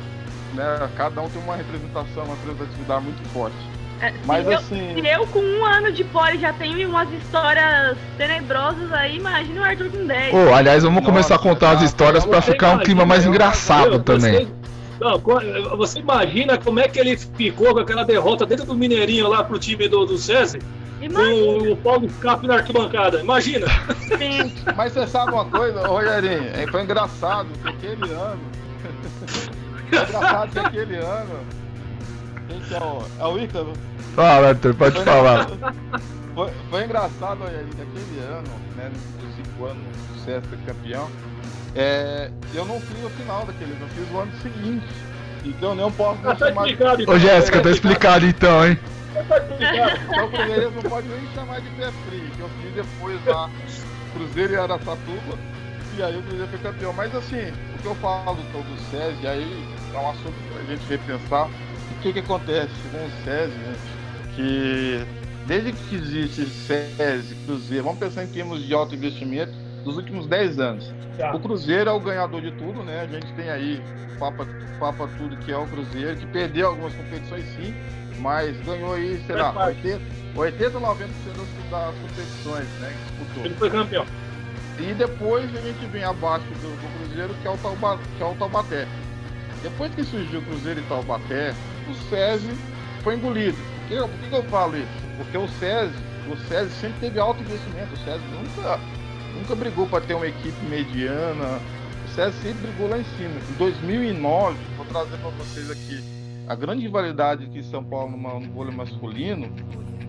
né? 0.54 0.90
Cada 0.96 1.22
um 1.22 1.30
tem 1.30 1.42
uma 1.42 1.56
representação, 1.56 2.24
uma 2.24 2.36
representatividade 2.36 3.06
muito 3.06 3.30
forte. 3.30 3.56
É, 4.02 4.12
Mas 4.26 4.48
se 4.48 4.54
assim. 4.54 4.90
Eu, 4.90 5.04
se 5.04 5.08
eu 5.08 5.28
com 5.28 5.40
um 5.40 5.64
ano 5.64 5.92
de 5.92 6.04
pole 6.04 6.40
já 6.40 6.52
tenho 6.54 6.90
umas 6.90 7.08
histórias 7.14 7.96
tenebrosas 8.18 8.92
aí, 8.92 9.18
imagina 9.18 9.62
o 9.62 9.64
Arthur 9.64 9.92
com 9.92 10.06
10. 10.06 10.34
Oh, 10.34 10.54
aliás, 10.54 10.84
vamos 10.84 11.02
Nossa, 11.02 11.12
começar 11.12 11.36
a 11.36 11.40
contar 11.40 11.72
as 11.72 11.84
histórias 11.84 12.26
para 12.26 12.42
ficar 12.42 12.74
um 12.74 12.80
clima 12.80 13.06
mais 13.06 13.26
engraçado 13.26 14.00
também. 14.00 14.46
Você, 14.46 14.48
não, 15.00 15.78
você 15.78 16.00
imagina 16.00 16.58
como 16.58 16.80
é 16.80 16.88
que 16.88 17.00
ele 17.00 17.16
ficou 17.16 17.74
com 17.74 17.80
aquela 17.80 18.04
derrota 18.04 18.46
dentro 18.46 18.66
do 18.66 18.76
Mineirinho 18.76 19.28
lá 19.28 19.44
pro 19.44 19.60
time 19.60 19.88
do, 19.88 20.06
do 20.06 20.18
SESI? 20.18 20.60
Com 21.14 21.72
o 21.72 21.76
Paulo 21.78 22.08
Cap 22.22 22.46
na 22.46 22.56
arquibancada, 22.56 23.20
imagina! 23.20 23.66
Sim. 24.18 24.54
Mas 24.76 24.94
você 24.94 25.08
sabe 25.08 25.32
uma 25.32 25.46
coisa, 25.46 25.88
Rogerinho? 25.88 26.52
É, 26.54 26.68
foi 26.68 26.84
engraçado 26.84 27.48
que 27.64 27.70
aquele 27.70 28.12
ano 28.14 28.40
engraçado 29.96 30.52
que 30.52 30.60
aquele 30.60 30.96
ano. 30.98 31.40
Quem 32.48 32.60
que 32.62 32.74
é 32.74 32.80
o. 32.80 33.04
É 33.20 33.26
o 33.26 33.40
Ícaro? 33.40 33.74
Fala, 34.16 34.50
Arthur, 34.50 34.74
pode 34.76 34.96
foi 34.96 35.06
falar. 35.06 35.48
Foi, 36.34 36.50
foi 36.70 36.84
engraçado, 36.86 37.42
olha, 37.44 37.60
aquele 37.60 38.20
ano, 38.20 38.50
né? 38.76 38.90
Dos 39.20 39.36
5 39.36 39.66
anos 39.66 39.84
do 40.08 40.20
César 40.26 40.58
campeão. 40.66 41.10
É, 41.76 42.30
eu 42.54 42.66
não 42.66 42.80
fiz 42.80 43.04
o 43.04 43.10
final 43.10 43.46
daquele, 43.46 43.72
eu 43.80 43.88
fiz 43.90 44.12
o 44.14 44.20
ano 44.20 44.32
seguinte. 44.42 44.88
Então 45.44 45.70
eu 45.70 45.76
não 45.76 45.92
posso 45.92 46.20
ah, 46.24 46.36
tá 46.36 46.48
chamar 46.48 46.68
explicado. 46.68 47.02
Então. 47.02 47.16
Ô 47.16 47.20
Jéssica, 47.20 47.62
tá 47.62 47.70
explicado 47.70 48.26
então, 48.26 48.68
hein? 48.68 48.80
Tá 49.28 49.38
então 49.38 50.26
o 50.26 50.32
Cruzeiro 50.32 50.72
não 50.72 50.82
pode 50.84 51.08
nem 51.08 51.28
chamar 51.34 51.62
de 51.62 51.70
pé 51.72 51.92
frio, 52.08 52.30
que 52.36 52.40
eu 52.40 52.50
fiz 52.62 52.76
depois 52.76 53.26
lá, 53.26 53.50
Cruzeiro 54.14 54.54
e 54.54 54.58
Aracatuba, 54.58 55.38
e 55.98 56.04
aí 56.04 56.18
o 56.18 56.22
Cruzeiro 56.24 56.48
foi 56.48 56.60
campeão. 56.60 56.94
Mas 56.94 57.16
assim, 57.16 57.52
o 57.76 57.82
que 57.82 57.86
eu 57.86 57.96
falo 57.96 58.36
do, 58.36 58.64
do 58.64 58.80
SESI, 58.90 59.28
aí 59.28 59.66
é 59.94 59.98
um 59.98 60.10
assunto 60.10 60.34
pra 60.54 60.64
gente 60.64 60.86
repensar. 60.88 61.48
O 61.48 62.02
que 62.02 62.14
que 62.14 62.20
acontece 62.20 62.74
com 62.92 62.98
o 62.98 63.12
SESI, 63.24 63.54
gente? 63.54 64.36
Que 64.36 65.06
desde 65.48 65.74
que 65.74 65.96
existe 65.96 66.46
SESI, 66.46 67.36
Cruzeiro, 67.46 67.84
vamos 67.84 68.00
pensar 68.00 68.24
em 68.24 68.28
termos 68.28 68.66
de 68.66 68.74
alto 68.74 68.96
investimento, 68.96 69.52
dos 69.84 69.98
últimos 69.98 70.28
10 70.28 70.60
anos. 70.60 70.94
Tá. 71.18 71.36
O 71.36 71.40
Cruzeiro 71.40 71.90
é 71.90 71.94
o 71.94 72.00
ganhador 72.00 72.42
de 72.42 72.52
tudo, 72.52 72.84
né? 72.84 73.02
A 73.02 73.08
gente 73.08 73.32
tem 73.34 73.50
aí 73.50 73.84
Papa, 74.20 74.48
Papa 74.80 75.10
Tudo, 75.18 75.36
que 75.38 75.52
é 75.52 75.58
o 75.58 75.66
Cruzeiro, 75.68 76.16
que 76.16 76.26
perdeu 76.28 76.68
algumas 76.68 76.94
competições 76.94 77.44
sim, 77.56 77.74
mas 78.20 78.56
ganhou 78.62 78.94
aí, 78.94 79.22
sei 79.26 79.36
lá, 79.36 79.66
80, 79.66 80.02
80 80.36 80.80
90% 80.80 81.08
das 81.70 81.96
competições, 81.96 82.68
né? 82.80 82.94
Que 82.94 83.24
disputou. 83.24 83.46
Ele 83.46 83.56
foi 83.56 83.70
campeão. 83.70 84.06
E 84.90 84.94
depois 84.94 85.46
a 85.56 85.62
gente 85.62 85.86
vem 85.88 86.04
abaixo 86.04 86.46
do, 86.46 86.82
do 86.82 87.00
Cruzeiro, 87.00 87.34
que 87.42 87.48
é, 87.48 87.52
o 87.52 87.58
Taubaté, 87.58 88.04
que 88.18 88.24
é 88.24 88.26
o 88.26 88.36
Taubaté. 88.36 88.88
Depois 89.62 89.94
que 89.94 90.04
surgiu 90.04 90.40
o 90.40 90.44
Cruzeiro 90.44 90.80
e 90.80 90.84
Taubaté, 90.84 91.54
o 91.90 91.94
SESI 92.10 92.56
foi 93.04 93.16
engolido. 93.16 93.58
Por 93.58 93.88
que, 93.88 93.96
por 93.96 94.30
que 94.30 94.36
eu 94.36 94.44
falo 94.44 94.78
isso? 94.78 94.88
Porque 95.18 95.38
o 95.38 95.48
SESI, 95.48 95.94
o 96.32 96.38
SESI 96.48 96.72
sempre 96.72 97.00
teve 97.00 97.20
alto 97.20 97.42
investimento. 97.42 97.94
O 97.94 97.98
SESI 97.98 98.24
nunca, 98.32 98.80
nunca 99.36 99.56
brigou 99.56 99.88
para 99.88 100.02
ter 100.02 100.16
uma 100.16 100.28
equipe 100.28 100.66
mediana. 100.66 101.60
O 102.06 102.14
César 102.14 102.34
sempre 102.42 102.68
brigou 102.68 102.90
lá 102.90 102.98
em 102.98 103.04
cima. 103.04 103.36
Em 103.50 103.54
2009, 103.58 104.58
vou 104.76 104.86
trazer 104.86 105.18
para 105.18 105.30
vocês 105.30 105.70
aqui 105.72 106.04
a 106.48 106.56
grande 106.56 106.82
rivalidade 106.82 107.46
que 107.48 107.64
São 107.64 107.84
Paulo 107.84 108.18
no 108.18 108.52
vôlei 108.52 108.76
masculino 108.76 109.50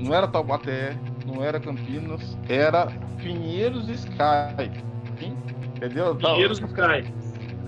não 0.01 0.13
era 0.13 0.27
Taubaté, 0.27 0.97
não 1.27 1.43
era 1.43 1.61
Campinas, 1.61 2.37
era 2.49 2.87
Pinheiros 3.23 3.89
Sky. 3.89 4.71
Entendeu? 5.77 6.15
Tá, 6.17 6.35
Pinheiros 6.35 6.59
Sky. 6.59 7.13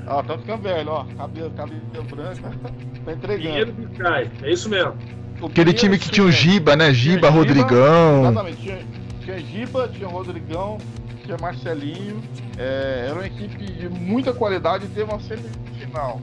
Ó, 0.07 0.23
tá 0.23 0.39
ficando 0.39 0.63
velho, 0.63 0.91
ó. 0.91 1.05
Cabelo, 1.17 1.51
cabelo 1.51 2.05
branco. 2.11 2.43
tá 3.05 3.13
entregando. 3.13 3.73
Pinheiros 3.73 3.75
Sky, 3.93 4.45
é 4.45 4.53
isso 4.53 4.69
mesmo. 4.69 4.95
Aquele 5.43 5.73
time 5.73 5.99
que 5.99 6.09
tinha 6.11 6.27
o 6.27 6.31
Giba, 6.31 6.77
né? 6.77 6.93
Giba, 6.93 7.29
Rodrigão. 7.29 8.23
Exatamente, 8.23 8.63
tinha, 8.63 8.79
tinha 9.21 9.39
Giba, 9.39 9.89
tinha 9.89 10.09
Rodrigão, 10.09 10.79
tinha 11.25 11.37
Marcelinho. 11.39 12.23
É, 12.57 13.07
era 13.09 13.15
uma 13.15 13.27
equipe 13.27 13.65
de 13.65 13.89
muita 13.89 14.33
qualidade 14.33 14.85
e 14.85 14.89
teve 14.89 15.11
uma 15.11 15.21
semifinal. 15.21 16.21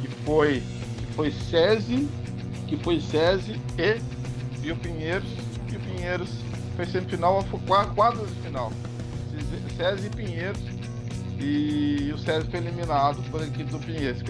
Que 0.00 0.08
foi, 0.08 0.62
que 0.98 1.12
foi 1.14 1.30
SESI, 1.30 2.08
que 2.66 2.76
foi 2.76 3.00
SESI 3.00 3.60
e, 3.78 4.66
e 4.66 4.72
o 4.72 4.76
Pinheiros. 4.76 5.30
E 5.72 5.76
o 5.76 5.80
Pinheiros 5.80 6.49
foi 6.80 6.86
semifinal, 6.86 7.44
quadro 7.94 8.26
de 8.26 8.34
final. 8.40 8.72
SESI 9.76 10.06
e 10.06 10.10
Pinheiros. 10.10 10.60
E 11.38 12.12
o 12.14 12.18
César 12.18 12.46
foi 12.50 12.60
eliminado 12.60 13.22
pela 13.30 13.46
equipe 13.46 13.70
do 13.70 13.78
Pinheiros. 13.78 14.22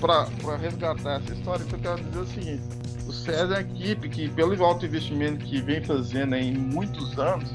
Para 0.00 0.56
resgatar 0.56 1.20
essa 1.22 1.32
história, 1.32 1.64
eu 1.70 1.78
quero 1.78 2.02
dizer 2.04 2.18
o 2.18 2.26
seguinte: 2.26 2.62
o 3.06 3.12
César 3.12 3.54
é 3.54 3.58
uma 3.58 3.60
equipe 3.60 4.08
que, 4.08 4.28
pelo 4.28 4.64
alto 4.64 4.86
investimento 4.86 5.44
que 5.44 5.60
vem 5.60 5.82
fazendo 5.82 6.34
em 6.34 6.52
muitos 6.54 7.18
anos, 7.18 7.50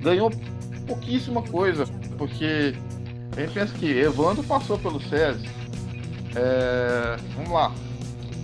ganhou 0.00 0.30
pouquíssima 0.86 1.42
coisa, 1.42 1.86
porque 2.18 2.74
a 3.36 3.40
gente 3.40 3.54
pensa 3.54 3.74
que 3.74 3.86
Evandro 3.86 4.44
passou 4.44 4.78
pelo 4.78 5.00
SESI, 5.00 5.48
é, 6.36 7.16
vamos 7.34 7.50
lá, 7.50 7.72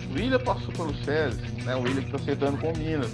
o 0.09 0.15
William 0.15 0.39
passou 0.39 0.73
pelo 0.73 0.93
SESI, 1.05 1.39
né, 1.63 1.75
o 1.75 1.81
William 1.81 2.01
que 2.01 2.07
está 2.07 2.17
aceitando 2.17 2.57
com 2.57 2.71
o 2.71 2.77
Minas, 2.77 3.11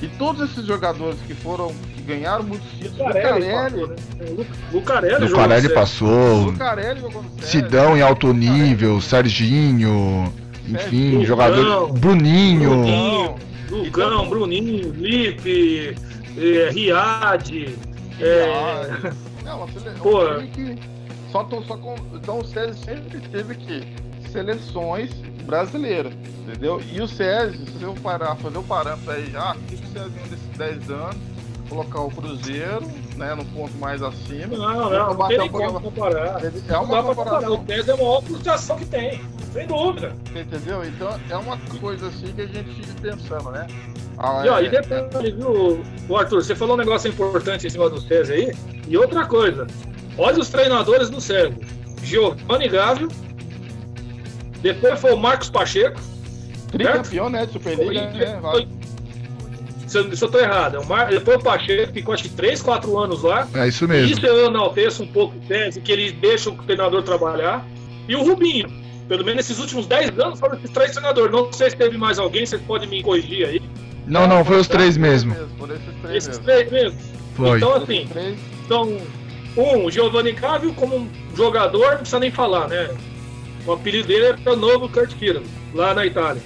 e 0.00 0.08
todos 0.08 0.50
esses 0.50 0.64
jogadores 0.66 1.18
que 1.26 1.34
foram, 1.34 1.72
que 1.94 2.02
ganharam 2.02 2.44
muitos 2.44 2.68
títulos, 2.72 2.98
Lucarelli, 2.98 3.46
Lucarelli, 3.50 3.86
né? 3.86 4.46
Lucarelli, 4.72 5.24
Lucarelli 5.28 5.68
passou, 5.70 6.36
Lucarelli 6.50 7.00
jogou 7.00 7.22
no 7.22 7.30
SESI, 7.40 7.50
Sidão 7.50 7.96
em 7.96 8.02
alto 8.02 8.32
nível, 8.32 9.00
Serginho, 9.00 10.32
enfim, 10.66 11.10
Lugão, 11.12 11.24
jogador 11.26 11.92
Bruninho, 11.94 12.70
Bruninho, 12.70 13.34
Lugão, 13.70 13.86
Então- 14.12 14.28
Bruninho, 14.28 14.92
Lipe, 14.92 15.94
é, 16.36 16.70
Riad, 16.70 17.74
é, 18.20 19.12
Não, 19.44 19.66
só, 21.32 21.44
tô- 21.44 21.62
só 21.62 21.76
com... 21.76 21.94
Então 22.14 22.38
o 22.38 22.44
SESI 22.44 22.84
sempre 22.84 23.20
teve 23.20 23.54
que 23.54 23.82
seleções 24.30 25.10
brasileiras, 25.44 26.12
entendeu? 26.46 26.80
E 26.92 27.00
o 27.00 27.08
SESI, 27.08 27.58
se 27.78 27.82
eu 27.82 27.94
parar, 28.02 28.36
fazer 28.36 28.58
o 28.58 28.62
parâmetro 28.62 29.10
aí, 29.10 29.32
ah, 29.36 29.54
o 29.56 29.60
que 29.66 29.74
o 29.74 29.78
SESI 29.78 30.10
desses 30.30 30.58
10 30.58 30.90
anos, 30.90 31.16
colocar 31.68 32.00
o 32.00 32.10
Cruzeiro, 32.10 32.86
né, 33.16 33.34
no 33.34 33.44
ponto 33.46 33.76
mais 33.78 34.02
acima. 34.02 34.56
não, 34.56 34.90
não, 34.90 35.14
não 35.14 35.28
tem 35.28 35.48
como 35.50 35.80
comparar. 35.80 36.42
É 36.44 36.50
Não 36.72 36.84
uma 36.84 37.02
comparar. 37.02 37.14
comparação, 37.14 37.54
O 37.54 37.58
Tese 37.64 37.90
é 37.90 37.92
a 37.92 37.96
maior 37.96 38.22
frustração 38.22 38.76
que 38.78 38.86
tem, 38.86 39.20
sem 39.52 39.66
dúvida. 39.66 40.14
entendeu? 40.34 40.82
Então 40.84 41.18
é 41.28 41.36
uma 41.36 41.58
coisa 41.80 42.08
assim 42.08 42.32
que 42.32 42.40
a 42.42 42.46
gente 42.46 42.70
fica 42.74 42.94
pensando, 43.02 43.50
né? 43.50 43.66
Ah, 44.18 44.42
E, 44.44 44.48
ó, 44.48 44.58
é- 44.58 44.64
e 44.64 44.68
detalhe, 44.70 45.32
viu, 45.32 45.82
ô, 46.08 46.16
Arthur, 46.16 46.42
você 46.42 46.54
falou 46.54 46.74
um 46.74 46.78
negócio 46.78 47.08
importante 47.10 47.66
em 47.66 47.70
cima 47.70 47.88
do 47.90 48.00
César 48.00 48.32
aí. 48.32 48.52
E 48.86 48.96
outra 48.96 49.26
coisa, 49.26 49.66
olha 50.16 50.38
os 50.40 50.48
treinadores 50.48 51.08
do 51.10 51.20
César. 51.20 51.54
Giovanni 52.02 52.68
Gávio, 52.68 53.08
depois 54.62 54.98
foi 55.00 55.12
o 55.12 55.16
Marcos 55.18 55.50
Pacheco. 55.50 56.00
Tricampeão, 56.72 57.30
né, 57.30 57.46
de 57.46 57.52
Superliga, 57.52 58.10
Foi- 58.10 58.18
né? 58.20 58.38
foi- 58.42 58.68
Se 59.86 59.96
eu, 59.98 60.14
se 60.16 60.22
eu 60.22 60.30
tô 60.30 60.38
errado, 60.38 60.76
é 60.76 60.78
o 60.80 60.86
Mar... 60.86 61.06
depois 61.08 61.38
o 61.38 61.42
Pacheco 61.42 61.92
ficou 61.94 62.12
acho 62.12 62.24
que 62.24 62.28
3, 62.28 62.60
4 62.60 62.98
anos 62.98 63.22
lá. 63.22 63.48
é 63.54 63.68
isso 63.68 63.88
mesmo. 63.88 64.12
Isso 64.12 64.26
eu 64.26 64.46
enalteço 64.46 65.02
um 65.02 65.06
pouco 65.06 65.34
o 65.36 65.40
Tese, 65.40 65.80
que 65.80 65.90
ele 65.90 66.12
deixa 66.12 66.50
o 66.50 66.54
treinador 66.56 67.02
trabalhar. 67.02 67.66
E 68.06 68.14
o 68.14 68.22
Rubinho. 68.22 68.68
Pelo 69.08 69.24
menos 69.24 69.36
nesses 69.36 69.58
últimos 69.58 69.86
10 69.86 70.18
anos 70.18 70.38
foram 70.38 70.56
esses 70.58 70.70
três 70.70 70.90
treinadores. 70.92 71.32
Não 71.32 71.50
sei 71.50 71.70
se 71.70 71.76
teve 71.76 71.96
mais 71.96 72.18
alguém, 72.18 72.44
vocês 72.44 72.60
podem 72.62 72.86
me 72.86 73.02
corrigir 73.02 73.46
aí. 73.48 73.62
Não, 74.06 74.26
não, 74.26 74.44
foi 74.44 74.58
os 74.60 74.68
três 74.68 74.98
mesmo. 74.98 75.34
Por 75.56 75.70
esses 75.70 75.82
três 76.02 76.16
Esses 76.16 76.38
mesmo. 76.38 76.44
três 76.44 76.70
mesmo. 76.70 76.98
Foi. 77.34 77.56
Então, 77.56 77.74
assim, 77.74 78.06
esses. 78.14 78.38
Então, 78.66 78.98
um, 79.56 79.84
o 79.86 79.90
Giovanni 79.90 80.34
Cávio, 80.34 80.74
como 80.74 80.96
um 80.96 81.08
jogador, 81.34 81.92
não 81.92 81.96
precisa 81.98 82.18
nem 82.20 82.30
falar, 82.30 82.68
né? 82.68 82.90
O 83.68 83.72
apelido 83.74 84.08
dele 84.08 84.24
era 84.24 84.52
o 84.52 84.56
novo 84.56 84.88
Kurt 84.88 85.14
Kiran, 85.14 85.42
lá 85.74 85.92
na 85.92 86.06
Itália. 86.06 86.40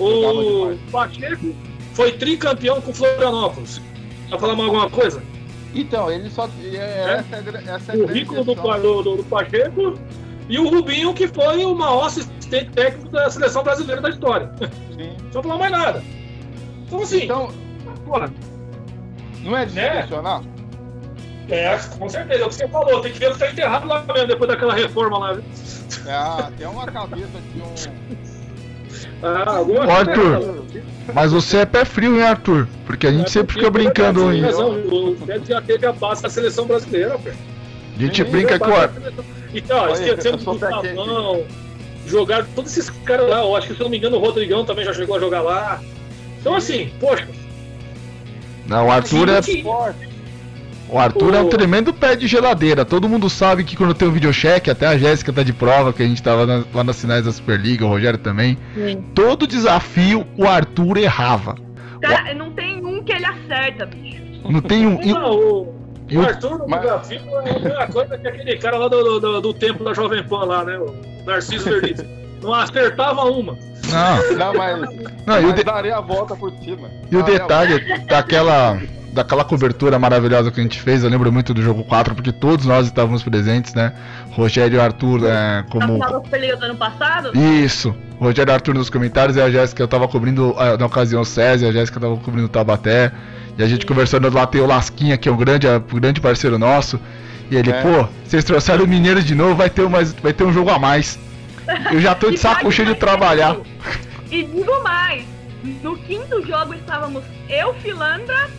O. 0.00 0.76
Pacheco 0.90 1.54
foi 1.92 2.10
tricampeão 2.10 2.80
com 2.80 2.92
Florianópolis. 2.92 3.80
Vai 4.28 4.40
falar 4.40 4.56
mais 4.56 4.68
alguma 4.68 4.90
coisa? 4.90 5.22
Então, 5.72 6.10
ele 6.10 6.28
só. 6.28 6.48
É, 6.60 7.18
essa 7.20 7.36
é, 7.36 7.38
a 7.38 7.40
gra- 7.40 7.62
essa 7.64 7.92
é 7.92 7.96
O 7.96 8.06
Rico 8.06 8.34
do, 8.34 8.54
do, 8.54 9.16
do, 9.16 9.24
Pacheco 9.24 9.94
e 10.48 10.58
o 10.58 10.68
Rubinho, 10.68 11.14
que 11.14 11.28
foi 11.28 11.64
o 11.64 11.72
maior 11.72 12.06
assistente 12.06 12.70
técnico 12.70 13.10
da 13.10 13.30
seleção 13.30 13.62
brasileira 13.62 14.00
da 14.00 14.10
história. 14.10 14.50
Sim. 14.58 14.66
Não 15.06 15.14
precisa 15.14 15.42
falar 15.42 15.58
mais 15.58 15.70
nada. 15.70 16.02
Então, 16.84 17.00
assim, 17.00 17.24
Então, 17.24 17.52
porra, 18.04 18.32
não 19.44 19.56
é 19.56 19.66
de 19.66 19.70
se 19.72 19.76
Né? 19.76 20.08
É, 21.48 21.78
com 21.98 22.08
certeza, 22.08 22.42
é 22.42 22.46
o 22.46 22.48
que 22.48 22.54
você 22.54 22.68
falou, 22.68 23.00
tem 23.00 23.12
que 23.12 23.18
ver 23.18 23.32
se 23.32 23.38
tá 23.38 23.50
enterrado 23.50 23.86
lá 23.86 24.04
mesmo, 24.12 24.28
depois 24.28 24.48
daquela 24.50 24.74
reforma 24.74 25.18
lá. 25.18 25.32
viu? 25.34 25.44
É, 26.06 26.50
tem 26.56 26.66
uma 26.66 26.86
cabeça 26.86 27.28
de 27.52 27.60
um. 27.60 28.24
Ah, 29.22 29.60
Ô, 29.60 29.90
Arthur. 29.90 30.64
Mas 31.12 31.32
você 31.32 31.58
é 31.58 31.66
pé 31.66 31.84
frio, 31.84 32.16
hein, 32.16 32.22
Arthur? 32.22 32.68
Porque 32.86 33.06
a 33.06 33.12
gente 33.12 33.30
sempre 33.30 33.54
fica 33.54 33.70
brincando. 33.70 34.32
Hein? 34.32 34.44
O 34.90 35.16
Fred 35.16 35.46
já 35.48 35.60
teve 35.60 35.86
a 35.86 35.92
base 35.92 36.22
da 36.22 36.28
seleção 36.30 36.66
brasileira, 36.66 37.16
velho. 37.18 37.36
A 37.96 38.00
gente 38.00 38.24
Sim, 38.24 38.30
brinca 38.30 38.58
que 38.58 38.68
o 38.68 38.74
Ar- 38.74 38.90
Então, 39.54 39.86
sou 40.38 40.54
do. 40.54 40.60
Savão, 40.60 41.44
jogaram 42.06 42.46
todos 42.54 42.76
esses 42.76 42.90
caras 43.04 43.28
lá. 43.28 43.40
Eu 43.40 43.54
acho 43.56 43.68
que, 43.68 43.74
se 43.74 43.80
eu 43.80 43.84
não 43.84 43.90
me 43.90 43.98
engano, 43.98 44.16
o 44.16 44.20
Rodrigão 44.20 44.64
também 44.64 44.84
já 44.84 44.92
chegou 44.92 45.16
a 45.16 45.20
jogar 45.20 45.42
lá. 45.42 45.80
Então, 46.40 46.54
assim, 46.56 46.90
poxa. 47.00 47.26
Não, 48.66 48.86
o 48.86 48.90
Arthur 48.90 49.28
é. 49.28 49.42
que- 49.42 49.64
O 50.94 50.98
Arthur 50.98 51.34
é 51.34 51.40
um 51.40 51.46
O- 51.46 51.48
tremendo 51.48 51.92
pé 51.92 52.14
de 52.14 52.28
geladeira. 52.28 52.84
Todo 52.84 53.08
mundo 53.08 53.28
sabe 53.28 53.64
que 53.64 53.74
quando 53.76 53.92
tem 53.94 54.06
um 54.06 54.12
videocheque, 54.12 54.70
até 54.70 54.86
a 54.86 54.96
Jéssica 54.96 55.32
tá 55.32 55.42
de 55.42 55.52
prova, 55.52 55.92
que 55.92 56.00
a 56.00 56.06
gente 56.06 56.22
tava 56.22 56.46
na- 56.46 56.62
lá 56.72 56.84
nas 56.84 57.00
finais 57.00 57.24
da 57.24 57.32
Superliga, 57.32 57.84
o 57.84 57.88
Rogério 57.88 58.16
também. 58.18 58.56
Todo 59.12 59.44
desafio 59.44 60.24
o 60.38 60.46
Arthur 60.46 60.98
errava. 60.98 61.56
Cara, 62.00 62.32
não 62.34 62.52
tem 62.52 62.84
um 62.84 63.02
que 63.02 63.12
ele 63.12 63.24
acerta, 63.26 63.86
bicho. 63.86 64.22
Não 64.48 64.60
tem 64.60 64.86
um. 64.86 64.94
o- 65.00 65.04
Não, 65.04 65.30
o, 65.32 65.62
o 66.12 66.16
o- 66.16 66.20
Arthur 66.22 66.58
no 66.58 66.68
Mas- 66.68 66.82
desafio 66.82 67.20
é 67.44 67.50
a 67.50 67.58
mesma 67.60 67.86
coisa 67.88 68.16
que 68.18 68.28
aquele 68.28 68.56
cara 68.58 68.76
lá 68.78 68.86
do, 68.86 69.18
do, 69.18 69.40
do 69.40 69.52
templo 69.54 69.84
da 69.84 69.94
Jovem 69.94 70.22
Pan 70.22 70.44
lá, 70.44 70.64
né? 70.64 70.78
O 70.78 70.94
Narciso 71.26 71.64
Verliz. 71.64 72.04
Não 72.40 72.54
acertava 72.54 73.22
uma. 73.22 73.58
Não, 73.90 74.36
Não, 74.38 74.54
mas. 74.54 74.80
não, 75.26 75.38
o, 75.40 75.42
mas 75.42 75.54
de- 75.56 75.64
darei 75.64 75.90
a 75.90 76.00
volta 76.00 76.36
por 76.36 76.52
cima. 76.62 76.88
e 77.10 77.16
o 77.16 77.22
detalhe 77.24 77.98
daquela. 78.06 78.78
Daquela 79.14 79.44
cobertura 79.44 79.96
maravilhosa 79.96 80.50
que 80.50 80.58
a 80.58 80.62
gente 80.62 80.80
fez, 80.80 81.04
eu 81.04 81.08
lembro 81.08 81.30
muito 81.32 81.54
do 81.54 81.62
jogo 81.62 81.84
4, 81.84 82.16
porque 82.16 82.32
todos 82.32 82.66
nós 82.66 82.86
estávamos 82.86 83.22
presentes, 83.22 83.72
né? 83.72 83.92
Rogério 84.32 84.76
e 84.76 84.80
Arthur 84.80 85.24
é, 85.24 85.58
Na 85.58 85.62
como. 85.70 86.04
Superliga 86.08 86.56
do 86.56 86.64
ano 86.64 86.76
passado? 86.76 87.30
Isso. 87.32 87.94
Rogério 88.18 88.50
e 88.50 88.54
Arthur 88.54 88.74
nos 88.74 88.90
comentários 88.90 89.36
e 89.36 89.40
a 89.40 89.48
Jéssica 89.48 89.82
eu 89.82 89.86
tava 89.88 90.08
cobrindo 90.08 90.52
ah, 90.58 90.76
na 90.76 90.86
ocasião 90.86 91.22
o 91.22 91.24
César, 91.24 91.68
a 91.68 91.72
Jéssica 91.72 92.00
tava 92.00 92.16
cobrindo 92.16 92.46
o 92.46 92.48
Tabaté. 92.48 93.12
E 93.56 93.62
a 93.62 93.68
gente 93.68 93.86
conversando 93.86 94.28
lá, 94.34 94.46
tem 94.48 94.60
o 94.60 94.66
Lasquinha, 94.66 95.16
que 95.16 95.28
é 95.28 95.32
um 95.32 95.36
grande, 95.36 95.68
um 95.68 96.00
grande 96.00 96.20
parceiro 96.20 96.58
nosso. 96.58 96.98
E 97.48 97.56
ele, 97.56 97.70
É. 97.70 97.82
pô, 97.82 98.08
vocês 98.24 98.42
trouxeram 98.42 98.84
o 98.84 98.88
Mineiro 98.88 99.22
de 99.22 99.34
novo, 99.34 99.54
vai 99.54 99.70
ter, 99.70 99.82
um 99.82 99.88
mais, 99.88 100.12
vai 100.12 100.32
ter 100.32 100.42
um 100.42 100.52
jogo 100.52 100.70
a 100.70 100.78
mais. 100.78 101.20
Eu 101.92 102.00
já 102.00 102.16
tô 102.16 102.30
de 102.32 102.36
saco 102.40 102.70
cheio 102.72 102.88
de 102.88 102.94
trabalhar. 102.96 103.56
E 104.28 104.42
digo 104.42 104.82
mais, 104.82 105.24
no 105.82 105.96
quinto 105.98 106.44
jogo 106.44 106.74
estávamos 106.74 107.22
eu, 107.48 107.74
Filandra, 107.74 108.50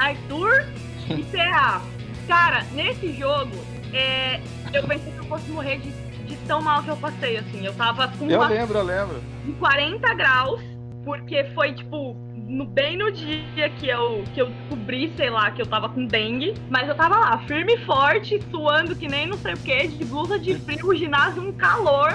Arthur 0.00 0.66
e 1.08 1.22
CA. 1.24 1.80
Cara, 2.26 2.64
nesse 2.72 3.12
jogo, 3.12 3.56
é, 3.92 4.40
eu 4.72 4.86
pensei 4.86 5.12
que 5.12 5.18
eu 5.18 5.24
fosse 5.24 5.50
morrer 5.50 5.78
de, 5.78 5.90
de 6.24 6.36
tão 6.46 6.62
mal 6.62 6.82
que 6.82 6.88
eu 6.88 6.96
passei, 6.96 7.36
assim. 7.38 7.64
Eu 7.64 7.74
tava 7.74 8.08
com 8.08 8.30
Eu 8.30 8.38
uma 8.38 8.48
lembro, 8.48 8.78
eu 8.78 8.84
lembro. 8.84 9.20
de 9.44 9.52
40 9.52 10.14
graus, 10.14 10.60
porque 11.04 11.44
foi 11.54 11.74
tipo 11.74 12.16
no, 12.50 12.64
bem 12.64 12.96
no 12.96 13.10
dia 13.12 13.68
que 13.78 13.88
eu, 13.88 14.24
que 14.34 14.40
eu 14.40 14.46
descobri, 14.50 15.12
sei 15.16 15.30
lá, 15.30 15.50
que 15.50 15.62
eu 15.62 15.66
tava 15.66 15.88
com 15.88 16.06
dengue. 16.06 16.54
Mas 16.68 16.88
eu 16.88 16.94
tava 16.94 17.16
lá, 17.18 17.38
firme 17.46 17.74
e 17.74 17.84
forte, 17.84 18.40
suando 18.50 18.94
que 18.96 19.08
nem 19.08 19.26
não 19.26 19.38
sei 19.38 19.54
o 19.54 19.58
que, 19.58 19.88
de 19.88 20.04
blusa 20.04 20.38
de 20.38 20.54
frio, 20.56 20.88
o 20.88 20.94
ginásio 20.94 21.42
um 21.42 21.52
calor. 21.52 22.12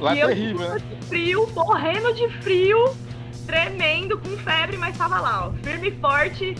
Lá 0.00 0.14
e 0.14 0.20
é 0.20 0.24
eu 0.24 0.28
terrível, 0.28 0.56
com 0.56 0.62
né? 0.62 0.68
blusa 0.68 0.84
de 0.96 1.06
frio, 1.06 1.48
morrendo 1.54 2.14
de 2.14 2.28
frio, 2.42 2.96
tremendo, 3.46 4.18
com 4.18 4.30
febre, 4.38 4.76
mas 4.76 4.96
tava 4.96 5.18
lá, 5.20 5.48
ó, 5.48 5.52
firme 5.64 5.88
e 5.88 5.92
forte, 6.00 6.54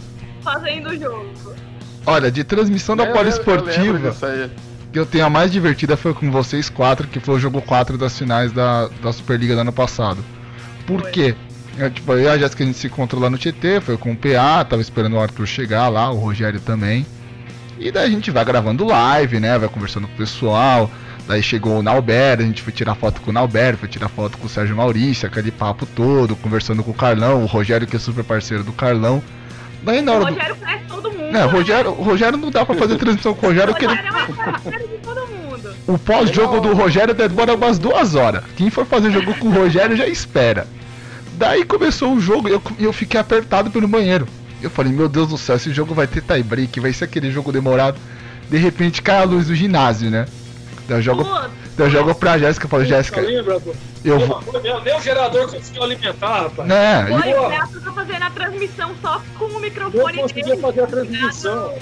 fazendo 0.52 0.88
o 0.88 0.96
jogo. 0.98 1.54
Olha, 2.06 2.30
de 2.30 2.42
transmissão 2.42 2.96
da 2.96 3.04
Eu 3.04 3.08
eu 3.08 3.14
poliesportiva. 3.14 4.14
que 4.90 4.98
eu 4.98 5.04
tenho 5.04 5.26
a 5.26 5.30
mais 5.30 5.52
divertida 5.52 5.96
foi 5.96 6.14
com 6.14 6.30
vocês 6.30 6.70
quatro, 6.70 7.06
que 7.06 7.20
foi 7.20 7.34
o 7.34 7.38
jogo 7.38 7.60
4 7.60 7.98
das 7.98 8.16
finais 8.16 8.50
da, 8.52 8.88
da 9.02 9.12
Superliga 9.12 9.54
do 9.54 9.60
ano 9.60 9.72
passado. 9.72 10.24
Por 10.86 11.02
Foi. 11.02 11.10
quê? 11.10 11.34
É, 11.78 11.90
tipo, 11.90 12.10
eu 12.12 12.20
e 12.20 12.28
a 12.28 12.38
Jéssica 12.38 12.64
a 12.64 12.66
gente 12.66 12.78
se 12.78 12.86
encontrou 12.86 13.22
lá 13.22 13.30
no 13.30 13.38
TT, 13.38 13.80
foi 13.82 13.96
com 13.96 14.12
o 14.12 14.16
PA, 14.16 14.64
tava 14.64 14.80
esperando 14.82 15.14
o 15.14 15.20
Arthur 15.20 15.46
chegar 15.46 15.88
lá, 15.88 16.10
o 16.10 16.16
Rogério 16.16 16.58
também. 16.60 17.06
E 17.78 17.92
daí 17.92 18.06
a 18.08 18.10
gente 18.10 18.30
vai 18.30 18.44
gravando 18.44 18.86
live, 18.86 19.38
né? 19.38 19.56
Vai 19.58 19.68
conversando 19.68 20.08
com 20.08 20.14
o 20.14 20.16
pessoal. 20.16 20.90
Daí 21.28 21.42
chegou 21.42 21.78
o 21.78 21.82
Nauber, 21.82 22.40
a 22.40 22.42
gente 22.42 22.62
foi 22.62 22.72
tirar 22.72 22.94
foto 22.94 23.20
com 23.20 23.30
o 23.30 23.34
Nauber, 23.34 23.76
foi 23.76 23.86
tirar 23.88 24.08
foto 24.08 24.38
com 24.38 24.46
o 24.46 24.48
Sérgio 24.48 24.74
Maurício, 24.74 25.28
aquele 25.28 25.50
papo 25.52 25.84
todo, 25.86 26.34
conversando 26.34 26.82
com 26.82 26.90
o 26.90 26.94
Carlão, 26.94 27.42
o 27.42 27.46
Rogério 27.46 27.86
que 27.86 27.94
é 27.94 27.98
super 27.98 28.24
parceiro 28.24 28.64
do 28.64 28.72
Carlão. 28.72 29.22
Daí 29.82 30.02
na 30.02 30.12
O 30.14 30.18
do. 30.20 30.24
Rogério 30.26 30.56
conhece 30.56 30.84
todo 30.88 31.10
mundo. 31.10 31.32
Né, 31.32 31.44
o 31.44 31.48
Rogério, 31.48 31.90
Rogério 31.92 32.38
não 32.38 32.50
dá 32.50 32.64
pra 32.64 32.74
fazer 32.74 32.96
transmissão 32.96 33.34
com 33.34 33.46
o 33.46 33.48
Rogério, 33.50 33.70
O 33.70 33.74
porque 33.74 33.84
ele 33.86 33.94
Rogério 33.94 34.16
é 34.16 34.26
mais 34.26 34.36
parceiro 34.36 34.88
de 34.88 34.98
todo 34.98 35.26
mundo. 35.26 35.74
o 35.86 35.98
pós-jogo 35.98 36.60
do 36.60 36.74
Rogério 36.74 37.14
demora 37.14 37.54
umas 37.54 37.78
duas 37.78 38.14
horas. 38.14 38.42
Quem 38.56 38.70
for 38.70 38.84
fazer 38.86 39.10
jogo 39.10 39.34
com 39.34 39.48
o 39.48 39.52
Rogério 39.52 39.96
já 39.96 40.06
espera. 40.06 40.66
Daí 41.34 41.64
começou 41.64 42.12
o 42.14 42.20
jogo 42.20 42.48
e 42.48 42.52
eu, 42.52 42.62
eu 42.78 42.92
fiquei 42.92 43.20
apertado 43.20 43.70
pelo 43.70 43.86
banheiro. 43.86 44.26
Eu 44.60 44.70
falei, 44.70 44.92
meu 44.92 45.08
Deus 45.08 45.28
do 45.28 45.38
céu, 45.38 45.54
esse 45.54 45.72
jogo 45.72 45.94
vai 45.94 46.06
ter 46.08 46.20
tie 46.22 46.42
break, 46.42 46.80
vai 46.80 46.92
ser 46.92 47.04
aquele 47.04 47.30
jogo 47.30 47.52
demorado. 47.52 47.96
De 48.50 48.56
repente 48.56 49.00
cai 49.02 49.18
a 49.18 49.24
luz 49.24 49.46
do 49.46 49.54
ginásio, 49.54 50.10
né? 50.10 50.26
Daí 50.88 50.98
eu 50.98 51.02
jogo, 51.02 51.24
Putz, 51.24 51.40
daí 51.40 51.50
eu 51.78 51.90
jogo 51.90 52.14
pra 52.14 52.38
Jéssica 52.38 52.66
e 52.66 52.70
falo, 52.70 52.84
Jéssica, 52.84 53.20
Lembra, 53.20 53.60
pô? 53.60 53.72
eu 54.04 54.18
vou. 54.20 54.42
Nem 54.84 54.96
o 54.96 55.00
gerador 55.00 55.50
conseguiu 55.50 55.82
alimentar, 55.82 56.42
rapaz. 56.42 56.68
Né? 56.68 57.06
Foi, 57.08 57.30
E- 57.30 57.34
o 57.34 57.48
Beto 57.48 57.80
tá 57.80 57.92
fazendo 57.92 58.22
a 58.22 58.30
transmissão 58.30 58.90
só 59.00 59.22
com 59.38 59.44
o 59.46 59.52
Não 59.52 59.60
microfone 59.60 60.18
conseguia 60.18 60.44
dele. 60.44 60.60
fazer 60.60 60.80
a 60.82 60.86
transmissão. 60.86 61.74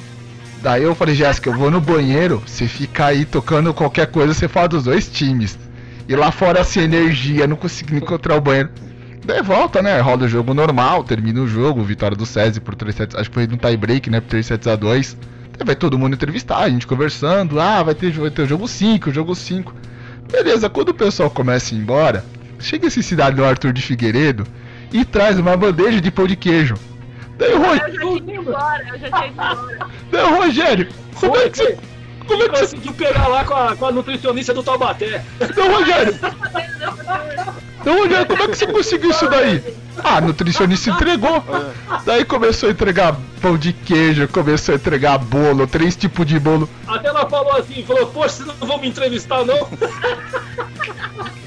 Daí 0.62 0.82
eu 0.82 0.94
falei, 0.94 1.14
Jéssica, 1.14 1.50
eu 1.50 1.54
vou 1.56 1.70
no 1.70 1.80
banheiro, 1.80 2.42
você 2.46 2.66
fica 2.66 3.06
aí 3.06 3.24
tocando 3.24 3.72
qualquer 3.74 4.06
coisa, 4.06 4.32
você 4.34 4.48
fala 4.48 4.68
dos 4.68 4.84
dois 4.84 5.08
times. 5.08 5.58
E 6.08 6.14
lá 6.16 6.30
fora 6.32 6.64
sem 6.64 6.84
energia, 6.84 7.46
não 7.46 7.56
consegui 7.56 7.96
encontrar 7.96 8.36
o 8.36 8.40
banheiro. 8.40 8.70
Daí 9.24 9.42
volta, 9.42 9.82
né? 9.82 10.00
Roda 10.00 10.24
o 10.24 10.28
jogo 10.28 10.54
normal, 10.54 11.02
termina 11.02 11.40
o 11.40 11.48
jogo, 11.48 11.82
vitória 11.82 12.16
do 12.16 12.24
SESI 12.24 12.60
por 12.60 12.74
3 12.76 12.94
sets, 12.94 13.16
acho 13.16 13.28
que 13.28 13.34
foi 13.34 13.46
no 13.46 13.56
tie 13.56 13.76
break, 13.76 14.08
né? 14.08 14.20
Por 14.20 14.28
3 14.28 14.46
sets 14.46 14.66
a 14.68 14.76
2. 14.76 15.16
Daí 15.58 15.66
vai 15.66 15.74
todo 15.76 15.98
mundo 15.98 16.14
entrevistar, 16.14 16.58
a 16.58 16.68
gente 16.68 16.86
conversando, 16.86 17.58
ah, 17.60 17.82
vai 17.82 17.94
ter, 17.94 18.10
vai 18.12 18.30
ter 18.30 18.42
o 18.42 18.46
jogo 18.46 18.68
5, 18.68 19.10
o 19.10 19.12
jogo 19.12 19.34
5. 19.34 19.74
Beleza, 20.30 20.68
quando 20.68 20.90
o 20.90 20.94
pessoal 20.94 21.30
começa 21.30 21.74
a 21.74 21.78
ir 21.78 21.80
embora, 21.80 22.24
chega 22.58 22.86
esse 22.88 23.02
cidade 23.02 23.36
do 23.36 23.44
Arthur 23.44 23.72
de 23.72 23.80
Figueiredo 23.82 24.46
e 24.92 25.04
traz 25.04 25.38
uma 25.38 25.56
bandeja 25.56 26.00
de 26.00 26.10
pão 26.10 26.26
de 26.26 26.36
queijo. 26.36 26.74
Daí 27.38 27.52
o, 27.54 27.58
Ro- 27.58 27.74
Eu 27.74 27.76
já 27.78 27.90
tinha 27.90 28.16
ido 28.16 28.30
embora, 28.32 28.82
eu 28.88 28.98
já 28.98 29.10
tinha 29.10 29.26
ido 29.26 29.32
embora. 29.34 29.86
daí 30.10 30.22
o 30.24 30.36
Rogério, 30.36 30.88
como 31.14 31.36
é 31.36 31.48
que 31.48 31.56
você. 31.58 31.78
Como 32.26 32.42
é 32.42 32.48
que 32.48 32.56
você 32.56 32.60
Conseguiu 32.76 32.92
pegar 32.94 33.28
lá 33.28 33.44
com 33.44 33.54
a, 33.54 33.76
com 33.76 33.86
a 33.86 33.92
nutricionista 33.92 34.52
do 34.52 34.62
Taubaté. 34.62 35.22
Então, 35.40 35.70
Rogério, 35.72 36.12
então, 38.06 38.24
como 38.26 38.42
é 38.42 38.48
que 38.48 38.56
você 38.58 38.66
conseguiu 38.66 39.10
isso 39.10 39.28
daí? 39.28 39.62
Ah, 40.02 40.16
a 40.16 40.20
nutricionista 40.20 40.90
entregou. 40.90 41.42
Daí 42.04 42.24
começou 42.24 42.68
a 42.68 42.72
entregar 42.72 43.16
pão 43.40 43.56
de 43.56 43.72
queijo, 43.72 44.26
começou 44.28 44.72
a 44.74 44.76
entregar 44.76 45.18
bolo, 45.18 45.66
três 45.66 45.94
tipos 45.96 46.26
de 46.26 46.38
bolo. 46.38 46.68
Até 46.86 47.08
ela 47.08 47.28
falou 47.28 47.56
assim, 47.56 47.84
falou, 47.84 48.06
poxa, 48.08 48.28
vocês 48.44 48.48
não 48.60 48.66
vão 48.66 48.78
me 48.80 48.88
entrevistar, 48.88 49.44
não? 49.44 49.68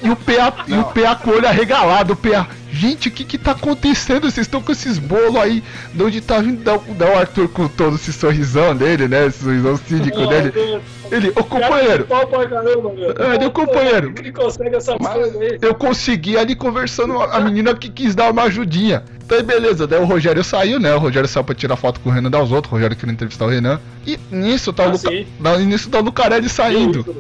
E 0.02 0.10
o 0.10 0.16
PA, 0.16 0.64
e 0.66 0.74
o 0.78 0.84
PA 0.86 1.14
com 1.16 1.30
o 1.30 1.34
olho 1.36 1.46
arregalado, 1.48 2.14
o 2.14 2.16
PA. 2.16 2.48
Gente, 2.72 3.10
o 3.10 3.12
que 3.12 3.26
que 3.26 3.38
tá 3.38 3.52
acontecendo? 3.52 4.32
Vocês 4.32 4.48
estão 4.48 4.62
com 4.62 4.72
esses 4.72 4.98
bolos 4.98 5.36
aí. 5.36 5.62
De 5.94 6.02
onde 6.02 6.22
tá 6.22 6.40
vindo? 6.40 6.64
Dá, 6.64 6.76
o- 6.76 6.94
dá 6.98 7.06
o 7.06 7.18
Arthur 7.20 7.50
com 7.50 7.68
todo 7.68 7.96
esse 7.98 8.14
sorrisão 8.14 8.74
dele, 8.74 9.10
né? 9.10 9.26
Esse 9.28 9.44
sorrisão 9.44 9.76
cínico 9.76 10.26
dele. 10.28 10.82
Ele, 11.12 11.30
ô 11.30 11.44
companheiro, 11.44 12.06
Pau 12.06 12.28
pra 12.28 12.48
caramba, 12.48 12.94
meu. 12.94 13.12
É, 13.12 13.40
meu 13.40 13.52
companheiro. 13.52 14.14
Ele 14.18 14.32
consegue 14.32 14.76
essa 14.76 14.96
coisa 14.98 15.40
aí. 15.40 15.58
eu 15.62 15.74
consegui 15.76 16.38
ali 16.38 16.56
conversando, 16.56 17.20
a 17.22 17.40
menina 17.40 17.74
que 17.76 17.90
quis 17.90 18.14
dar 18.16 18.32
uma 18.32 18.44
ajudinha. 18.44 19.04
Então 19.26 19.38
aí 19.38 19.44
beleza, 19.44 19.86
daí 19.88 20.00
o 20.00 20.06
Rogério 20.06 20.44
saiu, 20.44 20.80
né? 20.80 20.94
O 20.94 21.00
Rogério 21.00 21.28
saiu 21.28 21.44
pra 21.44 21.56
tirar 21.56 21.76
foto 21.76 22.00
com 22.00 22.10
o 22.10 22.14
Renan 22.14 22.30
das 22.30 22.52
outras, 22.52 22.72
o 22.72 22.76
Rogério 22.76 22.96
queria 22.96 23.14
entrevistar 23.14 23.46
o 23.46 23.50
Renan. 23.50 23.80
E 24.06 24.20
nisso 24.32 24.72
tá 24.74 24.84
o 24.84 24.88
Ah, 24.88 24.92
Luca... 24.92 25.10
sim. 25.10 25.28
da- 25.40 25.58
nisso 25.58 25.90
tá 25.90 26.00
o 26.00 26.02
Lucarelli 26.02 26.50
saindo. 26.50 27.16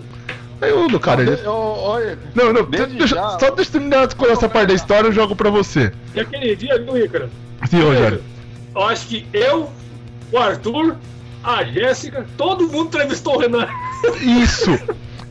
Aí 0.61 0.71
o 0.71 0.87
Lucarelli. 0.87 1.39
Eu- 1.43 1.51
Olha, 1.53 2.17
Não, 2.35 2.51
não, 2.53 2.63
deixa, 2.65 3.07
já- 3.07 3.37
só 3.39 3.49
deixa 3.51 3.69
eu 3.69 3.73
terminar 3.73 4.13
com 4.13 4.25
essa 4.25 4.47
parte 4.49 4.67
da 4.67 4.73
história 4.73 5.07
eu 5.07 5.11
jogo 5.11 5.35
pra 5.35 5.49
você. 5.49 5.91
E 6.13 6.19
aquele 6.19 6.55
dia, 6.55 6.77
viu, 6.83 6.97
Ícaro? 6.97 7.29
Sim, 7.69 7.81
Rogério. 7.81 8.21
Eu 8.75 8.83
acho 8.83 9.07
que 9.07 9.25
eu, 9.33 9.69
o 10.31 10.37
Arthur, 10.37 10.95
a 11.43 11.63
Jéssica, 11.63 12.25
todo 12.37 12.67
mundo 12.67 12.87
entrevistou 12.87 13.35
o 13.35 13.39
Renan. 13.39 13.67
Isso! 14.21 14.77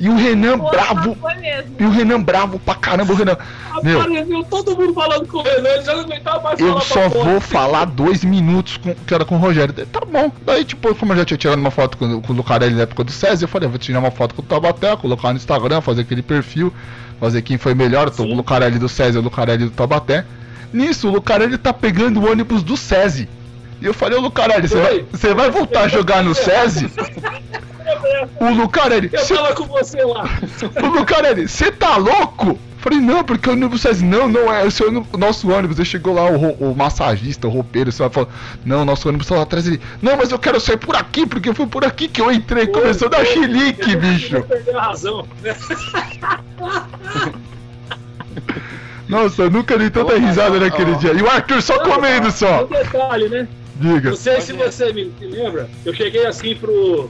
E 0.01 0.09
o 0.09 0.15
Renan 0.15 0.59
Pô, 0.59 0.71
bravo. 0.71 1.17
Foi 1.17 1.35
mesmo. 1.35 1.75
E 1.79 1.85
o 1.85 1.91
Renan 1.91 2.23
bravo 2.23 2.59
pra 2.61 2.75
caramba, 2.75 3.13
o 3.13 3.17
Renan. 3.17 3.37
Meu, 3.83 4.01
Apareceu 4.01 4.45
todo 4.45 4.77
mundo 4.77 4.95
falando 4.95 5.27
com 5.27 5.39
o 5.39 5.43
Renan, 5.43 5.69
ele 5.69 5.83
já 5.83 5.95
não 5.95 6.03
aguentava 6.03 6.43
mais 6.43 6.61
eu 6.61 6.69
falar 6.69 6.81
só 6.83 7.09
vou 7.09 7.41
falar 7.41 7.85
dois 7.85 8.25
minutos 8.25 8.77
com, 8.77 8.95
que 8.95 9.13
era 9.15 9.25
com 9.25 9.37
o 9.37 9.39
Rogério. 9.39 9.75
Tá 9.87 10.01
bom. 10.01 10.31
Daí, 10.45 10.65
tipo, 10.65 10.95
como 10.95 11.13
eu 11.13 11.17
já 11.17 11.25
tinha 11.25 11.39
tirado 11.39 11.59
uma 11.59 11.71
foto 11.71 11.97
com, 11.97 12.21
com 12.21 12.33
o 12.33 12.37
Lucarelli 12.37 12.75
na 12.75 12.83
época 12.83 13.05
do 13.05 13.13
César, 13.13 13.45
eu 13.45 13.49
falei, 13.49 13.67
eu 13.67 13.71
vou 13.71 13.79
tirar 13.79 13.99
uma 13.99 14.11
foto 14.11 14.35
com 14.35 14.43
o 14.43 14.45
Tabaté, 14.45 14.97
colocar 14.97 15.31
no 15.31 15.37
Instagram, 15.37 15.81
fazer 15.81 16.03
aquele 16.03 16.23
perfil, 16.23 16.73
fazer 17.19 17.43
quem 17.43 17.59
foi 17.59 17.75
melhor, 17.75 18.11
tô, 18.11 18.23
o. 18.23 18.35
Lucarelli 18.35 18.79
do 18.79 18.89
César 18.89 19.19
e 19.19 19.21
o 19.21 19.25
Lucarelli 19.25 19.65
do 19.65 19.71
Tabaté. 19.71 20.25
Nisso, 20.73 21.09
o 21.09 21.11
Lucarelli 21.11 21.59
tá 21.59 21.73
pegando 21.73 22.21
o 22.21 22.31
ônibus 22.31 22.63
do 22.63 22.77
SESI. 22.77 23.29
E 23.81 23.87
eu 23.87 23.95
falei, 23.95 24.19
ô 24.19 24.21
Lucarelli, 24.21 24.67
você 24.69 24.81
vai, 24.81 25.05
você 25.13 25.35
vai 25.35 25.51
voltar 25.51 25.83
a 25.83 25.89
jogar 25.89 26.23
no 26.23 26.35
SESI? 26.35 26.91
O 28.39 28.51
Lucarelli, 28.51 29.09
Eu 29.11 29.19
"Cê- 29.21 29.35
tava 29.35 29.55
com 29.55 29.65
você 29.65 30.05
lá. 30.05 30.25
o 30.83 30.87
Lucarelli, 30.89 31.49
você 31.49 31.73
tá 31.73 31.97
louco? 31.97 32.59
Falei, 32.81 33.01
não, 33.01 33.25
porque 33.25 33.49
o 33.49 33.53
ônibus 33.55 33.81
SESI, 33.81 34.05
não, 34.05 34.29
não 34.29 34.53
é, 34.53 34.67
esse 34.67 34.83
é 34.85 34.87
o 34.87 35.05
nosso 35.17 35.51
ônibus. 35.51 35.81
Aí 35.81 35.87
chegou 35.87 36.13
lá 36.15 36.27
o, 36.31 36.51
o 36.71 36.77
massagista, 36.77 37.49
o 37.49 37.51
roupeiro, 37.51 37.91
você 37.91 38.03
vai 38.03 38.11
falar, 38.11 38.29
não, 38.65 38.85
nosso 38.85 39.09
ônibus 39.09 39.27
tá 39.27 39.37
lá 39.37 39.43
atrás. 39.43 39.67
Ele, 39.67 39.81
não, 40.03 40.17
mas 40.19 40.31
eu 40.31 40.39
quero 40.39 40.61
sair 40.61 40.77
por 40.77 40.95
aqui, 40.95 41.27
porque 41.27 41.53
foi 41.55 41.67
por 41.67 41.83
aqui 41.85 42.09
que 42.09 42.21
eu 42.21 42.31
entrei. 42.31 42.67
Começou 42.67 43.09
a 43.09 43.11
dar 43.11 43.25
chilique, 43.25 43.97
bicho. 43.97 44.43
perdi 44.43 44.71
a 44.71 44.83
razão. 44.83 45.27
Nossa, 49.09 49.43
eu 49.43 49.51
nunca 49.51 49.79
dei 49.79 49.89
tanta 49.89 50.19
risada 50.19 50.61
naquele 50.61 50.93
ó. 50.93 50.95
dia. 50.99 51.13
E 51.15 51.23
o 51.23 51.29
Arthur 51.31 51.63
só 51.63 51.79
comendo 51.79 52.31
só. 52.31 52.65
Um 52.65 52.67
detalhe, 52.67 53.29
né? 53.31 53.49
Diga. 53.79 54.11
Não 54.11 54.17
sei 54.17 54.41
se 54.41 54.53
você 54.53 54.93
me 54.93 55.13
se 55.19 55.25
lembra. 55.25 55.69
Eu 55.85 55.95
cheguei 55.95 56.27
assim 56.27 56.55
pro. 56.57 57.09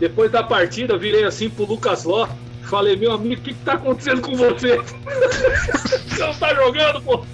Depois 0.00 0.30
da 0.30 0.42
partida, 0.42 0.94
eu 0.94 0.98
virei 0.98 1.24
assim 1.24 1.48
pro 1.48 1.64
Lucas 1.64 2.04
Ló. 2.04 2.28
Falei, 2.62 2.96
meu 2.96 3.12
amigo, 3.12 3.40
o 3.40 3.44
que, 3.44 3.54
que 3.54 3.64
tá 3.64 3.74
acontecendo 3.74 4.20
com 4.20 4.36
você? 4.36 4.76
você 6.06 6.18
não 6.18 6.34
tá 6.34 6.54
jogando, 6.54 7.00
pô? 7.00 7.24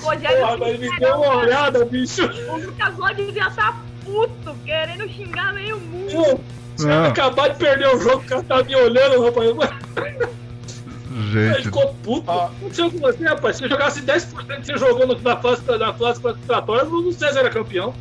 Rogério, 0.00 0.38
Porra, 0.38 0.56
mas 0.56 0.78
me 0.80 0.98
deu 0.98 1.14
uma 1.16 1.36
olhada, 1.36 1.84
bicho. 1.84 2.24
o 2.24 2.56
Lucas 2.56 2.96
Ló 2.96 3.12
devia 3.12 3.48
estar 3.48 3.84
puto, 4.04 4.56
querendo 4.64 5.06
xingar 5.08 5.52
meio 5.52 5.78
mundo. 5.78 6.40
Você 6.76 6.86
Não. 6.86 7.06
acabar 7.06 7.48
de 7.48 7.58
perder 7.58 7.94
o 7.94 8.00
jogo, 8.00 8.22
o 8.22 8.24
cara 8.24 8.42
tá 8.42 8.62
me 8.62 8.74
olhando, 8.74 9.22
rapaz. 9.24 9.50
Ele 11.18 11.52
Gente. 11.54 11.62
ficou 11.64 11.94
puto. 12.02 12.24
Ó. 12.30 12.46
O 12.46 12.48
que 12.50 12.56
aconteceu 12.56 12.90
com 12.90 12.98
você, 12.98 13.24
rapaz? 13.24 13.56
Se 13.56 13.62
você 13.62 13.68
jogasse 13.68 14.00
10% 14.02 14.60
que 14.60 14.66
você 14.66 14.76
jogou 14.78 15.06
na 15.20 15.36
fase, 15.36 15.62
na 15.78 15.92
fase 15.92 16.20
classificatória, 16.20 16.84
o 16.88 17.12
César 17.12 17.40
era 17.40 17.50
campeão. 17.50 17.92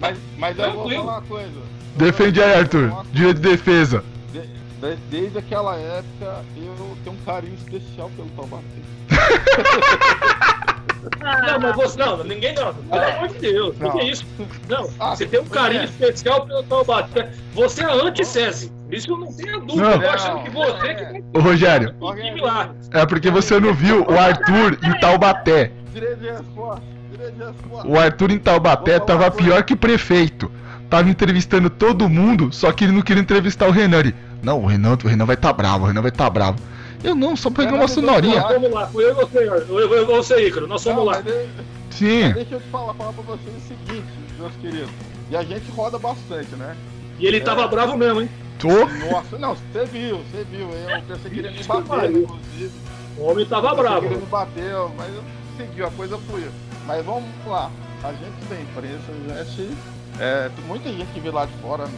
mas, 0.00 0.16
mas 0.38 0.58
eu 0.58 0.72
vou 0.72 0.90
falar 0.90 1.02
uma 1.02 1.22
coisa. 1.22 1.50
Defende 1.96 2.42
aí, 2.42 2.54
Arthur. 2.54 3.04
Direito 3.12 3.40
de 3.40 3.48
defesa. 3.50 4.02
De- 4.32 4.40
de- 4.40 4.48
desde 5.10 5.38
aquela 5.38 5.76
época, 5.76 6.44
eu 6.56 6.96
tenho 7.04 7.16
um 7.16 7.24
carinho 7.24 7.54
especial 7.54 8.10
pelo 8.16 8.28
Taubaté. 8.30 8.62
Não, 11.20 11.60
mas 11.60 11.74
você. 11.76 11.98
Não, 11.98 12.22
ninguém 12.22 12.54
não. 12.54 12.72
Pelo 12.74 13.02
amor 13.04 13.28
de 13.28 13.38
Deus. 13.38 13.76
O 13.80 13.90
que 13.90 13.98
é 14.00 14.04
isso? 14.04 14.24
Não, 14.68 14.88
Ah, 15.00 15.16
você 15.16 15.26
tem 15.26 15.40
um 15.40 15.44
carinho 15.46 15.80
é. 15.82 15.84
especial 15.84 16.46
pelo 16.46 16.62
Taubaté. 16.62 17.32
Você 17.54 17.82
é 17.82 17.92
anti-SESI. 17.92 18.72
Isso 18.90 19.10
eu 19.10 19.16
não 19.16 19.32
tenho 19.32 19.60
dúvida. 19.60 19.82
Não. 19.82 19.92
Eu 19.92 20.00
tô 20.00 20.08
achando 20.08 20.42
que 20.44 20.50
você 20.50 20.86
É. 20.86 20.94
que 20.94 21.04
vai 21.04 21.22
Ô, 21.34 21.40
Rogério, 21.40 21.94
o 22.00 22.14
time 22.14 22.40
lá. 22.40 22.70
é 22.92 23.04
porque 23.06 23.30
você 23.30 23.58
não 23.58 23.74
viu 23.74 24.04
o 24.08 24.16
Arthur 24.18 24.78
em 24.82 25.00
Taubaté. 25.00 25.72
O 27.84 27.98
Arthur 27.98 28.30
em 28.30 28.38
Taubaté 28.38 29.00
tava 29.00 29.28
pior 29.30 29.62
que 29.64 29.74
prefeito. 29.74 30.50
Tava 30.88 31.08
entrevistando 31.08 31.68
todo 31.70 32.08
mundo, 32.08 32.52
só 32.52 32.70
que 32.70 32.84
ele 32.84 32.92
não 32.92 33.02
queria 33.02 33.22
entrevistar 33.22 33.66
o 33.66 33.70
Renan. 33.72 33.98
Ele, 34.00 34.14
não, 34.42 34.60
o 34.62 34.66
Renan, 34.66 34.98
o 35.02 35.08
Renan 35.08 35.24
vai 35.24 35.36
tá 35.36 35.52
bravo, 35.52 35.84
o 35.84 35.86
Renan 35.88 36.02
vai 36.02 36.10
tá 36.10 36.28
bravo. 36.28 36.58
Eu 37.02 37.14
não, 37.14 37.34
só 37.34 37.50
peguei 37.50 37.74
uma 37.74 37.88
sonorinha. 37.88 38.40
não 38.40 38.48
Vamos 38.48 38.70
lá, 38.70 38.86
foi 38.86 39.04
eu 39.04 39.10
e 39.10 39.14
você, 39.14 39.38
eu, 39.38 39.54
eu, 39.80 39.94
eu, 39.94 40.06
você, 40.06 40.46
Ícaro. 40.46 40.66
Nós 40.68 40.82
fomos 40.84 41.04
lá. 41.04 41.14
mas 41.14 41.24
de- 41.24 41.48
Sim. 41.90 42.32
Deixa 42.32 42.54
eu 42.54 42.60
te 42.60 42.68
falar, 42.68 42.94
falar 42.94 43.12
pra 43.12 43.22
vocês 43.22 43.54
o 43.56 43.60
seguinte, 43.68 44.06
meus 44.38 44.52
queridos. 44.56 44.90
E 45.30 45.36
a 45.36 45.42
gente 45.42 45.70
roda 45.72 45.98
bastante, 45.98 46.54
né? 46.56 46.76
E 47.18 47.26
ele 47.26 47.40
tava 47.40 47.66
bravo 47.68 47.96
mesmo, 47.96 48.20
hein? 48.22 48.28
Tô. 48.58 48.68
Nossa, 49.10 49.38
não, 49.38 49.54
você 49.56 49.84
viu, 49.86 50.18
você 50.18 50.44
viu. 50.50 50.68
Eu 50.70 51.02
pensei 51.02 51.30
que 51.30 51.38
ele 51.40 51.48
ia 51.48 51.74
me 51.74 51.88
Maria. 51.88 52.18
inclusive. 52.18 52.70
O 53.18 53.24
homem 53.24 53.44
tava 53.46 53.68
que 53.68 53.74
ele 53.74 53.82
bravo. 53.82 54.08
me 54.08 54.16
bateu, 54.26 54.92
mas 54.96 55.14
eu 55.14 55.22
segui, 55.56 55.82
a 55.82 55.90
coisa 55.90 56.18
fluiu. 56.18 56.50
Mas 56.86 57.04
vamos 57.04 57.24
lá. 57.46 57.70
A 58.04 58.12
gente 58.12 58.48
tem 58.48 58.60
imprensa, 58.62 59.40
a 59.40 59.44
gente. 59.44 59.76
É, 60.18 60.50
tem 60.54 60.64
muita 60.66 60.88
gente 60.92 61.06
que 61.12 61.20
vê 61.20 61.30
lá 61.30 61.46
de 61.46 61.52
fora, 61.54 61.84
né? 61.86 61.92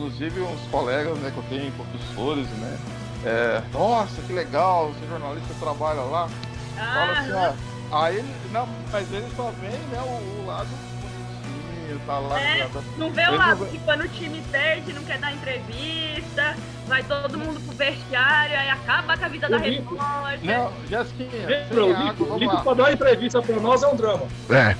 Inclusive 0.00 0.40
uns 0.40 0.60
colegas 0.70 1.18
né, 1.18 1.30
que 1.30 1.36
eu 1.38 1.44
tenho, 1.58 1.72
professores, 1.72 2.46
né? 2.58 2.78
É, 3.24 3.62
nossa, 3.72 4.22
que 4.22 4.32
legal, 4.32 4.88
você 4.92 5.06
jornalista 5.06 5.54
trabalha 5.60 6.00
lá. 6.00 6.28
Fala 6.76 7.12
assim, 7.18 7.32
Ah, 7.32 7.54
ah, 7.92 8.04
aí, 8.06 8.24
não, 8.50 8.66
mas 8.90 9.12
ele 9.12 9.28
só 9.36 9.52
vem, 9.60 9.70
né, 9.70 10.00
o, 10.00 10.40
o 10.42 10.46
lado 10.46 10.68
bonitinho, 11.02 12.00
tá 12.06 12.18
lá. 12.18 12.40
É, 12.40 12.68
não 12.96 13.10
vê 13.10 13.28
o 13.28 13.36
lado 13.36 13.60
não 13.60 13.70
que 13.70 13.78
quando 13.80 14.04
o 14.04 14.08
time 14.08 14.42
perde, 14.50 14.92
não 14.94 15.02
quer 15.04 15.18
dar 15.18 15.32
entrevista, 15.32 16.56
vai 16.86 17.02
todo 17.02 17.36
mundo 17.36 17.60
pro 17.60 17.76
vestiário, 17.76 18.58
aí 18.58 18.70
acaba 18.70 19.18
com 19.18 19.24
a 19.24 19.28
vida 19.28 19.48
da 19.50 19.56
O 19.58 19.60
Nico. 19.60 19.94
repórter. 19.96 20.40
Não, 20.44 20.72
Jéssiquinha, 20.88 21.46
Lembra, 21.46 21.84
o 21.84 22.02
Lico, 22.06 22.38
Lico 22.38 22.62
pra 22.62 22.74
dar 22.74 22.82
uma 22.84 22.92
entrevista 22.92 23.42
pra 23.42 23.56
nós 23.56 23.82
é 23.82 23.88
um 23.88 23.96
drama. 23.96 24.26
É. 24.48 24.74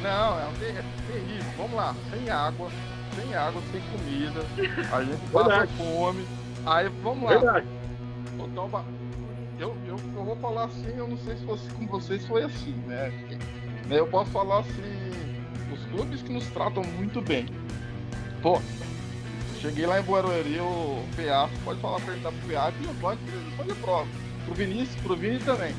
Não, 0.00 0.38
é 0.38 0.44
um 0.46 0.52
ter- 0.60 0.84
terrível. 1.08 1.52
Vamos 1.56 1.74
lá, 1.74 1.94
sem 2.12 2.30
água, 2.30 2.68
sem 3.14 3.34
água, 3.34 3.62
sem 3.70 3.80
comida. 3.80 4.40
A 4.92 5.04
gente 5.04 5.30
passa 5.30 5.66
fome. 5.76 6.26
Aí 6.66 6.88
vamos 7.02 7.24
lá. 7.24 7.30
Verdade. 7.30 7.66
eu, 9.58 9.76
eu, 9.86 9.96
eu 10.16 10.24
vou 10.24 10.36
falar 10.36 10.64
assim, 10.64 10.96
eu 10.96 11.06
não 11.06 11.18
sei 11.18 11.36
se 11.36 11.44
fosse 11.44 11.68
com 11.70 11.86
vocês 11.86 12.26
foi 12.26 12.44
assim, 12.44 12.74
né? 12.86 13.12
Né, 13.86 13.98
Eu 13.98 14.06
posso 14.06 14.30
falar 14.30 14.60
assim, 14.60 15.10
os 15.72 15.84
clubes 15.86 16.22
que 16.22 16.32
nos 16.32 16.46
tratam 16.48 16.82
muito 16.82 17.20
bem. 17.20 17.46
Pô, 18.42 18.60
cheguei 19.60 19.86
lá 19.86 20.00
em 20.00 20.02
Barueri, 20.02 20.58
o 20.60 21.04
PA, 21.16 21.48
pode 21.64 21.80
falar 21.80 22.00
ele 22.08 22.20
da 22.20 22.32
PA, 22.32 22.72
e 22.80 22.94
pode, 23.00 23.20
pode 23.56 23.74
prova. 23.80 24.08
Pro 24.44 24.54
Vinícius, 24.54 25.00
pro 25.02 25.16
Vini 25.16 25.38
também. 25.38 25.74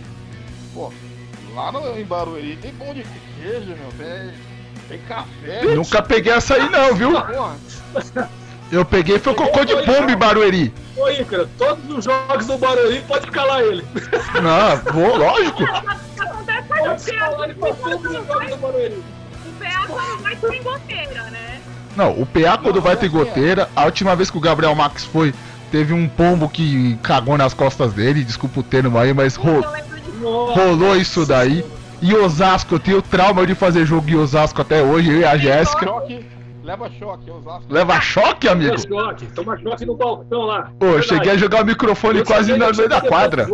Pô, 0.73 0.91
lá 1.53 1.71
no, 1.71 1.97
em 1.97 2.05
Barueri 2.05 2.57
tem 2.57 2.73
pão 2.75 2.93
de 2.93 3.03
queijo, 3.03 3.67
meu, 3.67 3.91
tem, 3.97 4.33
tem 4.87 4.99
café. 4.99 5.75
Nunca 5.75 6.01
peguei 6.01 6.33
essa 6.33 6.55
aí 6.55 6.69
não, 6.69 6.95
viu? 6.95 7.11
Eu 8.71 8.83
peguei 8.83 9.19
foi 9.19 9.33
cocô 9.35 9.63
de 9.63 9.75
pombo 9.83 10.09
em 10.09 10.17
Barueri. 10.17 10.73
Ô, 10.97 11.07
Ícaro, 11.09 11.47
todos 11.57 11.97
os 11.97 12.03
jogos 12.05 12.45
do 12.47 12.57
Barueri 12.57 13.01
pode 13.07 13.25
escalar 13.25 13.61
ele. 13.61 13.85
Não, 14.41 14.93
vou, 14.93 15.15
lógico. 15.17 15.63
Pode 16.67 16.87
o 16.89 16.95
escalar 16.95 17.43
ele 17.49 17.53
pra 17.53 17.73
todos 17.73 18.05
os 18.05 18.11
jogos 18.27 18.49
do 18.49 18.57
Barueri. 18.57 19.03
O 19.45 19.51
PA 19.59 19.87
quando 19.87 20.21
vai 20.23 20.35
goteira, 20.63 21.23
né? 21.31 21.61
Não, 21.95 22.11
o 22.19 22.25
PA 22.25 22.57
quando 22.57 22.81
vai 22.81 22.95
ter 22.97 23.07
goteira, 23.09 23.69
a 23.75 23.85
última 23.85 24.15
vez 24.15 24.29
que 24.31 24.37
o 24.37 24.41
Gabriel 24.41 24.75
Max 24.75 25.05
foi, 25.05 25.33
teve 25.71 25.93
um 25.93 26.09
pombo 26.09 26.49
que 26.49 26.97
cagou 27.03 27.37
nas 27.37 27.53
costas 27.53 27.93
dele, 27.93 28.23
desculpa 28.23 28.59
o 28.59 28.63
termo 28.63 28.97
aí, 28.97 29.13
mas 29.13 29.35
ro- 29.35 29.63
rolou 30.21 30.95
isso 30.97 31.25
daí. 31.25 31.63
E 32.01 32.13
Osasco, 32.15 32.75
eu 32.75 32.79
tenho 32.79 33.01
trauma 33.01 33.45
de 33.45 33.55
fazer 33.55 33.85
jogo 33.85 34.09
em 34.09 34.15
Osasco 34.15 34.61
até 34.61 34.81
hoje, 34.81 35.11
eu 35.11 35.19
e 35.19 35.25
a 35.25 35.37
Jéssica. 35.37 35.85
leva 36.63 36.89
choque, 36.89 37.31
Osasco. 37.31 37.65
Leva 37.69 38.01
choque, 38.01 38.47
amigo? 38.47 38.75
Toma 38.87 39.03
choque, 39.03 39.25
toma 39.27 39.57
choque 39.59 39.85
no 39.85 39.95
balcão 39.95 40.41
lá. 40.41 40.71
Pô, 40.79 40.85
eu 40.87 41.01
cheguei 41.03 41.31
a 41.31 41.37
jogar 41.37 41.61
o 41.61 41.65
microfone 41.65 42.19
Eu 42.19 42.25
quase 42.25 42.51
eu 42.51 42.57
meio 42.57 42.89
da 42.89 43.01
quadra. 43.01 43.47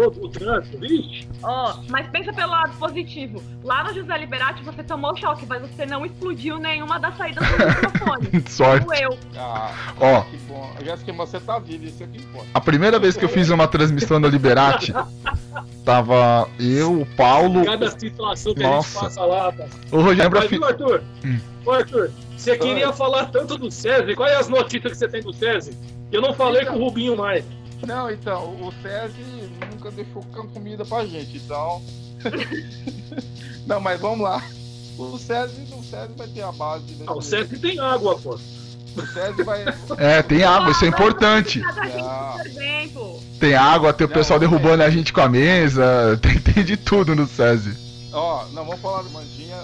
Ó, 1.44 1.74
mas 1.90 2.08
pensa 2.08 2.32
pelo 2.32 2.52
lado 2.52 2.74
positivo. 2.78 3.44
Lá 3.64 3.84
no 3.84 3.94
José 3.94 4.18
Liberati 4.18 4.64
você 4.64 4.82
tomou 4.84 5.16
choque, 5.16 5.46
mas 5.46 5.62
você 5.62 5.86
não 5.86 6.06
explodiu 6.06 6.58
nenhuma 6.58 7.00
das 7.00 7.18
saídas 7.18 7.46
do 7.48 7.66
microfone. 7.66 8.44
Sorte. 8.48 8.86
Como 8.86 8.96
eu. 8.98 9.18
Ah, 9.36 9.72
Ó, 10.00 10.22
que 10.22 10.38
bom. 10.38 10.72
Jéssica, 10.84 11.14
você 11.14 11.40
tá 11.40 11.60
vivo, 11.60 11.86
isso 11.86 12.04
aqui 12.04 12.18
importa. 12.18 12.48
a 12.54 12.62
primeira 12.62 12.98
vez 13.00 13.18
que 13.18 13.26
eu 13.26 13.30
fiz 13.30 13.50
uma 13.50 13.68
transmissão 13.68 14.20
no 14.20 14.28
Liberati, 14.28 14.94
tava 15.84 16.50
eu, 16.60 17.02
o 17.02 17.06
Paulo, 17.16 17.66
Cada 17.66 17.92
situação 17.92 18.54
que 18.54 18.62
Nossa. 18.62 19.00
a 19.00 19.04
gente 19.04 19.16
passa 19.16 19.26
lá. 19.26 19.52
Tá. 19.52 19.68
o 19.92 20.02
Rogério 20.02 20.32
Mas 20.32 20.50
viu, 20.50 20.64
Arthur? 20.64 21.04
Hum. 21.26 21.40
Ô, 21.66 21.72
Arthur, 21.72 22.12
você 22.38 22.58
queria 22.58 22.92
falar 22.92 23.26
tanto 23.26 23.58
do 23.58 23.70
César. 23.70 24.16
Quais 24.16 24.36
as 24.38 24.48
notícias 24.48 24.94
que 24.94 24.98
você 24.98 25.08
tem 25.08 25.22
do 25.22 25.34
César? 25.34 25.74
Eu 26.12 26.22
não 26.22 26.34
falei 26.34 26.66
com 26.66 26.76
o 26.76 26.80
Rubinho 26.80 27.16
mais. 27.16 27.46
Não, 27.86 28.12
então, 28.12 28.56
o 28.62 28.72
SESI 28.82 29.50
nunca 29.72 29.92
deixou 29.92 30.24
com 30.34 30.48
comida 30.48 30.86
pra 30.86 31.06
gente, 31.06 31.38
então. 31.38 31.82
Não, 33.66 33.80
mas 33.80 34.00
vamos 34.00 34.22
lá. 34.22 34.44
O 34.98 35.18
SESI, 35.18 35.68
o 35.74 35.84
SESI 35.84 36.14
vai 36.16 36.28
ter 36.28 36.42
a 36.42 36.52
base. 36.52 36.94
Né? 36.96 37.06
Ah, 37.08 37.14
o 37.14 37.22
César 37.22 37.58
tem 37.60 37.80
água, 37.80 38.18
pô. 38.20 38.38
O 38.96 39.02
SESI 39.08 39.44
vai. 39.44 39.66
É, 39.98 40.22
tem 40.22 40.44
água, 40.44 40.72
isso 40.72 40.84
é 40.86 40.88
importante. 40.88 41.62
Ah. 42.04 42.38
Tem 43.40 43.56
água, 43.56 43.92
tem 43.92 44.06
o 44.06 44.10
Não, 44.10 44.16
pessoal 44.16 44.40
não 44.40 44.48
derrubando 44.48 44.84
a 44.84 44.90
gente 44.90 45.12
com 45.12 45.22
a 45.22 45.30
mesa, 45.30 46.18
tem, 46.22 46.40
tem 46.40 46.64
de 46.64 46.78
tudo 46.78 47.16
no 47.16 47.28
SESI. 47.28 47.76
Ó, 48.14 48.46
não, 48.54 48.66
vamos 48.66 48.82
falar 48.82 49.04
de 49.04 49.10
Mandinha. 49.10 49.58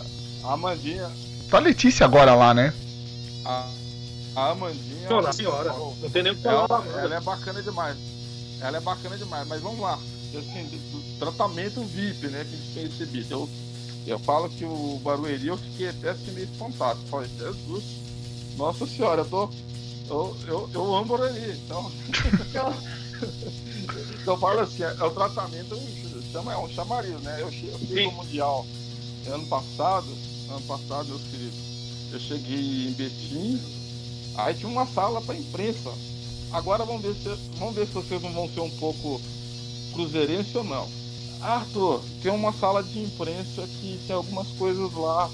A 0.44 0.54
Amandinha. 0.54 1.12
Tá 1.49 1.58
a 1.58 1.60
Letícia 1.60 2.06
agora 2.06 2.34
lá, 2.34 2.54
né? 2.54 2.74
A, 3.45 3.68
a 4.36 4.52
Amandinha. 4.52 5.08
Senhora, 5.08 5.34
senhora. 5.34 5.74
Não 5.74 6.10
tem 6.10 6.24
nem 6.24 6.32
o 6.32 6.36
que 6.36 6.48
Ela, 6.48 6.68
falar. 6.68 6.86
ela 7.04 7.16
é 7.16 7.20
bacana 7.20 7.62
demais. 7.62 7.98
Ela 8.62 8.78
é 8.78 8.82
bacana 8.82 9.18
demais, 9.18 9.48
mas 9.48 9.62
vamos 9.62 9.80
lá. 9.80 9.99
Assim, 10.38 10.66
do, 10.66 10.78
do 10.78 11.20
tratamento 11.20 11.82
VIP, 11.84 12.28
né, 12.28 12.45
que 12.49 12.56
a 12.56 12.58
gente 12.58 12.74
tem 12.74 12.84
recebido. 12.88 13.32
Eu, 13.32 13.49
eu 14.08 14.20
falo 14.20 14.49
que 14.49 14.64
o 14.66 14.99
Barueri 15.04 15.48
eu 15.48 15.58
fiquei 15.58 15.90
até 15.90 16.10
assim 16.12 16.32
meio 16.32 16.48
espantado. 16.52 16.99
Falei, 17.10 17.30
Jesus, 17.38 17.84
nossa 18.58 18.86
senhora, 18.86 19.22
eu 19.22 19.26
tô. 19.26 19.50
Eu, 20.10 20.38
eu, 20.48 20.70
eu 20.74 20.96
amo 20.96 21.06
Barueri, 21.18 21.52
então. 21.66 21.92
então 24.22 24.34
eu 24.34 24.38
falo 24.38 24.60
assim, 24.62 24.84
é, 24.84 24.92
o 25.04 25.10
tratamento 25.12 25.78
chama, 26.32 26.54
é 26.54 26.58
um 26.58 26.70
chamariz, 26.70 27.20
né? 27.22 27.38
Eu, 27.42 27.52
che- 27.52 27.68
eu 27.68 27.78
fui 27.80 27.88
Sim. 27.88 28.06
no 28.06 28.12
Mundial 28.14 28.66
ano 29.28 29.46
passado, 29.48 30.08
ano 30.50 30.62
passado, 30.62 31.08
meus 31.08 31.22
queridos, 31.24 31.60
eu 32.14 32.20
cheguei 32.20 32.88
em 32.88 32.92
Betim, 32.94 33.60
aí 34.36 34.54
tinha 34.54 34.70
uma 34.70 34.86
sala 34.88 35.22
para 35.22 35.36
imprensa. 35.36 35.92
Agora 36.52 36.86
vamos 36.86 37.02
ver, 37.02 37.14
se, 37.16 37.30
vamos 37.58 37.76
ver 37.76 37.88
se 37.88 37.94
vocês 37.94 38.22
não 38.22 38.32
vão 38.32 38.50
ser 38.50 38.62
um 38.62 38.70
pouco 38.70 39.20
cruzeirense 39.94 40.58
ou 40.58 40.64
não. 40.64 40.88
Arthur, 41.42 42.02
tem 42.24 42.32
uma 42.32 42.54
sala 42.54 42.82
de 42.82 43.00
imprensa 43.00 43.68
que 43.80 44.00
tem 44.08 44.16
algumas 44.16 44.48
coisas 44.50 44.92
lá 44.94 45.30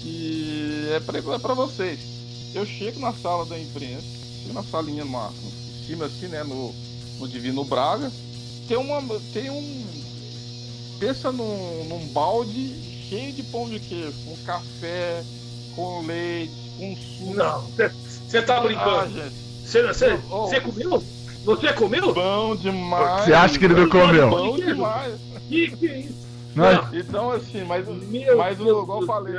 que 0.00 0.88
é 0.92 1.00
pra, 1.00 1.18
é 1.18 1.54
vocês. 1.54 2.13
Eu 2.54 2.64
chego 2.66 3.00
na 3.00 3.12
sala 3.12 3.44
da 3.46 3.58
imprensa, 3.58 4.04
chego 4.42 4.54
na 4.54 4.62
salinha 4.62 5.04
lá, 5.04 5.30
em 5.80 5.86
cima 5.86 6.06
assim, 6.06 6.28
né, 6.28 6.42
no, 6.44 6.72
no 7.18 7.28
Divino 7.28 7.64
Braga, 7.64 8.10
tem 8.68 8.76
uma. 8.76 9.02
tem 9.32 9.50
um. 9.50 9.84
Pensa 11.00 11.32
num, 11.32 11.84
num 11.88 12.06
balde 12.12 12.72
cheio 13.08 13.32
de 13.32 13.42
pão 13.44 13.68
de 13.68 13.80
queijo, 13.80 14.14
com 14.24 14.36
café, 14.46 15.22
com 15.74 16.06
leite, 16.06 16.52
com 16.78 16.96
suco. 16.96 17.34
Não, 17.34 17.62
você 18.28 18.40
tá 18.42 18.58
Ah, 18.58 18.60
brincando. 18.60 19.10
gente, 19.12 19.34
Você 19.64 19.82
você- 19.82 20.20
Oh. 20.30 20.46
você 20.46 20.60
comeu? 20.60 21.02
Você 21.44 21.72
comeu? 21.74 22.14
bom 22.14 22.56
demais. 22.56 23.24
Você 23.24 23.32
acha 23.34 23.58
que 23.58 23.64
ele 23.64 23.74
não 23.74 23.88
comeu? 23.88 24.30
Bom 24.30 24.56
demais. 24.56 25.14
Que 25.48 25.76
que 25.76 25.86
é 25.88 25.98
isso? 26.00 26.24
Não, 26.54 26.88
Então, 26.94 27.30
assim, 27.32 27.64
mas, 27.64 27.86
Meu 27.86 28.38
mas 28.38 28.56
Deus 28.56 28.82
igual 28.84 29.00
eu 29.00 29.06
falei. 29.06 29.34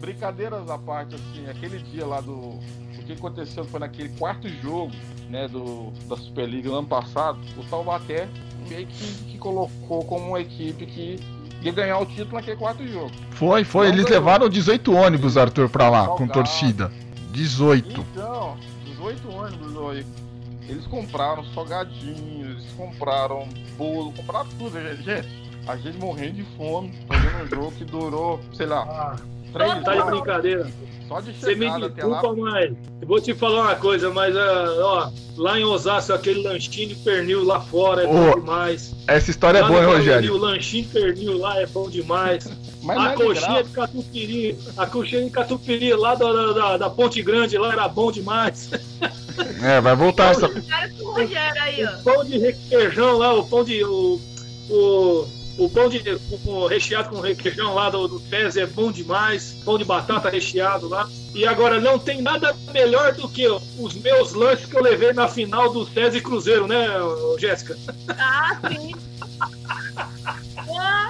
Brincadeiras 0.00 0.68
à 0.70 0.78
parte, 0.78 1.14
assim, 1.14 1.48
aquele 1.48 1.78
dia 1.78 2.06
lá 2.06 2.20
do. 2.20 2.32
O 2.32 3.02
que 3.06 3.12
aconteceu 3.12 3.64
foi 3.64 3.80
naquele 3.80 4.08
quarto 4.10 4.48
jogo, 4.48 4.92
né, 5.28 5.48
do, 5.48 5.90
da 6.08 6.16
Superliga 6.16 6.68
no 6.70 6.76
ano 6.78 6.86
passado, 6.88 7.38
o 7.56 7.64
Taubaté 7.64 8.28
meio 8.68 8.86
que, 8.86 9.14
que 9.24 9.38
colocou 9.38 10.04
como 10.04 10.28
uma 10.28 10.40
equipe 10.40 10.86
que 10.86 11.18
ia 11.62 11.72
ganhar 11.72 11.98
o 11.98 12.06
título 12.06 12.34
naquele 12.34 12.56
quarto 12.56 12.86
jogo. 12.86 13.10
Foi, 13.32 13.64
foi. 13.64 13.86
Não 13.88 13.94
Eles 13.94 14.04
ganhou. 14.04 14.20
levaram 14.20 14.48
18 14.48 14.94
ônibus, 14.94 15.36
Arthur, 15.36 15.68
pra 15.68 15.88
lá, 15.90 16.06
com 16.08 16.26
torcida. 16.28 16.90
18. 17.32 18.00
Então, 18.12 18.56
18 18.86 19.28
ônibus, 19.30 19.76
oi. 19.76 20.06
Eles 20.68 20.86
compraram 20.86 21.44
salgadinhos, 21.52 22.46
eles 22.60 22.72
compraram 22.76 23.48
bolo, 23.76 24.12
compraram 24.12 24.48
tudo, 24.58 24.80
gente. 24.80 25.02
Gente, 25.02 25.28
a 25.66 25.76
gente 25.76 25.98
morrendo 25.98 26.34
de 26.34 26.44
fome, 26.56 26.92
fazendo 27.08 27.42
um 27.44 27.46
jogo 27.48 27.72
que 27.72 27.84
durou, 27.84 28.40
sei 28.52 28.66
lá, 28.66 28.82
Ah, 28.82 29.16
tá 29.52 29.94
de 29.94 30.10
brincadeira. 30.10 30.70
Só 31.10 31.20
de 31.20 31.32
Você 31.32 31.56
me 31.56 31.68
desculpa, 31.68 32.32
mas 32.36 32.72
eu 33.00 33.08
vou 33.08 33.20
te 33.20 33.34
falar 33.34 33.62
uma 33.62 33.74
coisa, 33.74 34.10
mas 34.10 34.36
ah, 34.36 34.76
ó, 34.78 35.10
lá 35.36 35.58
em 35.58 35.64
Osasco 35.64 36.12
aquele 36.12 36.42
lanchinho 36.42 36.90
de 36.90 36.94
pernil 36.94 37.42
lá 37.44 37.60
fora 37.60 38.04
é 38.04 38.06
Ô, 38.06 38.12
bom 38.12 38.40
demais. 38.40 38.94
Essa 39.08 39.30
história 39.30 39.58
é 39.58 39.62
Lá 39.62 39.68
boa, 39.68 39.82
no 39.82 39.88
hein, 39.88 39.96
Rogério? 39.96 40.34
O 40.34 40.36
lanchinho 40.36 40.84
de 40.84 40.90
pernil 40.90 41.38
lá 41.38 41.60
é 41.60 41.66
bom 41.66 41.90
demais. 41.90 42.48
Mas 42.82 42.98
a 42.98 43.12
é 43.12 43.14
coxinha 43.14 43.64
de 43.64 43.70
catupiry, 43.70 44.58
a 44.76 44.86
coxinha 44.86 45.24
de 45.24 45.30
catupiry 45.30 45.92
lá 45.94 46.14
da, 46.14 46.52
da, 46.52 46.76
da 46.76 46.90
Ponte 46.90 47.20
Grande 47.22 47.58
lá 47.58 47.72
era 47.72 47.88
bom 47.88 48.12
demais. 48.12 48.70
É, 49.62 49.80
vai 49.80 49.96
voltar 49.96 50.32
essa. 50.32 50.46
O. 50.46 51.10
O 51.10 52.02
pão 52.04 52.24
de 52.24 52.36
requeijão 52.36 53.16
lá, 53.16 53.32
o 53.32 53.44
pão 53.46 53.64
de. 53.64 53.82
O, 53.82 54.20
o, 54.68 55.26
o 55.64 55.68
pão 55.68 55.88
de 55.88 56.00
com- 56.44 56.66
recheado 56.66 57.10
com 57.10 57.20
requeijão 57.20 57.74
lá 57.74 57.90
do, 57.90 58.08
do 58.08 58.18
César 58.20 58.62
é 58.62 58.66
bom 58.66 58.90
demais. 58.90 59.56
Pão 59.64 59.76
de 59.78 59.84
batata 59.84 60.30
recheado 60.30 60.88
lá. 60.88 61.08
E 61.34 61.46
agora 61.46 61.78
não 61.80 61.98
tem 61.98 62.20
nada 62.22 62.56
melhor 62.72 63.12
do 63.14 63.28
que 63.28 63.46
os 63.48 63.94
meus 63.94 64.32
lanches 64.32 64.66
que 64.66 64.76
eu 64.76 64.82
levei 64.82 65.12
na 65.12 65.28
final 65.28 65.72
do 65.72 65.86
César 65.86 66.16
e 66.16 66.20
Cruzeiro, 66.20 66.66
né, 66.66 66.86
Jéssica? 67.38 67.76
Ah, 68.08 68.56
sim. 68.68 68.94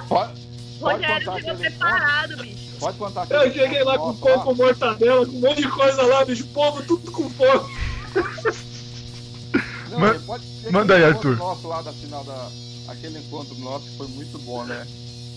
Pode, 0.07 0.33
pode 0.79 0.95
Rogério 1.05 1.33
chegou 1.33 1.55
preparado, 1.55 2.37
bicho. 2.37 2.57
pode 2.79 2.97
contar 2.97 3.27
Eu 3.29 3.39
aquele 3.41 3.53
cheguei 3.63 3.83
lá 3.83 3.97
com 3.97 4.13
pão 4.15 4.39
com 4.39 4.53
mortadela, 4.55 5.25
com 5.25 5.31
um 5.31 5.39
monte 5.39 5.61
de 5.61 5.67
coisa 5.69 6.01
lá, 6.03 6.25
bicho. 6.25 6.43
O 6.43 6.47
povo 6.47 6.83
tudo 6.83 7.11
com 7.11 7.29
fome. 7.29 7.75
Manda 10.71 10.95
aí, 10.95 11.03
Arthur. 11.05 11.37
Nosso 11.37 11.67
lá 11.67 11.81
da 11.81 11.91
final 11.93 12.23
da. 12.23 12.47
Aquele 12.91 13.19
encontro 13.19 13.55
nosso 13.55 13.85
foi 13.97 14.07
muito 14.07 14.37
bom, 14.39 14.63
né? 14.65 14.85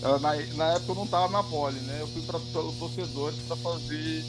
Na, 0.01 0.17
na 0.55 0.73
época 0.73 0.91
eu 0.91 0.95
não 0.95 1.07
tava 1.07 1.29
na 1.29 1.41
pole, 1.43 1.79
né? 1.81 1.97
Eu 2.01 2.07
fui 2.07 2.21
para 2.21 2.37
os 2.37 2.75
torcedores 2.75 3.37
para 3.47 3.55
fazer 3.57 4.23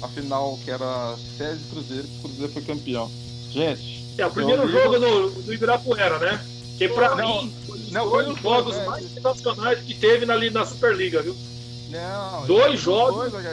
a 0.00 0.08
final 0.08 0.58
que 0.64 0.70
era 0.70 1.16
César 1.36 1.60
Cruzeiro, 1.70 2.06
que 2.06 2.18
o 2.18 2.22
Cruzeiro 2.22 2.52
foi 2.52 2.62
campeão. 2.62 3.10
Gente. 3.50 4.06
É, 4.16 4.26
o 4.26 4.30
primeiro 4.30 4.68
jogo 4.70 4.98
do, 4.98 5.30
do 5.42 5.52
Ibirapuera, 5.52 6.18
né? 6.18 6.44
Que 6.76 6.88
pra 6.88 7.16
Não, 7.16 7.42
mim, 7.42 7.54
foi 7.66 7.78
um 7.78 7.90
não, 7.90 8.04
dos 8.04 8.10
foi 8.10 8.32
os 8.32 8.40
jogos 8.40 8.74
dois, 8.74 8.88
mais 8.88 9.10
sensacionais 9.12 9.78
que 9.80 9.94
teve 9.94 10.24
na, 10.24 10.36
na 10.50 10.64
Superliga, 10.66 11.22
viu? 11.22 11.36
Não, 11.90 12.46
Dois 12.46 12.74
os 12.74 12.80
jogos. 12.80 13.32
Dois, 13.32 13.44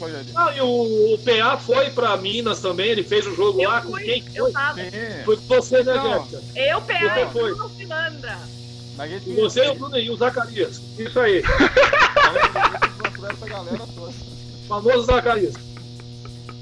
Rogerinho. 0.00 0.32
Ah, 0.34 0.52
e 0.56 0.60
o, 0.60 1.14
o 1.14 1.18
PA 1.18 1.56
foi 1.58 1.90
pra 1.90 2.16
Minas 2.16 2.60
também, 2.60 2.90
ele 2.90 3.02
fez 3.02 3.26
o 3.26 3.34
jogo 3.34 3.60
Eu 3.60 3.68
lá 3.70 3.80
com 3.82 3.90
fui, 3.92 4.02
quem 4.04 4.24
eu 4.34 4.44
foi? 4.44 4.52
tava. 4.52 4.80
Sim. 4.80 4.90
Foi 5.24 5.36
com 5.36 5.42
você, 5.46 5.82
né. 5.82 5.92
Jéssica? 5.94 6.42
Eu, 6.56 6.80
Você 6.80 6.92
PA 6.92 7.20
e 7.20 7.26
foi. 7.32 7.54
Bruno 7.54 7.68
Filandra. 7.70 8.38
E 9.26 9.34
você, 9.34 9.68
o 9.68 9.74
Bruno 9.74 9.98
e 9.98 10.10
o 10.10 10.16
Zacarias. 10.16 10.80
Isso 10.98 11.18
aí, 11.18 11.42
a 11.42 12.32
gente 12.78 12.88
encontrou 12.94 13.30
essa 13.30 13.46
galera 13.48 13.78
toda. 13.94 14.10
o 14.10 14.66
famoso 14.68 15.02
Zacarias. 15.02 15.54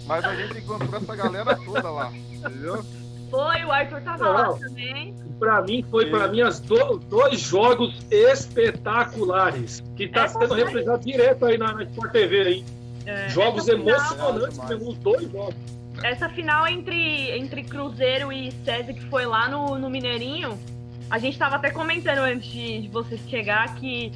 Mas 0.06 0.24
a 0.24 0.34
gente 0.34 0.58
encontrou 0.58 1.00
essa 1.00 1.16
galera 1.16 1.56
toda 1.56 1.90
lá. 1.90 2.12
Entendeu? 2.12 2.84
Foi, 3.30 3.64
o 3.64 3.70
Arthur 3.72 4.00
tava 4.02 4.24
Não. 4.24 4.32
lá 4.32 4.58
também. 4.58 5.14
Pra 5.38 5.62
mim, 5.62 5.84
foi 5.90 6.06
pra 6.10 6.28
mim 6.28 6.40
as 6.42 6.60
do- 6.60 6.98
dois 7.08 7.40
jogos 7.40 7.94
espetaculares. 8.10 9.82
Que 9.96 10.08
tá 10.08 10.24
É, 10.24 10.28
sendo 10.28 10.48
foi. 10.48 10.58
representado 10.64 11.04
direto 11.04 11.46
aí 11.46 11.56
na, 11.58 11.72
na 11.72 11.82
Sport 11.84 12.12
TV 12.12 12.40
aí. 12.40 12.64
É, 13.06 13.28
Jogos 13.30 13.64
final- 13.64 13.80
emocionantes 13.88 14.68
mesmo, 14.68 14.90
os 14.90 14.98
dois 14.98 15.30
jogos. 15.30 15.54
Essa 16.02 16.28
final 16.28 16.66
entre, 16.66 17.30
entre 17.38 17.62
Cruzeiro 17.64 18.32
e 18.32 18.52
César, 18.64 18.92
que 18.92 19.04
foi 19.06 19.24
lá 19.26 19.48
no, 19.48 19.78
no 19.78 19.88
Mineirinho, 19.90 20.58
a 21.10 21.18
gente 21.18 21.38
tava 21.38 21.56
até 21.56 21.70
comentando 21.70 22.18
antes 22.18 22.50
de, 22.50 22.82
de 22.82 22.88
você 22.88 23.16
chegar 23.28 23.74
que 23.76 24.12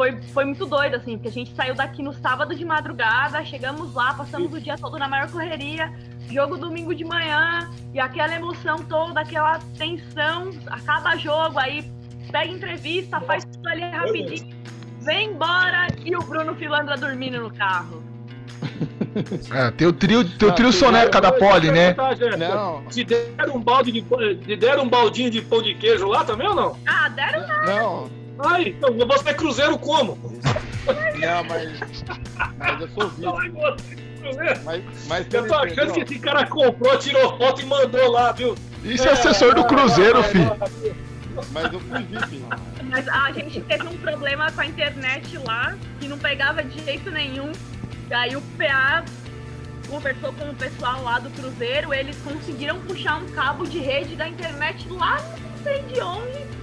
foi, 0.00 0.18
foi 0.32 0.46
muito 0.46 0.64
doido, 0.64 0.96
assim, 0.96 1.18
porque 1.18 1.28
a 1.28 1.32
gente 1.32 1.54
saiu 1.54 1.74
daqui 1.74 2.02
no 2.02 2.14
sábado 2.14 2.54
de 2.54 2.64
madrugada, 2.64 3.44
chegamos 3.44 3.92
lá, 3.92 4.14
passamos 4.14 4.50
o 4.54 4.58
dia 4.58 4.74
todo 4.78 4.98
na 4.98 5.06
maior 5.06 5.30
correria, 5.30 5.92
jogo 6.30 6.56
domingo 6.56 6.94
de 6.94 7.04
manhã, 7.04 7.70
e 7.92 8.00
aquela 8.00 8.34
emoção 8.34 8.78
toda, 8.78 9.20
aquela 9.20 9.58
tensão, 9.76 10.52
acaba 10.68 11.16
jogo, 11.16 11.58
aí 11.58 11.84
pega 12.32 12.50
entrevista, 12.50 13.20
faz 13.20 13.44
tudo 13.44 13.68
ali 13.68 13.82
rapidinho, 13.82 14.56
vem 15.02 15.32
embora 15.32 15.88
e 16.02 16.16
o 16.16 16.20
Bruno 16.20 16.54
Filandra 16.54 16.96
dormindo 16.96 17.38
no 17.38 17.52
carro. 17.52 18.02
É, 19.52 19.72
tem 19.72 19.88
o 19.88 19.92
trio, 19.92 20.22
tem 20.22 20.48
o 20.48 20.52
Ah, 20.52 20.54
trio 20.54 20.70
tem 20.70 20.78
soneca 20.78 21.20
da 21.20 21.32
Poli, 21.32 21.68
né? 21.72 21.96
Não, 22.38 22.84
Te 22.84 23.02
deram 23.02 23.56
um 23.56 23.60
balde 23.60 23.90
de 23.90 24.02
te 24.02 24.56
deram 24.56 24.84
um 24.84 24.88
baldinho 24.88 25.28
de 25.28 25.42
pão 25.42 25.60
de 25.60 25.74
queijo 25.74 26.06
lá 26.06 26.24
também 26.24 26.46
ou 26.46 26.54
não? 26.54 26.78
Ah, 26.86 27.08
deram 27.08 27.44
não, 27.66 28.19
Ai, 28.44 28.68
então 28.68 28.94
você 29.06 29.30
é 29.30 29.34
cruzeiro 29.34 29.78
como? 29.78 30.18
não, 31.18 31.44
mas. 31.44 32.04
Mas 32.58 32.80
eu 32.80 32.88
sou 32.88 33.08
vivo. 33.10 33.40
É. 34.22 34.58
Mas, 34.60 34.82
mas 35.06 35.26
Eu 35.32 35.46
tô 35.46 35.54
não 35.54 35.62
achando 35.62 35.92
que 35.92 36.00
esse 36.00 36.18
cara 36.18 36.46
comprou, 36.46 36.98
tirou 36.98 37.38
foto 37.38 37.62
e 37.62 37.64
mandou 37.64 38.10
lá, 38.10 38.32
viu? 38.32 38.54
Isso 38.84 39.08
é 39.08 39.12
assessor 39.12 39.54
do 39.54 39.64
Cruzeiro, 39.64 40.22
fi. 40.24 40.38
Mas 41.52 41.72
eu 41.72 41.80
fui 41.80 42.02
VIP. 42.02 42.44
Mas 42.84 43.08
a 43.08 43.32
gente 43.32 43.60
teve 43.62 43.86
um 43.86 43.96
problema 43.98 44.50
com 44.52 44.60
a 44.60 44.66
internet 44.66 45.38
lá, 45.38 45.74
que 45.98 46.08
não 46.08 46.18
pegava 46.18 46.62
de 46.62 46.82
jeito 46.84 47.10
nenhum. 47.10 47.52
Daí 48.08 48.36
o 48.36 48.42
PA 48.58 49.04
conversou 49.88 50.32
com 50.32 50.50
o 50.50 50.54
pessoal 50.54 51.02
lá 51.02 51.18
do 51.18 51.30
Cruzeiro, 51.30 51.92
eles 51.94 52.16
conseguiram 52.18 52.78
puxar 52.80 53.16
um 53.16 53.26
cabo 53.30 53.66
de 53.66 53.78
rede 53.78 54.16
da 54.16 54.28
internet 54.28 54.88
lá, 54.88 55.16
não 55.16 55.62
sei 55.62 55.82
de 55.82 56.00
onde. 56.00 56.59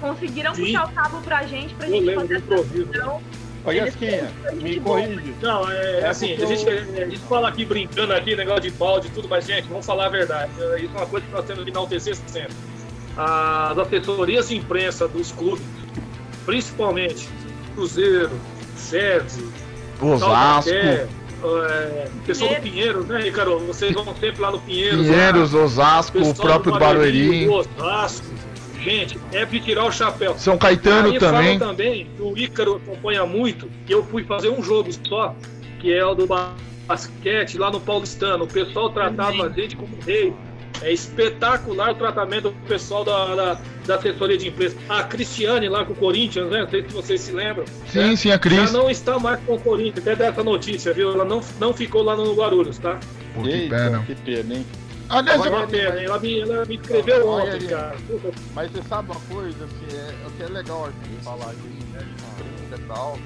Conseguiram 0.00 0.54
Sim. 0.54 0.64
puxar 0.66 0.86
o 0.86 0.92
cabo 0.92 1.20
pra 1.22 1.42
gente, 1.46 1.74
pra 1.74 1.86
Eu 1.88 1.92
gente 1.92 2.04
lembro 2.06 2.20
fazer 2.22 2.40
do 2.40 2.54
a 2.54 2.56
improviso. 2.58 2.86
transmissão. 2.86 3.22
Ô, 3.62 3.70
Eles 3.70 3.84
Yasquinha, 3.84 4.30
me 4.54 4.80
corrige. 4.80 5.34
Não, 5.42 5.70
é, 5.70 6.00
É 6.00 6.06
assim, 6.08 6.28
porque 6.28 6.44
a 6.44 6.56
gente, 6.56 6.68
a 6.68 7.04
gente 7.04 7.18
fala 7.18 7.48
aqui 7.48 7.64
brincando 7.66 8.12
aqui, 8.14 8.34
negócio 8.34 8.62
de 8.62 8.70
balde 8.70 9.08
e 9.08 9.10
tudo, 9.10 9.28
mas, 9.28 9.44
gente, 9.44 9.68
vamos 9.68 9.84
falar 9.84 10.06
a 10.06 10.08
verdade. 10.08 10.50
É, 10.58 10.80
Isso 10.80 10.94
é 10.94 10.98
uma 10.98 11.06
coisa 11.06 11.26
que 11.26 11.32
nós 11.32 11.44
temos 11.44 11.64
que 11.64 11.70
enaltecer 11.70 12.16
sempre. 12.26 12.54
As 13.16 13.76
assessorias 13.76 14.48
de 14.48 14.56
imprensa 14.56 15.06
dos 15.06 15.30
clubes, 15.32 15.62
principalmente 16.46 17.28
Cruzeiro, 17.74 18.30
SESI, 18.76 19.46
Osasco, 20.00 20.70
é, 20.70 21.06
pessoal 22.26 22.54
do 22.54 22.60
Pinheiro, 22.62 23.04
né, 23.04 23.20
Ricardo? 23.20 23.58
Vocês 23.66 23.92
vão 23.92 24.04
sempre 24.18 24.40
lá 24.40 24.50
no 24.50 24.60
Pinheiros. 24.60 25.00
Pinheiros, 25.06 25.54
Osasco, 25.54 26.18
o 26.18 26.34
próprio 26.34 26.72
do 26.72 26.78
Barueri, 26.78 27.46
Osasco. 27.48 28.26
Gente, 28.82 29.18
é 29.32 29.44
de 29.44 29.60
tirar 29.60 29.84
o 29.84 29.92
chapéu. 29.92 30.34
São 30.38 30.56
Caetano 30.56 31.12
Aí 31.12 31.18
também. 31.18 31.58
falam 31.58 31.74
também 31.74 32.08
que 32.16 32.22
o 32.22 32.36
Ícaro 32.36 32.76
acompanha 32.76 33.26
muito, 33.26 33.68
que 33.86 33.92
eu 33.92 34.02
fui 34.04 34.24
fazer 34.24 34.48
um 34.48 34.62
jogo 34.62 34.90
só, 35.06 35.34
que 35.80 35.92
é 35.92 36.04
o 36.04 36.14
do 36.14 36.26
basquete 36.86 37.58
lá 37.58 37.70
no 37.70 37.80
Paulistano. 37.80 38.44
O 38.44 38.48
pessoal 38.48 38.90
tratava 38.90 39.44
a 39.46 39.48
gente 39.50 39.76
como 39.76 39.90
rei. 40.06 40.32
É 40.82 40.90
espetacular 40.90 41.90
o 41.90 41.94
tratamento 41.94 42.44
do 42.44 42.66
pessoal 42.66 43.04
da, 43.04 43.34
da, 43.34 43.60
da 43.86 43.94
assessoria 43.96 44.38
de 44.38 44.48
imprensa. 44.48 44.76
A 44.88 45.02
Cristiane 45.02 45.68
lá 45.68 45.84
com 45.84 45.92
o 45.92 45.96
Corinthians, 45.96 46.48
né? 46.50 46.62
Não 46.62 46.70
sei 46.70 46.82
se 46.82 46.88
vocês 46.94 47.20
se 47.20 47.32
lembram. 47.32 47.64
Sim, 47.88 48.16
sim, 48.16 48.28
a 48.30 48.32
Já 48.32 48.38
Cris. 48.38 48.72
não 48.72 48.88
está 48.88 49.18
mais 49.18 49.38
com 49.44 49.56
o 49.56 49.60
Corinthians, 49.60 49.98
até 50.06 50.16
dessa 50.16 50.42
notícia, 50.42 50.94
viu? 50.94 51.12
Ela 51.12 51.24
não, 51.26 51.42
não 51.58 51.74
ficou 51.74 52.02
lá 52.02 52.16
no 52.16 52.32
Guarulhos, 52.34 52.78
tá? 52.78 52.98
Pô, 53.34 53.42
que 53.42 53.50
Eita, 53.50 53.76
pena. 53.76 54.02
que 54.06 54.14
pena, 54.14 54.54
hein? 54.54 54.66
Aliás, 55.10 55.44
É 55.44 55.48
eu- 55.48 55.54
ela 56.04 56.18
me, 56.20 56.40
ela 56.40 56.64
me 56.64 56.74
escreveu 56.76 57.28
Olha 57.28 57.54
ontem, 57.54 57.64
aí. 57.64 57.68
cara. 57.68 57.96
Mas 58.54 58.70
você 58.70 58.82
sabe 58.88 59.10
uma 59.10 59.20
coisa, 59.22 59.64
assim, 59.64 59.96
é, 59.96 60.26
o 60.26 60.30
que 60.30 60.42
é 60.42 60.46
legal 60.46 60.84
a 60.86 60.90
gente 61.08 61.24
falar 61.24 61.52
disso, 61.54 61.86
né? 61.92 62.06
De 62.76 62.82
e 62.82 62.86
tal. 62.86 63.18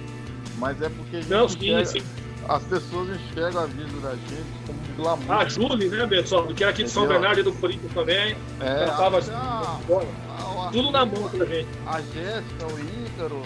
Mas 0.56 0.81
é 0.81 0.89
porque 0.89 1.16
a 1.16 1.20
gente 1.20 1.31
Não, 1.31 1.48
sim, 1.48 1.56
enxerga- 1.59 1.85
sim. 1.86 2.02
as 2.48 2.62
pessoas 2.65 3.09
enxergam 3.11 3.62
a 3.62 3.66
vida 3.66 4.01
da 4.01 4.11
gente 4.15 4.47
como 4.66 4.78
um 4.78 4.97
glamour. 4.97 5.32
A 5.32 5.44
Julie, 5.48 5.89
né, 5.90 6.06
pessoal? 6.06 6.47
Que 6.47 6.62
era 6.65 6.73
aqui 6.73 6.85
de 6.85 6.90
São 6.90 7.02
Entendeu? 7.05 7.20
Bernardo 7.20 7.40
e 7.40 7.43
do 7.43 7.52
Corinthians 7.52 7.93
também. 7.93 8.36
é, 8.61 8.66
ela 8.85 8.97
tava 8.97 9.19
a, 9.19 9.31
a, 9.35 10.66
a, 10.69 10.70
Tudo 10.70 10.90
na 10.90 11.05
mão 11.05 11.28
pra 11.28 11.44
gente. 11.44 11.69
a 11.86 12.01
Jéssica, 12.01 12.66
o 12.66 13.05
Ícaro, 13.06 13.43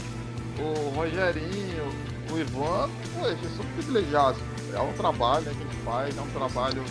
o 0.60 0.90
Rogerinho, 0.94 1.88
o 2.30 2.38
Ivan, 2.38 2.88
pô, 3.18 3.26
eles 3.26 3.56
são 3.56 3.64
privilegiados. 3.74 4.40
É 4.74 4.80
um 4.80 4.92
trabalho 4.92 5.44
que 5.44 5.50
a 5.50 5.52
gente 5.54 5.76
faz, 5.84 6.16
é 6.16 6.20
um 6.20 6.26
trabalho 6.30 6.82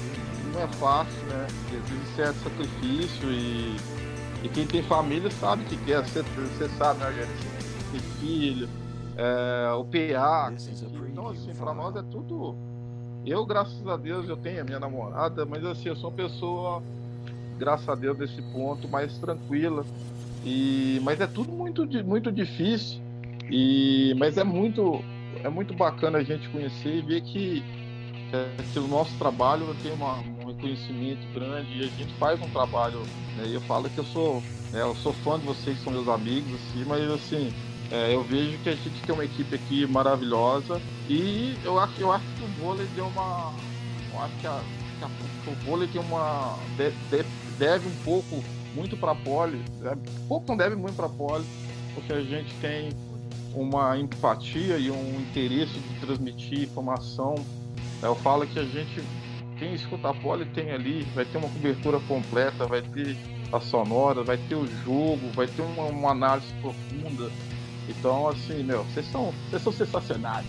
não 0.53 0.61
é 0.61 0.67
fácil, 0.67 1.21
né? 1.27 1.47
Exige 1.71 2.15
certo 2.15 2.37
sacrifício 2.43 3.31
e, 3.31 3.77
e 4.43 4.49
quem 4.49 4.65
tem 4.65 4.83
família 4.83 5.29
sabe 5.31 5.63
que 5.65 5.77
quer. 5.85 6.03
Você, 6.03 6.21
você 6.21 6.69
sabe, 6.77 6.99
né? 6.99 7.11
Você 7.11 7.91
Tem 7.91 7.99
filho, 8.19 8.69
é, 9.17 9.71
o 9.73 9.83
PA. 9.83 10.53
Então, 11.11 11.29
assim, 11.29 11.53
pra 11.55 11.73
nós 11.73 11.95
é 11.95 12.03
tudo. 12.03 12.55
Eu, 13.25 13.45
graças 13.45 13.85
a 13.87 13.97
Deus, 13.97 14.29
eu 14.29 14.37
tenho 14.37 14.61
a 14.61 14.63
minha 14.63 14.79
namorada, 14.79 15.45
mas 15.45 15.65
assim, 15.65 15.89
eu 15.89 15.95
sou 15.95 16.09
uma 16.09 16.15
pessoa, 16.15 16.81
graças 17.57 17.89
a 17.89 17.95
Deus, 17.95 18.17
nesse 18.17 18.41
ponto, 18.53 18.87
mais 18.87 19.17
tranquila. 19.17 19.85
E, 20.45 21.01
mas 21.03 21.19
é 21.19 21.27
tudo 21.27 21.51
muito, 21.51 21.85
muito 22.05 22.31
difícil. 22.31 23.01
E, 23.49 24.13
mas 24.17 24.37
é 24.37 24.43
muito, 24.43 25.03
é 25.43 25.49
muito 25.49 25.73
bacana 25.73 26.19
a 26.19 26.23
gente 26.23 26.47
conhecer 26.49 26.95
e 26.97 27.01
ver 27.01 27.21
que, 27.21 27.63
que 28.71 28.79
o 28.79 28.87
nosso 28.87 29.17
trabalho 29.17 29.75
tem 29.81 29.91
uma, 29.91 30.23
reconhecimento 30.57 31.27
grande 31.33 31.77
e 31.77 31.83
a 31.85 31.87
gente 31.87 32.13
faz 32.15 32.39
um 32.41 32.49
trabalho. 32.49 33.03
Né, 33.35 33.43
eu 33.47 33.61
falo 33.61 33.89
que 33.89 33.99
eu 33.99 34.03
sou, 34.03 34.41
né, 34.71 34.81
eu 34.81 34.95
sou 34.95 35.13
fã 35.13 35.39
de 35.39 35.45
vocês, 35.45 35.79
são 35.79 35.93
meus 35.93 36.07
amigos, 36.07 36.53
assim, 36.55 36.83
mas 36.85 37.09
assim, 37.09 37.49
é, 37.91 38.13
eu 38.13 38.23
vejo 38.23 38.57
que 38.59 38.69
a 38.69 38.75
gente 38.75 39.01
tem 39.01 39.13
uma 39.13 39.23
equipe 39.23 39.55
aqui 39.55 39.85
maravilhosa 39.87 40.81
e 41.07 41.55
eu 41.63 41.79
acho, 41.79 42.01
eu 42.01 42.11
acho 42.11 42.25
que 42.35 42.43
o 42.43 42.47
vôlei 42.47 42.87
deu 42.87 43.07
uma. 43.07 43.53
Eu 44.11 44.19
acho 44.21 44.35
que, 44.37 44.47
a, 44.47 44.59
que 44.97 45.03
a- 45.05 45.51
o 45.51 45.55
vôlei 45.65 45.87
tem 45.87 46.01
uma. 46.01 46.57
de- 46.75 46.91
de- 46.91 47.29
deve 47.57 47.87
um 47.87 47.95
pouco 48.03 48.43
muito 48.73 48.97
para 48.97 49.11
a 49.11 49.15
pole, 49.15 49.57
né, 49.79 49.95
pouco 50.27 50.45
não 50.49 50.57
deve 50.57 50.75
muito 50.75 50.95
para 50.95 51.05
a 51.05 51.09
porque 51.93 52.13
a 52.13 52.21
gente 52.21 52.53
tem 52.55 52.89
uma 53.55 53.97
empatia 53.97 54.77
e 54.77 54.91
um 54.91 55.19
interesse 55.19 55.79
de 55.79 55.95
transmitir 55.95 56.63
informação. 56.63 57.33
Eu 58.03 58.15
falo 58.15 58.45
que 58.45 58.59
a 58.59 58.65
gente, 58.65 59.01
quem 59.59 59.73
escuta 59.73 60.09
a 60.09 60.13
pole 60.13 60.45
tem 60.45 60.71
ali, 60.71 61.05
vai 61.15 61.25
ter 61.25 61.37
uma 61.37 61.49
cobertura 61.49 61.99
completa, 62.07 62.65
vai 62.65 62.81
ter 62.81 63.15
a 63.51 63.59
sonora, 63.59 64.23
vai 64.23 64.37
ter 64.37 64.55
o 64.55 64.67
jogo, 64.85 65.29
vai 65.33 65.47
ter 65.47 65.61
uma, 65.61 65.83
uma 65.83 66.11
análise 66.11 66.53
profunda. 66.61 67.29
Então, 67.89 68.27
assim, 68.27 68.63
meu, 68.63 68.83
vocês 68.83 69.05
são, 69.11 69.33
vocês 69.49 69.61
são 69.61 69.71
sensacionais. 69.71 70.45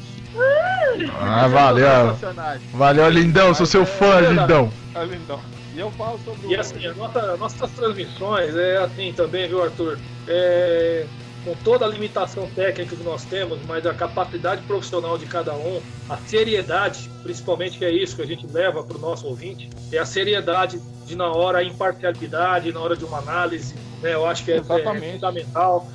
Ah, 1.21 1.41
Vocês 1.41 1.53
valeu. 1.53 2.15
sensacionais. 2.15 2.63
Valeu, 2.73 3.09
lindão. 3.09 3.55
Sou 3.55 3.67
seu 3.67 3.87
fã, 3.87 4.21
lindão. 4.21 4.71
Ah, 4.95 5.05
lindão. 5.05 5.41
E 5.75 5.79
eu 5.81 5.91
falo 5.93 6.19
sobre 6.25 6.49
E 6.49 6.57
assim, 6.57 6.85
a 6.87 6.93
nossa, 6.95 7.37
nossas 7.37 7.71
transmissões 7.71 8.57
é 8.57 8.79
assim 8.79 9.13
também, 9.13 9.47
viu, 9.49 9.63
Arthur? 9.63 9.99
É, 10.27 11.07
com 11.49 11.55
toda 11.65 11.87
a 11.87 11.89
limitação 11.89 12.47
técnica 12.55 12.95
que 12.95 13.03
nós 13.03 13.25
temos, 13.25 13.59
mas 13.67 13.87
a 13.87 13.95
capacidade 13.95 14.61
profissional 14.63 15.17
de 15.17 15.25
cada 15.25 15.55
um, 15.55 15.81
a 16.07 16.19
seriedade, 16.19 17.09
principalmente 17.23 17.79
que 17.79 17.87
é 17.87 17.91
isso 17.91 18.17
que 18.17 18.23
a 18.23 18.27
gente 18.27 18.47
leva 18.47 18.83
para 18.83 18.99
o 18.99 19.01
nosso 19.01 19.27
ouvinte, 19.27 19.71
é 19.91 19.97
a 19.97 20.05
seriedade 20.05 20.79
de 21.07 21.17
na 21.17 21.33
hora 21.33 21.59
a 21.59 21.65
imparcialidade, 21.65 22.71
na 22.71 22.81
hora 22.81 22.95
de 22.95 23.05
uma 23.05 23.19
análise, 23.19 23.75
né? 24.03 24.13
Eu 24.13 24.27
acho 24.27 24.45
que 24.45 24.53
é, 24.53 24.57
é 24.57 24.63
fundamental. 24.63 25.89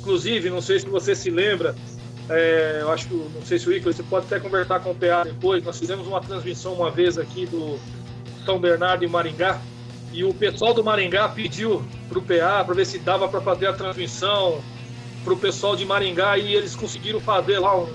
Inclusive, 0.00 0.48
não 0.48 0.62
sei 0.62 0.80
se 0.80 0.86
você 0.86 1.14
se 1.14 1.28
lembra, 1.30 1.74
é, 2.30 2.78
eu 2.80 2.90
acho 2.90 3.06
que, 3.06 3.14
não 3.14 3.42
sei 3.44 3.58
se 3.58 3.68
o 3.68 3.72
Icaro, 3.72 3.92
você 3.92 4.02
pode 4.02 4.24
até 4.24 4.40
conversar 4.40 4.80
com 4.80 4.92
o 4.92 4.94
PA 4.94 5.24
depois. 5.24 5.62
Nós 5.62 5.78
fizemos 5.78 6.06
uma 6.06 6.22
transmissão 6.22 6.72
uma 6.72 6.90
vez 6.90 7.18
aqui 7.18 7.44
do 7.44 7.78
São 8.46 8.58
Bernardo 8.58 9.04
e 9.04 9.06
Maringá. 9.06 9.60
E 10.14 10.24
o 10.24 10.32
pessoal 10.32 10.72
do 10.72 10.82
Maringá 10.82 11.28
pediu 11.28 11.84
para 12.08 12.18
o 12.18 12.22
PA 12.22 12.64
para 12.64 12.74
ver 12.74 12.86
se 12.86 12.98
dava 12.98 13.28
para 13.28 13.40
fazer 13.42 13.66
a 13.66 13.72
transmissão 13.74 14.62
para 15.24 15.32
o 15.32 15.36
pessoal 15.36 15.74
de 15.74 15.84
Maringá 15.84 16.38
e 16.38 16.54
eles 16.54 16.76
conseguiram 16.76 17.20
fazer 17.20 17.58
lá 17.58 17.76
um. 17.76 17.88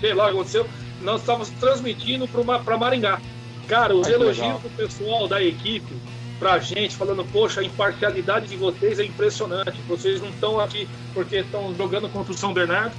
Sei 0.00 0.12
lá 0.12 0.24
o 0.24 0.26
que 0.28 0.34
aconteceu. 0.34 0.66
Nós 1.00 1.20
estávamos 1.20 1.50
transmitindo 1.50 2.28
para 2.28 2.76
Maringá. 2.76 3.20
Cara, 3.68 3.94
os 3.94 4.06
Ai, 4.06 4.14
elogios 4.14 4.60
do 4.60 4.76
pessoal 4.76 5.28
da 5.28 5.42
equipe 5.42 5.94
pra 6.38 6.58
gente, 6.58 6.96
falando, 6.96 7.24
poxa, 7.32 7.60
a 7.60 7.64
imparcialidade 7.64 8.48
de 8.48 8.56
vocês 8.56 8.98
é 8.98 9.04
impressionante. 9.04 9.78
Vocês 9.88 10.20
não 10.20 10.28
estão 10.28 10.60
aqui 10.60 10.88
porque 11.14 11.36
estão 11.36 11.74
jogando 11.76 12.08
contra 12.08 12.32
o 12.32 12.36
São 12.36 12.52
Bernardo 12.52 12.92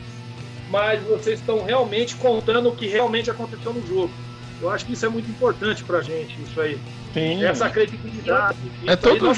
mas 0.74 1.04
vocês 1.04 1.40
estão 1.40 1.64
realmente 1.64 2.16
contando 2.16 2.70
o 2.70 2.76
que 2.76 2.88
realmente 2.88 3.30
aconteceu 3.30 3.72
no 3.72 3.86
jogo. 3.86 4.12
Eu 4.60 4.72
acho 4.72 4.84
que 4.86 4.94
isso 4.94 5.06
é 5.06 5.10
muito 5.10 5.30
importante 5.30 5.84
pra 5.84 6.02
gente, 6.02 6.36
isso 6.42 6.60
aí. 6.60 6.80
Sim. 7.14 7.44
Essa 7.44 7.70
credibilidade. 7.70 8.58
É 8.88 8.96
todo, 8.96 9.32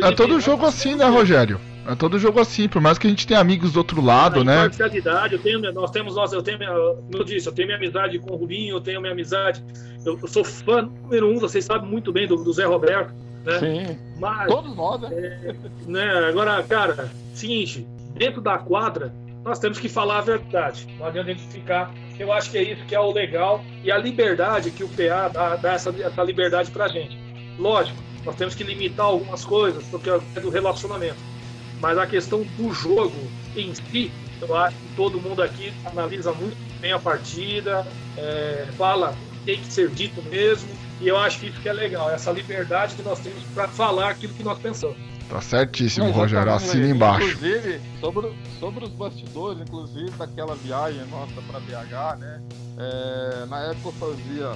é 0.00 0.12
todo 0.12 0.40
jogo 0.40 0.64
assim, 0.64 0.94
né, 0.94 1.04
Rogério? 1.04 1.60
É 1.88 1.94
todo 1.94 2.18
jogo 2.18 2.38
assim, 2.38 2.68
por 2.68 2.82
mais 2.82 2.98
que 2.98 3.06
a 3.06 3.10
gente 3.10 3.26
tenha 3.26 3.40
amigos 3.40 3.72
do 3.72 3.78
outro 3.78 4.02
lado, 4.02 4.44
né? 4.44 4.66
Imparcialidade, 4.66 5.32
eu 5.32 5.38
tenho, 5.38 5.72
nós 5.72 5.90
temos, 5.90 6.16
nós, 6.16 6.34
eu 6.34 6.42
tenho, 6.42 6.58
como 6.58 7.16
eu 7.16 7.24
disse, 7.24 7.48
eu 7.48 7.52
tenho 7.52 7.66
minha 7.66 7.78
amizade 7.78 8.18
com 8.18 8.34
o 8.34 8.36
Rubinho, 8.36 8.76
eu 8.76 8.80
tenho 8.80 9.00
minha 9.00 9.14
amizade, 9.14 9.64
eu, 10.04 10.18
eu 10.20 10.28
sou 10.28 10.44
fã 10.44 10.82
número 10.82 11.30
um, 11.30 11.38
vocês 11.38 11.64
sabem 11.64 11.88
muito 11.88 12.12
bem 12.12 12.26
do, 12.26 12.36
do 12.36 12.52
Zé 12.52 12.66
Roberto, 12.66 13.14
né? 13.42 13.58
Sim. 13.58 13.98
Mas, 14.18 14.48
Todos 14.48 14.76
nós, 14.76 15.00
né? 15.00 15.08
É, 15.14 15.54
né? 15.86 16.28
Agora, 16.28 16.62
cara, 16.62 17.10
seguinte, 17.32 17.86
dentro 18.14 18.42
da 18.42 18.58
quadra, 18.58 19.10
nós 19.42 19.58
temos 19.58 19.78
que 19.78 19.88
falar 19.88 20.18
a 20.18 20.20
verdade. 20.20 20.86
Não 20.98 21.06
adianta 21.06 21.30
a 21.30 21.32
gente 21.32 21.48
ficar. 21.48 21.90
Eu 22.18 22.30
acho 22.30 22.50
que 22.50 22.58
é 22.58 22.62
isso 22.64 22.84
que 22.84 22.94
é 22.94 23.00
o 23.00 23.10
legal 23.10 23.64
e 23.82 23.90
a 23.90 23.96
liberdade 23.96 24.72
que 24.72 24.84
o 24.84 24.88
PA 24.88 25.28
dá, 25.28 25.56
dá 25.56 25.72
essa, 25.72 25.88
essa 25.88 26.22
liberdade 26.22 26.70
pra 26.70 26.86
gente. 26.86 27.18
Lógico, 27.58 27.96
nós 28.26 28.36
temos 28.36 28.54
que 28.54 28.62
limitar 28.62 29.06
algumas 29.06 29.42
coisas, 29.42 29.82
porque 29.84 30.10
é 30.10 30.40
do 30.40 30.50
relacionamento. 30.50 31.37
Mas 31.80 31.98
a 31.98 32.06
questão 32.06 32.42
do 32.56 32.72
jogo 32.72 33.16
em 33.56 33.74
si, 33.74 34.10
eu 34.40 34.56
acho 34.56 34.76
que 34.76 34.96
todo 34.96 35.20
mundo 35.20 35.42
aqui 35.42 35.72
analisa 35.84 36.32
muito 36.32 36.56
bem 36.80 36.92
a 36.92 36.98
partida, 36.98 37.86
é, 38.16 38.68
fala 38.76 39.14
tem 39.44 39.60
que 39.60 39.72
ser 39.72 39.88
dito 39.88 40.22
mesmo, 40.28 40.68
e 41.00 41.08
eu 41.08 41.16
acho 41.16 41.40
que 41.40 41.46
isso 41.46 41.60
que 41.60 41.68
é 41.68 41.72
legal, 41.72 42.10
essa 42.10 42.30
liberdade 42.30 42.94
que 42.94 43.02
nós 43.02 43.18
temos 43.20 43.42
para 43.54 43.66
falar 43.66 44.10
aquilo 44.10 44.34
que 44.34 44.42
nós 44.42 44.58
pensamos. 44.58 44.98
Tá 45.28 45.40
certíssimo, 45.40 46.06
Não, 46.06 46.12
Rogério. 46.12 46.52
Assina 46.52 46.86
embaixo. 46.86 47.28
Inclusive, 47.28 47.80
sobre, 48.00 48.32
sobre 48.60 48.84
os 48.84 48.90
bastidores, 48.90 49.60
inclusive 49.60 50.10
daquela 50.12 50.54
viagem 50.54 51.02
nossa 51.06 51.34
para 51.46 51.60
BH, 51.60 52.18
né? 52.18 52.40
É, 52.78 53.46
na 53.46 53.60
época 53.70 53.88
eu 53.88 53.92
fazia, 53.92 54.50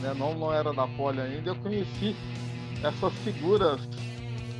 né, 0.00 0.14
não, 0.16 0.34
não 0.34 0.52
era 0.52 0.72
da 0.72 0.86
Poli 0.86 1.20
ainda, 1.20 1.50
eu 1.50 1.56
conheci 1.56 2.14
essas 2.82 3.12
figuras 3.24 3.80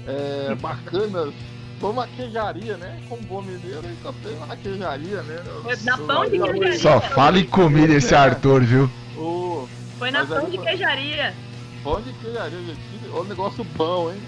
é, 0.07 0.55
bacanas 0.61 1.33
como 1.81 2.01
a 2.01 2.07
queijaria, 2.07 2.77
né? 2.77 3.03
Como 3.09 3.23
bom 3.23 3.43
mineiro, 3.43 3.83
então 3.91 4.13
tem 4.23 4.35
uma 4.37 4.57
queijaria, 4.57 5.23
né? 5.23 5.43
Foi 5.63 5.77
na 5.85 5.99
pão 5.99 6.25
de 6.25 6.39
queijaria. 6.39 6.79
Só 6.79 7.01
fala 7.01 7.39
em 7.39 7.45
comida 7.45 7.95
esse 7.95 8.15
Arthur, 8.15 8.63
viu? 8.63 8.91
O... 9.17 9.69
Foi 9.99 10.11
na 10.11 10.25
pão 10.25 10.49
de 10.49 10.59
queijaria. 10.59 11.35
Pão 11.83 12.01
de 12.01 12.13
queijaria, 12.15 12.59
gente. 12.59 13.09
O 13.13 13.25
negócio 13.25 13.65
bom, 13.77 14.11
hein? 14.11 14.21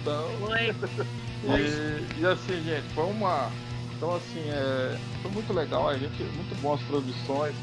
Então. 0.00 0.28
e, 1.44 2.20
e, 2.20 2.26
assim, 2.26 2.62
gente, 2.64 2.94
foi 2.94 3.04
uma. 3.04 3.50
Então 3.96 4.16
assim, 4.16 4.40
é, 4.48 4.98
foi 5.22 5.30
muito 5.30 5.52
legal, 5.52 5.88
a 5.88 5.96
gente, 5.96 6.22
muito 6.22 6.60
boas 6.60 6.80
produções, 6.82 7.54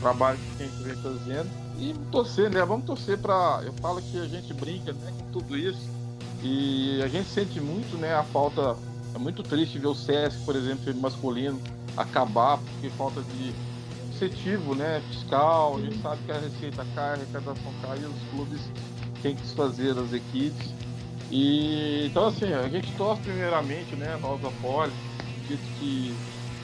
trabalho 0.00 0.38
que 0.56 0.62
a 0.62 0.66
gente 0.66 0.82
vem 0.82 0.96
fazendo. 0.96 1.50
E 1.78 1.94
torcer, 2.12 2.50
né? 2.50 2.64
Vamos 2.64 2.84
torcer 2.84 3.18
para. 3.18 3.62
Eu 3.64 3.72
falo 3.74 4.00
que 4.02 4.18
a 4.18 4.26
gente 4.26 4.52
brinca 4.52 4.92
né, 4.92 5.12
com 5.18 5.40
tudo 5.40 5.56
isso. 5.56 5.88
E 6.42 7.02
a 7.02 7.08
gente 7.08 7.28
sente 7.28 7.60
muito, 7.60 7.96
né, 7.96 8.14
a 8.14 8.22
falta. 8.22 8.76
É 9.14 9.18
muito 9.18 9.42
triste 9.42 9.78
ver 9.78 9.88
o 9.88 9.94
CS, 9.94 10.36
por 10.44 10.54
exemplo, 10.56 10.94
masculino, 10.96 11.60
acabar 11.96 12.58
porque 12.58 12.90
falta 12.90 13.22
de 13.22 13.52
incentivo, 14.10 14.74
né, 14.74 15.02
fiscal. 15.10 15.76
A 15.76 15.80
gente 15.80 16.00
sabe 16.00 16.22
que 16.24 16.32
a 16.32 16.38
receita 16.38 16.86
cai, 16.94 17.10
a 17.10 17.12
arrecadação 17.14 17.72
cai 17.82 17.98
e 17.98 18.04
os 18.04 18.30
clubes 18.30 18.60
têm 19.22 19.34
que 19.34 19.42
desfazer 19.42 19.96
as 19.98 20.12
equipes. 20.12 20.74
E 21.30 22.06
então 22.06 22.26
assim, 22.26 22.52
a 22.52 22.68
gente 22.68 22.90
torce 22.96 23.22
primeiramente, 23.22 23.94
né, 23.96 24.18
nós 24.20 24.40
da 24.40 24.50
Poli, 24.62 24.92
acredito 25.44 25.78
que 25.78 26.14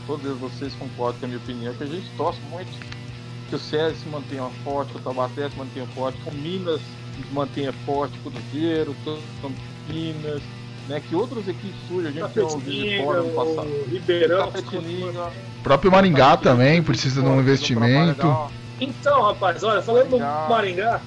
todos 0.07 0.39
vocês 0.39 0.73
concordam 0.75 1.21
com 1.21 1.27
a 1.27 1.29
minha 1.29 1.41
opinião, 1.41 1.75
que 1.75 1.85
a 1.85 1.87
gente 1.87 2.09
torce 2.17 2.41
muito 2.51 2.71
que 3.49 3.55
o 3.55 3.59
César 3.59 3.95
se 3.95 4.09
mantenha 4.09 4.49
forte, 4.65 4.93
que 4.93 4.99
o 4.99 5.03
Taubaté 5.03 5.49
se 5.49 5.57
mantenha 5.57 5.87
forte, 5.89 6.19
que 6.21 6.29
o 6.29 6.35
Minas 6.35 6.81
se 6.81 7.33
mantenha 7.33 7.73
forte, 7.73 8.19
o 8.25 8.31
Cruzeiro, 8.31 8.95
Campinas, 9.41 10.43
né, 10.89 11.01
que 11.01 11.15
outras 11.15 11.47
equipes 11.49 11.77
surjam, 11.89 12.11
a 12.11 12.13
gente 12.13 12.33
tem 12.33 12.43
ouvido 12.43 13.05
fora 13.05 13.23
no 13.23 13.31
passado. 13.31 13.69
Ribeirão, 13.89 14.49
o 14.49 15.63
próprio 15.63 15.91
Maringá 15.91 16.37
também 16.37 16.83
precisa 16.83 17.21
de 17.21 17.29
um 17.29 17.41
investimento. 17.41 18.27
Então, 18.81 19.23
rapaz, 19.23 19.63
olha, 19.63 19.83
falando 19.83 20.11
do 20.11 20.19
Maringá, 20.19 21.01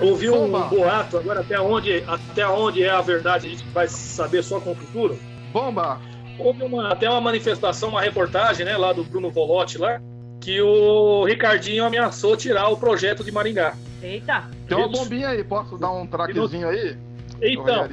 Ouvi 0.00 0.30
um 0.30 0.48
boato, 0.68 1.18
agora 1.18 1.40
até 1.40 1.60
onde, 1.60 2.04
até 2.06 2.46
onde 2.46 2.82
é 2.84 2.90
a 2.90 3.00
verdade 3.00 3.48
a 3.48 3.50
gente 3.50 3.64
vai 3.74 3.88
saber 3.88 4.42
só 4.44 4.60
com 4.60 4.72
o 4.72 4.74
futuro. 4.74 5.18
Bomba! 5.52 6.00
Houve 6.38 6.62
uma, 6.62 6.92
até 6.92 7.10
uma 7.10 7.20
manifestação, 7.20 7.88
uma 7.88 8.00
reportagem 8.00 8.64
né, 8.64 8.76
lá 8.76 8.92
do 8.92 9.02
Bruno 9.02 9.28
Volotti 9.28 9.76
lá, 9.76 10.00
que 10.40 10.60
o 10.62 11.24
Ricardinho 11.24 11.84
ameaçou 11.84 12.36
tirar 12.36 12.68
o 12.68 12.76
projeto 12.76 13.24
de 13.24 13.32
Maringá. 13.32 13.74
Eita! 14.00 14.44
Tem 14.68 14.78
uma 14.78 14.88
bombinha 14.88 15.30
aí, 15.30 15.42
posso 15.42 15.76
dar 15.76 15.90
um 15.90 16.06
traquezinho 16.06 16.68
aí? 16.68 16.96
Então, 17.42 17.88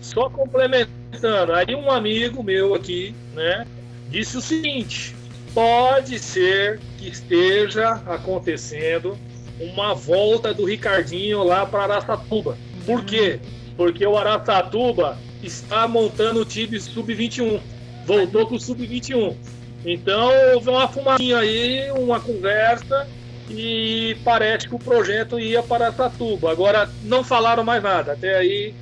só 0.00 0.30
complementando, 0.30 1.52
aí 1.52 1.74
um 1.74 1.90
amigo 1.90 2.42
meu 2.42 2.74
aqui, 2.74 3.14
né, 3.34 3.66
disse 4.08 4.36
o 4.36 4.40
seguinte: 4.40 5.14
pode 5.54 6.18
ser 6.18 6.80
que 6.98 7.08
esteja 7.08 8.00
acontecendo 8.06 9.16
uma 9.60 9.94
volta 9.94 10.54
do 10.54 10.64
Ricardinho 10.64 11.44
lá 11.44 11.66
para 11.66 11.82
Araçatuba. 11.82 12.56
Por 12.86 13.04
quê? 13.04 13.38
Porque 13.76 14.06
o 14.06 14.16
Araçatuba 14.16 15.18
está 15.42 15.86
montando 15.86 16.40
o 16.40 16.44
time 16.44 16.80
sub-21. 16.80 17.60
Voltou 18.06 18.46
com 18.46 18.54
o 18.54 18.60
sub-21. 18.60 19.36
Então 19.84 20.30
houve 20.54 20.70
uma 20.70 20.88
fumacinha 20.88 21.38
aí, 21.38 21.90
uma 21.92 22.20
conversa 22.20 23.06
e 23.48 24.16
parece 24.24 24.68
que 24.68 24.74
o 24.74 24.78
projeto 24.78 25.38
ia 25.38 25.62
para 25.62 25.86
Araçatuba. 25.86 26.50
Agora 26.50 26.88
não 27.04 27.22
falaram 27.22 27.64
mais 27.64 27.82
nada. 27.82 28.12
Até 28.12 28.36
aí, 28.36 28.74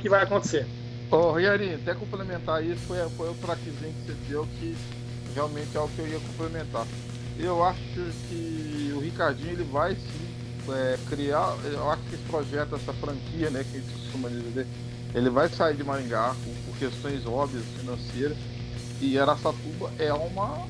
que 0.00 0.08
vai 0.08 0.22
acontecer? 0.22 0.66
Ô, 1.10 1.16
oh, 1.16 1.32
Riarinho, 1.32 1.76
até 1.76 1.94
complementar 1.94 2.64
isso, 2.64 2.80
foi, 2.86 2.98
foi 3.10 3.30
o 3.30 3.34
traquezinho 3.34 3.92
que 3.92 4.06
você 4.06 4.16
deu 4.28 4.46
que 4.58 4.74
realmente 5.34 5.76
é 5.76 5.80
o 5.80 5.88
que 5.88 5.98
eu 5.98 6.08
ia 6.08 6.20
complementar. 6.20 6.86
Eu 7.38 7.62
acho 7.64 7.80
que 8.28 8.92
o 8.94 9.00
Ricardinho 9.00 9.52
ele 9.52 9.64
vai 9.64 9.94
sim 9.94 10.32
é, 10.70 10.98
criar. 11.08 11.56
Eu 11.64 11.90
acho 11.90 12.02
que 12.04 12.14
esse 12.14 12.24
projeto, 12.24 12.76
essa 12.76 12.92
franquia, 12.94 13.50
né, 13.50 13.64
que 13.70 13.76
a 13.76 13.80
gente 13.80 13.92
costuma 13.92 14.28
dizer, 14.28 14.66
ele 15.14 15.30
vai 15.30 15.48
sair 15.48 15.76
de 15.76 15.84
Maringá 15.84 16.34
por, 16.44 16.54
por 16.66 16.78
questões 16.78 17.26
óbvias 17.26 17.64
financeiras. 17.78 18.36
E 19.00 19.18
Araçatuba 19.18 19.90
é 19.98 20.12
uma 20.12 20.66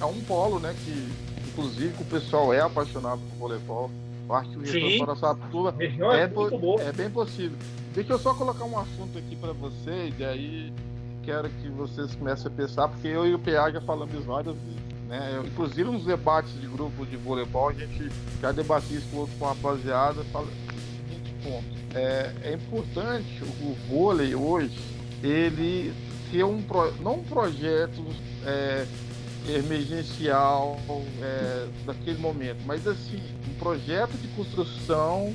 é 0.00 0.04
um 0.04 0.20
polo, 0.22 0.58
né, 0.58 0.74
que 0.84 1.08
inclusive 1.48 1.94
o 2.00 2.04
pessoal 2.04 2.52
é 2.52 2.60
apaixonado 2.60 3.20
por 3.30 3.38
voleibol. 3.38 3.90
Eu 4.28 4.34
acho 4.34 4.50
que 4.50 4.56
o 4.56 4.60
retorno 4.60 4.98
para 4.98 5.12
Araçatuba 5.12 5.74
é, 5.78 5.84
é, 5.86 6.88
é 6.88 6.92
bem 6.92 7.10
possível. 7.10 7.56
Deixa 7.94 8.12
eu 8.12 8.18
só 8.20 8.32
colocar 8.34 8.64
um 8.64 8.78
assunto 8.78 9.18
aqui 9.18 9.34
para 9.34 9.52
vocês 9.52 10.14
e 10.16 10.24
aí 10.24 10.72
quero 11.24 11.48
que 11.48 11.68
vocês 11.68 12.14
comecem 12.14 12.46
a 12.46 12.50
pensar, 12.50 12.86
porque 12.86 13.08
eu 13.08 13.26
e 13.26 13.34
o 13.34 13.38
PA 13.38 13.68
já 13.70 13.80
falamos 13.80 14.24
várias 14.24 14.54
vezes. 14.54 14.80
Né? 15.08 15.42
Inclusive 15.44 15.90
nos 15.90 16.04
debates 16.04 16.52
de 16.60 16.68
grupo 16.68 17.04
de 17.04 17.16
voleibol, 17.16 17.70
a 17.70 17.72
gente 17.72 18.08
já 18.40 18.52
debatiu 18.52 18.96
isso 18.96 19.28
com 19.38 19.44
a 19.44 19.48
rapaziada, 19.48 20.22
fala 20.32 20.46
seguinte 20.46 21.34
ponto. 21.42 21.66
É, 21.96 22.32
é 22.44 22.54
importante 22.54 23.42
o 23.60 23.74
vôlei 23.88 24.36
hoje, 24.36 24.78
ele 25.20 25.92
ter 26.30 26.44
um 26.44 26.62
não 27.00 27.14
um 27.14 27.24
projeto 27.24 28.04
é, 28.46 28.86
emergencial 29.48 30.78
é, 31.20 31.66
daquele 31.84 32.18
momento, 32.18 32.62
mas 32.64 32.86
assim, 32.86 33.20
um 33.50 33.58
projeto 33.58 34.12
de 34.12 34.28
construção, 34.28 35.34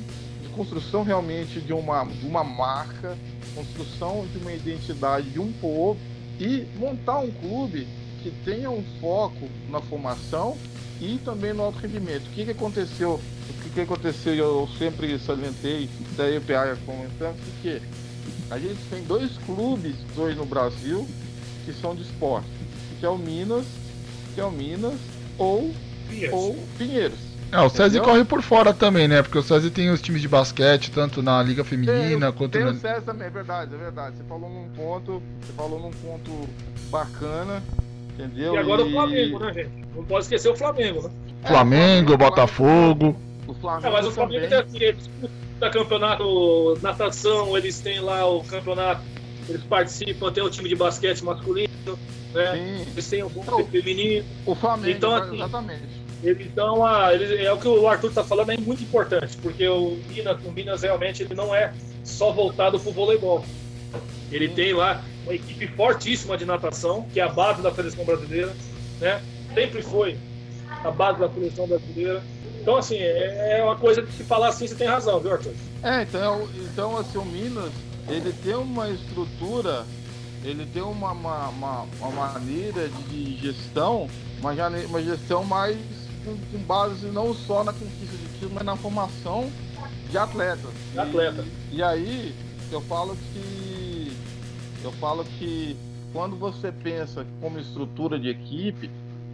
construção 0.55 1.03
realmente 1.03 1.59
de 1.59 1.73
uma, 1.73 2.03
de 2.05 2.25
uma 2.25 2.43
marca, 2.43 3.17
construção 3.53 4.25
de 4.31 4.37
uma 4.37 4.53
identidade 4.53 5.29
de 5.29 5.39
um 5.39 5.51
povo 5.53 5.99
e 6.39 6.65
montar 6.77 7.19
um 7.19 7.31
clube 7.31 7.87
que 8.23 8.31
tenha 8.43 8.69
um 8.71 8.83
foco 8.99 9.47
na 9.69 9.79
formação 9.81 10.57
e 10.99 11.19
também 11.23 11.53
no 11.53 11.63
alto 11.63 11.79
rendimento. 11.79 12.25
O 12.27 12.29
que, 12.31 12.45
que 12.45 12.51
aconteceu? 12.51 13.19
O 13.49 13.63
que, 13.63 13.69
que 13.69 13.81
aconteceu? 13.81 14.33
Eu 14.33 14.69
sempre 14.77 15.19
salientei, 15.19 15.89
daí 16.17 16.37
o 16.37 16.41
PA 16.41 16.75
comentando, 16.85 17.37
que 17.61 17.81
a 18.49 18.57
gente 18.57 18.79
tem 18.89 19.03
dois 19.03 19.31
clubes 19.45 19.95
hoje 20.17 20.35
no 20.35 20.45
Brasil 20.45 21.07
que 21.65 21.73
são 21.73 21.95
de 21.95 22.03
esporte, 22.03 22.47
que 22.99 23.05
é 23.05 23.09
o 23.09 23.17
Minas, 23.17 23.65
que 24.33 24.41
é 24.41 24.45
o 24.45 24.51
Minas 24.51 24.99
ou 25.37 25.71
Pinheiros. 26.07 26.33
Ou 26.33 26.67
Pinheiros. 26.77 27.19
É, 27.51 27.61
o 27.61 27.69
César 27.69 28.01
corre 28.01 28.23
por 28.25 28.41
fora 28.41 28.73
também, 28.73 29.07
né? 29.07 29.21
Porque 29.21 29.37
o 29.37 29.43
César 29.43 29.69
tem 29.69 29.89
os 29.89 30.01
times 30.01 30.21
de 30.21 30.27
basquete, 30.27 30.91
tanto 30.91 31.21
na 31.21 31.41
Liga 31.41 31.63
Feminina 31.63 32.27
tem, 32.27 32.37
quanto 32.37 32.51
tem 32.51 32.63
na. 32.63 32.71
o 32.71 32.75
César 32.75 33.01
também, 33.01 33.27
é 33.27 33.29
verdade, 33.29 33.73
é 33.73 33.77
verdade. 33.77 34.17
Você 34.17 34.23
falou 34.23 34.49
num 34.49 34.69
ponto, 34.69 35.23
você 35.41 35.53
falou 35.53 35.79
num 35.79 35.91
ponto 35.91 36.49
bacana, 36.89 37.63
entendeu? 38.13 38.55
E 38.55 38.57
agora 38.57 38.81
e... 38.81 38.85
o 38.85 38.91
Flamengo, 38.91 39.39
né, 39.39 39.53
gente? 39.53 39.85
Não 39.95 40.03
pode 40.03 40.25
esquecer 40.25 40.49
o 40.49 40.55
Flamengo, 40.55 41.03
né? 41.03 41.09
Flamengo, 41.45 42.13
é, 42.13 42.17
Botafogo. 42.17 43.15
O 43.47 43.53
Flamengo. 43.53 43.87
É, 43.87 43.91
mas 43.91 44.05
o 44.05 44.11
Flamengo 44.11 44.47
também. 44.47 44.49
tem 44.49 44.59
assim, 44.59 44.83
eles 44.83 45.09
campeonato 45.71 46.77
natação, 46.81 47.57
eles 47.57 47.79
têm 47.79 47.99
lá 47.99 48.25
o 48.25 48.43
campeonato, 48.43 49.01
eles 49.47 49.63
participam, 49.63 50.31
tem 50.31 50.43
o 50.43 50.49
time 50.49 50.69
de 50.69 50.75
basquete 50.75 51.23
masculino, 51.23 51.69
né? 52.33 52.53
Sim. 52.53 52.91
Eles 52.91 53.09
têm 53.09 53.23
o 53.23 53.31
então, 53.35 53.65
feminino. 53.65 54.25
O 54.45 54.55
Flamengo, 54.55 54.97
então, 54.97 55.15
assim, 55.15 55.35
exatamente. 55.35 56.04
Eles 56.23 56.51
dão 56.53 56.85
a. 56.85 57.13
Eles, 57.13 57.39
é 57.39 57.51
o 57.51 57.57
que 57.57 57.67
o 57.67 57.87
Arthur 57.87 58.09
está 58.09 58.23
falando, 58.23 58.51
é 58.51 58.57
muito 58.57 58.83
importante, 58.83 59.37
porque 59.37 59.67
o 59.67 59.99
Minas, 60.09 60.37
o 60.43 60.51
Minas 60.51 60.81
realmente 60.81 61.23
ele 61.23 61.35
não 61.35 61.53
é 61.53 61.73
só 62.03 62.31
voltado 62.31 62.79
para 62.79 62.89
o 62.89 62.93
voleibol. 62.93 63.45
Ele 64.31 64.49
tem 64.49 64.73
lá 64.73 65.03
uma 65.23 65.33
equipe 65.33 65.67
fortíssima 65.67 66.37
de 66.37 66.45
natação, 66.45 67.05
que 67.13 67.19
é 67.19 67.23
a 67.23 67.29
base 67.29 67.61
da 67.61 67.71
seleção 67.71 68.05
brasileira, 68.05 68.53
né? 68.99 69.21
Sempre 69.53 69.81
foi 69.81 70.17
a 70.83 70.91
base 70.91 71.19
da 71.19 71.29
seleção 71.29 71.67
brasileira. 71.67 72.23
Então, 72.61 72.77
assim, 72.77 72.97
é, 72.97 73.59
é 73.59 73.63
uma 73.63 73.75
coisa 73.75 74.01
que 74.01 74.11
se 74.11 74.23
falar 74.23 74.47
assim, 74.47 74.67
você 74.67 74.75
tem 74.75 74.87
razão, 74.87 75.19
viu, 75.19 75.33
Arthur? 75.33 75.53
É, 75.83 76.01
então, 76.01 76.47
então 76.59 76.97
assim, 76.97 77.17
o 77.17 77.25
Minas, 77.25 77.71
ele 78.07 78.33
tem 78.43 78.55
uma 78.55 78.89
estrutura, 78.89 79.85
ele 80.43 80.65
tem 80.65 80.81
uma, 80.81 81.11
uma, 81.11 81.49
uma, 81.49 81.85
uma 82.01 82.09
maneira 82.09 82.89
de 83.09 83.37
gestão, 83.37 84.09
uma, 84.39 84.51
uma 84.87 85.01
gestão 85.01 85.43
mais 85.43 85.77
com, 86.25 86.35
com, 86.51 86.63
base 86.65 87.05
não 87.07 87.33
só 87.33 87.63
na 87.63 87.71
conquista 87.71 88.17
de 88.17 88.33
título, 88.33 88.51
mas 88.55 88.65
na 88.65 88.75
formação 88.75 89.49
de 90.09 90.17
atletas. 90.17 90.71
De 90.91 90.99
atleta. 90.99 91.45
E, 91.71 91.77
e 91.77 91.83
aí 91.83 92.35
eu 92.71 92.81
falo 92.81 93.15
que 93.15 94.11
eu 94.83 94.91
falo 94.93 95.23
que 95.23 95.77
quando 96.11 96.35
você 96.35 96.71
pensa 96.71 97.25
como 97.41 97.59
estrutura 97.59 98.19
de 98.19 98.29
equipe, 98.29 98.89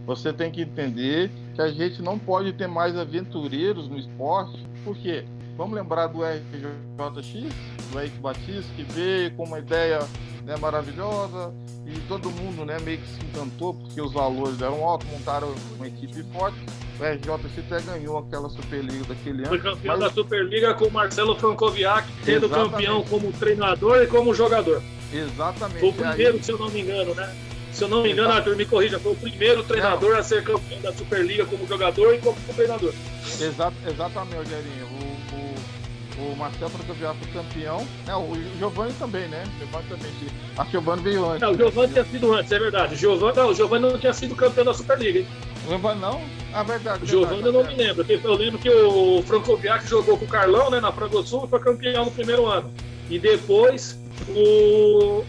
você 0.06 0.32
tem 0.32 0.50
que 0.50 0.62
entender 0.62 1.30
que 1.54 1.62
a 1.62 1.70
gente 1.70 2.02
não 2.02 2.18
pode 2.18 2.52
ter 2.52 2.66
mais 2.66 2.96
aventureiros 2.96 3.88
no 3.88 3.98
esporte, 3.98 4.66
porque 4.84 5.24
vamos 5.56 5.74
lembrar 5.74 6.06
do 6.08 6.20
RJX, 6.22 7.54
do 7.90 8.00
Eric 8.00 8.18
Batista, 8.18 8.72
que 8.76 8.82
veio 8.84 9.30
com 9.32 9.44
uma 9.44 9.58
ideia 9.58 10.00
né, 10.44 10.56
maravilhosa 10.56 11.52
e 11.86 11.98
todo 12.08 12.30
mundo 12.30 12.64
né, 12.64 12.78
meio 12.80 12.98
que 12.98 13.08
se 13.08 13.24
encantou 13.24 13.74
porque 13.74 14.00
os 14.00 14.12
valores 14.12 14.60
eram 14.60 14.84
altos, 14.84 15.08
montaram 15.10 15.54
uma 15.76 15.86
equipe 15.86 16.22
forte 16.32 16.58
o 16.98 17.04
RJC 17.04 17.60
até 17.60 17.80
ganhou 17.80 18.18
aquela 18.18 18.48
Superliga 18.48 19.04
daquele 19.04 19.38
ano. 19.38 19.48
Foi 19.48 19.58
campeão 19.58 19.98
mas... 19.98 20.00
da 20.00 20.10
Superliga 20.10 20.74
com 20.74 20.86
o 20.86 20.90
Marcelo 20.92 21.34
Francoviac, 21.36 22.06
sendo 22.24 22.46
Exatamente. 22.46 22.70
campeão 22.70 23.04
como 23.04 23.32
treinador 23.32 24.02
e 24.02 24.06
como 24.06 24.34
jogador. 24.34 24.82
Exatamente. 25.12 25.80
Foi 25.80 25.88
o 25.88 25.92
primeiro, 25.92 26.36
aí... 26.36 26.42
se 26.42 26.52
eu 26.52 26.58
não 26.58 26.70
me 26.70 26.80
engano, 26.80 27.14
né? 27.14 27.34
Se 27.72 27.84
eu 27.84 27.88
não 27.88 28.02
me 28.02 28.12
engano. 28.12 28.32
Arthur, 28.32 28.54
me 28.54 28.66
corrija, 28.66 28.98
foi 28.98 29.12
o 29.12 29.16
primeiro 29.16 29.62
treinador 29.64 30.10
não. 30.10 30.18
a 30.18 30.22
ser 30.22 30.44
campeão 30.44 30.80
da 30.80 30.92
Superliga 30.92 31.44
como 31.46 31.66
jogador 31.66 32.14
e 32.14 32.18
como 32.18 32.36
treinador. 32.54 32.92
Exato, 33.40 33.76
exatamente, 33.88 34.36
Rogerinho. 34.36 34.86
O, 34.86 36.22
o, 36.22 36.32
o 36.32 36.36
Marcelo 36.36 36.70
foi 36.70 37.32
campeão. 37.32 37.86
É, 38.06 38.14
o 38.14 38.32
Giovanni 38.58 38.92
também, 38.98 39.26
né? 39.28 39.42
Giovanni 39.58 39.84
também. 39.88 40.12
A 40.58 40.64
Giovanni 40.66 41.02
veio 41.02 41.26
antes. 41.26 41.40
Não, 41.40 41.52
o 41.52 41.56
Giovanni 41.56 41.92
tinha 41.92 42.04
sido 42.04 42.34
antes, 42.34 42.52
é 42.52 42.58
verdade. 42.58 42.94
O 42.94 42.98
Giovanni, 42.98 43.36
não, 43.36 43.48
o 43.48 43.54
Giovanni 43.54 43.90
não 43.90 43.98
tinha 43.98 44.12
sido 44.12 44.36
campeão 44.36 44.64
da 44.66 44.74
Superliga, 44.74 45.20
hein? 45.20 45.26
Giovanni 45.66 46.00
não? 46.00 46.20
Ah, 46.52 46.62
verdade. 46.62 47.06
Giovanni 47.06 47.42
eu 47.42 47.52
não 47.52 47.64
me 47.64 47.74
lembro. 47.74 48.04
Eu 48.08 48.34
lembro 48.34 48.58
que 48.58 48.68
o 48.68 49.22
Francoviac 49.22 49.88
jogou 49.88 50.18
com 50.18 50.26
o 50.26 50.28
Carlão, 50.28 50.70
né, 50.70 50.78
na 50.78 50.92
Frango 50.92 51.22
Sul 51.22 51.46
e 51.46 51.48
foi 51.48 51.60
campeão 51.60 52.04
no 52.04 52.10
primeiro 52.10 52.46
ano. 52.46 52.70
E 53.08 53.18
depois 53.18 53.98
o 54.28 55.24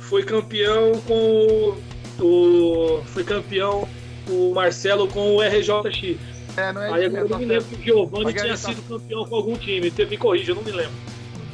foi 0.00 0.22
campeão 0.22 0.92
com 1.06 1.76
o 2.20 3.02
foi 3.06 3.24
campeão 3.24 3.88
o 4.28 4.52
Marcelo 4.54 5.08
com 5.08 5.36
o 5.36 5.40
RJX. 5.40 6.18
É, 6.56 6.72
não 6.72 6.82
é 6.82 6.92
Aí 6.92 7.04
agora 7.06 7.22
eu 7.22 7.28
não 7.28 7.38
me 7.38 7.44
lembro 7.44 7.68
que 7.68 7.76
o 7.76 7.84
Giovanni 7.84 8.32
tinha 8.32 8.48
tá... 8.48 8.56
sido 8.56 8.82
campeão 8.88 9.24
com 9.24 9.36
algum 9.36 9.56
time. 9.56 9.90
Me 9.90 10.16
corrija, 10.16 10.52
eu 10.52 10.56
não 10.56 10.62
me 10.62 10.72
lembro. 10.72 10.92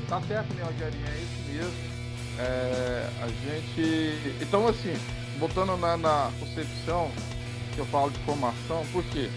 Tá 0.08 0.20
certo, 0.22 0.52
né, 0.54 0.62
Rogerinho? 0.62 1.04
É 1.06 1.18
isso 1.18 1.52
mesmo. 1.52 1.94
É, 2.38 3.06
a 3.22 3.26
gente. 3.26 4.34
Então, 4.40 4.66
assim, 4.66 4.94
voltando 5.38 5.76
na, 5.76 5.96
na 5.96 6.30
concepção 6.40 7.10
que 7.74 7.80
eu 7.80 7.86
falo 7.86 8.10
de 8.10 8.18
formação, 8.20 8.84
porque 8.92 9.28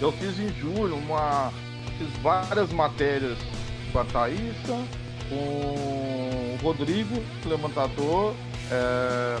eu 0.00 0.12
fiz 0.12 0.38
em 0.38 0.52
julho 0.60 0.96
uma. 0.96 1.52
Fiz 1.98 2.08
várias 2.22 2.72
matérias 2.72 3.38
com 3.92 4.00
a 4.00 4.04
Thaísa, 4.04 4.84
com 5.28 5.36
o 5.36 6.58
Rodrigo, 6.60 7.22
levantador. 7.46 8.34
É, 8.70 9.38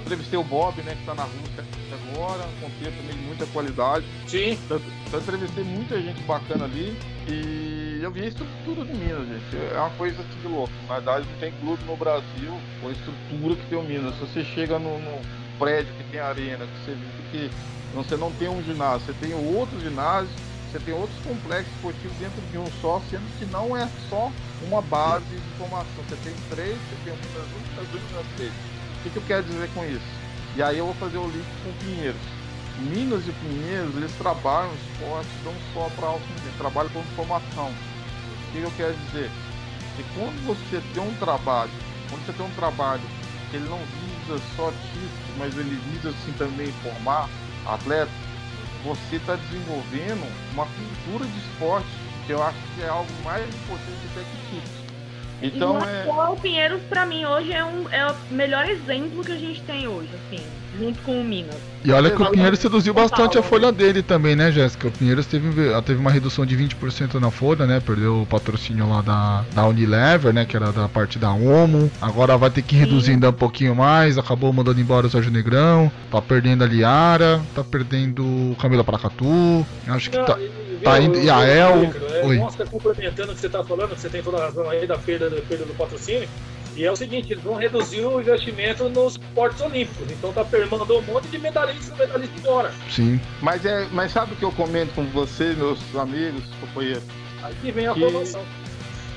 entrevistei 0.00 0.38
o 0.38 0.44
Bob, 0.44 0.80
né, 0.82 0.94
que 0.94 1.00
está 1.00 1.14
na 1.14 1.24
Rússia 1.24 1.64
agora, 1.92 2.42
com 2.60 2.70
tempo 2.82 2.96
também 2.96 3.16
de 3.16 3.22
muita 3.22 3.46
qualidade. 3.46 4.04
Sim. 4.26 4.52
Então, 4.64 4.80
então 5.06 5.20
entrevistei 5.20 5.64
muita 5.64 6.00
gente 6.00 6.22
bacana 6.22 6.64
ali 6.64 6.96
e 7.28 8.00
eu 8.02 8.10
vi 8.10 8.22
a 8.22 8.28
estrutura 8.28 8.84
de 8.84 8.92
Minas, 8.94 9.26
gente. 9.28 9.56
É 9.74 9.78
uma 9.78 9.90
coisa 9.90 10.20
assim 10.20 10.40
de 10.40 10.48
louco. 10.48 10.72
Na 10.88 10.94
verdade, 10.94 11.26
não 11.30 11.38
tem 11.38 11.52
clube 11.60 11.82
no 11.84 11.96
Brasil 11.96 12.60
com 12.80 12.88
a 12.88 12.92
estrutura 12.92 13.56
que 13.56 13.66
tem 13.66 13.78
o 13.78 13.82
Minas. 13.82 14.14
Se 14.14 14.20
você 14.20 14.44
chega 14.44 14.78
no, 14.78 14.98
no 14.98 15.20
prédio 15.58 15.92
que 15.94 16.04
tem 16.04 16.20
arena, 16.20 16.66
que 16.66 16.84
você 16.84 16.92
vê 16.92 17.20
que 17.30 17.50
você 17.94 18.16
não 18.16 18.30
tem 18.32 18.48
um 18.48 18.62
ginásio, 18.62 19.06
você 19.06 19.12
tem 19.14 19.34
outro 19.34 19.78
ginásio, 19.80 20.30
você 20.70 20.78
tem 20.78 20.94
outros 20.94 21.18
complexos 21.20 21.72
esportivos 21.74 22.16
dentro 22.18 22.40
de 22.50 22.58
um 22.58 22.66
só, 22.80 23.02
sendo 23.10 23.26
que 23.38 23.44
não 23.46 23.76
é 23.76 23.88
só 24.08 24.30
uma 24.62 24.80
base 24.80 25.24
de 25.26 25.58
formação. 25.58 26.04
Você 26.08 26.16
tem 26.22 26.34
três, 26.48 26.76
você 26.76 26.96
tem 27.04 27.12
um 27.12 27.16
Minas 27.16 27.46
1, 27.52 27.70
Minas 27.70 27.88
2 27.90 28.04
Minas 28.04 28.26
3. 28.36 28.69
O 29.00 29.02
que, 29.02 29.10
que 29.10 29.16
eu 29.16 29.22
quero 29.22 29.44
dizer 29.44 29.70
com 29.72 29.82
isso? 29.86 30.04
E 30.54 30.62
aí 30.62 30.76
eu 30.76 30.84
vou 30.84 30.94
fazer 30.96 31.16
o 31.16 31.26
link 31.26 31.46
com 31.64 31.72
Pinheiros. 31.84 32.20
Minas 32.80 33.26
e 33.26 33.32
Pinheiros, 33.32 33.96
eles 33.96 34.12
trabalham 34.18 34.74
esporte 34.74 35.30
não 35.42 35.54
só 35.72 35.88
para 35.96 36.08
alto 36.08 36.26
nível, 36.28 36.52
trabalham 36.58 36.90
com 36.90 37.02
formação. 37.16 37.70
O 37.70 38.52
que 38.52 38.58
eu 38.58 38.72
quero 38.76 38.94
dizer? 39.06 39.30
Que 39.96 40.04
quando 40.14 40.46
você 40.46 40.82
tem 40.92 41.02
um 41.02 41.14
trabalho, 41.14 41.70
quando 42.10 42.26
você 42.26 42.32
tem 42.34 42.44
um 42.44 42.50
trabalho 42.50 43.00
que 43.50 43.56
ele 43.56 43.70
não 43.70 43.78
visa 43.78 44.42
só 44.54 44.70
título, 44.70 45.38
mas 45.38 45.56
ele 45.56 45.80
visa 45.92 46.10
assim 46.10 46.32
também 46.36 46.70
formar 46.82 47.26
atleta, 47.66 48.12
você 48.84 49.16
está 49.16 49.36
desenvolvendo 49.36 50.30
uma 50.52 50.66
cultura 50.66 51.24
de 51.24 51.38
esporte, 51.38 51.88
que 52.26 52.32
eu 52.34 52.42
acho 52.42 52.58
que 52.74 52.82
é 52.82 52.88
algo 52.88 53.10
mais 53.24 53.48
importante 53.48 53.98
até 54.10 54.20
que 54.20 54.56
título. 54.56 54.79
Então 55.42 55.78
é. 55.78 56.06
O 56.30 56.36
Pinheiros, 56.36 56.80
para 56.88 57.06
mim, 57.06 57.24
hoje 57.24 57.52
é, 57.52 57.64
um, 57.64 57.88
é 57.90 58.06
o 58.06 58.14
melhor 58.30 58.68
exemplo 58.68 59.24
que 59.24 59.32
a 59.32 59.36
gente 59.36 59.60
tem 59.62 59.88
hoje, 59.88 60.08
assim, 60.14 60.42
junto 60.78 61.00
com 61.02 61.20
o 61.20 61.24
Minas. 61.24 61.56
E 61.84 61.90
olha 61.92 62.10
que 62.10 62.22
o 62.22 62.30
Pinheiros 62.30 62.58
seduziu 62.58 62.92
bastante 62.92 63.38
a 63.38 63.42
folha 63.42 63.72
dele 63.72 64.02
também, 64.02 64.36
né, 64.36 64.52
Jéssica? 64.52 64.88
O 64.88 64.90
Pinheiros 64.90 65.26
teve, 65.26 65.50
teve 65.82 65.98
uma 65.98 66.10
redução 66.10 66.44
de 66.44 66.56
20% 66.56 67.14
na 67.14 67.30
folha, 67.30 67.66
né? 67.66 67.80
Perdeu 67.80 68.22
o 68.22 68.26
patrocínio 68.26 68.88
lá 68.88 69.00
da, 69.00 69.44
da 69.54 69.66
Unilever, 69.66 70.32
né? 70.32 70.44
Que 70.44 70.56
era 70.56 70.72
da 70.72 70.88
parte 70.88 71.18
da 71.18 71.32
Omo. 71.32 71.90
Agora 72.00 72.36
vai 72.36 72.50
ter 72.50 72.62
que 72.62 72.76
reduzir 72.76 73.12
ainda 73.12 73.30
um 73.30 73.32
pouquinho 73.32 73.74
mais. 73.74 74.18
Acabou 74.18 74.52
mandando 74.52 74.80
embora 74.80 75.06
o 75.06 75.10
Sérgio 75.10 75.32
Negrão. 75.32 75.90
Tá 76.10 76.20
perdendo 76.20 76.64
a 76.64 76.66
Liara. 76.66 77.40
Tá 77.54 77.64
perdendo 77.64 78.22
o 78.22 78.56
Camila 78.60 78.84
Paracatu. 78.84 79.66
Acho 79.88 80.10
que 80.10 80.18
tá. 80.18 80.38
Tá 80.82 81.00
indo. 81.00 81.18
E 81.18 81.30
a 81.30 81.42
El. 81.44 81.90
Oi. 82.24 82.36
Mostra 82.38 82.66
complementando 82.66 83.32
o 83.32 83.34
que 83.34 83.40
você 83.40 83.48
tá 83.48 83.62
falando, 83.64 83.94
que 83.94 84.00
você 84.00 84.08
tem 84.08 84.22
toda 84.22 84.38
a 84.38 84.46
razão 84.46 84.68
aí 84.68 84.86
da 84.86 84.98
perda, 84.98 85.30
da 85.30 85.40
perda 85.42 85.64
do 85.64 85.74
patrocínio. 85.74 86.28
E 86.76 86.84
é 86.84 86.90
o 86.90 86.96
seguinte, 86.96 87.32
eles 87.32 87.42
vão 87.42 87.56
reduzir 87.56 88.00
o 88.00 88.20
investimento 88.20 88.88
nos 88.88 89.14
esportes 89.14 89.60
olímpicos. 89.60 90.10
Então 90.10 90.32
tá 90.32 90.46
mandou 90.70 91.00
um 91.00 91.02
monte 91.02 91.28
de 91.28 91.38
medalhistas 91.38 91.96
medalhista 91.98 92.38
embora. 92.38 92.72
Sim. 92.88 93.20
Mas, 93.42 93.64
é, 93.64 93.86
mas 93.92 94.12
sabe 94.12 94.34
o 94.34 94.36
que 94.36 94.44
eu 94.44 94.52
comento 94.52 94.94
com 94.94 95.04
você, 95.06 95.52
meus 95.54 95.78
amigos, 95.96 96.42
companheiros? 96.60 97.02
Aqui 97.42 97.72
vem 97.72 97.86
a 97.86 97.94
que 97.94 98.00
formação. 98.00 98.42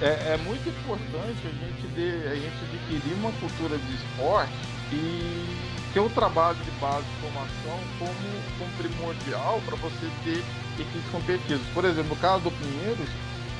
É, 0.01 0.33
é 0.33 0.39
muito 0.43 0.67
importante 0.67 1.37
a 1.45 1.49
gente, 1.49 1.87
de, 1.95 2.27
a 2.27 2.35
gente 2.35 2.55
adquirir 2.71 3.13
uma 3.13 3.31
cultura 3.33 3.77
de 3.77 3.95
esporte 3.95 4.51
e 4.91 5.72
ter 5.93 5.99
o 5.99 6.09
trabalho 6.09 6.57
de 6.57 6.71
base 6.71 7.05
de 7.05 7.21
formação 7.21 7.79
como, 7.99 8.57
como 8.57 8.71
primordial 8.77 9.61
para 9.65 9.75
você 9.77 10.09
ter 10.23 10.43
equipes 10.79 11.11
competitivas. 11.11 11.61
Por 11.73 11.85
exemplo, 11.85 12.09
no 12.09 12.15
caso 12.15 12.43
do 12.43 12.51
Pinheiros, 12.51 13.09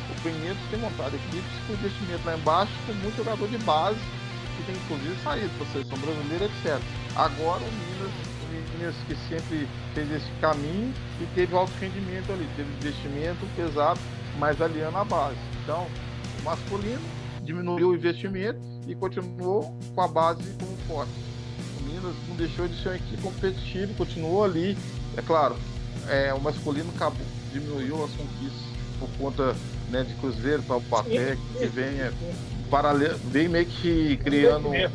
o 0.10 0.22
Pinheiros 0.22 0.60
tem 0.70 0.80
montado 0.80 1.16
equipes 1.16 1.52
com 1.68 1.74
investimento 1.74 2.26
lá 2.26 2.36
embaixo, 2.36 2.74
com 2.88 2.94
muito 2.94 3.16
jogador 3.18 3.48
de 3.48 3.58
base, 3.60 4.00
que 4.58 4.64
tem 4.64 4.76
inclusive 4.76 5.16
saído 5.24 5.50
para 5.58 5.68
a 5.68 5.72
seleção 5.72 5.98
brasileira, 6.00 6.46
etc. 6.46 6.82
Agora 7.16 7.62
o 7.62 7.72
Minas 7.72 8.34
meninas 8.54 8.96
que 9.08 9.16
sempre 9.28 9.68
fez 9.94 10.12
esse 10.12 10.32
caminho 10.40 10.94
e 11.20 11.26
teve 11.34 11.56
alto 11.56 11.72
rendimento 11.80 12.32
ali, 12.32 12.48
teve 12.56 12.72
investimento 12.74 13.46
pesado, 13.56 14.00
mas 14.38 14.62
aliando 14.62 14.98
a 14.98 15.04
base. 15.04 15.38
Então, 15.64 15.88
o 16.40 16.44
masculino 16.44 17.02
diminuiu 17.42 17.90
o 17.90 17.96
investimento 17.96 18.60
e 18.88 18.96
continuou 18.96 19.76
com 19.96 20.02
a 20.02 20.08
base 20.08 20.44
como 20.60 20.78
forte. 20.88 21.33
Minas 22.04 22.16
não 22.28 22.36
deixou 22.36 22.68
de 22.68 22.82
ser 22.82 22.90
uma 22.90 22.96
equipe 22.98 23.22
competitiva, 23.22 23.94
continuou 23.98 24.44
ali. 24.44 24.78
É 25.16 25.22
claro, 25.22 25.56
é, 26.10 26.34
o 26.34 26.42
masculino 26.42 26.92
acabou, 26.96 27.26
diminuiu 27.52 28.04
as 28.04 28.12
conquistas 28.12 28.62
por 29.00 29.10
conta 29.18 29.56
né, 29.90 30.04
de 30.04 30.14
Cruzeiro, 30.16 30.62
Taubaté, 30.64 31.38
que 31.58 31.66
vem 31.68 31.86
é, 31.86 32.12
paralelo, 32.70 33.18
vem 33.26 33.48
meio 33.48 33.66
que 33.66 34.18
criando, 34.18 34.70
né? 34.70 34.92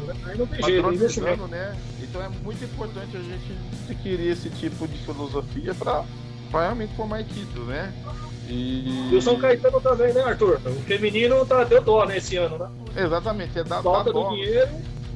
padronizando, 0.61 1.49
né? 1.49 1.77
Então 2.03 2.23
é 2.23 2.29
muito 2.29 2.65
importante 2.65 3.17
a 3.17 3.21
gente 3.21 3.59
adquirir 3.89 4.33
esse 4.33 4.51
tipo 4.51 4.87
de 4.87 4.99
filosofia 4.99 5.75
para 5.75 6.05
realmente 6.53 6.95
formar 6.95 7.21
equipe, 7.21 7.59
né? 7.61 7.93
E... 8.49 9.11
e... 9.13 9.15
o 9.15 9.21
São 9.21 9.39
Caetano 9.39 9.81
também, 9.81 10.13
né, 10.13 10.23
Arthur? 10.23 10.59
O 10.65 10.81
feminino 10.83 11.45
tá, 11.45 11.65
deu 11.65 11.83
dó 11.83 12.07
nesse 12.07 12.37
né, 12.37 12.47
ano, 12.47 12.59
né? 12.59 12.71
Exatamente, 12.97 13.59
é 13.59 13.65
da, 13.65 13.83
Falta 13.83 14.11
dó, 14.11 14.31
do 14.31 14.37
dinheiro. 14.37 14.69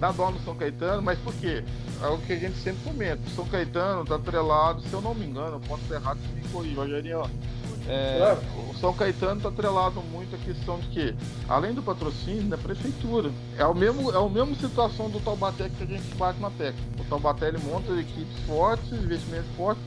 Dá 0.03 0.11
dó 0.11 0.33
no 0.33 0.41
São 0.41 0.57
Caetano, 0.57 1.01
mas 1.01 1.17
por 1.21 1.33
quê? 1.35 1.63
É 2.03 2.09
o 2.09 2.19
que 2.19 2.33
a 2.33 2.37
gente 2.37 2.59
sempre 2.59 2.83
comenta. 2.83 3.21
O 3.25 3.31
São 3.37 3.47
Caetano 3.47 4.05
tá 4.05 4.17
atrelado, 4.17 4.83
se 4.83 4.93
eu 4.93 5.01
não 5.01 5.15
me 5.15 5.25
engano, 5.25 5.61
posso 5.61 5.85
ser 5.87 5.95
errado, 5.95 6.19
se 6.21 6.35
me 6.35 6.41
corrija, 6.49 6.75
Rogerinho, 6.75 7.31
é. 7.87 8.37
O 8.69 8.75
São 8.81 8.93
Caetano 8.93 9.37
está 9.37 9.49
atrelado 9.49 10.03
muito 10.03 10.35
à 10.35 10.39
questão 10.41 10.81
de 10.81 10.89
que, 10.89 11.15
além 11.49 11.73
do 11.73 11.85
patrocínio, 11.85 12.49
da 12.49 12.59
prefeitura. 12.59 13.31
É 13.57 13.65
o 13.65 13.73
mesmo, 13.73 14.11
é 14.11 14.17
a 14.17 14.29
mesma 14.29 14.57
situação 14.57 15.09
do 15.09 15.21
Taubaté 15.21 15.69
que 15.69 15.85
a 15.85 15.87
gente 15.87 16.13
bate 16.17 16.41
na 16.41 16.51
tecla. 16.51 16.83
O 16.99 17.05
Taubaté 17.05 17.47
ele 17.47 17.59
monta 17.59 17.93
equipes 17.93 18.41
fortes, 18.45 18.91
investimentos 18.93 19.55
fortes, 19.57 19.85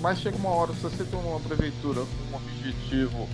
mas 0.00 0.20
chega 0.20 0.38
uma 0.38 0.48
hora, 0.48 0.72
se 0.72 0.80
você 0.80 1.04
tem 1.04 1.20
uma 1.20 1.38
prefeitura 1.38 2.00
com 2.00 2.34
um 2.34 2.40
objetivo 2.40 3.28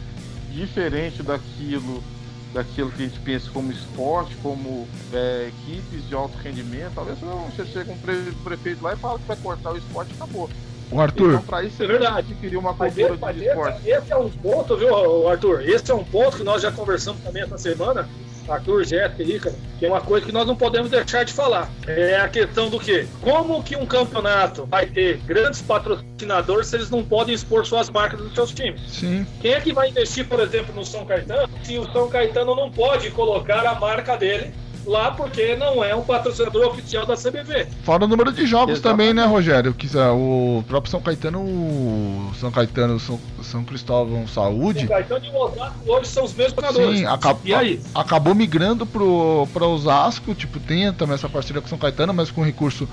diferente 0.50 1.22
daquilo 1.22 2.02
daquilo 2.52 2.90
que 2.90 3.02
a 3.02 3.06
gente 3.06 3.20
pensa 3.20 3.50
como 3.50 3.70
esporte, 3.70 4.34
como 4.42 4.88
é, 5.12 5.48
equipes 5.48 6.08
de 6.08 6.14
alto 6.14 6.36
rendimento, 6.38 6.92
talvez 6.94 7.18
você 7.18 7.66
chega 7.66 7.92
um 7.92 7.98
prefeito 8.44 8.82
lá 8.82 8.94
e 8.94 8.96
fala 8.96 9.18
que 9.18 9.26
vai 9.26 9.36
cortar 9.36 9.72
o 9.72 9.76
esporte 9.76 10.12
e 10.12 10.14
acabou. 10.14 10.48
O 10.90 11.00
Arthur. 11.00 11.30
Então, 11.30 11.42
para 11.42 11.64
isso 11.64 11.82
é 11.82 11.86
verdade. 11.86 12.34
queria 12.36 12.58
uma 12.58 12.72
cultura 12.72 13.16
de 13.32 13.44
esporte. 13.44 13.88
Esse 13.88 14.12
é 14.12 14.16
um 14.16 14.30
ponto, 14.30 14.76
viu, 14.76 15.28
Arthur? 15.28 15.68
Esse 15.68 15.90
é 15.90 15.94
um 15.94 16.04
ponto 16.04 16.36
que 16.36 16.44
nós 16.44 16.62
já 16.62 16.70
conversamos 16.70 17.20
também 17.22 17.42
essa 17.42 17.58
semana. 17.58 18.08
Arthur, 18.48 18.84
Jéssica 18.84 19.22
e 19.22 19.40
que 19.78 19.86
é 19.86 19.88
uma 19.88 20.00
coisa 20.00 20.24
que 20.24 20.32
nós 20.32 20.46
não 20.46 20.56
podemos 20.56 20.90
deixar 20.90 21.24
de 21.24 21.32
falar. 21.32 21.70
É 21.86 22.16
a 22.16 22.28
questão 22.28 22.68
do 22.70 22.78
quê? 22.78 23.06
Como 23.20 23.62
que 23.62 23.76
um 23.76 23.86
campeonato 23.86 24.66
vai 24.66 24.86
ter 24.86 25.18
grandes 25.18 25.60
patrocinadores 25.62 26.68
se 26.68 26.76
eles 26.76 26.90
não 26.90 27.04
podem 27.04 27.34
expor 27.34 27.66
suas 27.66 27.90
marcas 27.90 28.20
dos 28.20 28.34
seus 28.34 28.52
times? 28.52 28.80
Sim. 28.88 29.26
Quem 29.40 29.52
é 29.52 29.60
que 29.60 29.72
vai 29.72 29.90
investir, 29.90 30.26
por 30.26 30.40
exemplo, 30.40 30.74
no 30.74 30.84
São 30.84 31.04
Caetano 31.04 31.48
se 31.62 31.78
o 31.78 31.90
São 31.92 32.08
Caetano 32.08 32.54
não 32.54 32.70
pode 32.70 33.10
colocar 33.10 33.66
a 33.66 33.74
marca 33.74 34.16
dele 34.16 34.52
lá 34.86 35.10
porque 35.10 35.56
não 35.56 35.82
é 35.82 35.94
um 35.94 36.02
patrocinador 36.02 36.68
oficial 36.68 37.04
da 37.04 37.14
CBV. 37.16 37.66
Fora 37.82 38.04
o 38.04 38.08
número 38.08 38.32
de 38.32 38.46
jogos 38.46 38.74
Exatamente. 38.74 39.08
também, 39.08 39.14
né, 39.14 39.26
Rogério? 39.26 39.74
Que 39.74 39.88
o 39.96 40.64
próprio 40.66 40.90
São 40.90 41.00
Caetano, 41.00 41.40
o 41.40 42.32
São 42.38 42.50
Caetano, 42.50 42.98
São, 43.00 43.20
São 43.42 43.64
Cristóvão 43.64 44.26
Saúde. 44.26 44.80
São 44.80 44.88
Caetano 44.88 45.24
e 45.24 45.28
o 45.28 45.36
Osasco 45.36 45.78
hoje 45.86 46.08
são 46.08 46.24
os 46.24 46.34
mesmos 46.34 46.54
patrocinadores. 46.54 47.00
Sim, 47.00 47.06
acabou, 47.06 47.42
e 47.44 47.54
aí? 47.54 47.80
acabou 47.94 48.34
migrando 48.34 48.86
pro, 48.86 49.46
pro 49.52 49.68
Osasco, 49.68 50.34
tipo, 50.34 50.60
tem 50.60 50.92
também 50.92 51.14
essa 51.14 51.28
parceria 51.28 51.60
com 51.60 51.66
o 51.66 51.70
São 51.70 51.78
Caetano, 51.78 52.14
mas 52.14 52.30
com 52.30 52.42
recurso 52.42 52.88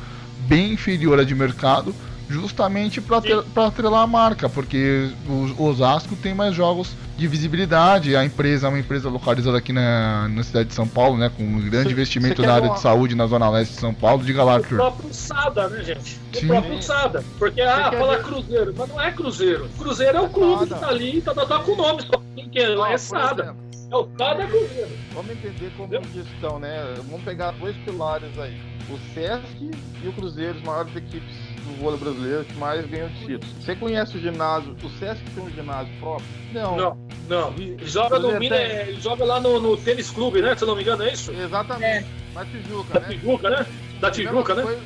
bem 0.48 0.74
inferior 0.74 1.20
a 1.20 1.24
de 1.24 1.36
mercado 1.36 1.94
justamente 2.30 3.02
para 3.02 3.68
atrelar 3.68 4.02
a 4.02 4.08
marca, 4.08 4.50
porque 4.50 5.10
o 5.28 5.64
Osasco 5.64 6.16
tem 6.16 6.34
mais 6.34 6.56
jogos 6.56 6.96
de 7.18 7.28
visibilidade. 7.28 8.16
A 8.16 8.26
empresa 8.26 8.68
é 8.68 8.70
uma 8.70 8.80
empresa 8.80 9.10
localizada 9.10 9.58
aqui 9.58 9.72
na, 9.72 10.28
na 10.30 10.44
cidade 10.44 10.70
de 10.70 10.76
São 10.76 10.88
Paulo, 10.88 11.18
né? 11.18 11.30
Com 11.36 11.44
um 11.44 11.70
grande 11.70 11.88
cê, 11.88 11.92
investimento 11.94 12.42
cê 12.42 12.48
na 12.48 12.54
área 12.54 12.70
uma... 12.70 12.76
de 12.76 12.82
saúde 12.82 13.16
na 13.16 13.28
zona 13.28 13.50
leste 13.50 13.74
de 13.74 13.80
São 13.80 13.94
Paulo. 13.94 14.24
Diga 14.24 14.44
lá, 14.44 14.56
Arthur. 14.56 14.76
O 14.76 14.78
próprio 14.78 15.14
Sada, 15.14 15.70
né, 15.70 15.84
gente? 15.84 16.20
O 16.34 16.38
Sim. 16.38 16.48
próprio 16.48 16.82
Sada. 16.82 17.24
Porque, 17.38 17.62
ah, 17.62 17.92
fala 17.92 18.18
ver... 18.18 18.24
Cruzeiro, 18.24 18.74
mas 18.78 18.90
não 18.90 19.02
é 19.02 19.12
Cruzeiro. 19.12 19.70
Cruzeiro 19.78 20.18
é 20.18 20.22
o 20.22 20.30
clube 20.30 20.68
Sada. 20.68 20.76
que 20.76 20.82
tá 20.82 20.88
ali, 20.88 21.22
tá, 21.22 21.34
tá, 21.34 21.46
tá 21.46 21.60
com 21.60 21.72
o 21.74 21.76
nome, 21.76 22.02
só 22.02 22.22
quem 22.36 22.50
quer 22.50 22.70
lá 22.70 22.92
é 22.92 22.98
Sada. 22.98 23.56
É 23.92 23.96
o 23.96 24.08
Sada 24.18 24.48
Cruzeiro. 24.48 24.90
Vamos 25.14 25.32
entender 25.32 25.72
como 25.78 25.94
Entendeu? 25.94 26.24
gestão, 26.24 26.60
né? 26.60 26.96
Vamos 27.10 27.24
pegar 27.24 27.52
dois 27.52 27.76
pilares 27.78 28.38
aí. 28.40 28.60
O 28.90 28.98
Sesc 29.14 29.72
e 30.04 30.08
o 30.08 30.14
Cruzeiro, 30.14 30.58
as 30.58 30.64
maiores 30.64 30.96
equipes 30.96 31.43
do 31.64 31.82
vôlei 31.82 32.00
brasileiro 32.00 32.46
que 32.46 32.56
mais 32.56 32.86
ganham 32.86 33.10
títulos. 33.10 33.48
Você 33.60 33.76
conhece 33.76 34.18
o 34.18 34.20
ginásio, 34.20 34.76
o 34.84 34.90
Sesc 35.00 35.24
tem 35.32 35.44
um 35.44 35.50
ginásio 35.50 35.94
próprio? 36.00 36.28
Não. 36.54 36.76
Não, 36.76 36.98
não. 37.28 37.56
Joga, 37.86 38.20
no 38.20 38.32
ele 38.44 39.00
joga 39.00 39.26
lá 39.26 39.40
no, 39.40 39.60
no, 39.60 39.78
tênis 39.78 40.10
clube, 40.12 40.42
né? 40.42 40.56
Se 40.56 40.64
eu 40.64 40.68
não 40.68 40.76
me 40.76 40.82
engano, 40.82 41.04
é 41.04 41.14
isso? 41.14 41.32
Exatamente. 41.32 41.86
É. 41.86 42.06
Na 42.34 42.46
Tijuca, 42.46 42.94
da 42.94 43.00
né? 43.00 43.08
Tijuca, 43.08 43.50
né? 43.50 43.66
Da 44.00 44.12
Tijuca, 44.12 44.56
né? 44.56 44.64
Coisa, 44.64 44.82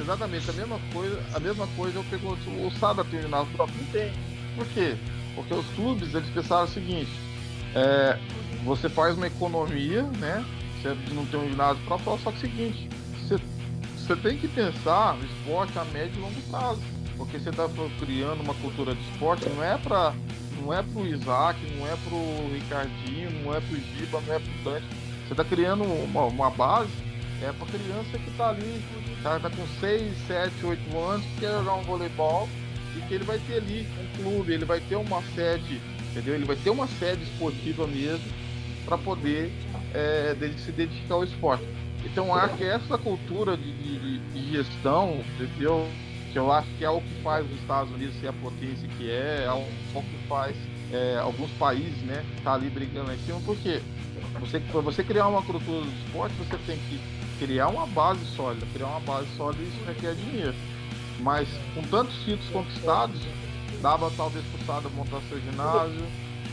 exatamente, 0.00 0.50
a 0.50 0.52
mesma 0.52 0.80
coisa, 0.92 1.20
a 1.34 1.40
mesma 1.40 1.66
coisa 1.76 1.98
eu 1.98 2.04
pergunto, 2.04 2.50
o 2.50 2.70
Sada 2.78 3.04
tem 3.04 3.20
um 3.20 3.22
ginásio 3.22 3.52
próprio? 3.54 3.76
Não 3.78 3.86
tem. 3.92 4.12
Por 4.56 4.66
quê? 4.68 4.96
Porque 5.34 5.54
os 5.54 5.66
clubes, 5.74 6.14
eles 6.14 6.28
pensaram 6.30 6.64
o 6.64 6.68
seguinte, 6.68 7.10
é, 7.74 8.18
você 8.64 8.88
faz 8.88 9.16
uma 9.16 9.26
economia, 9.26 10.02
né? 10.02 10.44
Você 10.82 10.96
não 11.14 11.24
tem 11.26 11.40
um 11.40 11.48
ginásio 11.48 11.82
próprio, 11.84 12.18
só 12.18 12.30
que 12.30 12.36
é 12.36 12.38
o 12.38 12.40
seguinte, 12.40 12.88
você 13.20 13.36
tem 14.16 14.36
que 14.38 14.48
pensar 14.48 15.16
no 15.16 15.24
esporte 15.24 15.78
a 15.78 15.84
médio 15.86 16.16
e 16.16 16.20
longo 16.20 16.40
prazo. 16.50 16.80
Porque 17.16 17.38
você 17.38 17.50
está 17.50 17.68
criando 17.98 18.40
uma 18.40 18.54
cultura 18.54 18.94
de 18.94 19.02
esporte, 19.10 19.48
não 19.50 19.62
é 19.62 19.76
para 19.76 20.14
não 20.62 20.74
é 20.74 20.82
pro 20.82 21.06
Isaac, 21.06 21.58
não 21.76 21.86
é 21.86 21.96
pro 21.96 22.54
Ricardinho, 22.54 23.30
não 23.42 23.54
é 23.54 23.60
pro 23.60 23.76
Giba, 23.76 24.20
não 24.26 24.34
é 24.34 24.38
pro 24.38 24.64
Dante. 24.64 24.86
Você 25.26 25.32
está 25.32 25.44
criando 25.44 25.84
uma, 25.84 26.24
uma 26.24 26.50
base 26.50 26.90
é 27.42 27.52
para 27.52 27.66
criança 27.66 28.18
que 28.18 28.30
está 28.30 28.50
ali, 28.50 28.82
tá, 29.22 29.40
tá 29.40 29.48
com 29.48 29.66
6, 29.80 30.14
7, 30.26 30.52
8 30.62 30.98
anos, 30.98 31.26
que 31.26 31.40
quer 31.40 31.52
jogar 31.52 31.74
um 31.74 31.82
voleibol 31.82 32.48
e 32.96 33.00
que 33.02 33.14
ele 33.14 33.24
vai 33.24 33.38
ter 33.38 33.54
ali 33.54 33.88
um 33.98 34.22
clube, 34.22 34.52
ele 34.52 34.64
vai 34.64 34.80
ter 34.80 34.96
uma 34.96 35.22
sede, 35.34 35.80
entendeu? 36.10 36.34
Ele 36.34 36.44
vai 36.44 36.56
ter 36.56 36.70
uma 36.70 36.86
sede 36.86 37.22
esportiva 37.22 37.86
mesmo 37.86 38.24
para 38.84 38.98
poder 38.98 39.52
é, 39.94 40.36
se 40.58 40.70
dedicar 40.72 41.14
ao 41.14 41.24
esporte. 41.24 41.64
Então 42.04 42.34
acho 42.34 42.56
que 42.56 42.64
essa 42.64 42.96
cultura 42.96 43.56
de, 43.56 43.72
de, 43.72 44.18
de 44.18 44.52
gestão, 44.52 45.22
entendeu? 45.34 45.86
Que 46.32 46.38
eu 46.38 46.50
acho 46.52 46.68
que 46.78 46.84
é 46.84 46.90
o 46.90 47.00
que 47.00 47.22
faz 47.22 47.44
os 47.44 47.60
Estados 47.60 47.92
Unidos 47.92 48.14
ser 48.20 48.28
a 48.28 48.32
potência 48.32 48.88
que 48.96 49.10
é, 49.10 49.44
é 49.46 49.52
o, 49.52 49.98
é 49.98 50.02
que 50.02 50.28
faz 50.28 50.56
é, 50.92 51.18
alguns 51.18 51.50
países, 51.52 52.02
né, 52.02 52.24
tá 52.42 52.54
ali 52.54 52.68
brigando 52.68 53.08
lá 53.08 53.14
em 53.14 53.18
cima, 53.18 53.40
porque 53.44 53.80
você, 54.38 54.60
para 54.60 54.80
você 54.80 55.04
criar 55.04 55.28
uma 55.28 55.42
cultura 55.42 55.84
do 55.84 55.92
esporte, 56.04 56.34
você 56.36 56.56
tem 56.66 56.78
que 56.88 57.00
criar 57.38 57.68
uma 57.68 57.86
base 57.86 58.24
sólida, 58.36 58.66
criar 58.72 58.86
uma 58.86 59.00
base 59.00 59.28
sólida 59.36 59.62
isso 59.62 59.84
requer 59.86 60.14
dinheiro. 60.14 60.54
Mas 61.20 61.48
com 61.74 61.82
tantos 61.82 62.14
títulos 62.24 62.48
conquistados, 62.50 63.20
dava 63.82 64.10
talvez 64.16 64.44
pro 64.46 64.66
Sada 64.66 64.88
montar 64.90 65.20
seu 65.28 65.40
ginásio, 65.40 66.06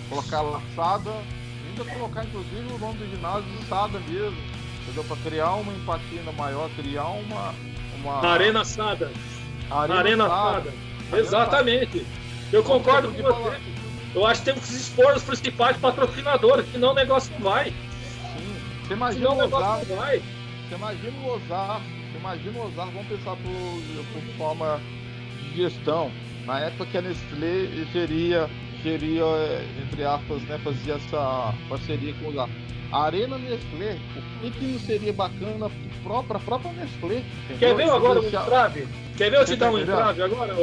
colocar 0.10 0.42
laçada, 0.42 1.12
ainda 1.70 1.86
colocar 1.94 2.26
inclusive 2.26 2.74
o 2.74 2.78
nome 2.78 2.98
do 2.98 3.16
ginásio 3.16 3.52
de 3.52 3.66
Sada 3.66 4.00
mesmo 4.00 4.57
entendeu? 4.88 5.04
Para 5.04 5.18
criar 5.18 5.54
uma 5.56 5.74
empatia 5.74 6.22
maior, 6.38 6.70
criar 6.76 7.08
uma. 7.08 7.54
uma... 8.00 8.26
Arena 8.26 8.64
Sada. 8.64 9.12
Arena, 9.70 10.00
Arena 10.00 10.28
Sada. 10.28 10.74
Sada. 11.10 11.20
Exatamente. 11.20 12.06
Eu 12.52 12.64
concordo 12.64 13.12
com 13.12 13.22
você. 13.22 13.58
Eu 14.16 14.26
acho 14.26 14.42
que 14.42 14.46
temos 14.46 14.66
que 14.66 14.74
expor 14.74 15.16
os 15.16 15.24
principais 15.24 15.78
patrocinadores, 15.78 16.66
senão 16.72 16.92
o 16.92 16.96
negócio 16.96 17.32
não 17.34 17.42
vai. 17.42 17.66
Sim. 17.66 18.56
Você 18.88 18.94
imagina 18.94 19.30
senão 19.30 19.38
o 19.38 19.42
negócio 19.42 19.88
não 19.90 19.96
vai. 19.98 20.18
Você 20.18 20.76
imagina 20.76 21.18
o 21.20 21.36
Ozar, 21.36 21.82
você 21.82 22.18
imagina 22.18 22.60
o 22.60 22.66
Ozar, 22.68 22.88
vamos 22.88 23.08
pensar 23.08 23.36
por, 23.36 24.14
por 24.14 24.38
forma 24.38 24.82
de 25.42 25.58
gestão. 25.58 26.12
Na 26.46 26.60
época 26.62 26.86
que 26.86 26.98
a 26.98 27.02
Nestlé 27.02 27.86
seria, 27.92 28.50
seria 28.84 29.24
entre 29.82 30.04
aspas, 30.04 30.42
né, 30.44 30.60
fazia 30.64 30.96
essa 30.96 31.54
parceria 31.70 32.14
com 32.22 32.40
a 32.92 33.04
Arena 33.04 33.38
Nestlé, 33.38 33.98
o 34.16 34.42
que, 34.42 34.52
que 34.52 34.66
não 34.66 34.80
seria 34.80 35.14
bacana 35.14 35.70
para 36.04 36.38
a 36.38 36.40
própria 36.40 36.72
Nestlé? 36.72 37.24
Entendeu? 37.50 37.58
Quer 37.60 37.76
ver 37.76 37.90
agora 37.90 38.22
um 38.22 38.28
entrave? 38.28 38.88
Quer 39.18 39.32
ver 39.32 39.40
eu 39.40 39.46
te 39.46 39.56
dar 39.56 39.72
um 39.72 39.80
entrave 39.80 40.22
agora? 40.22 40.54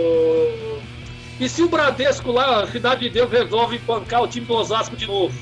E 1.39 1.49
se 1.49 1.62
o 1.62 1.69
Bradesco 1.69 2.31
lá, 2.31 2.62
a 2.62 2.66
Cidade 2.66 3.03
de 3.03 3.11
Deus, 3.11 3.31
resolve 3.31 3.78
bancar 3.78 4.23
o 4.23 4.28
time 4.28 4.47
do 4.47 4.55
Osasco 4.55 4.97
de 4.97 5.07
novo? 5.07 5.35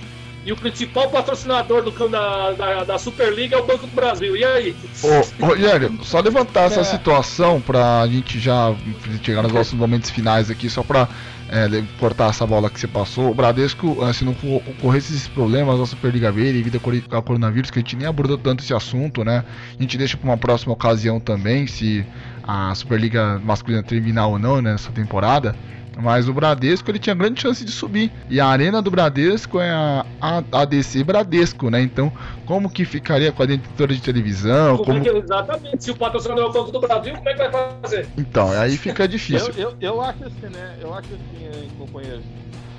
E 0.44 0.50
o 0.50 0.56
principal 0.56 1.08
patrocinador 1.08 1.82
do, 1.82 2.08
da, 2.08 2.50
da, 2.52 2.84
da, 2.84 2.98
Superliga 2.98 3.56
é 3.56 3.60
o 3.60 3.64
Banco 3.64 3.86
do 3.86 3.94
Brasil. 3.94 4.36
E 4.36 4.44
aí? 4.44 4.74
Ô, 5.04 5.46
Rogério, 5.46 5.96
só 6.02 6.18
levantar 6.18 6.62
essa 6.62 6.80
é. 6.80 6.84
situação 6.84 7.60
para 7.60 8.00
a 8.00 8.08
gente 8.08 8.40
já 8.40 8.74
chegar 9.22 9.42
nos 9.42 9.52
nossos 9.52 9.74
momentos 9.74 10.10
finais 10.10 10.50
aqui, 10.50 10.68
só 10.68 10.82
para 10.82 11.08
é, 11.52 11.68
cortar 12.00 12.30
essa 12.30 12.46
bola 12.46 12.70
que 12.70 12.80
você 12.80 12.88
passou. 12.88 13.30
O 13.30 13.34
Bradesco, 13.34 13.98
é, 14.02 14.12
se 14.14 14.24
não 14.24 14.32
ocorresse 14.32 15.12
esses 15.12 15.28
problemas 15.28 15.78
da 15.78 15.84
Superliga 15.84 16.32
B 16.32 16.50
devido 16.50 16.80
ao 17.10 17.22
coronavírus, 17.22 17.70
que 17.70 17.78
a 17.78 17.82
gente 17.82 17.94
nem 17.94 18.06
abordou 18.06 18.38
tanto 18.38 18.64
esse 18.64 18.72
assunto, 18.72 19.22
né? 19.22 19.44
A 19.78 19.82
gente 19.82 19.98
deixa 19.98 20.16
para 20.16 20.30
uma 20.30 20.38
próxima 20.38 20.72
ocasião 20.72 21.20
também, 21.20 21.66
se 21.66 22.06
a 22.42 22.74
Superliga 22.74 23.38
masculina 23.44 23.82
terminar 23.82 24.28
ou 24.28 24.38
não 24.38 24.62
né, 24.62 24.72
nessa 24.72 24.90
temporada. 24.92 25.54
Mas 25.96 26.28
o 26.28 26.32
Bradesco 26.32 26.90
ele 26.90 26.98
tinha 26.98 27.14
grande 27.14 27.40
chance 27.40 27.64
de 27.64 27.70
subir. 27.70 28.10
E 28.28 28.40
a 28.40 28.46
arena 28.46 28.80
do 28.80 28.90
Bradesco 28.90 29.60
é 29.60 29.70
a, 29.70 30.06
a 30.20 30.42
ADC 30.62 31.04
Bradesco, 31.04 31.70
né? 31.70 31.82
Então, 31.82 32.12
como 32.46 32.70
que 32.70 32.84
ficaria 32.84 33.30
com 33.30 33.42
a 33.42 33.44
editora 33.44 33.94
de 33.94 34.00
televisão? 34.00 34.78
Como, 34.78 34.86
como... 34.86 34.98
É 34.98 35.00
que, 35.02 35.18
exatamente. 35.18 35.84
Se 35.84 35.90
o 35.90 35.96
patrocinador 35.96 36.44
é 36.44 36.48
o 36.48 36.52
Banco 36.52 36.72
do 36.72 36.80
Brasil, 36.80 37.14
como 37.14 37.28
é 37.28 37.34
que 37.34 37.48
vai 37.48 37.72
fazer? 37.82 38.08
Então, 38.16 38.50
aí 38.52 38.76
fica 38.76 39.06
difícil. 39.06 39.52
eu, 39.56 39.70
eu, 39.70 39.76
eu, 39.80 40.00
acho 40.00 40.24
assim, 40.24 40.48
né? 40.52 40.78
Eu 40.80 40.94
acho 40.94 41.08
assim, 41.14 41.68
companheiros, 41.78 42.24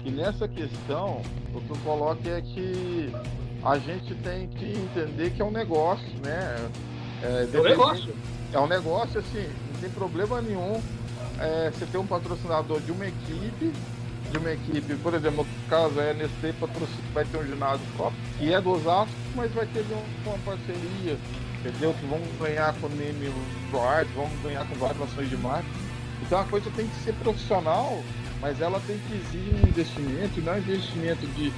que 0.03 0.11
nessa 0.11 0.47
questão, 0.47 1.21
o 1.53 1.61
que 1.61 1.69
eu 1.69 1.77
coloco 1.83 2.21
é 2.27 2.41
que 2.41 3.11
a 3.63 3.77
gente 3.77 4.13
tem 4.15 4.47
que 4.47 4.65
entender 4.65 5.29
que 5.31 5.41
é 5.41 5.45
um 5.45 5.51
negócio, 5.51 6.07
né? 6.23 6.69
É, 7.21 7.47
é 7.53 7.59
um 7.59 7.63
negócio. 7.63 8.13
É 8.51 8.59
um 8.59 8.67
negócio, 8.67 9.19
assim, 9.19 9.47
não 9.73 9.79
tem 9.79 9.89
problema 9.89 10.41
nenhum 10.41 10.79
é, 11.43 11.69
você 11.69 11.85
ter 11.85 11.97
um 11.97 12.07
patrocinador 12.07 12.79
de 12.79 12.91
uma 12.91 13.05
equipe, 13.05 13.73
de 14.31 14.37
uma 14.37 14.51
equipe, 14.51 14.95
por 14.95 15.13
exemplo, 15.13 15.45
no 15.45 15.69
caso 15.69 15.99
a 15.99 16.13
NST 16.13 16.55
vai 17.13 17.25
ter 17.25 17.37
um 17.37 17.45
ginásio 17.45 17.85
próprio, 17.97 18.19
que 18.39 18.53
é 18.53 18.61
do 18.61 18.71
Osasco, 18.71 19.13
mas 19.35 19.51
vai 19.51 19.65
ter 19.67 19.85
uma 20.25 20.37
parceria, 20.39 21.17
entendeu? 21.59 21.93
Que 21.93 22.05
vamos 22.05 22.27
ganhar 22.39 22.73
com 22.75 22.87
o 22.87 22.89
name 22.89 23.31
Art, 23.73 24.07
vamos 24.15 24.39
ganhar 24.41 24.65
com 24.67 24.75
várias 24.75 25.01
ações 25.01 25.29
de 25.29 25.37
marca. 25.37 25.67
Então 26.21 26.39
a 26.39 26.45
coisa 26.45 26.71
tem 26.75 26.87
que 26.87 26.95
ser 27.03 27.13
profissional, 27.15 28.01
mas 28.39 28.61
ela 28.61 28.79
tem 28.87 28.97
que 28.99 29.15
exigir 29.15 29.53
um 29.53 29.67
investimento, 29.67 30.41
não 30.41 30.53
um 30.53 30.57
investimento 30.57 31.27
de 31.27 31.51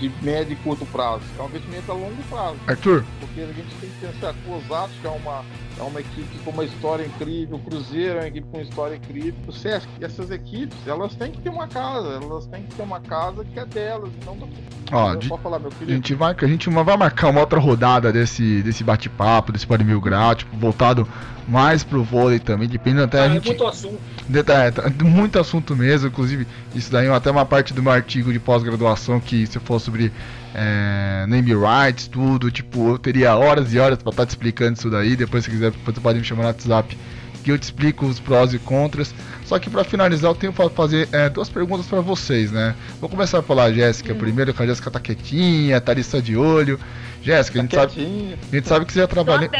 de 0.00 0.10
médio 0.22 0.54
e 0.54 0.56
curto 0.56 0.86
prazo, 0.86 1.22
é 1.38 1.42
um 1.42 1.46
investimento 1.46 1.92
a 1.92 1.94
longo 1.94 2.22
prazo. 2.30 2.56
Arthur? 2.66 3.04
Porque 3.20 3.42
a 3.42 3.46
gente 3.46 3.68
tem 3.80 3.90
que 3.90 4.06
pensar 4.06 4.32
que 4.32 4.48
o 4.48 4.56
Osasco 4.56 4.96
é 5.04 5.10
uma, 5.10 5.44
é 5.80 5.82
uma 5.82 6.00
equipe 6.00 6.38
com 6.44 6.50
uma 6.50 6.64
história 6.64 7.04
incrível, 7.04 7.56
o 7.56 7.58
Cruzeiro 7.58 8.18
é 8.18 8.20
uma 8.20 8.28
equipe 8.28 8.46
com 8.48 8.58
uma 8.58 8.62
história 8.62 8.96
incrível, 8.96 9.34
o 9.46 9.52
Sesc, 9.52 9.88
essas 10.00 10.30
equipes, 10.30 10.76
elas 10.86 11.14
têm 11.14 11.32
que 11.32 11.40
ter 11.40 11.48
uma 11.48 11.66
casa, 11.66 12.20
elas 12.22 12.46
têm 12.46 12.62
que 12.64 12.74
ter 12.74 12.82
uma 12.82 13.00
casa 13.00 13.44
que 13.44 13.58
é 13.58 13.64
delas, 13.64 14.10
não 14.26 14.36
do... 14.36 14.48
Ó, 14.92 15.14
de, 15.14 15.28
falar, 15.28 15.58
meu. 15.58 15.70
A 15.80 15.84
gente, 15.84 16.14
vai, 16.14 16.36
a 16.38 16.46
gente 16.46 16.68
vai 16.68 16.96
marcar 16.96 17.28
uma 17.28 17.40
outra 17.40 17.58
rodada 17.58 18.12
desse, 18.12 18.62
desse 18.62 18.84
bate-papo, 18.84 19.52
desse 19.52 19.66
Pode 19.66 19.84
Mil 19.84 20.00
Grau, 20.00 20.34
tipo, 20.34 20.56
voltado 20.56 21.08
mais 21.48 21.82
pro 21.82 22.02
vôlei 22.02 22.38
também, 22.38 22.68
dependendo 22.68 23.04
até 23.04 23.20
ah, 23.20 23.22
a 23.22 23.26
é 23.26 23.30
gente. 23.30 23.46
muito 23.46 23.66
assunto. 23.66 23.98
É, 24.32 24.70
tá, 24.70 24.90
muito 25.02 25.38
assunto 25.38 25.74
mesmo, 25.74 26.08
inclusive, 26.08 26.46
isso 26.74 26.92
daí 26.92 27.06
é 27.06 27.10
até 27.10 27.30
uma 27.30 27.46
parte 27.46 27.72
do 27.72 27.82
meu 27.82 27.92
artigo 27.92 28.32
de 28.32 28.38
pós-graduação 28.38 29.18
que 29.18 29.46
se 29.46 29.58
for 29.58 29.80
sobre 29.80 30.12
é, 30.54 31.26
name 31.28 31.52
rights, 31.54 32.08
tudo, 32.08 32.50
tipo, 32.50 32.90
eu 32.90 32.98
teria 32.98 33.34
horas 33.36 33.72
e 33.72 33.78
horas 33.78 34.02
para 34.02 34.10
estar 34.10 34.22
tá 34.22 34.26
te 34.26 34.30
explicando 34.30 34.78
isso 34.78 34.90
daí. 34.90 35.16
Depois, 35.16 35.44
se 35.44 35.50
quiser, 35.50 35.72
você 35.84 36.00
pode 36.00 36.18
me 36.18 36.24
chamar 36.24 36.42
no 36.42 36.48
WhatsApp 36.48 36.96
que 37.42 37.50
eu 37.50 37.58
te 37.58 37.62
explico 37.62 38.06
os 38.06 38.20
prós 38.20 38.52
e 38.52 38.58
contras. 38.58 39.14
Só 39.44 39.58
que 39.58 39.68
para 39.68 39.82
finalizar, 39.82 40.30
eu 40.30 40.34
tenho 40.34 40.52
que 40.52 40.68
fazer 40.70 41.08
é, 41.12 41.28
duas 41.28 41.48
perguntas 41.48 41.86
para 41.86 42.00
vocês, 42.00 42.52
né? 42.52 42.74
Vou 43.00 43.08
começar 43.08 43.42
pela 43.42 43.72
Jéssica 43.72 44.12
hum. 44.12 44.18
primeiro, 44.18 44.52
que 44.52 44.62
a 44.62 44.66
Jéssica 44.66 44.90
tá 44.90 45.00
quietinha, 45.00 45.80
tá 45.80 45.94
lista 45.94 46.20
de 46.20 46.36
olho. 46.36 46.78
Jéssica, 47.22 47.58
a, 47.58 47.62
gente 47.62 47.74
tá 47.74 47.88
sabe, 47.88 48.36
a 48.50 48.56
gente 48.56 48.68
sabe 48.68 48.84
que 48.86 48.92
você 48.92 49.00
já 49.00 49.06
trabalha, 49.06 49.50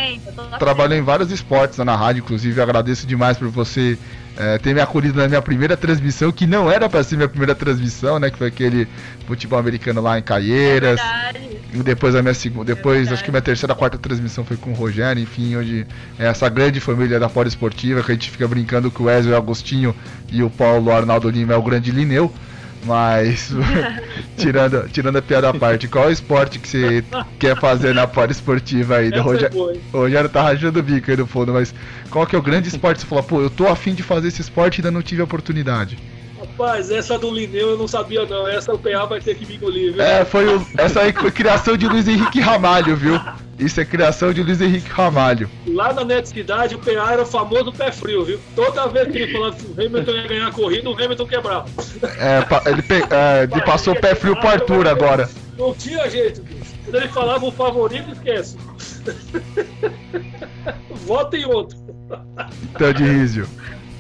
trabalhou 0.59 0.97
em 0.97 1.03
vários 1.03 1.31
esportes 1.31 1.77
na 1.79 1.95
rádio, 1.95 2.21
inclusive 2.21 2.59
agradeço 2.59 3.07
demais 3.07 3.37
por 3.37 3.49
você 3.49 3.99
é, 4.41 4.57
ter 4.57 4.75
me 4.75 4.81
acolhido 4.81 5.19
na 5.19 5.29
minha 5.29 5.43
primeira 5.43 5.77
transmissão, 5.77 6.33
que 6.33 6.47
não 6.47 6.71
era 6.71 6.89
para 6.89 7.05
ser 7.05 7.17
minha 7.17 7.29
primeira 7.29 7.55
transmissão, 7.55 8.19
né? 8.19 8.31
Que 8.31 8.39
foi 8.39 8.47
aquele 8.47 8.89
futebol 9.27 9.59
americano 9.59 10.01
lá 10.01 10.19
em 10.19 10.23
Caieiras. 10.23 10.99
É 10.99 11.61
depois 11.85 12.15
a 12.15 12.23
minha 12.23 12.33
segunda, 12.33 12.65
depois 12.65 13.09
é 13.09 13.13
acho 13.13 13.23
que 13.23 13.31
minha 13.31 13.43
terceira, 13.43 13.75
quarta 13.75 13.99
transmissão 13.99 14.45
foi 14.45 14.57
com 14.57 14.71
o 14.71 14.75
Rogério, 14.75 15.23
enfim, 15.23 15.55
hoje 15.55 15.87
é 16.19 16.27
essa 16.27 16.49
grande 16.49 16.81
família 16.81 17.21
da 17.21 17.29
Fora 17.29 17.47
Esportiva, 17.47 18.03
que 18.03 18.11
a 18.11 18.15
gente 18.15 18.31
fica 18.31 18.49
brincando 18.49 18.91
que 18.91 19.01
o 19.01 19.05
Wesley 19.05 19.35
Agostinho 19.35 19.95
e 20.33 20.43
o 20.43 20.51
Paulo 20.51 20.91
Arnaldo 20.91 21.29
Lima 21.29 21.53
é 21.53 21.57
o 21.57 21.63
grande 21.63 21.91
Lineu. 21.91 22.33
Mas, 22.85 23.51
tirando, 24.37 24.89
tirando 24.89 25.17
a 25.17 25.23
piada 25.23 25.51
à 25.51 25.55
parte, 25.55 25.87
qual 25.87 26.05
é 26.05 26.09
o 26.09 26.13
esporte 26.13 26.59
que 26.59 26.69
você 26.69 27.05
quer 27.39 27.59
fazer 27.59 27.95
na 27.95 28.09
Fora 28.09 28.33
Esportiva 28.33 28.97
aí? 28.97 29.11
O 29.11 29.23
Rogério, 29.23 29.59
o 29.93 29.99
Rogério 29.99 30.31
tá 30.31 30.43
rajando 30.43 30.81
o 30.81 30.83
bico 30.83 31.11
aí 31.11 31.17
no 31.17 31.27
fundo, 31.27 31.53
mas 31.53 31.75
qual 32.11 32.27
que 32.27 32.35
é 32.35 32.39
o 32.39 32.43
grande 32.43 32.69
esporte 32.69 32.97
que 32.97 33.03
você 33.03 33.07
falou, 33.07 33.25
pô, 33.25 33.41
eu 33.43 33.51
tô 33.51 33.67
afim 33.67 33.95
de 33.95 34.03
fazer 34.03 34.29
esse 34.29 34.41
esporte 34.41 34.79
e 34.79 34.81
ainda 34.81 34.91
não 34.91 35.03
tive 35.03 35.21
a 35.21 35.25
oportunidade? 35.25 35.99
Rapaz, 36.61 36.91
essa 36.91 37.19
do 37.19 37.31
Lineu 37.31 37.71
eu 37.71 37.79
não 37.79 37.89
sabia 37.89 38.27
não, 38.27 38.47
essa 38.47 38.71
o 38.75 38.79
PA 38.79 39.07
vai 39.07 39.19
ter 39.19 39.35
que 39.35 39.47
me 39.47 39.57
engolir, 39.57 39.95
viu? 39.95 40.03
É, 40.03 40.27
foi 40.27 40.47
o, 40.47 40.67
essa 40.77 41.01
aí 41.01 41.11
foi 41.11 41.31
criação 41.31 41.75
de 41.75 41.89
Luiz 41.89 42.07
Henrique 42.07 42.39
Ramalho, 42.39 42.95
viu? 42.95 43.19
Isso 43.59 43.81
é 43.81 43.85
criação 43.85 44.31
de 44.31 44.43
Luiz 44.43 44.61
Henrique 44.61 44.91
Ramalho. 44.91 45.51
Lá 45.67 45.91
na 45.95 46.05
Netcidade, 46.05 46.75
o 46.75 46.79
PA 46.79 47.13
era 47.13 47.23
o 47.23 47.27
famoso 47.27 47.73
pé 47.73 47.91
frio, 47.91 48.27
viu? 48.27 48.39
Toda 48.55 48.87
vez 48.89 49.09
que 49.11 49.19
ele 49.19 49.33
falava 49.33 49.57
que 49.57 49.65
o 49.65 49.73
Hamilton 49.73 50.11
ia 50.11 50.29
ganhar 50.29 50.49
a 50.49 50.53
corrida, 50.53 50.91
o 50.91 50.93
Hamilton 50.93 51.27
quebrava. 51.27 51.67
É, 52.03 52.71
ele, 52.71 52.83
pe... 52.83 52.95
é, 53.11 53.49
ele 53.51 53.63
passou 53.63 53.95
o 53.95 54.01
pé 54.01 54.15
frio 54.15 54.37
pro 54.37 54.49
Arthur 54.51 54.87
agora. 54.87 55.31
Não 55.57 55.75
tinha 55.75 56.11
jeito, 56.11 56.43
bicho. 56.43 56.75
Quando 56.85 56.97
ele 56.97 57.09
falava 57.09 57.47
o 57.47 57.53
favorito, 57.53 58.13
esquece. 58.13 58.59
Vota 61.07 61.39
em 61.39 61.47
outro. 61.47 61.79
Então, 62.75 62.93
de 62.93 63.05
Rizio. 63.05 63.49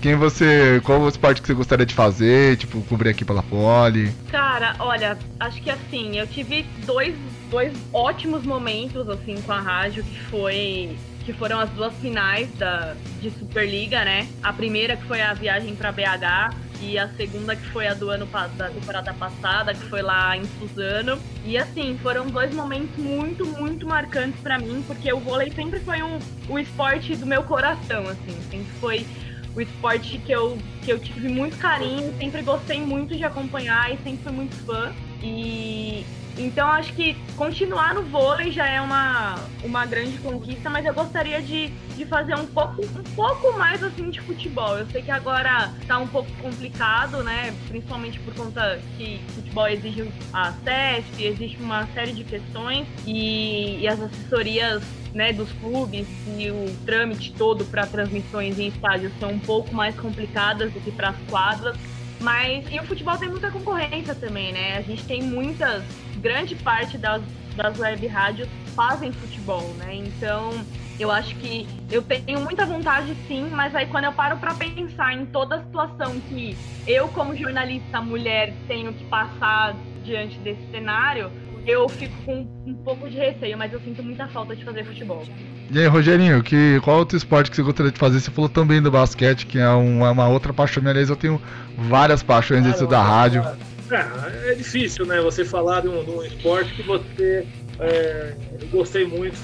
Quem 0.00 0.14
você. 0.16 0.80
Qual 0.84 1.00
o 1.00 1.08
esporte 1.08 1.42
que 1.42 1.46
você 1.46 1.54
gostaria 1.54 1.84
de 1.84 1.94
fazer? 1.94 2.56
Tipo, 2.56 2.80
cobrir 2.82 3.10
aqui 3.10 3.24
pela 3.24 3.42
Poli? 3.42 4.10
Cara, 4.30 4.74
olha, 4.78 5.18
acho 5.38 5.60
que 5.60 5.70
assim, 5.70 6.16
eu 6.16 6.26
tive 6.26 6.62
dois, 6.86 7.14
dois 7.50 7.76
ótimos 7.92 8.44
momentos, 8.44 9.08
assim, 9.08 9.40
com 9.42 9.52
a 9.52 9.60
rádio, 9.60 10.02
que 10.02 10.18
foi. 10.30 10.96
Que 11.24 11.34
foram 11.34 11.60
as 11.60 11.68
duas 11.70 11.92
finais 11.96 12.48
da, 12.54 12.94
de 13.20 13.30
Superliga, 13.30 14.02
né? 14.04 14.26
A 14.42 14.54
primeira 14.54 14.96
que 14.96 15.04
foi 15.04 15.20
a 15.20 15.34
viagem 15.34 15.76
para 15.76 15.92
BH 15.92 16.56
e 16.80 16.98
a 16.98 17.08
segunda 17.10 17.54
que 17.54 17.66
foi 17.66 17.86
a 17.86 17.92
do 17.92 18.08
ano 18.08 18.26
da 18.56 18.70
temporada 18.70 19.12
passada, 19.12 19.74
que 19.74 19.84
foi 19.84 20.00
lá 20.00 20.34
em 20.34 20.44
Suzano. 20.58 21.18
E 21.44 21.58
assim, 21.58 21.98
foram 22.02 22.26
dois 22.26 22.54
momentos 22.54 22.96
muito, 22.96 23.44
muito 23.44 23.86
marcantes 23.86 24.40
para 24.40 24.58
mim, 24.58 24.82
porque 24.86 25.12
o 25.12 25.20
vôlei 25.20 25.52
sempre 25.52 25.78
foi 25.80 26.02
um, 26.02 26.18
o 26.48 26.58
esporte 26.58 27.14
do 27.16 27.26
meu 27.26 27.42
coração, 27.42 28.08
assim, 28.08 28.40
sempre 28.50 28.72
foi 28.80 29.06
o 29.54 29.60
esporte 29.60 30.18
que 30.18 30.32
eu, 30.32 30.56
que 30.82 30.92
eu 30.92 30.98
tive 30.98 31.28
muito 31.28 31.56
carinho, 31.58 32.14
sempre 32.18 32.42
gostei 32.42 32.80
muito 32.80 33.16
de 33.16 33.24
acompanhar 33.24 33.92
e 33.92 33.98
sempre 33.98 34.22
fui 34.22 34.32
muito 34.32 34.54
fã. 34.64 34.92
E 35.22 36.04
então 36.40 36.68
acho 36.68 36.92
que 36.94 37.14
continuar 37.36 37.94
no 37.94 38.02
vôlei 38.02 38.50
já 38.50 38.66
é 38.66 38.80
uma, 38.80 39.36
uma 39.62 39.84
grande 39.84 40.16
conquista, 40.18 40.70
mas 40.70 40.86
eu 40.86 40.94
gostaria 40.94 41.42
de, 41.42 41.68
de 41.96 42.06
fazer 42.06 42.34
um 42.34 42.46
pouco, 42.46 42.82
um 42.82 43.14
pouco 43.14 43.58
mais 43.58 43.82
assim 43.82 44.10
de 44.10 44.20
futebol. 44.20 44.78
Eu 44.78 44.86
sei 44.86 45.02
que 45.02 45.10
agora 45.10 45.72
tá 45.86 45.98
um 45.98 46.06
pouco 46.06 46.30
complicado, 46.40 47.22
né? 47.22 47.54
Principalmente 47.68 48.18
por 48.20 48.34
conta 48.34 48.80
que 48.96 49.20
futebol 49.34 49.68
exige 49.68 50.10
a 50.32 50.52
CESP, 50.52 51.24
existe 51.24 51.62
uma 51.62 51.86
série 51.88 52.12
de 52.12 52.24
questões 52.24 52.86
e, 53.06 53.78
e 53.80 53.88
as 53.88 54.00
assessorias 54.00 54.82
né, 55.14 55.32
dos 55.32 55.52
clubes 55.54 56.06
e 56.38 56.50
o 56.50 56.76
trâmite 56.86 57.32
todo 57.32 57.64
para 57.64 57.86
transmissões 57.86 58.58
em 58.58 58.68
estádios 58.68 59.12
são 59.18 59.30
um 59.32 59.38
pouco 59.38 59.74
mais 59.74 59.94
complicadas 59.96 60.72
do 60.72 60.80
que 60.80 60.90
para 60.90 61.10
as 61.10 61.16
quadras. 61.28 61.76
Mas 62.20 62.66
e 62.70 62.78
o 62.78 62.84
futebol 62.84 63.16
tem 63.16 63.30
muita 63.30 63.50
concorrência 63.50 64.14
também, 64.14 64.52
né? 64.52 64.76
A 64.76 64.82
gente 64.82 65.04
tem 65.04 65.22
muitas, 65.22 65.82
grande 66.20 66.54
parte 66.56 66.96
das, 66.98 67.22
das 67.56 67.78
web 67.78 68.06
rádios 68.06 68.48
fazem 68.74 69.12
futebol, 69.12 69.74
né? 69.78 69.94
Então 69.94 70.50
eu 70.98 71.10
acho 71.10 71.34
que 71.36 71.66
eu 71.90 72.02
tenho 72.02 72.40
muita 72.40 72.66
vontade 72.66 73.16
sim, 73.26 73.48
mas 73.50 73.74
aí 73.74 73.86
quando 73.86 74.04
eu 74.04 74.12
paro 74.12 74.36
para 74.36 74.54
pensar 74.54 75.14
em 75.14 75.26
toda 75.26 75.56
a 75.56 75.62
situação 75.62 76.20
que 76.20 76.56
eu 76.86 77.08
como 77.08 77.36
jornalista 77.36 78.00
mulher 78.00 78.54
tenho 78.68 78.92
que 78.92 79.04
passar 79.04 79.76
diante 80.04 80.38
desse 80.38 80.70
cenário, 80.70 81.30
eu 81.66 81.88
fico 81.88 82.14
com 82.24 82.46
um 82.66 82.74
pouco 82.74 83.08
de 83.08 83.16
receio, 83.16 83.56
mas 83.56 83.72
eu 83.72 83.80
sinto 83.80 84.02
muita 84.02 84.26
falta 84.28 84.56
de 84.56 84.64
fazer 84.64 84.84
futebol. 84.84 85.22
E 85.70 85.78
aí, 85.78 85.86
Rogerinho, 85.86 86.42
que, 86.42 86.80
qual 86.82 86.98
outro 86.98 87.16
esporte 87.16 87.50
que 87.50 87.56
você 87.56 87.62
gostaria 87.62 87.92
de 87.92 87.98
fazer? 87.98 88.18
Você 88.18 88.30
falou 88.30 88.48
também 88.48 88.82
do 88.82 88.90
basquete, 88.90 89.46
que 89.46 89.58
é 89.58 89.68
uma, 89.68 90.10
uma 90.10 90.28
outra 90.28 90.52
paixão. 90.52 90.82
Aliás, 90.84 91.08
eu 91.10 91.16
tenho 91.16 91.40
várias 91.76 92.22
paixões 92.22 92.64
dentro 92.64 92.86
da 92.88 93.00
rádio. 93.00 93.44
É, 93.92 94.52
é, 94.52 94.54
difícil, 94.54 95.06
né? 95.06 95.20
Você 95.20 95.44
falar 95.44 95.82
de 95.82 95.88
um, 95.88 96.04
de 96.04 96.10
um 96.10 96.24
esporte 96.24 96.74
que 96.74 96.82
você. 96.82 97.46
É, 97.78 98.34
gostei 98.70 99.06
muito, 99.06 99.38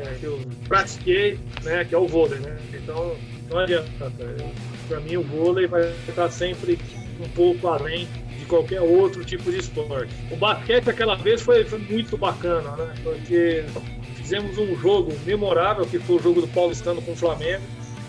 é, 0.00 0.14
que 0.20 0.24
eu 0.24 0.38
pratiquei, 0.68 1.38
né? 1.62 1.84
Que 1.84 1.94
é 1.94 1.98
o 1.98 2.06
vôlei, 2.06 2.38
né? 2.40 2.56
Então, 2.74 3.16
não 3.50 3.58
adianta. 3.58 4.12
Para 4.88 5.00
mim, 5.00 5.16
o 5.16 5.22
vôlei 5.22 5.66
vai 5.66 5.92
estar 6.08 6.30
sempre 6.30 6.78
um 7.20 7.28
pouco 7.28 7.68
além 7.68 8.06
qualquer 8.50 8.80
outro 8.80 9.24
tipo 9.24 9.50
de 9.50 9.58
esporte. 9.58 10.12
O 10.30 10.36
basquete 10.36 10.90
aquela 10.90 11.14
vez 11.14 11.40
foi, 11.40 11.64
foi 11.64 11.78
muito 11.78 12.18
bacana, 12.18 12.72
né? 12.72 12.92
Porque 13.02 13.64
fizemos 14.16 14.58
um 14.58 14.76
jogo 14.76 15.12
memorável, 15.24 15.86
que 15.86 15.98
foi 16.00 16.16
o 16.16 16.22
jogo 16.22 16.40
do 16.40 16.48
Paulistano 16.48 17.00
com 17.00 17.12
o 17.12 17.16
Flamengo, 17.16 17.62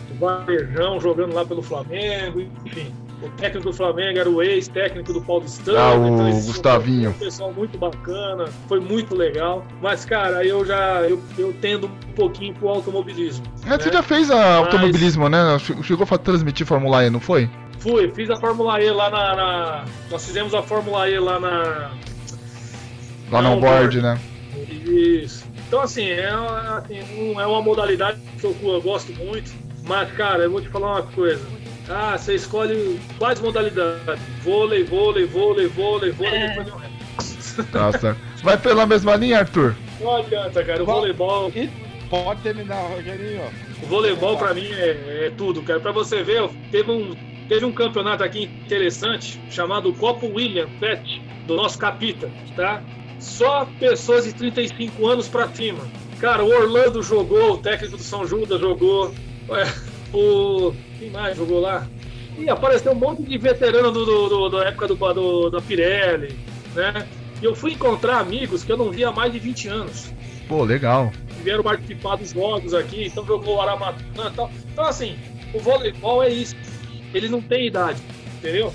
o 0.10 0.16
Varejão 0.16 1.00
jogando 1.00 1.34
lá 1.34 1.46
pelo 1.46 1.62
Flamengo, 1.62 2.42
enfim. 2.66 2.92
O 3.22 3.30
técnico 3.32 3.70
do 3.70 3.74
Flamengo 3.74 4.18
era 4.20 4.30
o 4.30 4.42
ex-técnico 4.42 5.14
do 5.14 5.22
Paulistano. 5.22 5.78
Ah, 5.78 5.96
o 5.96 6.08
então 6.08 6.32
Gustavinho. 6.42 7.12
Foi 7.14 7.22
um 7.28 7.30
pessoal 7.30 7.54
muito 7.54 7.78
bacana, 7.78 8.46
foi 8.68 8.80
muito 8.80 9.16
legal. 9.16 9.66
Mas, 9.82 10.06
cara, 10.06 10.46
eu 10.46 10.66
já 10.66 11.02
eu, 11.04 11.22
eu 11.38 11.54
tendo 11.62 11.88
um 11.88 12.14
pouquinho 12.16 12.54
pro 12.54 12.70
automobilismo. 12.70 13.46
É, 13.66 13.78
você 13.78 13.88
né? 13.90 13.94
já 13.94 14.04
fez 14.04 14.32
a 14.32 14.36
Mas- 14.36 14.46
automobilismo, 14.66 15.30
né? 15.30 15.58
Chegou 15.84 16.08
a 16.10 16.18
transmitir 16.18 16.66
Fórmula 16.66 17.06
E, 17.06 17.10
não 17.10 17.20
foi? 17.20 17.50
Fui, 17.80 18.12
fiz 18.12 18.30
a 18.30 18.36
Fórmula 18.36 18.82
E 18.82 18.90
lá 18.92 19.10
na, 19.10 19.36
na- 19.36 19.86
Nós 20.10 20.26
fizemos 20.26 20.54
a 20.54 20.62
Fórmula 20.62 21.10
E 21.10 21.20
lá 21.20 21.40
na. 21.40 21.92
Lá 23.32 23.42
no 23.42 23.60
board, 23.60 24.02
né? 24.02 24.20
Isso. 24.86 25.46
Então, 25.68 25.82
assim, 25.82 26.10
é, 26.10 26.36
uma- 26.36 26.78
assim, 26.80 27.00
um- 27.18 27.40
é 27.40 27.48
uma 27.48 27.62
modalidade 27.62 28.20
que 28.40 28.46
eu, 28.46 28.56
eu 28.62 28.82
gosto 28.82 29.14
muito. 29.14 29.52
Mas, 29.86 30.12
cara, 30.12 30.44
eu 30.44 30.52
vou 30.52 30.62
te 30.62 30.70
falar 30.70 30.92
uma 30.94 31.04
coisa. 31.04 31.42
Ah, 31.94 32.18
você 32.18 32.36
escolhe 32.36 33.00
quais 33.18 33.40
modalidades? 33.42 34.20
Vôlei, 34.44 34.84
vôlei, 34.84 35.26
vôlei, 35.26 35.68
vôlei, 35.68 36.12
vôlei, 36.12 36.34
É. 36.40 36.48
depois 36.48 36.68
eu 36.70 36.76
resto. 36.78 37.02
Certo. 38.00 38.18
Vai 38.44 38.58
pela 38.58 38.86
mesma 38.86 39.16
linha, 39.16 39.40
Arthur? 39.40 39.76
Não 40.00 40.16
adianta, 40.18 40.64
cara. 40.64 40.82
O 40.82 40.86
Vai. 40.86 40.96
voleibol, 40.96 41.52
pode 42.10 42.42
terminar, 42.42 42.82
Rogerinho. 42.90 43.42
o 43.84 43.86
voleibol 43.88 44.38
pra 44.38 44.54
mim 44.54 44.68
é, 44.72 45.26
é 45.28 45.32
tudo, 45.38 45.62
cara. 45.62 45.80
Pra 45.82 45.92
você 45.92 46.24
ver, 46.24 46.50
teve 46.72 46.90
um, 46.90 47.14
teve 47.50 47.66
um 47.66 47.74
campeonato 47.74 48.24
aqui 48.24 48.44
interessante 48.66 49.40
chamado 49.50 49.92
Copa 49.94 50.26
William 50.26 50.70
Pet, 50.80 51.22
do 51.46 51.56
nosso 51.58 51.78
capita, 51.78 52.30
tá? 52.56 52.82
Só 53.20 53.68
pessoas 53.80 54.24
de 54.24 54.34
35 54.34 55.06
anos 55.08 55.28
pra 55.28 55.48
cima. 55.50 55.84
Cara, 56.20 56.44
o 56.44 56.50
Orlando 56.50 57.04
jogou, 57.04 57.54
o 57.54 57.58
técnico 57.58 57.98
do 57.98 58.04
São 58.04 58.26
Judas 58.26 58.60
jogou. 58.62 59.14
Ué, 59.50 59.66
o. 60.14 60.74
Quem 61.02 61.10
mais 61.10 61.36
jogou 61.36 61.60
lá? 61.60 61.88
E 62.38 62.48
apareceu 62.48 62.92
um 62.92 62.96
monte 62.96 63.24
de 63.24 63.36
veterano 63.40 63.92
do, 63.92 64.06
do- 64.06 64.30
do- 64.30 64.50
da 64.50 64.66
época 64.68 64.88
do, 64.88 64.96
do- 64.96 65.50
da 65.50 65.60
Pirelli, 65.60 66.38
né? 66.76 67.08
E 67.42 67.46
eu 67.46 67.56
fui 67.56 67.72
encontrar 67.74 68.20
amigos 68.20 68.64
que 68.64 68.72
eu 68.72 68.78
não 68.78 68.92
via 68.92 69.10
há 69.10 69.12
mais 69.12 69.34
de 69.34 69.40
20 69.40 69.68
anos 69.68 70.14
Pô, 70.48 70.64
legal. 70.64 71.12
que 71.36 71.42
vieram 71.42 71.64
participar 71.64 72.18
dos 72.18 72.34
jogos 72.34 72.76
aqui, 72.76 73.08
então 73.08 73.26
jogou 73.26 73.56
o 73.56 73.62
Aramatã 73.62 74.28
e 74.32 74.36
tal. 74.36 74.52
Então, 74.72 74.86
assim, 74.86 75.16
o 75.56 75.60
voleibol 75.60 76.22
é 76.22 76.30
isso. 76.30 76.56
Ele 77.16 77.28
não 77.30 77.42
tem 77.42 77.66
idade, 77.66 78.00
entendeu? 78.38 78.72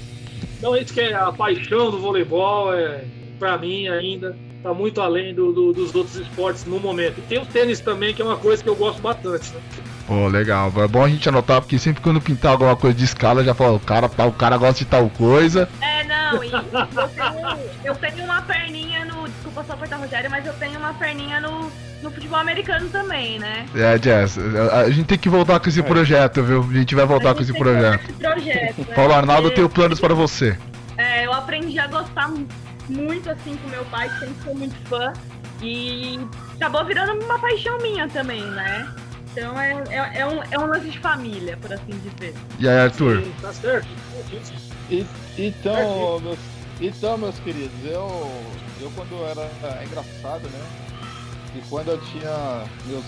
Então, 0.58 0.76
isso 0.76 0.92
que 0.92 1.00
é 1.00 1.14
a 1.14 1.30
paixão 1.30 1.92
do 1.92 1.98
voleibol, 2.00 2.74
é, 2.74 3.04
pra 3.38 3.56
mim 3.56 3.86
ainda, 3.86 4.36
tá 4.62 4.74
muito 4.74 5.00
além 5.00 5.34
do- 5.34 5.52
do- 5.52 5.72
dos 5.72 5.94
outros 5.94 6.16
esportes 6.16 6.64
no 6.64 6.78
momento. 6.80 7.18
E 7.18 7.22
tem 7.22 7.38
o 7.38 7.46
tênis 7.46 7.80
também, 7.80 8.12
que 8.14 8.20
é 8.22 8.24
uma 8.24 8.36
coisa 8.36 8.62
que 8.62 8.68
eu 8.68 8.74
gosto 8.74 9.00
bastante, 9.00 9.50
né? 9.52 9.60
Pô, 10.06 10.28
legal. 10.28 10.72
É 10.76 10.86
bom 10.88 11.04
a 11.04 11.08
gente 11.08 11.28
anotar, 11.28 11.60
porque 11.60 11.78
sempre 11.78 12.00
quando 12.02 12.20
pintar 12.20 12.52
alguma 12.52 12.76
coisa 12.76 12.96
de 12.96 13.04
escala, 13.04 13.42
já 13.44 13.54
fala, 13.54 13.72
o 13.72 13.80
cara, 13.80 14.06
o 14.06 14.32
cara 14.32 14.56
gosta 14.56 14.78
de 14.78 14.84
tal 14.84 15.08
coisa. 15.10 15.68
É, 15.80 16.04
não, 16.04 16.42
e 16.44 16.50
eu 16.52 16.62
tenho, 16.62 17.58
eu 17.84 17.94
tenho 17.96 18.24
uma 18.24 18.42
perninha 18.42 19.04
no. 19.04 19.26
Desculpa 19.26 19.64
só 19.66 19.76
cortar 19.76 19.96
Rogério, 19.96 20.30
mas 20.30 20.46
eu 20.46 20.52
tenho 20.54 20.78
uma 20.78 20.94
perninha 20.94 21.40
no, 21.40 21.70
no 22.02 22.10
futebol 22.10 22.38
americano 22.38 22.88
também, 22.90 23.38
né? 23.40 23.66
É, 23.74 23.98
Jess, 24.00 24.38
a 24.72 24.80
a 24.82 24.90
gente 24.90 25.06
tem 25.06 25.18
que 25.18 25.28
voltar 25.28 25.58
com 25.58 25.68
esse 25.68 25.82
projeto, 25.82 26.42
viu? 26.42 26.62
A 26.68 26.72
gente 26.74 26.94
vai 26.94 27.04
voltar 27.06 27.30
A 27.30 27.34
com 27.34 27.40
gente 27.40 27.50
esse 27.50 27.58
projeto. 27.58 28.04
Esse 28.04 28.12
projeto 28.22 28.78
né? 28.88 28.94
Paulo 28.94 29.12
Arnaldo, 29.12 29.42
Porque, 29.42 29.56
tenho 29.56 29.68
planos 29.68 29.98
para 29.98 30.14
você. 30.14 30.56
é, 30.96 31.26
eu 31.26 31.32
aprendi 31.32 31.78
a 31.80 31.86
gostar 31.88 32.28
muito 32.28 32.54
assim 33.30 33.56
com 33.56 33.68
meu 33.68 33.84
pai, 33.86 34.08
que 34.08 34.20
sempre 34.20 34.42
foi 34.42 34.54
muito 34.54 34.88
fã. 34.88 35.12
E 35.62 36.20
acabou 36.56 36.84
virando 36.84 37.24
uma 37.24 37.38
paixão 37.38 37.78
minha 37.78 38.08
também, 38.08 38.42
né? 38.42 38.88
Então 39.32 39.58
é, 39.60 39.72
é, 39.88 40.18
é 40.20 40.26
um, 40.26 40.42
é 40.50 40.58
um 40.58 40.66
lance 40.66 40.88
de 40.90 40.98
família, 40.98 41.56
por 41.56 41.72
assim 41.72 41.98
dizer. 41.98 42.34
E 42.58 42.68
aí, 42.68 42.78
Arthur? 42.78 43.22
Sim, 43.22 43.34
tá 43.40 43.52
certo. 43.52 43.88
E- 44.90 45.06
então, 45.38 46.20
meus, 46.20 46.38
então, 46.80 47.18
meus 47.18 47.38
queridos, 47.40 47.74
eu, 47.84 48.30
eu 48.80 48.90
quando 48.94 49.24
era. 49.26 49.42
É 49.80 49.84
engraçado, 49.84 50.48
né? 50.48 50.66
E 51.54 51.60
quando 51.68 51.88
eu 51.88 52.00
tinha 52.02 52.64
meus 52.86 53.04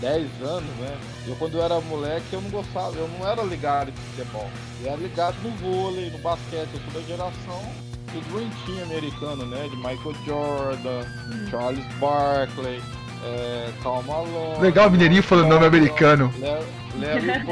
10 0.00 0.28
anos, 0.42 0.70
né? 0.78 0.98
Eu 1.26 1.36
quando 1.36 1.56
eu 1.58 1.62
era 1.64 1.80
moleque 1.80 2.26
eu 2.32 2.40
não 2.40 2.50
gostava, 2.50 2.96
eu 2.96 3.08
não 3.18 3.26
era 3.28 3.42
ligado 3.42 3.90
em 3.90 3.92
futebol. 3.92 4.50
Eu 4.82 4.88
era 4.92 4.96
ligado 5.00 5.36
no 5.42 5.50
vôlei, 5.56 6.10
no 6.10 6.18
basquete, 6.18 6.68
eu 6.74 6.80
sou 6.92 7.00
da 7.00 7.06
geração 7.08 7.91
do 8.12 8.20
Dream 8.32 8.50
Team 8.66 8.82
americano, 8.84 9.46
né? 9.46 9.68
De 9.68 9.76
Michael 9.76 10.14
Jordan, 10.26 11.02
Charles 11.50 11.84
Barkley, 11.98 12.82
é, 13.24 13.70
Karl 13.82 14.02
Malone. 14.02 14.60
Legal, 14.60 14.88
o 14.88 14.90
mineirinho 14.90 15.22
falando 15.22 15.48
nome 15.48 15.66
americano. 15.66 16.32
Larry, 16.40 17.20
Bird. 17.20 17.42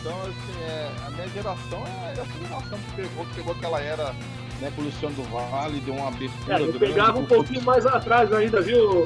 Então, 0.00 0.20
assim, 0.22 0.62
é, 0.68 0.90
a 1.06 1.10
minha 1.10 1.28
geração 1.28 1.82
é 1.86 2.12
essa 2.12 2.26
geração 2.40 2.78
que 2.78 3.02
pegou, 3.02 3.26
que 3.26 3.34
pegou 3.34 3.52
aquela 3.52 3.80
era 3.80 4.14
né, 4.60 4.72
com 4.74 4.82
o 4.82 4.84
Luciano 4.84 5.14
do 5.14 5.22
Vale, 5.24 5.80
deu 5.80 5.94
uma 5.94 6.08
abertura. 6.08 6.46
Cara, 6.46 6.60
eu 6.62 6.72
grande 6.72 6.78
pegava 6.78 7.18
um 7.18 7.26
pouquinho 7.26 7.62
mais 7.62 7.86
atrás 7.86 8.32
ainda, 8.32 8.60
viu? 8.60 9.04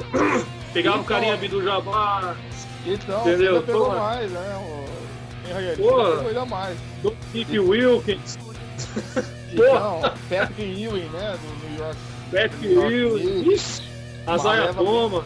Pegava 0.73 0.97
o 0.97 1.01
Então, 1.01 1.03
carinha 1.03 1.37
do 1.37 1.63
Jabá, 1.63 2.35
Então, 2.85 3.21
Entendeu? 3.21 3.61
pegou 3.63 3.89
Pô. 3.89 3.97
mais, 3.97 4.31
né? 4.31 4.55
O... 4.57 4.79
Pô. 5.77 6.27
Ainda 6.27 6.45
mais. 6.45 6.77
do 7.01 7.15
Steve 7.29 7.59
Wilkins, 7.59 8.37
Então, 9.53 10.01
Patrick 10.29 10.61
Ewing, 10.61 11.09
né? 11.09 11.37
Do 11.41 11.67
New 11.69 11.79
York. 11.79 11.97
Patrick 12.31 12.67
New 12.67 12.73
York 12.81 12.95
Wilkins, 12.95 13.43
Knicks. 13.43 13.79
ixi, 13.79 14.47
leva- 14.47 14.73
Thomas. 14.83 15.25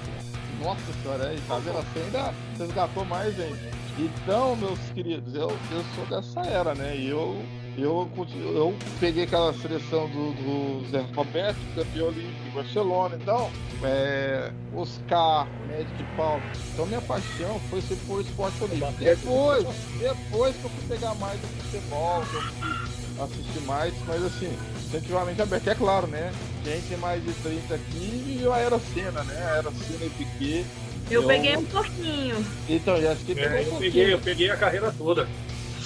Nossa 0.63 0.81
senhora, 1.01 1.27
aí, 1.27 1.39
tá 1.47 1.55
vendo? 1.59 1.73
Você 1.93 1.99
ainda 1.99 2.33
resgatou 2.57 3.05
mais, 3.05 3.37
hein? 3.39 3.53
Então, 3.99 4.55
meus 4.55 4.79
queridos, 4.95 5.35
eu, 5.35 5.51
eu 5.71 5.83
sou 5.95 6.05
dessa 6.09 6.39
era, 6.49 6.73
né? 6.73 6.95
E 6.95 7.09
eu, 7.09 7.43
eu, 7.77 8.09
eu 8.55 8.73
peguei 8.99 9.25
aquela 9.25 9.53
seleção 9.53 10.07
do, 10.09 10.31
do 10.33 10.89
Zé 10.89 11.05
Roberto, 11.15 11.57
campeão 11.75 12.07
olímpico 12.07 12.43
de 12.45 12.49
Barcelona. 12.51 13.17
Então, 13.21 13.51
é, 13.83 14.51
Oscar, 14.73 15.47
Magic 15.67 16.03
Paulo. 16.15 16.41
Então, 16.73 16.85
minha 16.87 17.01
paixão 17.01 17.59
foi 17.69 17.81
ser 17.81 17.97
por 18.07 18.21
esporte 18.21 18.63
olímpico. 18.63 18.93
Depois, 18.97 19.67
depois 19.99 20.55
que 20.55 20.63
eu 20.63 20.69
fui 20.71 20.87
pegar 20.87 21.13
mais 21.15 21.39
do 21.39 21.47
futebol, 21.47 22.21
que 22.31 22.35
eu 22.35 22.41
fui 22.41 23.02
assistir 23.19 23.61
mais, 23.61 23.93
mas 24.07 24.23
assim, 24.23 24.51
incentivamente 24.87 25.41
aberto. 25.41 25.67
É 25.67 25.75
claro, 25.75 26.07
né? 26.07 26.31
Quem 26.63 26.81
tem 26.81 26.97
mais 26.97 27.23
de 27.23 27.31
30 27.33 27.75
aqui 27.75 28.41
a 28.51 28.57
era 28.59 28.79
cena, 28.79 29.23
né? 29.23 29.35
A 29.45 29.57
era 29.57 29.71
cena 29.71 30.05
e 30.05 30.09
Piquet. 30.09 30.65
Eu, 31.09 31.21
Eu- 31.21 31.27
peguei 31.27 31.57
um 31.57 31.65
pouquinho. 31.65 32.45
Então, 32.67 33.01
já 33.01 33.11
acho 33.11 33.25
que 33.25 33.35
pegou 33.35 33.57
É, 33.57 33.61
um 33.61 33.63
eu, 33.63 33.69
pouquinho. 33.69 33.91
peguei, 33.91 34.13
eu 34.13 34.19
peguei 34.19 34.49
a 34.49 34.57
carreira 34.57 34.91
toda. 34.97 35.27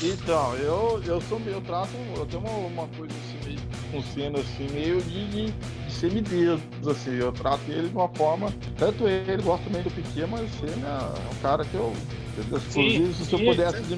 Então, 0.01 0.55
eu, 0.57 1.01
eu 1.07 1.19
sou 1.21 1.39
meio, 1.39 1.55
eu 1.57 1.61
trato, 1.61 1.89
eu 2.15 2.25
tenho 2.27 2.43
uma, 2.43 2.51
uma 2.83 2.87
coisa 2.89 3.11
assim, 3.17 3.39
meio 3.49 3.59
com 3.89 4.03
cena 4.03 4.37
assim, 4.39 4.67
meio 4.71 5.01
de, 5.01 5.27
de, 5.27 5.51
de 5.51 5.91
semideus, 5.91 6.61
assim, 6.87 7.15
eu 7.15 7.31
trato 7.31 7.63
ele 7.67 7.89
de 7.89 7.95
uma 7.95 8.07
forma, 8.09 8.53
tanto 8.77 9.07
ele, 9.07 9.41
gosto 9.41 9.63
também 9.63 9.81
do 9.81 9.89
Piquet, 9.89 10.27
mas 10.27 10.51
ele 10.61 10.83
é 10.85 11.31
um 11.31 11.41
cara 11.41 11.65
que 11.65 11.73
eu, 11.73 11.91
eu- 12.37 12.57
inclusive, 12.59 13.11
se 13.25 13.33
eu 13.33 13.39
sim, 13.39 13.45
pudesse 13.45 13.81
me 13.81 13.95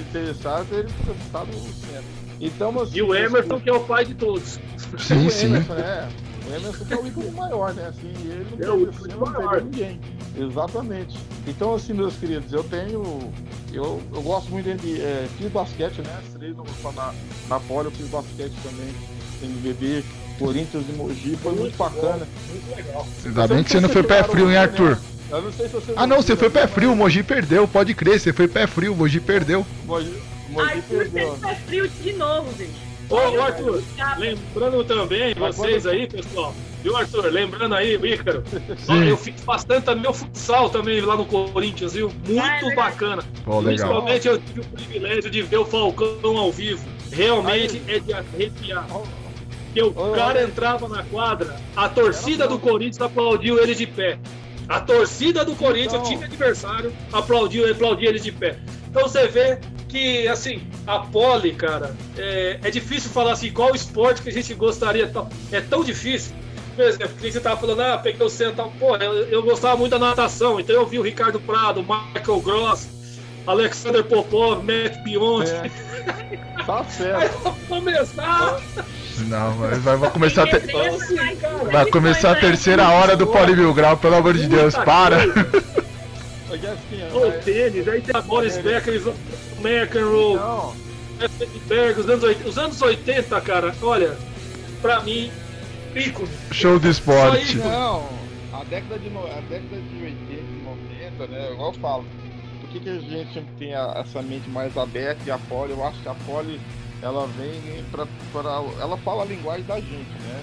interessar, 0.00 0.60
ele 0.72 0.88
teria 1.04 1.12
estado 1.22 1.48
no 1.48 1.74
centro. 1.74 2.23
Então, 2.40 2.72
mas, 2.72 2.94
E 2.94 3.02
o 3.02 3.14
Emerson, 3.14 3.60
que 3.60 3.70
é 3.70 3.72
o 3.72 3.80
pai 3.80 4.04
de 4.04 4.14
todos. 4.14 4.58
Sim, 4.98 5.26
o 5.26 5.30
sim. 5.30 5.46
Emerson, 5.46 5.74
é. 5.74 6.08
O 6.50 6.54
Emerson 6.54 6.84
que 6.84 6.94
é 6.94 6.96
o 6.96 7.06
ícone 7.06 7.30
maior, 7.30 7.72
né? 7.74 7.86
Assim, 7.88 8.12
ele 8.24 8.46
não 8.58 8.66
É 8.66 8.70
o 8.70 8.88
assim, 8.90 9.08
não 9.08 9.18
maior. 9.20 9.62
ninguém. 9.62 10.00
Exatamente. 10.36 11.16
Então, 11.46 11.74
assim, 11.74 11.92
meus 11.94 12.14
queridos, 12.16 12.52
eu 12.52 12.64
tenho. 12.64 13.32
Eu, 13.72 14.00
eu 14.14 14.22
gosto 14.22 14.50
muito 14.50 14.72
de. 14.80 15.00
É, 15.00 15.26
fiz 15.38 15.50
basquete, 15.50 15.98
né? 16.02 16.20
Estrei 16.26 16.50
no, 16.50 16.64
na, 16.92 17.14
na 17.48 17.60
Poli, 17.60 17.86
eu 17.86 17.92
fiz 17.92 18.06
basquete 18.08 18.52
também, 18.62 18.92
NBB, 19.42 20.04
Corinthians 20.38 20.84
e 20.88 20.92
Mogi, 20.92 21.36
foi 21.42 21.52
muito 21.54 21.76
bacana. 21.76 22.26
Muito 22.50 22.76
legal. 22.76 23.06
Ainda 23.24 23.48
bem 23.48 23.64
que 23.64 23.70
você 23.70 23.80
não 23.80 23.88
foi 23.88 24.02
pé 24.02 24.22
frio, 24.24 24.50
hein, 24.50 24.56
Arthur? 24.56 24.98
Eu 25.30 25.42
não 25.42 25.52
sei 25.52 25.66
se 25.66 25.74
você 25.74 25.92
Ah, 25.96 26.06
não, 26.06 26.16
você 26.16 26.36
foi 26.36 26.50
pé 26.50 26.66
frio, 26.66 26.92
o 26.92 26.96
Mogi 26.96 27.22
perdeu, 27.22 27.66
pode 27.66 27.94
crer, 27.94 28.20
você 28.20 28.32
foi 28.32 28.46
pé 28.46 28.66
frio, 28.66 28.92
o 28.92 28.96
Mogi 28.96 29.20
perdeu. 29.20 29.64
Mogi, 29.86 30.12
Mogi 30.54 30.72
Arthur 30.72 30.98
perdeu. 31.10 31.38
pé 31.40 31.54
frio 31.66 31.88
de 31.88 32.12
novo, 32.14 32.52
bicho. 32.52 32.70
Ô, 33.10 33.16
ô, 33.16 33.42
Arthur, 33.42 33.82
lembrando 34.18 34.84
também, 34.84 35.34
Mas 35.38 35.56
vocês 35.56 35.82
quando- 35.82 35.92
aí, 35.94 36.06
pessoal, 36.06 36.54
viu, 36.82 36.96
Arthur? 36.96 37.26
Lembrando 37.30 37.74
aí, 37.74 37.94
Ícaro, 37.96 38.42
Sim. 38.78 39.04
eu 39.08 39.16
fiz 39.18 39.38
bastante 39.42 39.84
também 39.84 40.10
o 40.10 40.14
futsal 40.14 40.70
também 40.70 41.00
lá 41.02 41.14
no 41.14 41.26
Corinthians, 41.26 41.92
viu? 41.92 42.10
Ah, 42.40 42.56
é 42.58 42.62
Muito 42.62 42.76
bacana. 42.76 43.22
Principalmente 43.62 44.26
eu 44.26 44.38
tive 44.40 44.60
o 44.60 44.64
privilégio 44.64 45.30
de 45.30 45.42
ver 45.42 45.58
o 45.58 45.66
Falcão 45.66 46.38
ao 46.38 46.50
vivo. 46.50 46.82
Realmente 47.12 47.82
é 47.86 47.98
de 47.98 48.12
arrepiar. 48.14 48.86
Porque 48.86 49.82
o 49.82 49.92
cara 50.14 50.42
entrava 50.42 50.88
na 50.88 51.02
quadra, 51.04 51.56
a 51.76 51.88
torcida 51.88 52.48
do 52.48 52.58
Corinthians 52.58 53.00
aplaudiu 53.02 53.58
ele 53.62 53.74
de 53.74 53.86
pé. 53.86 54.18
A 54.66 54.80
torcida 54.80 55.44
do 55.44 55.54
Corinthians, 55.54 55.92
Então- 55.94 56.06
o 56.06 56.08
time 56.08 56.24
adversário, 56.24 56.90
aplaudiu, 57.12 57.70
aplaudiu 57.70 58.08
ele 58.08 58.18
de 58.18 58.32
pé. 58.32 58.56
Então 58.88 59.02
você 59.02 59.26
vê 59.28 59.58
que, 59.94 60.26
assim, 60.26 60.60
a 60.88 60.98
pole, 60.98 61.54
cara, 61.54 61.94
é, 62.18 62.58
é 62.64 62.70
difícil 62.70 63.10
falar 63.10 63.30
assim, 63.30 63.52
qual 63.52 63.76
esporte 63.76 64.22
que 64.22 64.28
a 64.28 64.32
gente 64.32 64.52
gostaria. 64.54 65.08
É 65.52 65.60
tão 65.60 65.84
difícil. 65.84 66.34
Por 66.74 66.84
exemplo, 66.84 67.14
que 67.20 67.30
você 67.30 67.38
tava 67.38 67.60
falando, 67.60 67.80
ah, 67.80 67.96
peguei 67.96 68.26
o 68.26 68.28
centro. 68.28 68.72
Pô, 68.80 68.96
eu, 68.96 69.12
eu 69.28 69.42
gostava 69.44 69.76
muito 69.76 69.92
da 69.92 69.98
natação, 70.00 70.58
então 70.58 70.74
eu 70.74 70.84
vi 70.84 70.98
o 70.98 71.02
Ricardo 71.02 71.38
Prado, 71.38 71.80
o 71.80 71.82
Michael 71.84 72.40
Gross, 72.40 72.88
Alexander 73.46 74.02
Popov, 74.02 74.64
Matt 74.64 75.00
Beyond. 75.04 75.48
É. 75.48 75.70
Tá 76.64 76.82
certo. 76.84 77.54
Começar. 77.68 78.58
Não, 79.28 79.52
vai, 79.52 79.70
vai, 79.80 79.96
vai 79.98 80.10
começar 80.10 80.44
a 80.44 80.46
ter... 80.46 80.60
Duas 80.60 81.02
Vai 81.70 81.84
começar 81.90 82.28
a 82.28 82.32
edições 82.32 82.50
terceira 82.52 82.88
hora 82.88 83.14
do 83.14 83.26
Poli 83.26 83.54
Mil 83.54 83.74
Grau, 83.74 83.98
pelo 83.98 84.14
amor 84.14 84.32
de 84.32 84.46
Deus, 84.46 84.74
para! 84.74 85.18
Ô, 86.54 86.56
Jéssica, 86.56 87.16
O 87.16 87.20
mas- 87.30 87.44
tênis, 87.44 87.88
aí 87.88 88.00
tem 88.00 88.16
a 88.16 88.20
Boris 88.22 88.56
Becker, 88.58 89.02
o 89.08 89.66
McEnroe, 89.66 90.34
Não, 90.36 90.74
Berg, 91.66 92.00
os 92.00 92.08
anos, 92.08 92.22
80, 92.24 92.48
os 92.48 92.58
anos 92.58 92.82
80, 92.82 93.40
cara, 93.40 93.74
olha, 93.82 94.16
pra 94.82 95.00
mim, 95.00 95.30
ícone. 95.94 96.28
Show 96.52 96.78
do 96.78 96.88
esporte. 96.88 97.56
não. 97.56 98.08
A 98.52 98.62
década 98.64 98.98
de, 98.98 99.08
a 99.08 99.40
década 99.48 99.76
de 99.80 100.02
80 100.04 100.32
e 100.32 100.62
90, 101.18 101.26
né? 101.32 101.52
Igual 101.52 101.72
eu 101.72 101.80
falo. 101.80 102.04
Por 102.60 102.68
que, 102.70 102.80
que 102.80 102.88
a 102.88 102.98
gente 103.00 103.40
tem 103.58 103.74
a- 103.74 103.94
essa 104.04 104.22
mente 104.22 104.48
mais 104.50 104.76
aberta 104.76 105.20
e 105.26 105.30
a 105.30 105.38
Poli? 105.38 105.72
Eu 105.72 105.84
acho 105.84 106.00
que 106.00 106.08
a 106.08 106.14
Poli 106.26 106.60
ela 107.02 107.26
vem 107.38 107.84
pra, 107.90 108.06
pra. 108.32 108.62
Ela 108.80 108.96
fala 108.98 109.22
a 109.22 109.26
linguagem 109.26 109.64
da 109.64 109.76
gente, 109.76 109.92
né? 110.22 110.40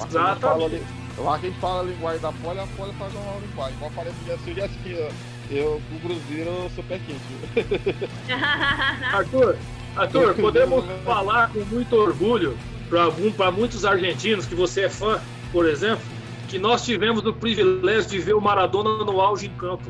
A 0.00 0.06
Exatamente. 0.06 0.82
lá 1.18 1.38
que 1.38 1.46
a 1.46 1.48
gente 1.50 1.60
fala 1.60 1.80
a 1.80 1.84
linguagem 1.84 2.20
da 2.20 2.32
Poli, 2.32 2.58
a 2.60 2.66
Poli 2.76 2.92
faz 2.94 3.12
uma 3.14 3.40
linguagem. 3.46 3.76
Igual 3.76 3.92
parece 3.94 4.16
que 4.44 4.54
já 4.54 4.64
assim, 4.64 5.08
eu, 5.50 5.80
o 5.92 6.00
Cruzeiro, 6.00 6.50
eu 6.50 6.70
sou 6.74 6.84
pé 6.84 6.98
quente. 6.98 7.68
Arthur, 9.12 9.56
Arthur, 9.96 10.34
podemos 10.34 10.84
falar 11.04 11.52
com 11.52 11.60
muito 11.60 11.94
orgulho 11.96 12.56
para 13.36 13.50
muitos 13.50 13.84
argentinos 13.84 14.46
que 14.46 14.54
você 14.54 14.82
é 14.82 14.88
fã, 14.88 15.20
por 15.52 15.66
exemplo, 15.66 16.04
que 16.48 16.58
nós 16.58 16.84
tivemos 16.84 17.24
o 17.24 17.32
privilégio 17.32 18.10
de 18.10 18.18
ver 18.18 18.34
o 18.34 18.40
Maradona 18.40 19.04
no 19.04 19.20
auge 19.20 19.46
em 19.46 19.54
campo. 19.54 19.84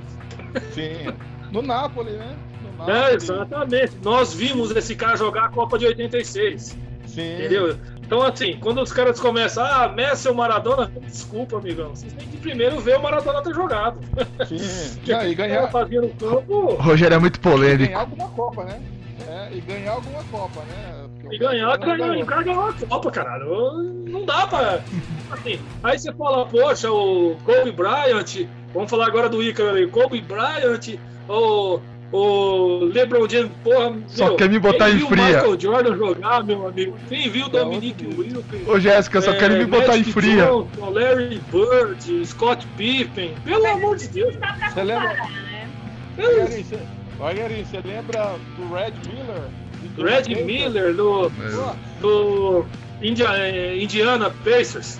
Sim. 0.72 1.12
No 1.52 1.62
Napoli, 1.62 2.10
né? 2.10 2.36
No 2.76 2.90
É, 2.90 3.14
exatamente. 3.14 3.92
Nós 4.02 4.34
vimos 4.34 4.72
esse 4.72 4.96
cara 4.96 5.16
jogar 5.16 5.44
a 5.44 5.48
Copa 5.50 5.78
de 5.78 5.86
86. 5.86 6.76
Sim. 7.06 7.34
Entendeu? 7.34 7.78
Então, 8.06 8.22
assim, 8.22 8.58
quando 8.60 8.82
os 8.82 8.92
caras 8.92 9.18
começam, 9.18 9.64
ah, 9.64 9.88
Messi 9.88 10.28
ou 10.28 10.34
Maradona, 10.34 10.90
desculpa, 11.06 11.56
amigão, 11.56 11.90
vocês 11.90 12.12
têm 12.12 12.28
que 12.28 12.36
primeiro 12.36 12.78
ver 12.80 12.98
o 12.98 13.02
Maradona 13.02 13.42
ter 13.42 13.54
jogado. 13.54 13.98
Sim. 14.46 15.00
Não, 15.06 15.24
e 15.26 15.34
ganhar, 15.34 15.68
fazia 15.70 16.00
no 16.02 16.10
campo 16.10 16.54
O 16.54 16.74
Rogério 16.74 17.14
é 17.14 17.18
muito 17.18 17.36
e 17.36 17.40
polêmico. 17.40 17.86
ganhar 17.86 18.00
alguma 18.00 18.28
Copa, 18.28 18.64
né? 18.64 18.80
É, 19.26 19.56
e 19.56 19.60
ganhar 19.60 19.92
alguma 19.92 20.22
Copa, 20.24 20.60
né? 20.60 21.06
Porque 21.20 21.34
E 21.34 21.38
o 21.38 21.40
ganhar, 21.40 21.76
ganhar, 21.78 22.22
o 22.22 22.26
cara 22.26 22.42
ganhou 22.42 22.68
a 22.68 22.72
Copa, 22.72 23.10
caralho. 23.10 23.82
Não 24.06 24.24
dá 24.26 24.46
pra. 24.46 24.80
Assim, 25.30 25.58
aí 25.82 25.98
você 25.98 26.12
fala, 26.12 26.44
poxa, 26.46 26.90
o 26.92 27.36
Kobe 27.44 27.72
Bryant, 27.72 28.46
vamos 28.74 28.90
falar 28.90 29.06
agora 29.06 29.28
do 29.28 29.42
Ícaro 29.42 29.70
ali, 29.70 29.86
Kobe 29.86 30.20
Bryant, 30.20 30.98
o, 31.28 31.80
o 32.16 32.84
LeBron 32.92 33.28
James, 33.28 33.50
porra. 33.62 33.92
Só 34.06 34.26
meu, 34.28 34.36
quer 34.36 34.48
me 34.48 34.58
botar 34.58 34.86
quem 34.86 34.94
em 34.94 34.98
viu 34.98 35.08
fria. 35.08 35.22
o 35.24 35.26
Michael 35.26 35.60
Jordan 35.60 35.96
jogar, 35.96 36.44
meu 36.44 36.68
amigo? 36.68 36.96
Quem 37.08 37.28
viu 37.28 37.46
o 37.46 37.48
É 37.48 37.50
Dominique 37.50 38.06
outro 38.06 38.20
Wilkins? 38.22 38.68
Ô 38.68 38.78
Jéssica, 38.78 39.20
só 39.20 39.32
é, 39.32 39.36
quero 39.36 39.54
me 39.56 39.64
botar 39.66 39.96
em 39.96 39.98
Magic 39.98 40.12
fria. 40.12 40.46
Johnson, 40.46 40.90
Larry 40.90 41.40
Bird, 41.52 42.26
Scott 42.26 42.66
Pippen, 42.76 43.34
pelo 43.44 43.66
amor 43.66 43.96
de 43.96 44.08
Deus. 44.08 44.34
Você 44.72 44.82
lembra? 44.84 45.12
né? 45.14 45.68
Rogerinho, 46.16 46.64
você- 46.64 46.78
Rogerinho, 47.18 47.66
você 47.66 47.80
lembra 47.84 48.34
do 48.56 48.72
Red 48.74 48.92
Miller? 49.12 49.42
Do 49.96 50.04
Red 50.04 50.18
Indiana 50.20 50.44
Miller 50.46 50.94
do, 50.94 51.30
do 52.00 52.64
India- 53.02 53.28
eh, 53.36 53.76
Indiana 53.82 54.30
Pacers. 54.44 54.98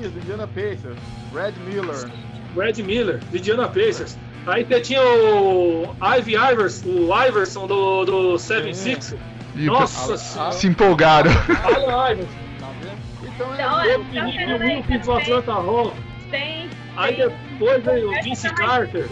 Isso, 0.00 0.12
Indiana 0.16 0.46
Pacers. 0.46 0.96
Red 1.34 1.52
Miller. 1.66 2.10
Red 2.56 2.82
Miller, 2.82 3.18
do 3.30 3.36
Indiana 3.36 3.68
Pacers. 3.68 4.16
Aí 4.46 4.64
você 4.64 4.80
tinha 4.80 5.02
o 5.02 5.94
Ivy 6.18 6.34
Iverson, 6.34 6.88
o 6.88 7.24
Iverson 7.26 7.66
do, 7.66 8.04
do 8.04 8.38
76. 8.38 9.14
E 9.54 9.66
Nossa 9.66 10.16
senhora. 10.16 10.52
se 10.52 10.66
empolgaram. 10.66 11.30
Olha 11.64 12.10
Iverson. 12.12 12.32
Tá 12.58 12.68
vendo? 12.80 13.32
Então 13.34 13.54
Então, 13.54 13.80
é. 13.80 13.92
é, 13.92 14.56
O 14.56 14.58
Wilkins 14.60 15.06
do 15.06 15.12
Atlanta 15.12 15.52
Hawks. 15.52 15.98
Tem. 16.30 16.68
Aí 16.96 17.16
depois 17.16 17.84
veio 17.84 18.10
o 18.10 18.22
Vince 18.22 18.52
Carter. 18.54 19.08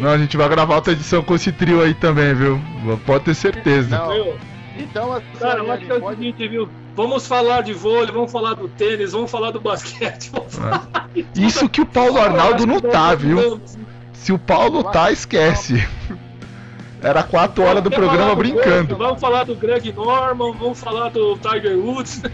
Não, 0.00 0.10
a 0.10 0.18
gente 0.18 0.36
vai 0.36 0.48
gravar 0.48 0.76
outra 0.76 0.92
edição 0.92 1.22
com 1.22 1.34
esse 1.34 1.52
trio 1.52 1.82
aí 1.82 1.94
também, 1.94 2.34
viu? 2.34 2.60
Pode 3.04 3.24
ter 3.24 3.34
certeza. 3.34 3.98
Não. 3.98 4.34
Então, 4.78 5.12
assim, 5.12 5.24
cara, 5.38 5.58
eu 5.60 5.70
acho 5.72 5.84
que 5.84 5.92
é 5.92 5.94
o 5.94 6.08
seguinte, 6.10 6.48
viu? 6.48 6.68
Vamos 6.94 7.26
falar 7.26 7.62
de 7.62 7.72
vôlei, 7.72 8.10
vamos 8.12 8.32
falar 8.32 8.54
do 8.54 8.68
tênis, 8.68 9.12
vamos 9.12 9.30
falar 9.30 9.50
do 9.50 9.60
basquete. 9.60 10.30
Vamos 10.32 10.54
falar. 10.54 11.08
Isso 11.36 11.68
que 11.68 11.80
o 11.80 11.86
Paulo 11.86 12.18
Arnaldo 12.18 12.66
não 12.66 12.80
tá, 12.80 13.14
viu? 13.14 13.60
Se 14.22 14.32
o 14.32 14.38
Paulo 14.38 14.84
tá, 14.84 15.10
esquece. 15.10 15.84
Era 17.02 17.24
4 17.24 17.60
horas 17.64 17.82
do 17.82 17.90
Vamos 17.90 18.06
programa 18.06 18.30
do 18.30 18.36
brincando. 18.36 18.94
Golf, 18.94 19.00
Vamos 19.00 19.20
falar 19.20 19.42
do 19.42 19.56
Greg 19.56 19.92
Norman, 19.92 20.52
vamos 20.52 20.78
falar 20.78 21.08
do 21.08 21.36
Tiger 21.38 21.76
Woods. 21.76 22.22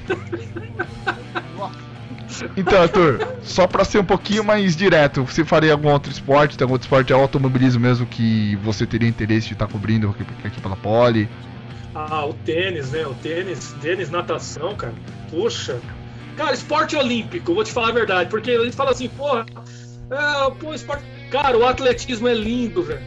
Então, 2.56 2.82
Arthur, 2.82 3.26
só 3.42 3.66
pra 3.66 3.84
ser 3.84 3.98
um 3.98 4.04
pouquinho 4.04 4.44
mais 4.44 4.76
direto, 4.76 5.24
você 5.24 5.44
faria 5.44 5.72
algum 5.72 5.88
outro 5.88 6.12
esporte? 6.12 6.56
Tem 6.56 6.64
algum 6.64 6.74
outro 6.74 6.86
esporte 6.86 7.08
de 7.08 7.12
automobilismo 7.12 7.80
mesmo 7.80 8.06
que 8.06 8.54
você 8.62 8.86
teria 8.86 9.08
interesse 9.08 9.48
de 9.48 9.54
estar 9.54 9.66
cobrindo 9.66 10.08
aqui, 10.10 10.24
aqui 10.46 10.60
pela 10.60 10.76
Poli? 10.76 11.28
Ah, 11.92 12.24
o 12.24 12.34
tênis, 12.34 12.92
né? 12.92 13.04
O 13.04 13.14
tênis, 13.14 13.74
tênis, 13.80 14.08
natação, 14.08 14.76
cara. 14.76 14.94
Puxa. 15.30 15.80
Cara, 16.36 16.54
esporte 16.54 16.94
olímpico, 16.94 17.52
vou 17.52 17.64
te 17.64 17.72
falar 17.72 17.88
a 17.88 17.92
verdade. 17.92 18.30
Porque 18.30 18.52
a 18.52 18.62
gente 18.62 18.76
fala 18.76 18.92
assim, 18.92 19.08
porra, 19.08 19.44
é, 20.08 20.50
pô, 20.60 20.72
esporte. 20.72 21.02
Cara, 21.30 21.56
o 21.58 21.66
atletismo 21.66 22.26
é 22.28 22.34
lindo, 22.34 22.82
velho. 22.82 23.02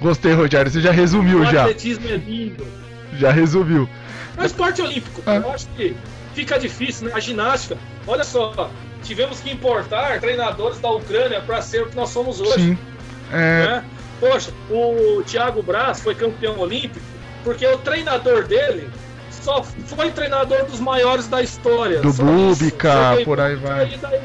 Gostei, 0.00 0.32
Rogério, 0.32 0.70
você 0.70 0.80
já 0.80 0.92
resumiu 0.92 1.40
O 1.40 1.44
já. 1.46 1.62
atletismo 1.62 2.06
é 2.08 2.16
lindo. 2.16 2.66
Já 3.14 3.30
resumiu. 3.32 3.88
É 4.36 4.42
um 4.42 4.44
esporte 4.44 4.80
olímpico. 4.82 5.22
Ah. 5.26 5.36
Eu 5.36 5.50
acho 5.52 5.66
que 5.70 5.96
fica 6.34 6.58
difícil, 6.58 7.08
né? 7.08 7.12
A 7.14 7.20
ginástica. 7.20 7.76
Olha 8.06 8.22
só, 8.22 8.70
tivemos 9.02 9.40
que 9.40 9.50
importar 9.50 10.20
treinadores 10.20 10.78
da 10.78 10.90
Ucrânia 10.90 11.40
para 11.40 11.60
ser 11.62 11.82
o 11.82 11.86
que 11.86 11.96
nós 11.96 12.10
somos 12.10 12.40
hoje. 12.40 12.52
Sim. 12.54 12.78
É, 13.32 13.66
né? 13.66 13.84
Poxa, 14.20 14.52
o 14.70 15.22
Thiago 15.24 15.62
Braz 15.62 16.00
foi 16.00 16.14
campeão 16.14 16.58
olímpico 16.58 17.04
porque 17.44 17.66
o 17.66 17.78
treinador 17.78 18.44
dele 18.44 18.88
só 19.30 19.62
foi 19.62 20.10
treinador 20.10 20.64
dos 20.66 20.80
maiores 20.80 21.26
da 21.28 21.42
história. 21.42 22.00
do 22.00 23.18
que- 23.18 23.24
por 23.24 23.40
aí 23.40 23.54
vai. 23.56 23.80
Aí 23.84 23.98
daí, 24.00 24.20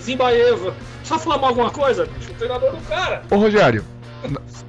Zimbaeva. 0.00 0.74
Só 1.04 1.18
falar 1.18 1.46
alguma 1.48 1.70
coisa, 1.70 2.06
bicho? 2.06 2.30
O 2.30 2.34
treinador 2.34 2.70
do 2.72 2.78
cara. 2.88 3.22
Ô 3.30 3.36
Rogério, 3.36 3.84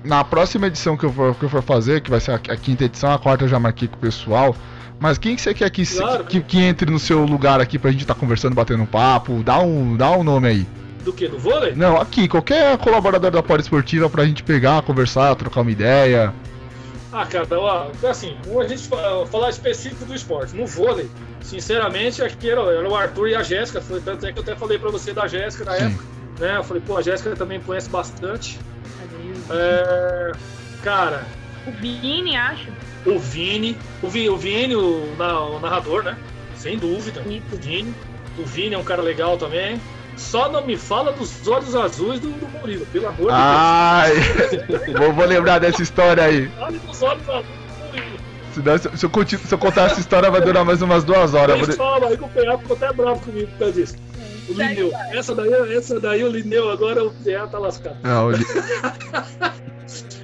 na- 0.04 0.24
próxima 0.24 0.68
edição 0.68 0.96
que 0.98 1.04
eu, 1.06 1.12
for, 1.14 1.36
que 1.36 1.44
eu 1.44 1.50
for 1.50 1.62
fazer, 1.62 2.02
que 2.02 2.10
vai 2.10 2.20
ser 2.20 2.32
a, 2.32 2.36
a 2.36 2.58
quinta 2.58 2.86
edição, 2.86 3.12
a 3.12 3.20
quarta 3.20 3.44
eu 3.46 3.50
já 3.50 3.60
marquei 3.60 3.88
com 3.88 3.96
o 3.96 4.00
pessoal. 4.00 4.56
Mas 5.00 5.18
quem 5.18 5.36
que 5.36 5.42
você 5.42 5.54
quer 5.54 5.70
que, 5.72 5.84
Claro. 5.86 6.24
que, 6.26 6.40
que 6.42 6.60
entre 6.62 6.90
no 6.92 7.00
seu 7.00 7.26
lugar 7.26 7.60
aqui 7.60 7.80
pra 7.80 7.92
gente 7.92 8.02
estar 8.02 8.14
conversando, 8.14 8.54
batendo 8.54 8.84
um 8.84 8.86
papo? 8.86 9.42
Dá 9.44 9.60
um, 9.60 9.96
dá 9.98 10.12
um 10.12 10.24
nome 10.24 10.48
aí. 10.48 10.68
Do 11.04 11.12
que? 11.12 11.28
Do 11.28 11.40
vôlei? 11.40 11.74
Não, 11.76 12.00
aqui, 12.00 12.28
qualquer 12.28 12.78
colaborador 12.78 13.32
da 13.32 13.42
Poli 13.42 13.62
Esportiva 13.62 14.08
pra 14.08 14.24
gente 14.26 14.44
pegar, 14.44 14.84
conversar, 14.84 15.36
trocar 15.36 15.62
uma 15.62 15.72
ideia. 15.72 16.32
Ah, 17.14 17.26
cara, 17.26 17.46
ó, 17.60 17.92
assim, 18.08 18.38
a 18.60 18.68
gente 18.68 18.88
fa- 18.88 19.26
falar 19.30 19.50
específico 19.50 20.06
do 20.06 20.16
esporte. 20.16 20.56
No 20.56 20.66
vôlei, 20.66 21.10
sinceramente, 21.44 22.22
acho 22.24 22.38
que 22.38 22.50
era, 22.50 22.62
era 22.62 22.88
o 22.88 22.96
Arthur 22.96 23.28
e 23.28 23.36
a 23.36 23.44
Jéssica. 23.44 23.82
Foi 23.82 24.00
tanto 24.00 24.26
é 24.26 24.32
que 24.32 24.40
eu 24.40 24.44
até 24.44 24.56
falei 24.56 24.80
pra 24.80 24.90
você 24.90 25.14
da 25.14 25.28
Jéssica 25.28 25.66
na 25.66 25.76
Sim. 25.76 25.84
época. 25.86 26.06
Né? 26.40 26.58
Eu 26.58 26.64
falei, 26.64 26.82
pô, 26.86 26.98
a 26.98 27.02
Jéssica 27.02 27.36
também 27.36 27.60
conhece 27.60 27.90
bastante. 27.90 28.60
É, 29.50 30.32
cara, 30.84 31.26
O 31.68 31.72
Vini, 31.72 32.36
acho. 32.36 32.72
o 33.06 33.20
Vini, 33.20 33.78
o, 34.02 34.08
Vi, 34.08 34.30
o 34.30 34.38
Vini, 34.38 34.76
o, 34.76 35.14
na- 35.18 35.40
o 35.42 35.60
narrador, 35.60 36.04
né? 36.04 36.18
Sem 36.56 36.78
dúvida. 36.78 37.22
Isso. 37.26 37.44
O 37.52 37.58
Vini. 37.58 37.96
O 38.38 38.46
Vini 38.46 38.76
é 38.76 38.78
um 38.78 38.84
cara 38.84 39.02
legal 39.02 39.38
também. 39.38 39.82
Só 40.18 40.50
não 40.50 40.66
me 40.66 40.78
fala 40.78 41.12
dos 41.14 41.48
olhos 41.48 41.76
azuis 41.76 42.20
do, 42.20 42.30
do 42.32 42.48
Murilo, 42.60 42.86
pelo 42.88 43.08
amor 43.08 43.30
Ai, 43.32 44.12
vou, 44.98 45.14
vou 45.14 45.26
lembrar 45.26 45.60
dessa 45.60 45.82
história 45.82 46.24
aí. 46.24 46.42
de 46.42 46.48
Deus. 46.48 46.60
Fale 46.60 46.80
dos 46.80 47.02
olhos 47.02 47.30
azuis 47.30 47.46
do 47.46 47.86
Murilo. 47.88 48.18
Senão, 48.54 48.78
se, 48.78 48.98
se 48.98 49.06
eu, 49.06 49.10
continu- 49.10 49.42
se 49.42 49.54
eu 49.54 49.58
contar 49.58 49.86
essa 49.86 50.00
história, 50.00 50.30
vai 50.30 50.42
durar 50.42 50.66
mais 50.66 50.82
umas 50.82 51.04
duas 51.04 51.34
horas. 51.34 51.56
Eles 51.56 51.68
vou 51.68 51.76
de- 51.76 51.78
falam 51.78 52.10
aí 52.10 52.18
que 52.18 52.24
o 52.24 52.28
PA 52.30 52.58
ficou 52.58 52.76
até 52.76 52.94
bravo 52.94 53.20
comigo 53.22 53.48
por 53.52 53.58
causa 53.60 53.74
disso. 53.74 53.96
O 54.50 54.54
Lineu. 54.54 54.92
vai. 54.92 55.18
Essa 55.18 55.34
daí, 55.34 55.54
essa 55.78 56.00
daí 56.00 56.24
o 56.24 56.30
Lineu 56.30 56.70
agora 56.70 57.04
o 57.06 57.12
PA 57.12 57.48
tá 57.48 57.58
lascado. 57.58 57.96
Não, 58.04 58.32
ele- 58.32 58.46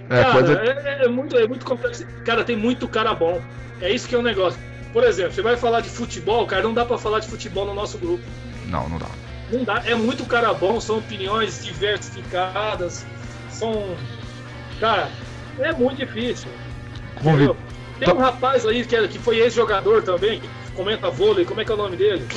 É, 0.09 0.21
cara, 0.23 0.31
coisa. 0.33 0.53
é, 0.61 1.05
é 1.05 1.07
muito, 1.07 1.37
é 1.37 1.47
muito 1.47 1.65
complexo. 1.65 2.05
Cara, 2.25 2.43
tem 2.43 2.55
muito 2.57 2.87
cara 2.87 3.13
bom. 3.13 3.41
É 3.81 3.89
isso 3.91 4.07
que 4.07 4.15
é 4.15 4.17
o 4.17 4.21
negócio. 4.23 4.59
Por 4.91 5.03
exemplo, 5.03 5.31
você 5.33 5.41
vai 5.41 5.55
falar 5.55 5.81
de 5.81 5.89
futebol, 5.89 6.45
cara, 6.45 6.63
não 6.63 6.73
dá 6.73 6.83
pra 6.83 6.97
falar 6.97 7.19
de 7.19 7.27
futebol 7.27 7.65
no 7.65 7.73
nosso 7.73 7.97
grupo. 7.97 8.23
Não, 8.65 8.89
não 8.89 8.97
dá. 8.97 9.05
Não 9.51 9.63
dá. 9.63 9.81
É 9.85 9.95
muito 9.95 10.25
cara 10.25 10.53
bom, 10.53 10.79
são 10.79 10.97
opiniões 10.97 11.63
diversificadas, 11.63 13.05
são. 13.49 13.97
Cara, 14.79 15.09
é 15.59 15.71
muito 15.73 15.97
difícil. 15.97 16.51
Convi... 17.15 17.43
entendeu? 17.43 17.57
Tem 17.99 18.13
um 18.13 18.17
rapaz 18.17 18.65
aí 18.65 18.85
que, 18.85 18.95
é- 18.95 19.07
que 19.07 19.17
foi 19.17 19.39
ex-jogador 19.39 20.03
também, 20.03 20.39
que 20.39 20.49
comenta 20.73 21.09
vôlei, 21.09 21.45
como 21.45 21.61
é 21.61 21.65
que 21.65 21.71
é 21.71 21.75
o 21.75 21.77
nome 21.77 21.95
dele? 21.97 22.27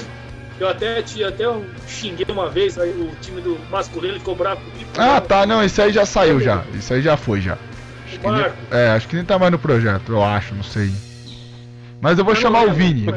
Eu 0.58 0.68
até, 0.68 1.02
te, 1.02 1.22
até 1.22 1.48
um- 1.48 1.68
xinguei 1.86 2.24
uma 2.30 2.48
vez 2.48 2.78
aí 2.78 2.90
o 2.90 3.14
time 3.20 3.40
do 3.40 3.58
masculino, 3.70 4.18
ficou 4.18 4.34
bravo 4.34 4.60
comigo. 4.62 4.90
Ah, 4.96 5.20
tá, 5.20 5.46
não, 5.46 5.62
isso 5.64 5.80
aí 5.82 5.92
já 5.92 6.06
saiu 6.06 6.40
já. 6.40 6.64
Isso 6.72 6.94
aí 6.94 7.02
já 7.02 7.16
foi 7.16 7.40
já. 7.40 7.58
Acho 8.06 8.18
que 8.18 8.26
nem, 8.30 8.44
é, 8.70 8.88
acho 8.90 9.08
que 9.08 9.16
nem 9.16 9.24
tá 9.24 9.38
mais 9.38 9.52
no 9.52 9.58
projeto, 9.58 10.12
eu 10.12 10.22
acho, 10.22 10.54
não 10.54 10.62
sei. 10.62 10.90
Mas 12.00 12.18
eu 12.18 12.24
vou 12.24 12.34
não, 12.34 12.40
chamar 12.40 12.64
não, 12.64 12.72
o 12.72 12.74
Vini. 12.74 13.06
Vou, 13.06 13.14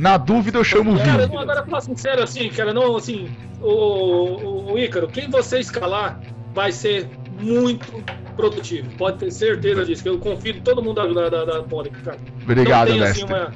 na 0.00 0.16
dúvida 0.16 0.58
eu 0.58 0.64
chamo 0.64 0.92
o 0.92 0.96
Vini. 0.96 1.06
Cara, 1.06 1.26
não, 1.26 1.38
agora 1.38 1.64
falar 1.64 1.82
sincero 1.82 2.22
assim, 2.22 2.48
cara, 2.48 2.72
não, 2.72 2.96
assim, 2.96 3.28
o, 3.60 3.68
o, 3.68 4.72
o 4.72 4.78
Ícaro, 4.78 5.06
quem 5.08 5.28
você 5.28 5.60
escalar 5.60 6.18
vai 6.54 6.72
ser 6.72 7.06
muito 7.38 8.02
produtivo. 8.34 8.88
Pode 8.96 9.18
ter 9.18 9.30
certeza 9.30 9.84
disso, 9.84 10.02
que 10.02 10.08
eu 10.08 10.18
confio 10.18 10.56
em 10.56 10.60
todo 10.62 10.82
mundo 10.82 11.14
da, 11.14 11.28
da, 11.28 11.44
da 11.44 11.62
Pony, 11.62 11.90
cara. 11.90 12.16
Obrigado, 12.42 12.88
não 12.88 12.94
tem, 12.94 13.02
assim, 13.02 13.24
uma, 13.24 13.52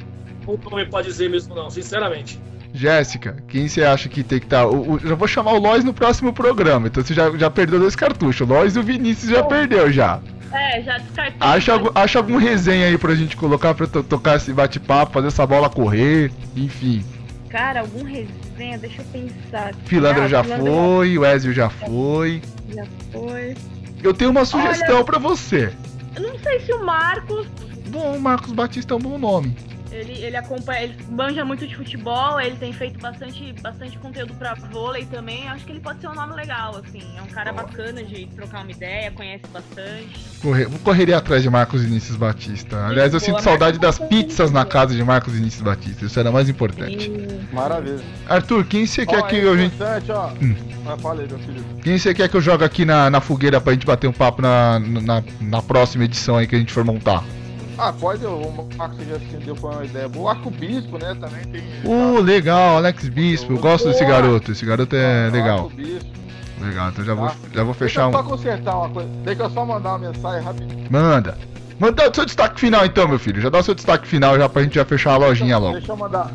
um 0.47 0.71
nome 0.71 0.85
pra 0.85 1.01
dizer 1.01 1.31
mesmo, 1.31 1.55
não, 1.55 1.71
sinceramente. 1.71 2.39
Jéssica, 2.75 3.37
quem 3.49 3.67
você 3.67 3.83
acha 3.83 4.09
que 4.09 4.23
tem 4.23 4.39
que 4.39 4.47
estar? 4.47 4.67
Tá? 4.67 4.73
já 5.03 5.15
vou 5.15 5.29
chamar 5.29 5.53
o 5.53 5.59
Lois 5.59 5.83
no 5.83 5.95
próximo 5.95 6.33
programa, 6.33 6.89
então 6.89 7.03
você 7.03 7.15
já, 7.15 7.31
já 7.39 7.49
perdeu 7.49 7.79
dois 7.79 7.97
cartuchos. 7.97 8.47
O 8.47 8.53
Lois 8.53 8.77
e 8.77 8.79
o 8.79 8.83
Vinícius 8.83 9.31
já 9.31 9.43
perdeu 9.45 9.91
já. 9.91 10.21
É, 10.53 10.83
já 10.83 10.99
descartei. 10.99 11.37
Acha, 11.41 11.73
algum, 11.73 11.91
acha 11.95 12.19
algum 12.19 12.37
resenha 12.37 12.87
aí 12.87 12.99
pra 12.99 13.15
gente 13.15 13.37
colocar 13.37 13.75
pra 13.75 13.87
tocar 13.87 14.37
esse 14.37 14.53
bate-papo, 14.53 15.13
fazer 15.13 15.29
essa 15.29 15.47
bola 15.47 15.69
correr, 15.69 16.31
enfim. 16.57 17.05
Cara, 17.49 17.81
algum 17.81 18.05
resenha, 18.05 18.79
deixa 18.79 19.03
eu 19.03 19.07
pensar. 19.07 19.75
Filandra 19.85 20.25
ah, 20.25 20.29
já 20.29 20.43
Filandra 20.43 20.73
foi, 20.73 21.19
o 21.19 21.25
Ezio 21.25 21.53
já 21.53 21.71
foi. 21.71 22.43
Já 22.75 22.85
foi. 23.13 23.55
Eu 24.03 24.13
tenho 24.13 24.31
uma 24.31 24.45
sugestão 24.45 24.97
Olha, 24.97 25.05
pra 25.05 25.19
você. 25.19 25.73
Eu 26.17 26.23
não 26.23 26.39
sei 26.39 26.61
se 26.61 26.73
o 26.73 26.85
Marcos. 26.85 27.47
Bom, 27.89 28.19
Marcos 28.19 28.53
Batista 28.53 28.95
é 28.95 28.97
um 28.97 29.01
bom 29.01 29.19
nome. 29.19 29.57
Ele, 29.95 30.25
ele 30.25 30.37
acompanha, 30.37 30.83
ele 30.83 30.97
manja 31.09 31.45
muito 31.45 31.65
de 31.67 31.77
futebol, 31.77 32.41
ele 32.41 32.57
tem 32.57 32.73
feito 32.73 32.99
bastante, 32.99 33.53
bastante 33.63 33.97
conteúdo 33.99 34.35
pra 34.35 34.55
vôlei 34.55 35.07
também. 35.07 35.49
Acho 35.49 35.65
que 35.65 35.71
ele 35.71 35.81
pode 35.81 36.01
ser 36.01 36.09
um 36.09 36.15
nome 36.15 36.35
legal, 36.35 36.77
assim. 36.77 37.03
É 37.17 37.23
um 37.23 37.27
cara 37.27 37.53
bacana 37.53 38.03
de 38.03 38.27
trocar 38.27 38.63
uma 38.63 38.73
ideia, 38.73 39.13
conhece 39.13 39.45
bastante. 39.53 40.19
Correr, 40.43 40.67
vou 40.67 40.81
correr 40.81 41.15
atrás 41.15 41.45
de 41.45 41.49
Marcos 41.49 41.83
Vinícius 41.83 42.17
Batista. 42.17 42.87
Aliás, 42.87 43.15
eu 43.15 43.21
sinto 43.21 43.41
saudade 43.41 43.79
das 43.79 43.99
pizzas 43.99 44.51
na 44.51 44.65
casa 44.65 44.95
de 44.95 45.05
Marcos 45.05 45.33
Vinícius 45.33 45.63
Batista. 45.63 46.05
Isso 46.05 46.19
era 46.19 46.33
mais 46.33 46.49
importante. 46.49 47.13
Maravilha. 47.53 48.01
Arthur, 48.29 48.65
quem 48.65 48.87
você 48.87 49.07
quer 49.07 49.23
que 49.29 49.37
eu. 49.37 49.57
Gente... 49.57 49.77
Ó. 50.11 50.31
Hum. 50.43 50.57
Ah, 50.87 50.97
falei, 50.99 51.27
meu 51.27 51.39
filho. 51.39 51.65
Quem 51.83 51.97
você 51.97 52.13
quer 52.13 52.29
que 52.29 52.37
eu 52.37 52.41
jogue 52.41 52.65
aqui 52.65 52.85
na, 52.85 53.09
na 53.09 53.21
fogueira 53.21 53.61
pra 53.61 53.73
gente 53.73 53.87
bater 53.87 54.09
um 54.09 54.13
papo 54.13 54.43
na, 54.43 54.81
na, 54.81 55.23
na 55.41 55.63
próxima 55.63 56.05
edição 56.05 56.37
aí 56.37 56.47
que 56.47 56.57
a 56.57 56.59
gente 56.59 56.73
for 56.73 56.85
montar? 56.85 57.23
Ah, 57.77 57.93
pode, 57.93 58.25
o 58.25 58.69
Marcos 58.77 58.99
já 59.07 59.17
acendeu 59.17 59.57
foi 59.57 59.71
uma 59.71 59.85
ideia 59.85 60.09
boa. 60.09 60.27
O 60.27 60.29
Arco 60.29 60.51
Bispo, 60.51 60.99
né? 60.99 61.17
Também 61.21 61.45
tem. 61.45 61.63
Uh, 61.85 62.21
legal, 62.21 62.77
Alex 62.77 63.09
Bispo. 63.09 63.53
Eu 63.53 63.59
gosto 63.59 63.89
desse 63.89 64.05
garoto. 64.05 64.53
Esse 64.53 64.65
garoto 64.65 64.95
é 64.95 65.29
legal. 65.31 65.65
Arco 65.65 65.71
Bispo. 65.71 66.11
Legal, 66.61 66.89
então 66.91 67.05
já 67.05 67.15
vou, 67.15 67.29
tá. 67.29 67.35
já 67.53 67.65
vou 67.65 67.75
fechar 67.75 68.05
Deixa 68.05 68.19
um. 68.19 68.23
Deixa 68.23 68.23
eu 68.23 68.25
só 68.25 68.37
consertar 68.37 68.79
uma 68.79 68.89
coisa. 68.89 69.09
Deixa 69.25 69.43
eu 69.43 69.51
só 69.51 69.65
mandar 69.65 69.89
uma 69.91 69.99
mensagem 69.99 70.43
rapidinho. 70.43 70.87
Manda. 70.91 71.39
Manda 71.79 72.09
o 72.09 72.15
seu 72.15 72.25
destaque 72.25 72.61
final 72.61 72.87
então, 72.87 73.09
meu 73.09 73.19
filho. 73.19 73.41
Já 73.41 73.51
dá 73.51 73.59
o 73.59 73.63
seu 73.63 73.75
destaque 73.75 74.07
final 74.07 74.39
já 74.39 74.49
pra 74.49 74.63
gente 74.63 74.77
já 74.77 74.85
fechar 74.85 75.15
a 75.15 75.17
lojinha 75.17 75.59
logo. 75.59 75.75
Deixa 75.75 75.93
eu 75.93 75.97
mandar. 75.97 76.33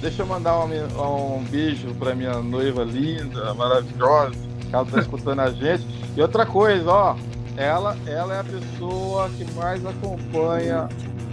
Deixa 0.00 0.22
eu 0.22 0.26
mandar 0.26 0.56
um, 0.60 1.38
um 1.38 1.44
beijo 1.50 1.92
pra 1.98 2.14
minha 2.14 2.34
noiva 2.34 2.84
linda, 2.84 3.52
maravilhosa, 3.54 4.30
que 4.60 4.72
ela 4.72 4.86
tá 4.86 5.00
escutando 5.00 5.40
a 5.40 5.50
gente. 5.50 5.84
E 6.16 6.22
outra 6.22 6.46
coisa, 6.46 6.88
ó 6.88 7.16
ela, 7.58 7.96
ela 8.06 8.36
é 8.36 8.40
a 8.40 8.44
pessoa 8.44 9.28
que 9.30 9.44
mais 9.52 9.84
acompanha 9.84 10.88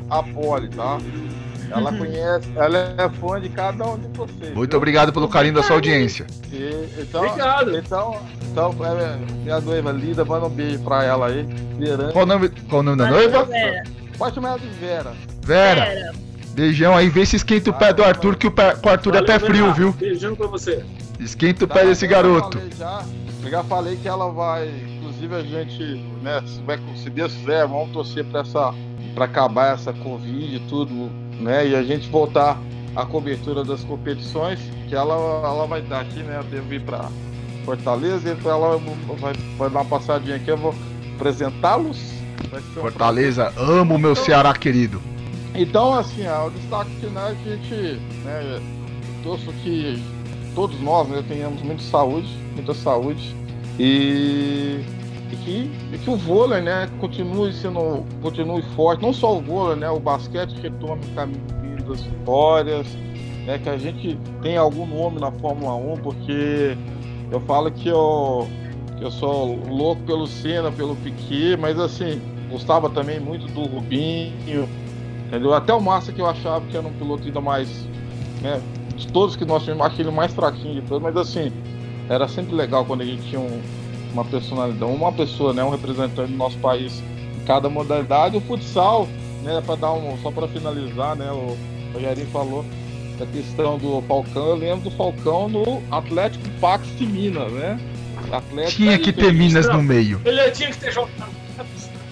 a 0.09 0.23
Poli, 0.23 0.67
tá? 0.69 0.97
Ela 1.69 1.91
uhum. 1.91 1.97
conhece, 1.99 2.49
ela 2.55 2.77
é 2.77 3.09
fã 3.09 3.39
de 3.39 3.49
cada 3.49 3.85
um 3.85 3.97
de 3.97 4.07
vocês. 4.17 4.55
Muito 4.55 4.71
viu? 4.71 4.77
obrigado 4.77 5.13
pelo 5.13 5.27
carinho 5.27 5.53
da 5.53 5.63
sua 5.63 5.75
audiência. 5.75 6.25
E, 6.51 6.89
então, 6.99 7.23
obrigado. 7.23 7.77
Então, 7.77 8.21
então 8.51 8.75
é, 8.85 9.17
minha 9.43 9.59
noiva 9.59 9.91
linda, 9.91 10.25
manda 10.25 10.47
um 10.47 10.49
beijo 10.49 10.79
pra 10.79 11.03
ela 11.03 11.27
aí. 11.27 11.47
Qual 12.11 12.23
o 12.23 12.27
nome, 12.27 12.49
qual 12.69 12.81
o 12.81 12.83
nome 12.83 12.97
da 12.97 13.09
noiva? 13.09 13.45
Vera. 13.45 13.83
Pode 14.17 14.35
chamar 14.35 14.49
ela 14.49 14.59
de 14.59 14.67
Vera. 14.67 15.13
Vera. 15.41 15.85
Vera. 15.85 16.13
Beijão 16.53 16.95
aí, 16.95 17.09
vê 17.09 17.25
se 17.25 17.35
esquenta 17.35 17.69
o 17.69 17.73
pé 17.73 17.93
do 17.93 18.03
Arthur, 18.03 18.37
que 18.37 18.47
o, 18.47 18.51
pé, 18.51 18.77
o 18.81 18.89
Arthur 18.89 19.13
Valeu, 19.13 19.23
é 19.23 19.39
pé 19.39 19.45
frio, 19.45 19.73
viu? 19.73 19.91
Beijão 19.91 20.35
pra 20.35 20.47
você. 20.47 20.85
Esquenta 21.19 21.65
o 21.65 21.67
pé 21.67 21.81
tá, 21.81 21.85
desse 21.85 22.07
garoto. 22.07 22.59
Já, 22.77 23.03
eu 23.43 23.49
já 23.51 23.63
falei 23.63 23.97
que 23.97 24.07
ela 24.07 24.31
vai 24.31 24.94
inclusive 25.25 25.35
a 25.35 25.41
gente, 25.41 25.83
né, 26.21 26.43
se, 26.45 26.61
vai, 26.61 26.79
se 26.95 27.09
Deus 27.09 27.33
quiser, 27.33 27.67
vamos 27.67 27.91
torcer 27.91 28.23
para 28.25 28.41
essa 28.41 28.73
para 29.13 29.25
acabar 29.25 29.73
essa 29.73 29.93
Covid 29.93 30.55
e 30.55 30.59
tudo, 30.67 31.09
né? 31.39 31.69
E 31.69 31.75
a 31.75 31.81
gente 31.81 32.09
voltar 32.09 32.59
à 32.93 33.05
cobertura 33.05 33.63
das 33.63 33.81
competições, 33.85 34.59
que 34.89 34.95
ela, 34.95 35.13
ela 35.13 35.65
vai 35.65 35.79
estar 35.79 36.01
aqui, 36.01 36.19
né? 36.19 36.39
Eu 36.39 36.43
devo 36.43 36.73
ir 36.73 36.81
para 36.81 37.09
Fortaleza, 37.63 38.29
então 38.29 38.51
ela 38.51 38.77
vai, 39.17 39.33
vai 39.57 39.69
dar 39.69 39.79
uma 39.79 39.85
passadinha 39.85 40.35
aqui, 40.35 40.49
eu 40.49 40.57
vou 40.57 40.75
apresentá-los. 41.15 42.13
Fortaleza, 42.73 43.53
um 43.57 43.79
amo 43.79 43.97
meu 43.97 44.11
então, 44.11 44.23
Ceará 44.25 44.53
querido. 44.53 45.01
Então, 45.55 45.93
assim, 45.93 46.27
ó, 46.27 46.47
o 46.47 46.51
destaque 46.51 46.91
final 46.95 47.29
é 47.29 47.35
que 47.35 47.49
a 47.49 47.55
gente, 47.55 48.01
né, 48.25 48.61
torço 49.23 49.53
que 49.63 50.03
todos 50.53 50.79
nós 50.81 51.07
né, 51.07 51.23
tenhamos 51.25 51.61
muita 51.61 51.83
saúde, 51.83 52.27
muita 52.53 52.73
saúde 52.73 53.33
e 53.79 54.83
que, 55.29 55.71
que 56.03 56.09
o 56.09 56.15
vôlei, 56.15 56.61
né, 56.61 56.89
continue 56.99 57.53
sendo, 57.53 58.03
continue 58.21 58.61
forte, 58.75 59.01
não 59.01 59.13
só 59.13 59.37
o 59.37 59.41
vôlei, 59.41 59.75
né, 59.77 59.89
o 59.89 59.99
basquete 59.99 60.53
retome 60.61 61.01
o 61.05 61.15
caminho 61.15 61.83
das 61.87 62.01
vitórias, 62.01 62.87
né, 63.45 63.59
que 63.59 63.69
a 63.69 63.77
gente 63.77 64.17
tem 64.41 64.57
algum 64.57 64.85
nome 64.85 65.19
na 65.19 65.31
Fórmula 65.31 65.75
1, 65.75 65.97
porque 65.97 66.77
eu 67.31 67.39
falo 67.41 67.71
que 67.71 67.87
eu, 67.87 68.47
que 68.97 69.03
eu 69.03 69.11
sou 69.11 69.59
louco 69.67 70.01
pelo 70.03 70.27
Senna, 70.27 70.71
pelo 70.71 70.95
Piquet, 70.97 71.57
mas 71.57 71.79
assim, 71.79 72.21
gostava 72.49 72.89
também 72.89 73.19
muito 73.19 73.47
do 73.47 73.63
Rubinho, 73.63 74.67
entendeu? 75.27 75.53
Até 75.53 75.73
o 75.73 75.81
Massa 75.81 76.11
que 76.11 76.19
eu 76.19 76.27
achava 76.27 76.65
que 76.65 76.75
era 76.75 76.85
um 76.85 76.93
piloto 76.93 77.23
ainda 77.23 77.41
mais, 77.41 77.69
né, 78.41 78.61
de 78.95 79.07
todos 79.07 79.35
que 79.35 79.45
nós 79.45 79.63
tínhamos, 79.63 79.85
aquele 79.85 80.11
mais 80.11 80.33
fraquinho 80.33 80.81
de 80.81 80.87
todos, 80.87 81.01
mas 81.01 81.15
assim, 81.17 81.51
era 82.09 82.27
sempre 82.27 82.55
legal 82.55 82.85
quando 82.85 83.01
a 83.01 83.05
gente 83.05 83.23
tinha 83.23 83.41
um, 83.41 83.61
uma 84.15 84.23
personalidade, 84.23 84.91
uma 84.91 85.11
pessoa, 85.11 85.53
né, 85.53 85.63
um 85.63 85.69
representante 85.69 86.31
do 86.31 86.37
nosso 86.37 86.57
país 86.59 87.03
em 87.37 87.45
cada 87.45 87.69
modalidade. 87.69 88.37
O 88.37 88.41
futsal, 88.41 89.07
né, 89.43 89.61
para 89.65 89.75
dar 89.75 89.93
um, 89.93 90.17
só 90.23 90.31
para 90.31 90.47
finalizar, 90.47 91.15
né, 91.15 91.29
o 91.31 91.57
Rogerinho 91.93 92.27
falou 92.27 92.65
da 93.19 93.25
questão 93.25 93.77
do 93.77 94.01
Falcão. 94.07 94.47
Eu 94.47 94.55
lembro 94.55 94.89
do 94.89 94.95
Falcão 94.95 95.49
no 95.49 95.83
Atlético 95.91 96.47
Pax 96.61 96.87
de 96.97 97.05
Minas, 97.05 97.51
né? 97.51 97.79
Atlético 98.31 98.77
tinha 98.77 98.97
que 98.97 99.13
ter 99.13 99.33
Minas 99.33 99.67
no 99.67 99.83
meio. 99.83 100.19
Ele 100.25 100.51
tinha 100.51 100.69
que 100.69 100.77
ter 100.77 100.91
jogado. 100.91 101.35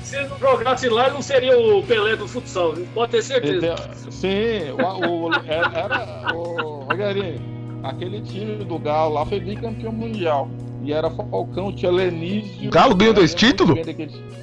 Se 0.04 0.18
ele 0.18 0.28
não 0.28 0.38
jogasse 0.38 0.90
lá, 0.90 1.06
ele 1.06 1.16
não 1.16 1.22
seria 1.22 1.58
o 1.58 1.82
Pelé 1.84 2.16
do 2.16 2.28
futsal, 2.28 2.74
pode 2.94 3.14
ter 3.14 3.24
certeza. 3.24 3.76
Sim, 4.12 4.72
o, 4.78 5.28
o, 5.28 5.34
era, 5.48 6.36
o 6.36 6.84
Rogerinho, 6.84 7.42
aquele 7.82 8.22
time 8.22 8.64
do 8.64 8.78
Galo 8.78 9.16
lá 9.16 9.26
foi 9.26 9.40
bicampeão 9.40 9.92
mundial. 9.92 10.48
E 10.84 10.92
era 10.92 11.10
Falcão, 11.10 11.72
tinha 11.72 11.92
Lenísio. 11.92 12.68
O 12.68 12.72
Galo 12.72 12.94
ganhou 12.94 13.14
dois 13.14 13.34
títulos? 13.34 13.80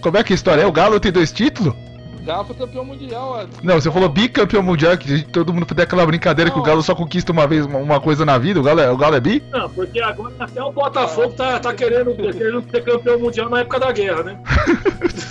Como 0.01 0.17
é 0.17 0.25
que 0.25 0.33
é 0.33 0.35
a 0.35 0.37
história 0.37 0.63
é? 0.63 0.67
O 0.67 0.73
Galo 0.73 0.99
tem 0.99 1.13
dois 1.13 1.31
títulos? 1.31 1.75
O 2.21 2.25
Galo 2.25 2.45
foi 2.45 2.57
campeão 2.57 2.85
mundial. 2.85 3.47
Não, 3.63 3.81
você 3.81 3.91
falou 3.91 4.09
bicampeão 4.09 4.63
mundial, 4.63 4.97
que 4.97 5.23
todo 5.23 5.55
mundo 5.55 5.67
fez 5.67 5.81
aquela 5.81 6.05
brincadeira 6.05 6.51
não. 6.51 6.55
que 6.55 6.61
o 6.61 6.65
Galo 6.65 6.83
só 6.83 6.95
conquista 6.95 7.33
uma 7.33 7.47
vez 7.47 7.65
uma 7.65 8.01
coisa 8.01 8.27
na 8.27 8.37
vida. 8.37 8.61
O 8.61 8.63
Galo 8.63 8.81
é, 8.81 8.91
o 8.91 8.97
Galo 8.97 9.17
é 9.17 9.21
bi? 9.21 9.43
Não, 9.51 9.69
porque 9.71 10.01
agora 10.01 10.35
até 10.39 10.63
o 10.63 10.71
Botafogo 10.71 11.33
tá, 11.33 11.59
tá 11.59 11.73
querendo, 11.73 12.15
querendo 12.15 12.63
ser 12.71 12.85
campeão 12.85 13.19
mundial 13.19 13.49
na 13.49 13.61
época 13.61 13.81
da 13.81 13.91
guerra, 13.93 14.23
né? 14.23 14.39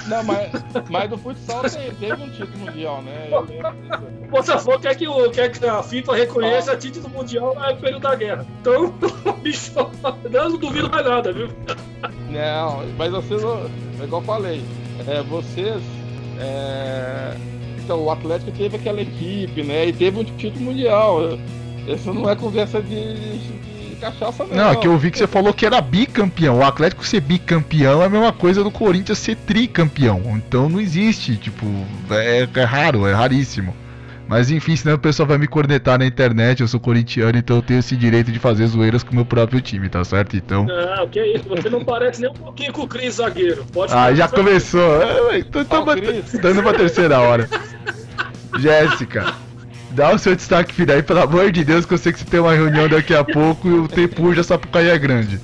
Não, 0.07 0.24
mas, 0.24 0.49
mas 0.90 1.10
do 1.10 1.18
futsal 1.20 1.61
teve 1.61 2.14
um 2.14 2.30
título 2.32 2.57
mundial, 2.57 3.02
né? 3.03 3.30
O 4.24 4.28
Botafogo 4.28 4.80
quer 4.80 4.95
que, 4.95 5.07
o, 5.07 5.30
quer 5.30 5.52
que 5.52 5.64
a 5.64 5.84
FIFA 5.84 6.16
reconheça 6.16 6.72
ah. 6.72 6.76
título 6.78 7.10
mundial 7.10 7.56
no 7.56 7.78
período 7.78 8.02
da 8.02 8.16
guerra. 8.16 8.45
Então, 8.60 8.91
bicho, 9.44 9.72
não 10.32 10.57
duvido 10.57 10.90
mais 10.90 11.06
nada, 11.06 11.32
viu? 11.32 11.49
Não, 12.30 12.84
mas 12.98 13.11
vocês, 13.11 13.41
é 13.44 14.03
igual 14.03 14.22
eu 14.22 14.26
falei, 14.26 14.64
é, 15.07 15.22
vocês. 15.22 15.99
É, 16.40 17.36
então, 17.84 18.03
o 18.03 18.11
Atlético 18.11 18.52
teve 18.52 18.78
aquela 18.78 19.02
equipe, 19.02 19.64
né? 19.64 19.88
E 19.88 19.94
teve 19.94 20.20
um 20.20 20.24
título 20.24 20.66
mundial. 20.66 21.38
Isso 21.88 22.14
não 22.14 22.30
é 22.30 22.36
conversa 22.36 22.82
de, 22.82 23.40
cachaça 23.99 24.45
não. 24.45 24.56
Não, 24.56 24.72
é 24.72 24.76
que 24.76 24.88
eu 24.88 24.98
vi 24.98 25.11
que 25.11 25.18
você 25.18 25.28
falou 25.28 25.53
que 25.53 25.66
era 25.66 25.80
bicampeão. 25.82 26.60
O 26.60 26.64
Atlético 26.64 27.06
ser 27.06 27.22
bicampeão 27.22 28.02
é 28.02 28.06
a 28.06 28.10
mesma 28.10 28.32
coisa 28.32 28.64
do 28.64 28.72
Corinthians 28.72 29.18
ser 29.18 29.36
tricampeão. 29.36 30.22
Então 30.38 30.70
não 30.70 30.80
existe, 30.80 31.36
tipo, 31.36 31.66
é, 32.10 32.48
é 32.53 32.64
raro, 32.64 33.06
é 33.06 33.14
raríssimo. 33.14 33.76
Mas 34.30 34.51
enfim, 34.51 34.76
senão 34.76 34.93
o 34.93 34.99
pessoal 34.99 35.27
vai 35.27 35.39
me 35.39 35.47
cornetar 35.47 35.97
na 35.97 36.06
internet. 36.06 36.61
Eu 36.61 36.68
sou 36.68 36.80
corintiano, 36.80 37.35
então 37.35 37.56
eu 37.56 37.61
tenho 37.64 37.80
esse 37.80 37.97
direito 37.97 38.31
de 38.31 38.38
fazer 38.38 38.68
zoeiras 38.68 39.01
com 39.01 39.11
o 39.11 39.15
meu 39.15 39.26
próprio 39.26 39.60
time, 39.60 39.89
tá 39.89 40.03
certo? 40.03 40.38
Então. 40.38 40.68
Não, 40.68 41.10
que 41.10 41.19
isso, 41.19 41.49
você 41.49 41.68
não 41.68 41.84
parece 41.84 42.22
nem 42.22 42.30
um 42.30 42.35
pouquinho 42.35 42.72
com 42.72 42.84
o 42.84 42.88
Cris 42.88 43.15
zagueiro. 43.15 43.65
Pode 43.73 43.91
ah, 43.91 44.14
já 44.14 44.27
começou. 44.27 45.01
É, 45.01 45.41
tô, 45.41 45.65
tô, 45.65 45.84
tô, 45.84 45.95
dando 46.43 46.61
pra 46.61 46.73
terceira 46.73 47.19
hora. 47.19 47.49
Jéssica. 48.60 49.34
Dá 49.89 50.14
o 50.14 50.19
seu 50.19 50.35
destaque 50.35 50.76
final 50.76 50.97
aí, 50.97 51.01
pelo 51.01 51.23
amor 51.23 51.51
de 51.51 51.64
Deus, 51.65 51.84
que 51.84 51.95
eu 51.95 51.97
sei 51.97 52.14
que 52.14 52.19
você 52.19 52.26
tem 52.26 52.39
uma 52.39 52.53
reunião 52.53 52.88
daqui 52.88 53.15
a 53.15 53.23
pouco 53.23 53.68
e 53.68 53.73
o 53.73 53.88
tempo 53.88 54.31
já 54.35 54.43
só 54.43 54.60
por 54.60 54.68
cair 54.68 54.89
é 54.89 54.97
grande. 54.99 55.41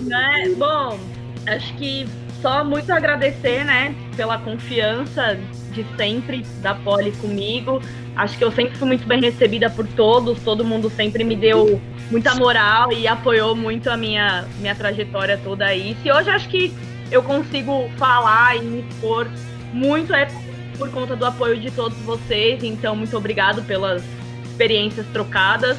Né? 0.00 0.50
Bom, 0.56 0.98
acho 1.46 1.74
que 1.74 2.08
só 2.40 2.64
muito 2.64 2.90
agradecer, 2.90 3.64
né, 3.64 3.94
pela 4.16 4.38
confiança 4.38 5.38
de 5.82 5.96
sempre 5.96 6.44
da 6.60 6.74
Poli 6.74 7.12
comigo. 7.12 7.80
Acho 8.16 8.36
que 8.36 8.44
eu 8.44 8.50
sempre 8.50 8.76
fui 8.76 8.88
muito 8.88 9.06
bem 9.06 9.20
recebida 9.20 9.70
por 9.70 9.86
todos, 9.86 10.40
todo 10.40 10.64
mundo 10.64 10.90
sempre 10.90 11.22
me 11.22 11.36
deu 11.36 11.80
muita 12.10 12.34
moral 12.34 12.92
e 12.92 13.06
apoiou 13.06 13.54
muito 13.54 13.88
a 13.88 13.96
minha, 13.96 14.44
minha 14.58 14.74
trajetória 14.74 15.38
toda 15.42 15.66
aí. 15.66 15.96
Se 16.02 16.10
hoje 16.10 16.30
acho 16.30 16.48
que 16.48 16.74
eu 17.10 17.22
consigo 17.22 17.88
falar 17.96 18.56
e 18.56 18.62
me 18.62 18.80
expor 18.80 19.28
muito 19.72 20.12
é 20.12 20.26
por 20.76 20.90
conta 20.90 21.16
do 21.16 21.24
apoio 21.24 21.58
de 21.58 21.70
todos 21.70 21.98
vocês, 21.98 22.62
então 22.62 22.94
muito 22.94 23.16
obrigado 23.16 23.62
pelas 23.62 24.02
experiências 24.44 25.06
trocadas. 25.12 25.76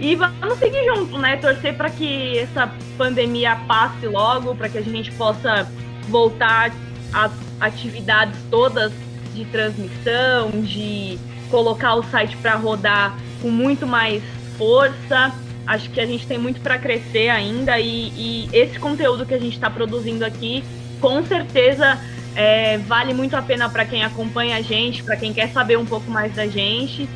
E 0.00 0.14
vamos 0.14 0.58
seguir 0.58 0.84
junto, 0.84 1.18
né? 1.18 1.36
Torcer 1.36 1.74
para 1.76 1.88
que 1.88 2.38
essa 2.38 2.70
pandemia 2.98 3.56
passe 3.68 4.06
logo, 4.06 4.54
para 4.54 4.68
que 4.68 4.78
a 4.78 4.82
gente 4.82 5.12
possa 5.12 5.68
voltar 6.08 6.72
às 7.12 7.32
atividades 7.60 8.38
todas 8.50 8.92
de 9.34 9.44
transmissão, 9.46 10.50
de 10.62 11.18
colocar 11.50 11.94
o 11.94 12.02
site 12.04 12.36
para 12.38 12.54
rodar 12.54 13.16
com 13.40 13.50
muito 13.50 13.86
mais 13.86 14.22
força. 14.56 15.32
Acho 15.66 15.90
que 15.90 16.00
a 16.00 16.06
gente 16.06 16.26
tem 16.26 16.38
muito 16.38 16.60
para 16.60 16.78
crescer 16.78 17.28
ainda 17.28 17.78
e, 17.78 18.08
e, 18.16 18.48
esse 18.52 18.78
conteúdo 18.78 19.24
que 19.24 19.34
a 19.34 19.38
gente 19.38 19.54
está 19.54 19.70
produzindo 19.70 20.24
aqui, 20.24 20.64
com 21.00 21.24
certeza 21.24 21.98
é, 22.34 22.78
vale 22.78 23.14
muito 23.14 23.36
a 23.36 23.42
pena 23.42 23.68
para 23.68 23.84
quem 23.84 24.02
acompanha 24.02 24.56
a 24.56 24.62
gente, 24.62 25.04
para 25.04 25.16
quem 25.16 25.32
quer 25.32 25.50
saber 25.50 25.78
um 25.78 25.86
pouco 25.86 26.10
mais 26.10 26.34
da 26.34 26.46
gente. 26.46 27.08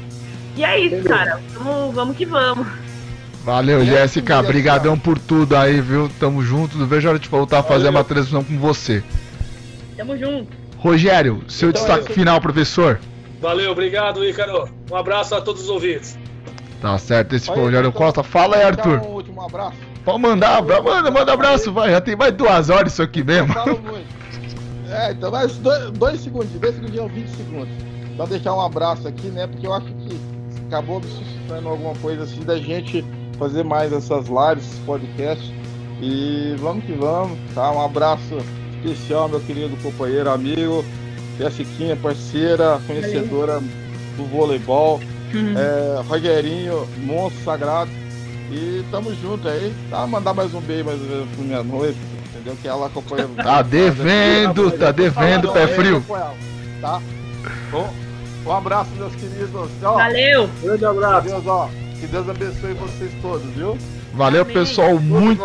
E 0.56 0.64
é 0.64 0.78
isso, 0.78 1.02
cara. 1.08 1.40
Vamos, 1.54 1.94
vamos 1.94 2.16
que 2.16 2.24
vamos. 2.24 2.66
Valeu, 3.44 3.84
Jéssica. 3.84 4.40
Obrigadão 4.40 4.98
por 4.98 5.18
tudo 5.18 5.56
aí, 5.56 5.80
viu? 5.80 6.10
Tamo 6.18 6.42
junto. 6.42 6.76
Não 6.78 6.86
vejo 6.86 7.06
a 7.06 7.10
hora 7.12 7.18
de 7.18 7.28
voltar 7.28 7.60
a 7.60 7.62
fazer 7.62 7.88
uma 7.88 8.02
transmissão 8.02 8.42
com 8.42 8.58
você. 8.58 9.04
Tamo 9.96 10.16
junto. 10.16 10.65
Rogério, 10.86 11.42
seu 11.48 11.70
então, 11.70 11.82
destaque 11.82 12.12
é 12.12 12.14
final, 12.14 12.40
professor. 12.40 13.00
Valeu, 13.40 13.72
obrigado, 13.72 14.24
Ícaro. 14.24 14.68
Um 14.88 14.94
abraço 14.94 15.34
a 15.34 15.40
todos 15.40 15.62
os 15.62 15.68
ouvintes. 15.68 16.16
Tá 16.80 16.96
certo, 16.96 17.34
esse 17.34 17.46
foi 17.46 17.58
o 17.58 17.64
Rogério 17.64 17.88
então, 17.88 18.00
Costa. 18.00 18.22
Fala 18.22 18.56
aí, 18.56 18.62
Arthur. 18.62 19.00
Um 19.00 19.14
último 19.14 19.42
abraço. 19.42 19.76
Pode 20.04 20.20
mandar, 20.20 20.62
manda, 20.62 21.10
manda 21.10 21.32
abraço, 21.32 21.72
vai. 21.72 21.90
Já 21.90 22.00
tem 22.00 22.14
mais 22.14 22.32
duas 22.34 22.70
horas 22.70 22.92
isso 22.92 23.02
aqui 23.02 23.24
mesmo. 23.24 23.52
É, 24.88 25.10
então 25.10 25.32
mais 25.32 25.56
dois, 25.56 25.90
dois 25.90 26.20
segundinhos, 26.20 26.60
dois 26.60 26.74
segundinhos, 26.76 27.10
20 27.10 27.28
segundos. 27.30 27.68
Pra 28.16 28.26
deixar 28.26 28.54
um 28.54 28.60
abraço 28.60 29.08
aqui, 29.08 29.26
né? 29.26 29.48
Porque 29.48 29.66
eu 29.66 29.74
acho 29.74 29.86
que 29.86 30.20
acabou 30.68 31.00
me 31.00 31.06
suscitando 31.08 31.68
alguma 31.68 31.94
coisa 31.96 32.22
assim 32.22 32.44
da 32.44 32.56
gente 32.56 33.04
fazer 33.36 33.64
mais 33.64 33.92
essas 33.92 34.28
lives, 34.28 34.64
esses 34.64 34.78
podcasts. 34.86 35.52
E 36.00 36.54
vamos 36.58 36.84
que 36.84 36.92
vamos, 36.92 37.36
tá? 37.52 37.72
Um 37.72 37.84
abraço 37.84 38.38
especial, 38.92 39.28
meu 39.28 39.40
querido 39.40 39.76
companheiro, 39.82 40.30
amigo, 40.30 40.84
Jessiquinha, 41.38 41.96
parceira, 41.96 42.80
conhecedora 42.86 43.54
Valeu. 43.54 43.68
do 44.16 44.24
voleibol, 44.26 45.00
uhum. 45.34 45.54
é, 45.56 46.02
Rogerinho, 46.02 46.88
monstro 46.98 47.44
sagrado. 47.44 47.90
E 48.50 48.84
tamo 48.92 49.12
junto 49.16 49.48
aí, 49.48 49.74
tá? 49.90 50.06
Mandar 50.06 50.32
mais 50.32 50.54
um 50.54 50.60
beijo 50.60 50.84
mais 50.84 51.00
vezes 51.00 51.26
pra 51.34 51.44
minha 51.44 51.62
noite, 51.64 51.98
entendeu? 52.30 52.56
Que 52.62 52.68
ela 52.68 52.86
acompanha. 52.86 53.28
Tá 53.36 53.60
devendo, 53.60 54.70
tá 54.70 54.92
devendo, 54.92 55.52
pé 55.52 55.66
frio. 55.66 56.04
Tá? 56.80 57.02
Bom, 57.72 57.92
um 58.46 58.52
abraço, 58.52 58.90
meus 58.96 59.12
queridos. 59.16 59.70
Ó, 59.82 59.94
Valeu. 59.94 60.48
Grande 60.62 60.84
abraço. 60.84 61.28
Deus, 61.28 61.46
ó, 61.46 61.68
que 61.98 62.06
Deus 62.06 62.28
abençoe 62.28 62.74
vocês 62.74 63.10
todos, 63.20 63.50
viu? 63.52 63.76
Valeu, 64.16 64.42
Amém. 64.42 64.54
pessoal. 64.54 64.98
Muito, 64.98 65.44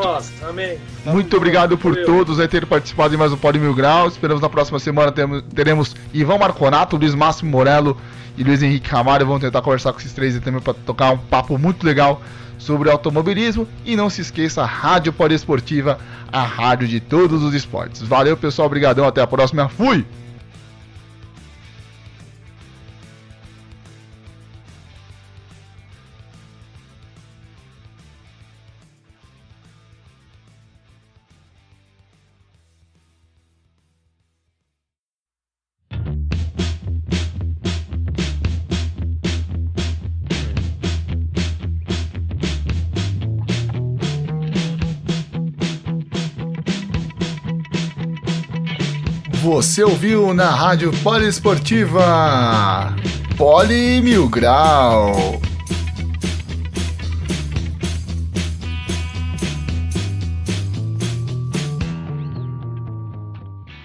muito 1.06 1.38
obrigado 1.38 1.78
por 1.78 1.92
Valeu. 1.92 2.06
todos 2.06 2.40
aí 2.40 2.48
terem 2.48 2.68
participado 2.68 3.10
de 3.10 3.18
mais 3.18 3.34
um 3.34 3.38
Pode 3.38 3.60
Mil 3.60 3.74
Graus. 3.74 4.14
Esperamos 4.14 4.42
na 4.42 4.48
próxima 4.50 4.80
semana 4.80 5.12
teremos, 5.12 5.44
teremos 5.54 5.96
Ivan 6.14 6.38
Marconato, 6.38 6.96
Luiz 6.96 7.14
Máximo 7.14 7.52
Morello 7.52 7.98
e 8.38 8.44
Luiz 8.44 8.64
Henrique 8.64 8.90
Ramalho. 8.90 9.26
Vamos 9.26 9.42
tentar 9.42 9.62
conversar 9.62 9.92
com 9.92 10.00
esses 10.00 10.14
três 10.14 10.36
aí 10.36 10.42
também 10.42 10.62
para 10.62 10.74
tocar 10.74 11.12
um 11.12 11.18
papo 11.18 11.58
muito 11.58 11.86
legal 11.86 12.22
sobre 12.58 12.90
automobilismo. 12.90 13.68
E 13.86 13.98
não 13.98 14.10
se 14.10 14.22
esqueça, 14.22 14.62
a 14.62 14.66
Rádio 14.66 15.12
Poliesportiva, 15.12 16.00
a 16.32 16.42
rádio 16.42 16.88
de 16.88 17.02
todos 17.02 17.44
os 17.44 17.54
esportes. 17.54 18.02
Valeu, 18.02 18.38
pessoal. 18.38 18.68
Obrigadão. 18.68 19.06
Até 19.06 19.22
a 19.22 19.28
próxima. 19.28 19.68
Fui! 19.68 20.06
Você 49.52 49.84
ouviu 49.84 50.34
na 50.34 50.50
Rádio 50.50 50.94
Poliesportiva 51.04 52.96
Poli 53.38 54.02
Mil 54.02 54.30
Grau. 54.30 55.42